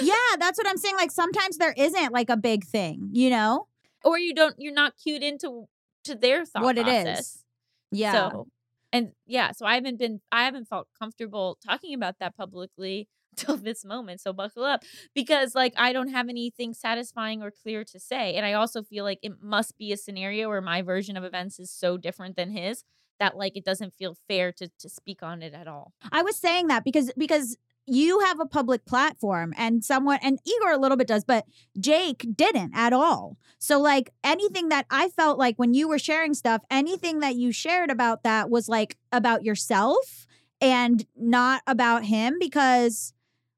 yeah, 0.00 0.14
that's 0.38 0.58
what 0.58 0.68
I'm 0.68 0.76
saying. 0.76 0.96
Like 0.96 1.10
sometimes 1.10 1.58
there 1.58 1.74
isn't 1.76 2.12
like 2.12 2.30
a 2.30 2.36
big 2.36 2.64
thing, 2.64 3.10
you 3.12 3.30
know? 3.30 3.66
Or 4.04 4.18
you 4.18 4.32
don't. 4.34 4.54
You're 4.58 4.74
not 4.74 4.94
cued 5.02 5.22
into 5.24 5.66
to 6.06 6.14
their 6.14 6.44
thought 6.44 6.62
what 6.62 6.78
it 6.78 6.88
is. 6.88 7.42
Yeah. 7.90 8.30
So, 8.30 8.46
and 8.92 9.12
yeah, 9.26 9.52
so 9.52 9.66
I 9.66 9.74
haven't 9.74 9.98
been. 9.98 10.20
I 10.32 10.44
haven't 10.44 10.68
felt 10.68 10.88
comfortable 10.98 11.58
talking 11.64 11.94
about 11.94 12.16
that 12.20 12.36
publicly 12.36 13.08
till 13.36 13.56
this 13.56 13.84
moment. 13.84 14.20
So 14.20 14.32
buckle 14.32 14.64
up 14.64 14.82
because 15.14 15.54
like 15.54 15.74
I 15.76 15.92
don't 15.92 16.08
have 16.08 16.28
anything 16.28 16.74
satisfying 16.74 17.42
or 17.42 17.50
clear 17.50 17.84
to 17.84 18.00
say, 18.00 18.34
and 18.34 18.46
I 18.46 18.54
also 18.54 18.82
feel 18.82 19.04
like 19.04 19.18
it 19.22 19.34
must 19.40 19.76
be 19.76 19.92
a 19.92 19.96
scenario 19.96 20.48
where 20.48 20.60
my 20.60 20.82
version 20.82 21.16
of 21.16 21.24
events 21.24 21.58
is 21.58 21.70
so 21.70 21.96
different 21.96 22.36
than 22.36 22.50
his 22.50 22.84
that 23.18 23.36
like 23.36 23.56
it 23.56 23.64
doesn't 23.64 23.94
feel 23.94 24.16
fair 24.28 24.52
to 24.52 24.68
to 24.78 24.88
speak 24.88 25.22
on 25.22 25.42
it 25.42 25.54
at 25.54 25.68
all. 25.68 25.92
I 26.12 26.22
was 26.22 26.36
saying 26.36 26.68
that 26.68 26.84
because 26.84 27.12
because 27.16 27.56
you 27.86 28.20
have 28.20 28.40
a 28.40 28.46
public 28.46 28.84
platform 28.84 29.54
and 29.56 29.84
someone 29.84 30.18
and 30.22 30.38
Igor 30.44 30.72
a 30.72 30.78
little 30.78 30.96
bit 30.96 31.06
does, 31.06 31.24
but 31.24 31.46
Jake 31.78 32.26
didn't 32.34 32.72
at 32.74 32.92
all. 32.92 33.36
So 33.58 33.80
like 33.80 34.10
anything 34.24 34.68
that 34.70 34.86
I 34.90 35.08
felt 35.08 35.38
like 35.38 35.56
when 35.56 35.74
you 35.74 35.88
were 35.88 35.98
sharing 35.98 36.34
stuff, 36.34 36.62
anything 36.70 37.20
that 37.20 37.36
you 37.36 37.52
shared 37.52 37.90
about 37.90 38.22
that 38.24 38.50
was 38.50 38.68
like 38.68 38.96
about 39.12 39.44
yourself 39.44 40.26
and 40.60 41.06
not 41.16 41.62
about 41.66 42.04
him 42.04 42.36
because 42.40 43.12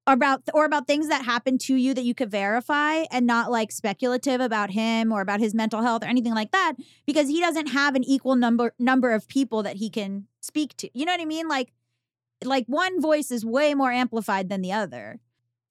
about 0.06 0.40
or 0.54 0.64
about 0.64 0.86
things 0.86 1.08
that 1.08 1.24
happened 1.24 1.60
to 1.60 1.76
you 1.76 1.92
that 1.92 2.04
you 2.04 2.14
could 2.14 2.30
verify 2.30 3.04
and 3.10 3.26
not 3.26 3.50
like 3.50 3.70
speculative 3.70 4.40
about 4.40 4.70
him 4.70 5.12
or 5.12 5.20
about 5.20 5.38
his 5.38 5.54
mental 5.54 5.82
health 5.82 6.02
or 6.02 6.06
anything 6.06 6.34
like 6.34 6.50
that 6.50 6.74
because 7.06 7.28
he 7.28 7.40
doesn't 7.40 7.68
have 7.68 7.94
an 7.94 8.02
equal 8.04 8.34
number 8.34 8.72
number 8.78 9.12
of 9.12 9.28
people 9.28 9.62
that 9.62 9.76
he 9.76 9.90
can 9.90 10.26
speak 10.40 10.74
to. 10.78 10.88
You 10.94 11.04
know 11.04 11.12
what 11.12 11.20
I 11.20 11.26
mean? 11.26 11.46
Like 11.46 11.72
like 12.44 12.64
one 12.66 13.00
voice 13.00 13.30
is 13.30 13.44
way 13.44 13.74
more 13.74 13.90
amplified 13.90 14.48
than 14.48 14.62
the 14.62 14.72
other. 14.72 15.20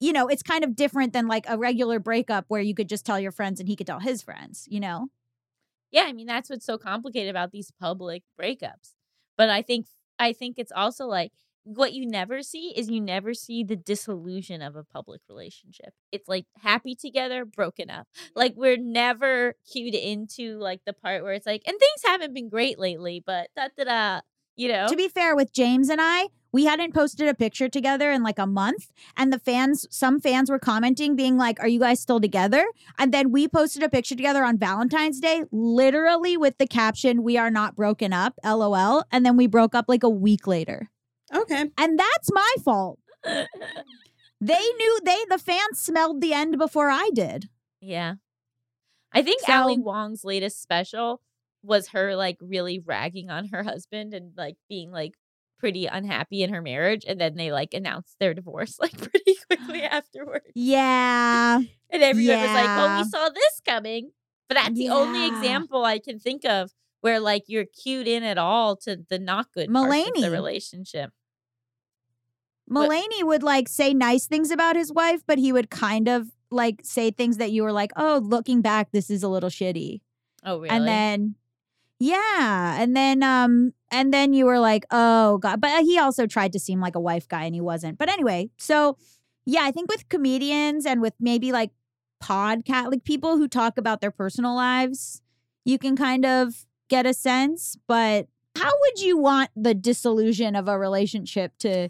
You 0.00 0.12
know, 0.12 0.28
it's 0.28 0.42
kind 0.42 0.62
of 0.62 0.76
different 0.76 1.12
than 1.12 1.26
like 1.26 1.44
a 1.48 1.58
regular 1.58 1.98
breakup 1.98 2.44
where 2.48 2.60
you 2.60 2.74
could 2.74 2.88
just 2.88 3.04
tell 3.04 3.18
your 3.18 3.32
friends 3.32 3.58
and 3.58 3.68
he 3.68 3.76
could 3.76 3.86
tell 3.86 4.00
his 4.00 4.22
friends, 4.22 4.66
you 4.70 4.80
know? 4.80 5.08
Yeah, 5.90 6.02
I 6.02 6.12
mean 6.12 6.26
that's 6.26 6.50
what's 6.50 6.66
so 6.66 6.78
complicated 6.78 7.30
about 7.30 7.50
these 7.50 7.72
public 7.80 8.22
breakups. 8.40 8.94
But 9.36 9.48
I 9.50 9.62
think 9.62 9.86
I 10.18 10.32
think 10.32 10.58
it's 10.58 10.72
also 10.72 11.06
like 11.06 11.32
what 11.64 11.92
you 11.92 12.06
never 12.06 12.42
see 12.42 12.72
is 12.76 12.88
you 12.88 13.00
never 13.00 13.34
see 13.34 13.62
the 13.62 13.76
disillusion 13.76 14.62
of 14.62 14.74
a 14.74 14.82
public 14.84 15.20
relationship. 15.28 15.92
It's 16.12 16.26
like 16.26 16.46
happy 16.62 16.94
together, 16.94 17.44
broken 17.44 17.90
up. 17.90 18.06
Like 18.34 18.54
we're 18.56 18.78
never 18.78 19.54
cued 19.70 19.94
into 19.94 20.58
like 20.58 20.80
the 20.86 20.94
part 20.94 21.22
where 21.22 21.34
it's 21.34 21.46
like, 21.46 21.62
and 21.66 21.78
things 21.78 22.02
haven't 22.06 22.32
been 22.32 22.48
great 22.48 22.78
lately, 22.78 23.22
but 23.24 23.50
da 23.54 23.68
da 23.76 23.84
da. 23.84 24.20
You 24.56 24.68
know, 24.68 24.88
To 24.88 24.96
be 24.96 25.08
fair 25.08 25.36
with 25.36 25.52
James 25.52 25.88
and 25.88 26.00
I, 26.02 26.28
we 26.52 26.64
hadn't 26.64 26.94
posted 26.94 27.28
a 27.28 27.34
picture 27.34 27.68
together 27.68 28.10
in 28.10 28.22
like 28.22 28.38
a 28.38 28.46
month 28.46 28.90
and 29.16 29.32
the 29.32 29.38
fans 29.38 29.86
some 29.90 30.20
fans 30.20 30.50
were 30.50 30.58
commenting 30.58 31.16
being 31.16 31.36
like, 31.36 31.60
"Are 31.60 31.68
you 31.68 31.80
guys 31.80 32.00
still 32.00 32.20
together?" 32.20 32.66
And 32.98 33.12
then 33.12 33.30
we 33.32 33.48
posted 33.48 33.82
a 33.82 33.88
picture 33.88 34.14
together 34.16 34.44
on 34.44 34.58
Valentine's 34.58 35.20
Day 35.20 35.44
literally 35.52 36.36
with 36.36 36.58
the 36.58 36.66
caption, 36.66 37.22
"We 37.22 37.36
are 37.36 37.50
not 37.50 37.76
broken 37.76 38.12
up." 38.12 38.38
LOL, 38.44 39.04
and 39.12 39.24
then 39.26 39.36
we 39.36 39.46
broke 39.46 39.74
up 39.74 39.86
like 39.88 40.02
a 40.02 40.08
week 40.10 40.46
later. 40.46 40.90
okay 41.34 41.70
And 41.76 41.98
that's 41.98 42.32
my 42.32 42.54
fault. 42.64 42.98
They 44.40 44.54
knew 44.78 45.00
they 45.04 45.24
the 45.28 45.38
fans 45.38 45.80
smelled 45.80 46.20
the 46.20 46.32
end 46.32 46.58
before 46.58 46.90
I 46.90 47.10
did. 47.12 47.48
Yeah. 47.80 48.14
I 49.12 49.22
think 49.22 49.40
So- 49.42 49.52
Ali 49.52 49.78
Wong's 49.78 50.24
latest 50.24 50.62
special 50.62 51.20
was 51.62 51.88
her 51.88 52.14
like 52.14 52.38
really 52.40 52.78
ragging 52.78 53.30
on 53.30 53.46
her 53.48 53.64
husband 53.64 54.14
and 54.14 54.32
like 54.36 54.56
being 54.68 54.92
like 54.92 55.14
pretty 55.58 55.86
unhappy 55.86 56.42
in 56.42 56.52
her 56.52 56.62
marriage, 56.62 57.04
and 57.06 57.20
then 57.20 57.36
they 57.36 57.52
like 57.52 57.74
announced 57.74 58.16
their 58.18 58.34
divorce 58.34 58.78
like 58.80 58.96
pretty 58.96 59.36
quickly 59.46 59.82
afterwards. 59.84 60.46
Yeah. 60.54 61.60
And 61.90 62.02
everyone 62.02 62.36
was 62.36 62.50
like, 62.50 62.66
"Well, 62.66 62.98
we 62.98 63.08
saw 63.08 63.30
this 63.30 63.62
coming," 63.66 64.10
but 64.46 64.56
that's 64.56 64.74
the 64.74 64.90
only 64.90 65.26
example 65.26 65.86
I 65.86 65.98
can 65.98 66.18
think 66.18 66.44
of 66.44 66.70
where 67.00 67.18
like 67.18 67.44
you're 67.46 67.64
cued 67.64 68.06
in 68.06 68.22
at 68.22 68.36
all 68.36 68.76
to 68.76 68.98
the 69.08 69.18
not 69.18 69.50
good 69.52 69.70
Mulaney. 69.70 70.20
the 70.20 70.30
relationship. 70.30 71.12
Mulaney 72.70 73.22
would 73.22 73.42
like 73.42 73.68
say 73.68 73.94
nice 73.94 74.26
things 74.26 74.50
about 74.50 74.76
his 74.76 74.92
wife, 74.92 75.22
but 75.26 75.38
he 75.38 75.50
would 75.50 75.70
kind 75.70 76.08
of 76.08 76.28
like 76.50 76.80
say 76.82 77.10
things 77.10 77.38
that 77.38 77.52
you 77.52 77.62
were 77.62 77.72
like, 77.72 77.92
oh, 77.96 78.20
looking 78.22 78.60
back, 78.60 78.90
this 78.92 79.10
is 79.10 79.22
a 79.22 79.28
little 79.28 79.50
shitty. 79.50 80.00
Oh, 80.44 80.58
really? 80.58 80.68
And 80.68 80.86
then, 80.86 81.34
yeah. 81.98 82.80
And 82.80 82.96
then, 82.96 83.22
um, 83.22 83.72
and 83.90 84.12
then 84.12 84.32
you 84.32 84.46
were 84.46 84.58
like, 84.60 84.84
oh, 84.90 85.38
God. 85.38 85.60
But 85.60 85.82
he 85.82 85.98
also 85.98 86.26
tried 86.26 86.52
to 86.52 86.58
seem 86.58 86.80
like 86.80 86.94
a 86.94 87.00
wife 87.00 87.26
guy 87.28 87.44
and 87.44 87.54
he 87.54 87.60
wasn't. 87.60 87.98
But 87.98 88.08
anyway, 88.08 88.50
so 88.58 88.96
yeah, 89.46 89.62
I 89.62 89.70
think 89.70 89.90
with 89.90 90.08
comedians 90.08 90.86
and 90.86 91.00
with 91.00 91.14
maybe 91.18 91.52
like 91.52 91.70
podcast, 92.22 92.90
like 92.90 93.04
people 93.04 93.36
who 93.36 93.48
talk 93.48 93.78
about 93.78 94.00
their 94.00 94.10
personal 94.10 94.54
lives, 94.54 95.22
you 95.64 95.78
can 95.78 95.96
kind 95.96 96.24
of 96.26 96.66
get 96.88 97.06
a 97.06 97.14
sense. 97.14 97.76
But 97.86 98.26
how 98.56 98.70
would 98.80 99.00
you 99.00 99.16
want 99.18 99.50
the 99.56 99.74
disillusion 99.74 100.54
of 100.56 100.68
a 100.68 100.78
relationship 100.78 101.52
to 101.60 101.88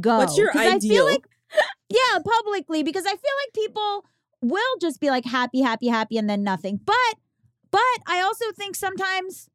go? 0.00 0.18
What's 0.18 0.36
your 0.36 0.52
'Cause 0.52 0.60
I 0.66 0.74
ideal? 0.74 0.90
feel 0.94 1.04
like, 1.06 1.26
yeah, 1.88 2.18
publicly, 2.24 2.82
because 2.82 3.06
I 3.06 3.10
feel 3.10 3.16
like 3.16 3.54
people 3.54 4.04
will 4.42 4.76
just 4.80 5.00
be 5.00 5.10
like 5.10 5.24
happy, 5.24 5.60
happy, 5.62 5.88
happy, 5.88 6.18
and 6.18 6.28
then 6.28 6.42
nothing. 6.42 6.78
But, 6.84 6.94
but 7.70 7.80
I 8.06 8.20
also 8.20 8.46
think 8.56 8.76
sometimes 8.76 9.48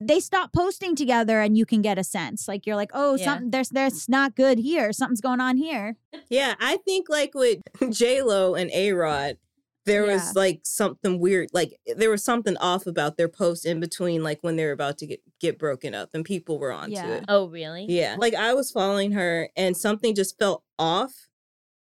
they 0.00 0.20
stop 0.20 0.52
posting 0.52 0.94
together 0.96 1.40
and 1.40 1.56
you 1.56 1.64
can 1.64 1.80
get 1.80 1.98
a 1.98 2.04
sense 2.04 2.48
like 2.48 2.66
you're 2.66 2.76
like 2.76 2.90
oh 2.94 3.14
Yeah. 3.16 3.24
something 3.24 3.50
there's 3.50 3.68
there's 3.70 4.08
not 4.08 4.34
good 4.36 4.58
here 4.58 4.92
something's 4.92 5.20
going 5.20 5.40
on 5.40 5.56
here 5.56 5.96
Yeah, 6.28 6.54
I 6.60 6.78
think 6.78 7.08
like 7.08 7.32
with 7.34 7.60
J 7.90 8.20
Lo 8.22 8.54
and 8.54 8.70
A 8.72 8.92
Rod, 8.92 9.38
there 9.86 10.04
Yeah. 10.06 10.14
was 10.14 10.34
like 10.34 10.60
something 10.64 11.20
weird. 11.20 11.48
Like 11.52 11.78
there 11.96 12.10
was 12.10 12.24
something 12.24 12.56
off 12.56 12.86
about 12.86 13.16
their 13.16 13.28
post 13.28 13.66
in 13.66 13.80
between, 13.80 14.22
like 14.22 14.38
when 14.42 14.56
they 14.56 14.64
were 14.64 14.72
about 14.72 14.98
to 14.98 15.06
get 15.06 15.20
get 15.40 15.58
broken 15.58 15.94
up, 15.94 16.10
and 16.14 16.24
people 16.24 16.58
were 16.58 16.72
onto 16.72 16.94
Yeah. 16.94 17.16
it. 17.18 17.24
oh, 17.28 17.48
really? 17.48 17.84
Yeah, 17.88 18.16
like 18.18 18.34
I 18.34 18.54
was 18.54 18.70
following 18.70 19.12
her, 19.12 19.48
and 19.56 19.76
something 19.76 20.14
just 20.14 20.38
felt 20.38 20.62
off. 20.78 21.28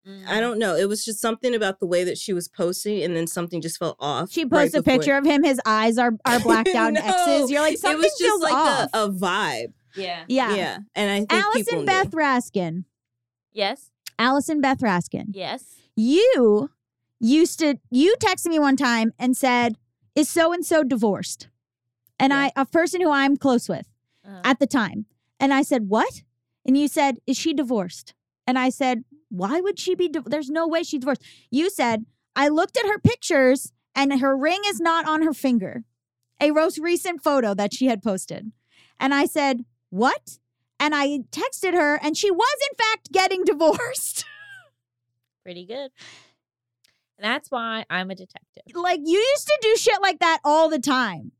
Mm. 0.07 0.27
I 0.27 0.41
don't 0.41 0.59
know. 0.59 0.77
It 0.77 0.89
was 0.89 1.05
just 1.05 1.21
something 1.21 1.55
about 1.55 1.79
the 1.79 1.87
way 1.87 2.05
that 2.05 2.17
she 2.17 2.33
was 2.33 2.49
posting, 2.49 3.03
and 3.03 3.15
then 3.15 3.27
something 3.27 3.61
just 3.61 3.79
fell 3.79 3.97
off. 4.01 4.31
she 4.31 4.45
right 4.45 4.51
posts 4.51 4.75
a 4.75 4.83
before- 4.83 4.99
picture 4.99 5.17
of 5.17 5.27
him 5.27 5.45
his 5.45 5.61
eyes 5.67 5.99
are 5.99 6.13
are 6.25 6.41
blacked 6.49 6.69
out 6.75 6.95
No, 6.95 7.01
and 7.01 7.09
x's 7.11 7.51
you're 7.51 7.61
like 7.61 7.75
it 7.75 7.81
something 7.81 7.99
was 8.01 8.17
just 8.19 8.43
like 8.43 8.55
off. 8.55 8.89
A, 8.95 9.05
a 9.05 9.09
vibe. 9.11 9.73
Yeah. 9.97 10.25
yeah. 10.29 10.55
Yeah. 10.55 10.79
and 10.95 11.11
I 11.11 11.17
think 11.19 11.31
people 11.31 11.51
allison 11.53 11.79
knew. 11.81 11.85
beth 11.87 12.11
raskin 12.13 12.85
Yes. 13.53 13.91
allison 14.19 14.61
beth 14.61 14.79
raskin 14.81 15.27
Yes. 15.33 15.65
you 15.97 16.71
used 17.19 17.59
to 17.59 17.77
you 17.91 18.15
texted 18.21 18.47
me 18.47 18.59
one 18.59 18.77
time 18.77 19.13
and 19.19 19.37
said 19.37 19.77
is 20.15 20.29
so 20.29 20.53
and 20.53 20.65
so 20.65 20.83
divorced 20.85 21.49
and 22.19 22.33
Yeah. 22.33 22.51
i 22.57 22.61
a 22.63 22.65
person 22.65 23.01
who 23.01 23.11
i'm 23.11 23.37
close 23.37 23.69
with 23.69 23.87
Uh, 24.25 24.41
at 24.45 24.59
the 24.61 24.67
time. 24.67 25.07
And 25.41 25.53
I 25.55 25.63
said, 25.63 25.89
What? 25.89 26.23
And 26.67 26.77
you 26.77 26.87
said, 26.89 27.19
Is 27.27 27.37
she 27.39 27.53
divorced? 27.55 28.15
And 28.47 28.59
I 28.59 28.69
said, 28.71 29.05
Why 29.31 29.61
would 29.61 29.79
she 29.79 29.95
be? 29.95 30.09
Di- 30.09 30.21
There's 30.27 30.51
no 30.51 30.69
way 30.69 30.83
she's 30.83 31.01
divorced. 31.01 31.23
You 31.51 31.71
said, 31.71 32.05
I 32.37 32.49
looked 32.49 32.77
at 32.77 32.87
her 32.87 32.99
pictures 32.99 33.73
and 33.95 34.21
her 34.21 34.37
ring 34.37 34.61
is 34.67 34.81
not 34.81 35.07
on 35.07 35.23
her 35.23 35.33
finger, 35.33 35.85
a 36.41 36.51
most 36.51 36.79
recent 36.79 37.23
photo 37.23 37.55
that 37.55 37.73
she 37.75 37.87
had 37.87 38.03
posted. 38.03 38.53
And 38.99 39.15
I 39.15 39.25
said, 39.27 39.65
What? 39.91 40.39
And 40.79 40.95
I 40.95 41.19
texted 41.31 41.75
her, 41.75 41.97
and 42.03 42.17
she 42.17 42.31
was, 42.31 42.57
in 42.71 42.77
fact, 42.77 43.13
getting 43.13 43.45
divorced. 43.45 44.25
pretty 45.43 45.67
good. 45.67 45.91
That's 47.19 47.51
why 47.51 47.85
I'm 47.91 48.11
a 48.11 48.15
detective. 48.15 48.63
like, 48.75 49.01
you 49.05 49.19
used 49.19 49.47
to 49.47 49.59
do 49.61 49.77
shit 49.77 50.01
like 50.01 50.21
that 50.21 50.39
all 50.43 50.71
the 50.71 50.79
time. 50.79 51.33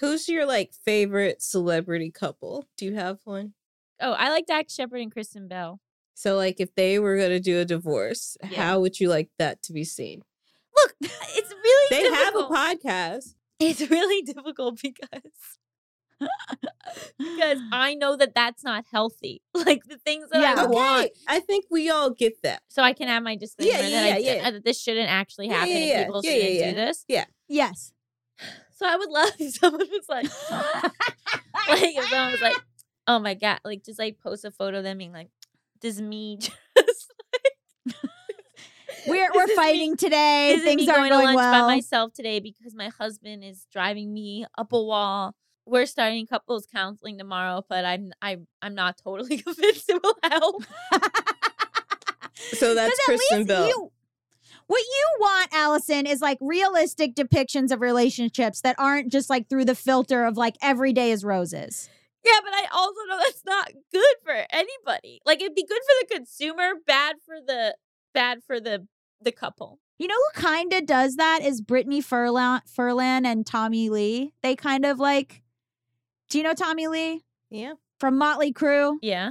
Who's 0.00 0.28
your 0.28 0.46
like 0.46 0.72
favorite 0.84 1.42
celebrity 1.42 2.10
couple? 2.10 2.64
Do 2.76 2.86
you 2.86 2.94
have 2.94 3.20
one? 3.24 3.52
Oh, 4.00 4.12
I 4.12 4.30
like 4.30 4.46
Dax 4.46 4.74
Shepard 4.74 5.00
and 5.00 5.12
Kristen 5.12 5.46
Bell. 5.46 5.78
So 6.14 6.36
like 6.36 6.56
if 6.60 6.74
they 6.74 6.98
were 6.98 7.16
gonna 7.16 7.40
do 7.40 7.60
a 7.60 7.64
divorce, 7.64 8.36
Yeah. 8.48 8.62
how 8.62 8.80
would 8.80 9.00
you 9.00 9.08
like 9.08 9.30
that 9.38 9.62
to 9.64 9.72
be 9.72 9.84
seen? 9.84 10.22
Look, 10.76 10.94
it's 11.00 11.50
really 11.52 12.02
They 12.02 12.10
have 12.10 12.34
a 12.34 12.42
podcast. 12.44 13.34
It's 13.58 13.88
really 13.90 14.22
difficult 14.22 14.80
because 14.82 15.22
because 17.18 17.58
I 17.72 17.94
know 17.94 18.16
that 18.16 18.34
that's 18.34 18.62
not 18.64 18.84
healthy. 18.90 19.42
Like 19.54 19.84
the 19.84 19.98
things 19.98 20.28
that 20.30 20.40
Yeah. 20.42 20.54
I 20.56 20.64
Okay, 20.64 20.72
want, 20.72 21.10
I 21.28 21.40
think 21.40 21.66
we 21.70 21.88
all 21.90 22.10
get 22.10 22.42
that. 22.42 22.62
so 22.68 22.82
I 22.82 22.92
can 22.92 23.08
have 23.08 23.22
my 23.22 23.36
disclaimer 23.36 23.70
yeah, 23.70 23.80
that, 23.90 23.90
yeah, 23.90 24.18
d- 24.18 24.24
yeah. 24.40 24.48
uh, 24.48 24.50
that 24.52 24.64
this 24.64 24.80
shouldn't 24.80 25.08
actually 25.10 25.46
Yeah, 25.48 25.54
happen 25.54 25.70
yeah, 25.70 25.78
and 25.78 25.88
yeah. 25.90 26.04
people 26.04 26.20
Yeah, 26.24 26.30
shouldn't 26.32 26.54
yeah, 26.54 26.84
do 26.84 26.92
yeah. 27.08 27.24
Yes. 27.48 27.92
So 28.76 28.86
I 28.86 28.96
would 28.96 29.08
love 29.10 29.30
if 29.38 29.54
someone 29.54 29.86
was 29.88 30.06
like, 30.08 30.24
like 31.68 31.94
if 31.96 32.08
someone 32.08 32.32
was 32.32 32.40
like, 32.40 32.56
oh 33.06 33.18
my 33.20 33.34
god, 33.34 33.60
like 33.64 33.84
just 33.84 33.98
like 33.98 34.18
post 34.18 34.44
a 34.44 34.50
photo 34.50 34.78
of 34.78 34.84
them 34.84 34.98
being 34.98 35.12
like, 35.12 35.28
is 35.84 36.00
me. 36.00 36.36
Just 36.76 37.12
We're, 39.06 39.30
we're 39.34 39.44
is 39.44 39.48
me- 39.48 39.54
fighting 39.56 39.96
today. 39.96 40.58
Things 40.62 40.88
aren't 40.88 41.10
going 41.10 41.10
to 41.10 41.26
lunch 41.26 41.36
well. 41.36 41.68
by 41.68 41.74
myself 41.74 42.12
today 42.12 42.40
because 42.40 42.74
my 42.74 42.88
husband 42.88 43.42
is 43.44 43.66
driving 43.72 44.12
me 44.12 44.46
up 44.56 44.72
a 44.72 44.82
wall. 44.82 45.34
We're 45.66 45.86
starting 45.86 46.26
couples 46.26 46.66
counseling 46.72 47.18
tomorrow, 47.18 47.64
but 47.68 47.84
I'm 47.84 48.12
I'm 48.20 48.48
I'm 48.60 48.74
not 48.74 48.98
totally 49.02 49.38
convinced 49.38 49.88
it 49.88 50.02
will 50.02 50.16
help. 50.24 50.64
So 52.58 52.74
that's 52.74 52.98
Kristen 53.04 53.44
Bell. 53.44 53.68
You, 53.68 53.92
what 54.66 54.80
you 54.80 55.06
want, 55.20 55.48
Allison, 55.52 56.06
is 56.06 56.20
like 56.20 56.38
realistic 56.40 57.14
depictions 57.14 57.70
of 57.70 57.80
relationships 57.80 58.60
that 58.62 58.76
aren't 58.78 59.10
just 59.10 59.30
like 59.30 59.48
through 59.48 59.64
the 59.64 59.74
filter 59.74 60.24
of 60.24 60.36
like 60.36 60.56
every 60.62 60.92
day 60.92 61.10
is 61.10 61.24
roses. 61.24 61.88
Yeah, 62.24 62.38
but 62.42 62.52
I 62.52 62.66
also 62.72 63.00
know 63.08 63.18
that's 63.18 63.44
not 63.44 63.72
good 63.92 64.16
for 64.24 64.46
anybody. 64.50 65.20
Like 65.26 65.40
it'd 65.40 65.54
be 65.54 65.66
good 65.66 65.80
for 65.82 66.06
the 66.06 66.14
consumer, 66.14 66.72
bad 66.86 67.16
for 67.26 67.36
the 67.44 67.76
bad 68.14 68.38
for 68.46 68.60
the 68.60 68.86
the 69.20 69.32
couple. 69.32 69.78
You 69.98 70.08
know 70.08 70.14
who 70.14 70.40
kind 70.40 70.72
of 70.72 70.86
does 70.86 71.16
that 71.16 71.42
is 71.42 71.60
Brittany 71.60 72.02
Furlan, 72.02 72.60
Furlan 72.68 73.24
and 73.24 73.46
Tommy 73.46 73.88
Lee. 73.88 74.32
They 74.42 74.56
kind 74.56 74.84
of 74.84 74.98
like, 74.98 75.42
do 76.28 76.38
you 76.38 76.44
know 76.44 76.54
Tommy 76.54 76.88
Lee 76.88 77.22
yeah. 77.50 77.74
from 77.98 78.18
Motley 78.18 78.52
Crue? 78.52 78.96
Yeah. 79.00 79.30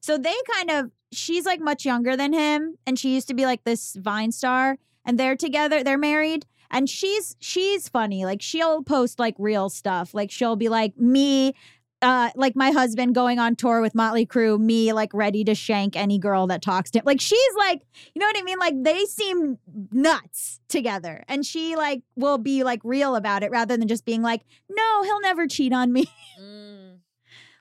So 0.00 0.18
they 0.18 0.34
kind 0.52 0.70
of, 0.70 0.90
she's 1.12 1.46
like 1.46 1.60
much 1.60 1.84
younger 1.84 2.16
than 2.16 2.32
him, 2.32 2.76
and 2.84 2.98
she 2.98 3.14
used 3.14 3.28
to 3.28 3.34
be 3.34 3.44
like 3.44 3.62
this 3.62 3.94
Vine 3.94 4.32
star, 4.32 4.78
and 5.04 5.18
they're 5.18 5.36
together, 5.36 5.84
they're 5.84 5.98
married. 5.98 6.46
And 6.68 6.90
she's 6.90 7.36
she's 7.38 7.88
funny. 7.88 8.24
Like 8.24 8.42
she'll 8.42 8.82
post 8.82 9.20
like 9.20 9.36
real 9.38 9.68
stuff. 9.68 10.14
Like 10.14 10.32
she'll 10.32 10.56
be 10.56 10.68
like 10.68 10.98
me, 10.98 11.54
uh, 12.02 12.30
like 12.36 12.54
my 12.54 12.70
husband 12.70 13.14
going 13.14 13.38
on 13.38 13.56
tour 13.56 13.80
with 13.80 13.94
Motley 13.94 14.26
Crue, 14.26 14.60
me 14.60 14.92
like 14.92 15.12
ready 15.14 15.44
to 15.44 15.54
shank 15.54 15.96
any 15.96 16.18
girl 16.18 16.46
that 16.48 16.62
talks 16.62 16.90
to 16.90 16.98
him. 16.98 17.04
Like 17.06 17.20
she's 17.20 17.54
like, 17.56 17.86
you 18.14 18.20
know 18.20 18.26
what 18.26 18.38
I 18.38 18.42
mean? 18.42 18.58
Like 18.58 18.74
they 18.82 19.04
seem 19.06 19.58
nuts 19.92 20.60
together. 20.68 21.24
And 21.28 21.44
she 21.44 21.74
like 21.74 22.02
will 22.14 22.38
be 22.38 22.64
like 22.64 22.80
real 22.84 23.16
about 23.16 23.42
it 23.42 23.50
rather 23.50 23.76
than 23.76 23.88
just 23.88 24.04
being 24.04 24.22
like, 24.22 24.42
no, 24.70 25.02
he'll 25.04 25.20
never 25.20 25.46
cheat 25.46 25.72
on 25.72 25.92
me. 25.92 26.06
Mm, 26.38 26.98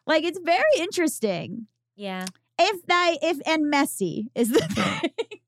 like 0.06 0.26
it's 0.26 0.40
very 0.44 0.64
interesting 0.80 1.68
yeah. 1.95 2.26
if 2.60 2.86
that 2.88 3.16
if 3.22 3.40
and 3.45 3.70
messy 3.70 4.28
is 4.36 4.49
the 4.49 4.60
thing. 5.22 5.40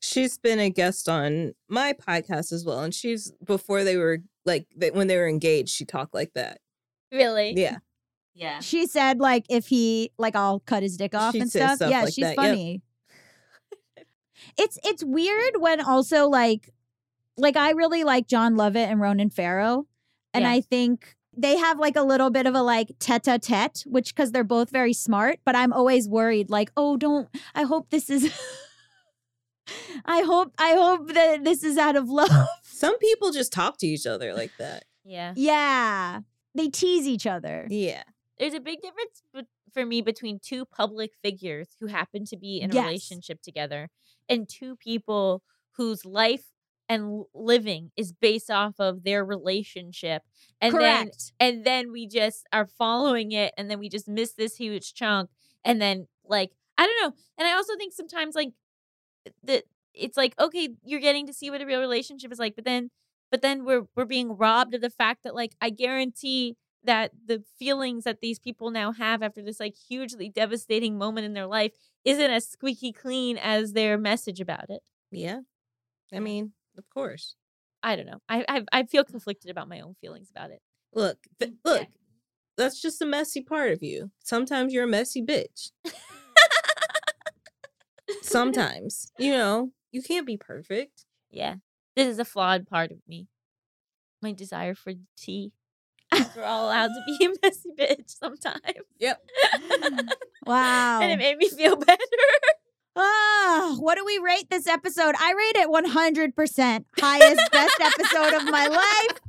She's 0.00 0.36
been 0.36 0.58
a 0.58 0.68
guest 0.68 1.08
on 1.08 1.54
my 1.66 1.94
podcast 1.94 2.52
as 2.52 2.66
well, 2.66 2.80
and 2.80 2.94
she's 2.94 3.32
before 3.42 3.84
they 3.84 3.96
were 3.96 4.18
like 4.44 4.66
when 4.92 5.06
they 5.06 5.16
were 5.16 5.26
engaged, 5.26 5.70
she 5.70 5.86
talked 5.86 6.12
like 6.12 6.34
that. 6.34 6.58
Really? 7.10 7.54
Yeah, 7.56 7.78
Yeah. 8.38 8.60
she 8.60 8.86
said 8.86 9.18
like 9.20 9.44
if 9.50 9.66
he 9.66 10.12
like 10.16 10.36
I'll 10.36 10.60
cut 10.60 10.82
his 10.84 10.96
dick 10.96 11.14
off 11.14 11.32
She 11.34 11.40
and 11.40 11.50
stuff. 11.50 11.76
stuff 11.76 11.90
yeah, 11.90 12.02
like 12.04 12.14
she's 12.14 12.22
that, 12.24 12.36
yep. 12.36 12.36
funny. 12.36 12.82
it's 14.56 14.78
it's 14.84 15.02
weird 15.04 15.54
when 15.58 15.80
also 15.80 16.28
like 16.28 16.70
like 17.36 17.56
I 17.56 17.70
really 17.70 18.04
like 18.04 18.26
Jon 18.28 18.56
Lovett 18.56 18.88
and 18.88 19.00
Ronan 19.00 19.30
Farrow, 19.30 19.86
and 20.34 20.42
Yeah. 20.42 20.50
I 20.50 20.60
think 20.60 21.16
they 21.36 21.56
have 21.56 21.78
like 21.78 21.94
a 21.96 22.02
little 22.02 22.30
bit 22.30 22.46
of 22.46 22.54
a 22.56 22.62
like 22.62 22.90
tete-a-tete, 22.98 23.84
which 23.86 24.14
because 24.14 24.32
they're 24.32 24.42
both 24.44 24.70
very 24.70 24.92
smart. 24.92 25.38
But 25.44 25.54
I'm 25.54 25.72
always 25.72 26.08
worried, 26.08 26.50
like, 26.50 26.72
oh, 26.76 26.96
don't. 26.96 27.28
I 27.54 27.62
hope 27.62 27.90
this 27.90 28.10
is. 28.10 28.32
I 30.04 30.22
hope 30.22 30.52
I 30.58 30.72
hope 30.72 31.12
that 31.12 31.44
this 31.44 31.62
is 31.62 31.76
out 31.78 31.94
of 31.94 32.08
love. 32.20 32.48
some 32.62 32.98
people 32.98 33.30
just 33.30 33.52
talk 33.52 33.78
to 33.78 33.86
each 33.86 34.06
other 34.06 34.32
like 34.34 34.52
that. 34.58 34.84
Yeah. 35.04 35.32
yeah, 35.36 36.20
they 36.54 36.68
tease 36.68 37.06
each 37.06 37.26
other. 37.26 37.66
Yeah, 37.70 38.02
There's 38.38 38.54
a 38.54 38.60
big 38.60 38.80
difference 38.80 39.22
for 39.72 39.84
me 39.84 40.00
between 40.02 40.38
two 40.40 40.64
public 40.64 41.12
figures 41.22 41.76
who 41.80 41.86
happen 41.86 42.24
to 42.26 42.36
be 42.36 42.60
in 42.60 42.70
a 42.70 42.74
Yes. 42.74 42.76
relationship 42.76 43.42
together 43.42 43.88
and 44.28 44.48
two 44.48 44.76
people 44.76 45.42
whose 45.72 46.04
life 46.04 46.46
and 46.88 47.24
living 47.34 47.90
is 47.96 48.12
based 48.12 48.50
off 48.50 48.74
of 48.78 49.02
their 49.02 49.24
relationship. 49.24 50.22
And 50.60 50.80
then 50.80 51.10
Correct. 51.10 51.32
and 51.40 51.64
then 51.64 51.92
we 51.92 52.06
just 52.06 52.46
are 52.52 52.66
following 52.66 53.32
it 53.32 53.54
and 53.56 53.70
then 53.70 53.78
we 53.78 53.88
just 53.88 54.08
miss 54.08 54.32
this 54.32 54.56
huge 54.56 54.94
chunk 54.94 55.30
and 55.64 55.80
then 55.80 56.06
like 56.24 56.52
I 56.78 56.86
don't 56.86 57.02
know. 57.10 57.16
And 57.38 57.46
I 57.48 57.52
also 57.52 57.76
think 57.76 57.92
sometimes 57.92 58.34
like 58.34 58.50
that 59.44 59.64
it's 59.94 60.16
like 60.16 60.34
okay, 60.38 60.68
you're 60.84 61.00
getting 61.00 61.26
to 61.26 61.32
see 61.32 61.50
what 61.50 61.60
a 61.60 61.66
real 61.66 61.80
relationship 61.80 62.32
is 62.32 62.38
like, 62.38 62.54
but 62.54 62.64
then 62.64 62.90
but 63.30 63.42
then 63.42 63.64
we're 63.64 63.86
we're 63.96 64.04
being 64.04 64.32
robbed 64.36 64.74
of 64.74 64.80
the 64.80 64.90
fact 64.90 65.22
that 65.24 65.34
like 65.34 65.52
I 65.60 65.70
guarantee 65.70 66.56
that 66.84 67.12
the 67.26 67.42
feelings 67.58 68.04
that 68.04 68.20
these 68.20 68.38
people 68.38 68.70
now 68.70 68.92
have 68.92 69.22
after 69.22 69.42
this 69.42 69.60
like 69.60 69.74
hugely 69.76 70.28
devastating 70.28 70.96
moment 70.96 71.26
in 71.26 71.32
their 71.32 71.46
life 71.46 71.72
isn't 72.04 72.30
as 72.30 72.48
squeaky 72.48 72.92
clean 72.92 73.36
as 73.36 73.72
their 73.72 73.98
message 73.98 74.40
about 74.40 74.70
it. 74.70 74.82
Yeah. 75.10 75.40
I 76.12 76.20
mean, 76.20 76.52
of 76.76 76.88
course. 76.90 77.34
I 77.82 77.96
don't 77.96 78.06
know. 78.06 78.20
I 78.28 78.44
I, 78.48 78.64
I 78.72 78.82
feel 78.84 79.04
conflicted 79.04 79.50
about 79.50 79.68
my 79.68 79.80
own 79.80 79.94
feelings 80.00 80.30
about 80.30 80.50
it. 80.50 80.60
Look, 80.94 81.18
th- 81.38 81.52
mm, 81.52 81.56
look. 81.64 81.86
That's 82.56 82.80
just 82.80 83.00
a 83.02 83.06
messy 83.06 83.40
part 83.42 83.70
of 83.72 83.82
you. 83.82 84.10
Sometimes 84.24 84.72
you're 84.72 84.84
a 84.84 84.88
messy 84.88 85.22
bitch. 85.22 85.70
Sometimes, 88.22 89.12
you 89.18 89.30
know, 89.30 89.70
you 89.92 90.02
can't 90.02 90.26
be 90.26 90.36
perfect. 90.36 91.04
Yeah. 91.30 91.56
This 91.94 92.08
is 92.08 92.18
a 92.18 92.24
flawed 92.24 92.66
part 92.66 92.90
of 92.90 93.06
me. 93.06 93.28
My 94.22 94.32
desire 94.32 94.74
for 94.74 94.94
tea. 95.14 95.52
We're 96.36 96.44
all 96.44 96.66
allowed 96.66 96.88
to 96.88 97.02
be 97.18 97.26
a 97.26 97.28
messy 97.42 97.70
bitch 97.78 98.16
sometimes. 98.18 98.60
Yep. 98.98 99.22
Wow. 100.46 101.00
And 101.02 101.12
it 101.12 101.18
made 101.18 101.36
me 101.38 101.48
feel 101.48 101.76
better. 101.86 101.98
Ah, 102.96 103.76
what 103.78 103.96
do 103.96 104.04
we 104.04 104.18
rate 104.18 104.50
this 104.50 104.66
episode? 104.66 105.14
I 105.18 105.32
rate 105.32 105.56
it 105.62 105.68
100%. 105.68 106.84
Highest, 106.98 107.52
best 107.52 107.80
episode 107.80 108.34
of 108.34 108.44
my 108.50 108.66
life. 108.66 109.20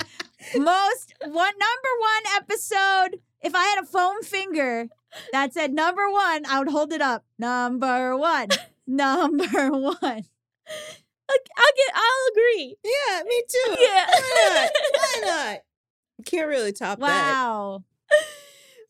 Most 0.56 1.14
one 1.22 1.32
number 1.34 1.90
one 2.00 2.24
episode. 2.36 3.20
If 3.42 3.54
I 3.54 3.64
had 3.66 3.84
a 3.84 3.86
foam 3.86 4.24
finger 4.24 4.88
that 5.32 5.54
said 5.54 5.74
number 5.74 6.10
one, 6.10 6.46
I 6.48 6.60
would 6.60 6.70
hold 6.70 6.92
it 6.94 7.02
up. 7.02 7.26
Number 7.38 8.18
one. 8.18 8.48
Number 8.88 9.70
one. 9.72 9.94
Like, 11.30 11.48
I'll 11.58 11.76
get 11.78 11.94
I'll 11.94 12.32
agree. 12.32 12.76
Yeah, 12.84 13.22
me 13.24 13.44
too. 13.48 13.76
Yeah. 13.80 14.06
Why 14.08 14.50
not? 14.56 14.72
Why 14.96 15.22
not? 15.26 15.60
You 16.20 16.24
can't 16.26 16.50
really 16.50 16.74
top 16.74 17.00
that. 17.00 17.06
Wow. 17.08 17.84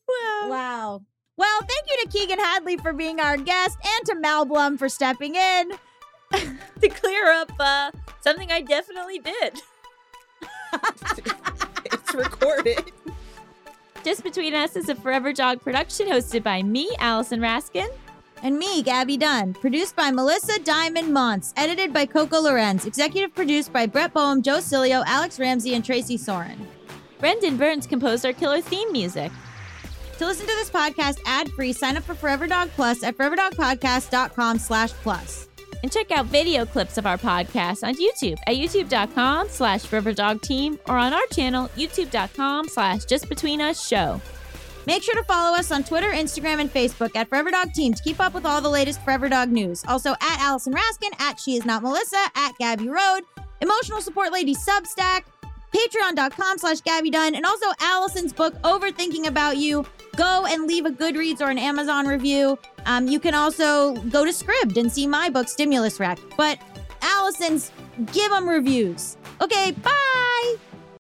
Wow. 0.08 0.48
Wow. 0.50 1.02
Well, 1.36 1.60
thank 1.60 1.84
you 1.88 2.02
to 2.02 2.08
Keegan 2.08 2.40
Hadley 2.40 2.76
for 2.76 2.92
being 2.92 3.20
our 3.20 3.36
guest 3.36 3.78
and 3.80 4.06
to 4.06 4.16
Mal 4.16 4.44
Blum 4.44 4.76
for 4.76 4.88
stepping 4.88 5.36
in. 5.36 5.72
To 6.80 6.88
clear 6.88 7.30
up 7.30 7.52
uh 7.60 7.90
something 8.22 8.50
I 8.50 8.60
definitely 8.62 9.20
did. 9.20 9.60
It's 11.92 12.14
recorded. 12.14 12.90
Just 14.04 14.24
Between 14.24 14.54
Us 14.54 14.74
is 14.76 14.88
a 14.88 14.94
Forever 14.96 15.32
Dog 15.32 15.60
production 15.62 16.08
hosted 16.08 16.42
by 16.42 16.62
me, 16.62 16.90
Allison 16.98 17.40
Raskin. 17.40 17.88
And 18.42 18.58
me, 18.58 18.82
Gabby 18.82 19.16
Dunn. 19.16 19.54
Produced 19.54 19.94
by 19.94 20.10
Melissa 20.10 20.58
Diamond 20.60 21.08
Montz. 21.08 21.52
Edited 21.56 21.92
by 21.92 22.06
Coco 22.06 22.40
Lorenz. 22.40 22.86
Executive 22.86 23.34
produced 23.34 23.72
by 23.72 23.86
Brett 23.86 24.14
Boehm, 24.14 24.40
Joe 24.42 24.58
Cilio, 24.58 25.04
Alex 25.06 25.38
Ramsey, 25.38 25.74
and 25.74 25.84
Tracy 25.84 26.16
Soren. 26.16 26.66
Brendan 27.20 27.56
Burns 27.56 27.86
composed 27.86 28.24
our 28.26 28.32
killer 28.32 28.60
theme 28.60 28.90
music. 28.92 29.30
To 30.18 30.26
listen 30.26 30.46
to 30.46 30.52
this 30.54 30.70
podcast 30.70 31.18
ad-free, 31.24 31.72
sign 31.72 31.96
up 31.96 32.02
for 32.02 32.14
Forever 32.14 32.46
Dog 32.46 32.70
Plus 32.70 33.02
at 33.02 33.16
foreverdogpodcast.com 33.16 34.58
slash 34.58 34.90
plus. 34.92 35.48
And 35.82 35.90
check 35.90 36.10
out 36.10 36.26
video 36.26 36.66
clips 36.66 36.98
of 36.98 37.06
our 37.06 37.16
podcast 37.16 37.82
on 37.84 37.94
YouTube 37.94 38.38
at 38.46 38.56
youtube.com 38.56 39.48
slash 39.48 39.84
riverdogteam 39.86 40.78
or 40.88 40.98
on 40.98 41.14
our 41.14 41.26
channel, 41.32 41.68
youtube.com 41.76 42.68
slash 42.68 43.00
justbetweenusshow. 43.06 44.20
Make 44.86 45.02
sure 45.02 45.14
to 45.14 45.24
follow 45.24 45.56
us 45.56 45.70
on 45.70 45.84
Twitter, 45.84 46.10
Instagram, 46.10 46.60
and 46.60 46.72
Facebook 46.72 47.14
at 47.14 47.28
Forever 47.28 47.50
Dog 47.50 47.72
Team 47.72 47.94
to 47.94 48.02
keep 48.02 48.20
up 48.20 48.34
with 48.34 48.44
all 48.44 48.60
the 48.60 48.68
latest 48.68 49.02
Forever 49.02 49.28
Dog 49.28 49.50
news. 49.50 49.84
Also 49.88 50.12
at 50.12 50.40
Allison 50.40 50.74
Raskin, 50.74 51.18
at 51.20 51.38
She 51.38 51.56
Is 51.56 51.64
Not 51.64 51.82
Melissa, 51.82 52.22
at 52.34 52.56
Gabby 52.58 52.88
Road, 52.88 53.22
Emotional 53.60 54.00
Support 54.00 54.32
Lady 54.32 54.54
Substack, 54.54 55.22
patreon.com 55.72 56.58
slash 56.58 56.80
Gabby 56.80 57.10
Dunn, 57.10 57.34
and 57.34 57.44
also 57.44 57.66
Allison's 57.80 58.32
book, 58.32 58.54
Overthinking 58.62 59.26
About 59.26 59.56
You. 59.56 59.84
Go 60.16 60.46
and 60.46 60.66
leave 60.66 60.86
a 60.86 60.90
Goodreads 60.90 61.40
or 61.40 61.50
an 61.50 61.58
Amazon 61.58 62.06
review. 62.06 62.58
Um, 62.86 63.06
you 63.06 63.20
can 63.20 63.34
also 63.34 63.94
go 63.94 64.24
to 64.24 64.30
Scribd 64.30 64.76
and 64.76 64.92
see 64.92 65.06
my 65.06 65.30
book, 65.30 65.48
Stimulus 65.48 66.00
Rack. 66.00 66.18
But 66.36 66.58
Allison's, 67.02 67.70
give 68.12 68.30
them 68.30 68.48
reviews. 68.48 69.16
Okay, 69.40 69.72
bye! 69.72 70.56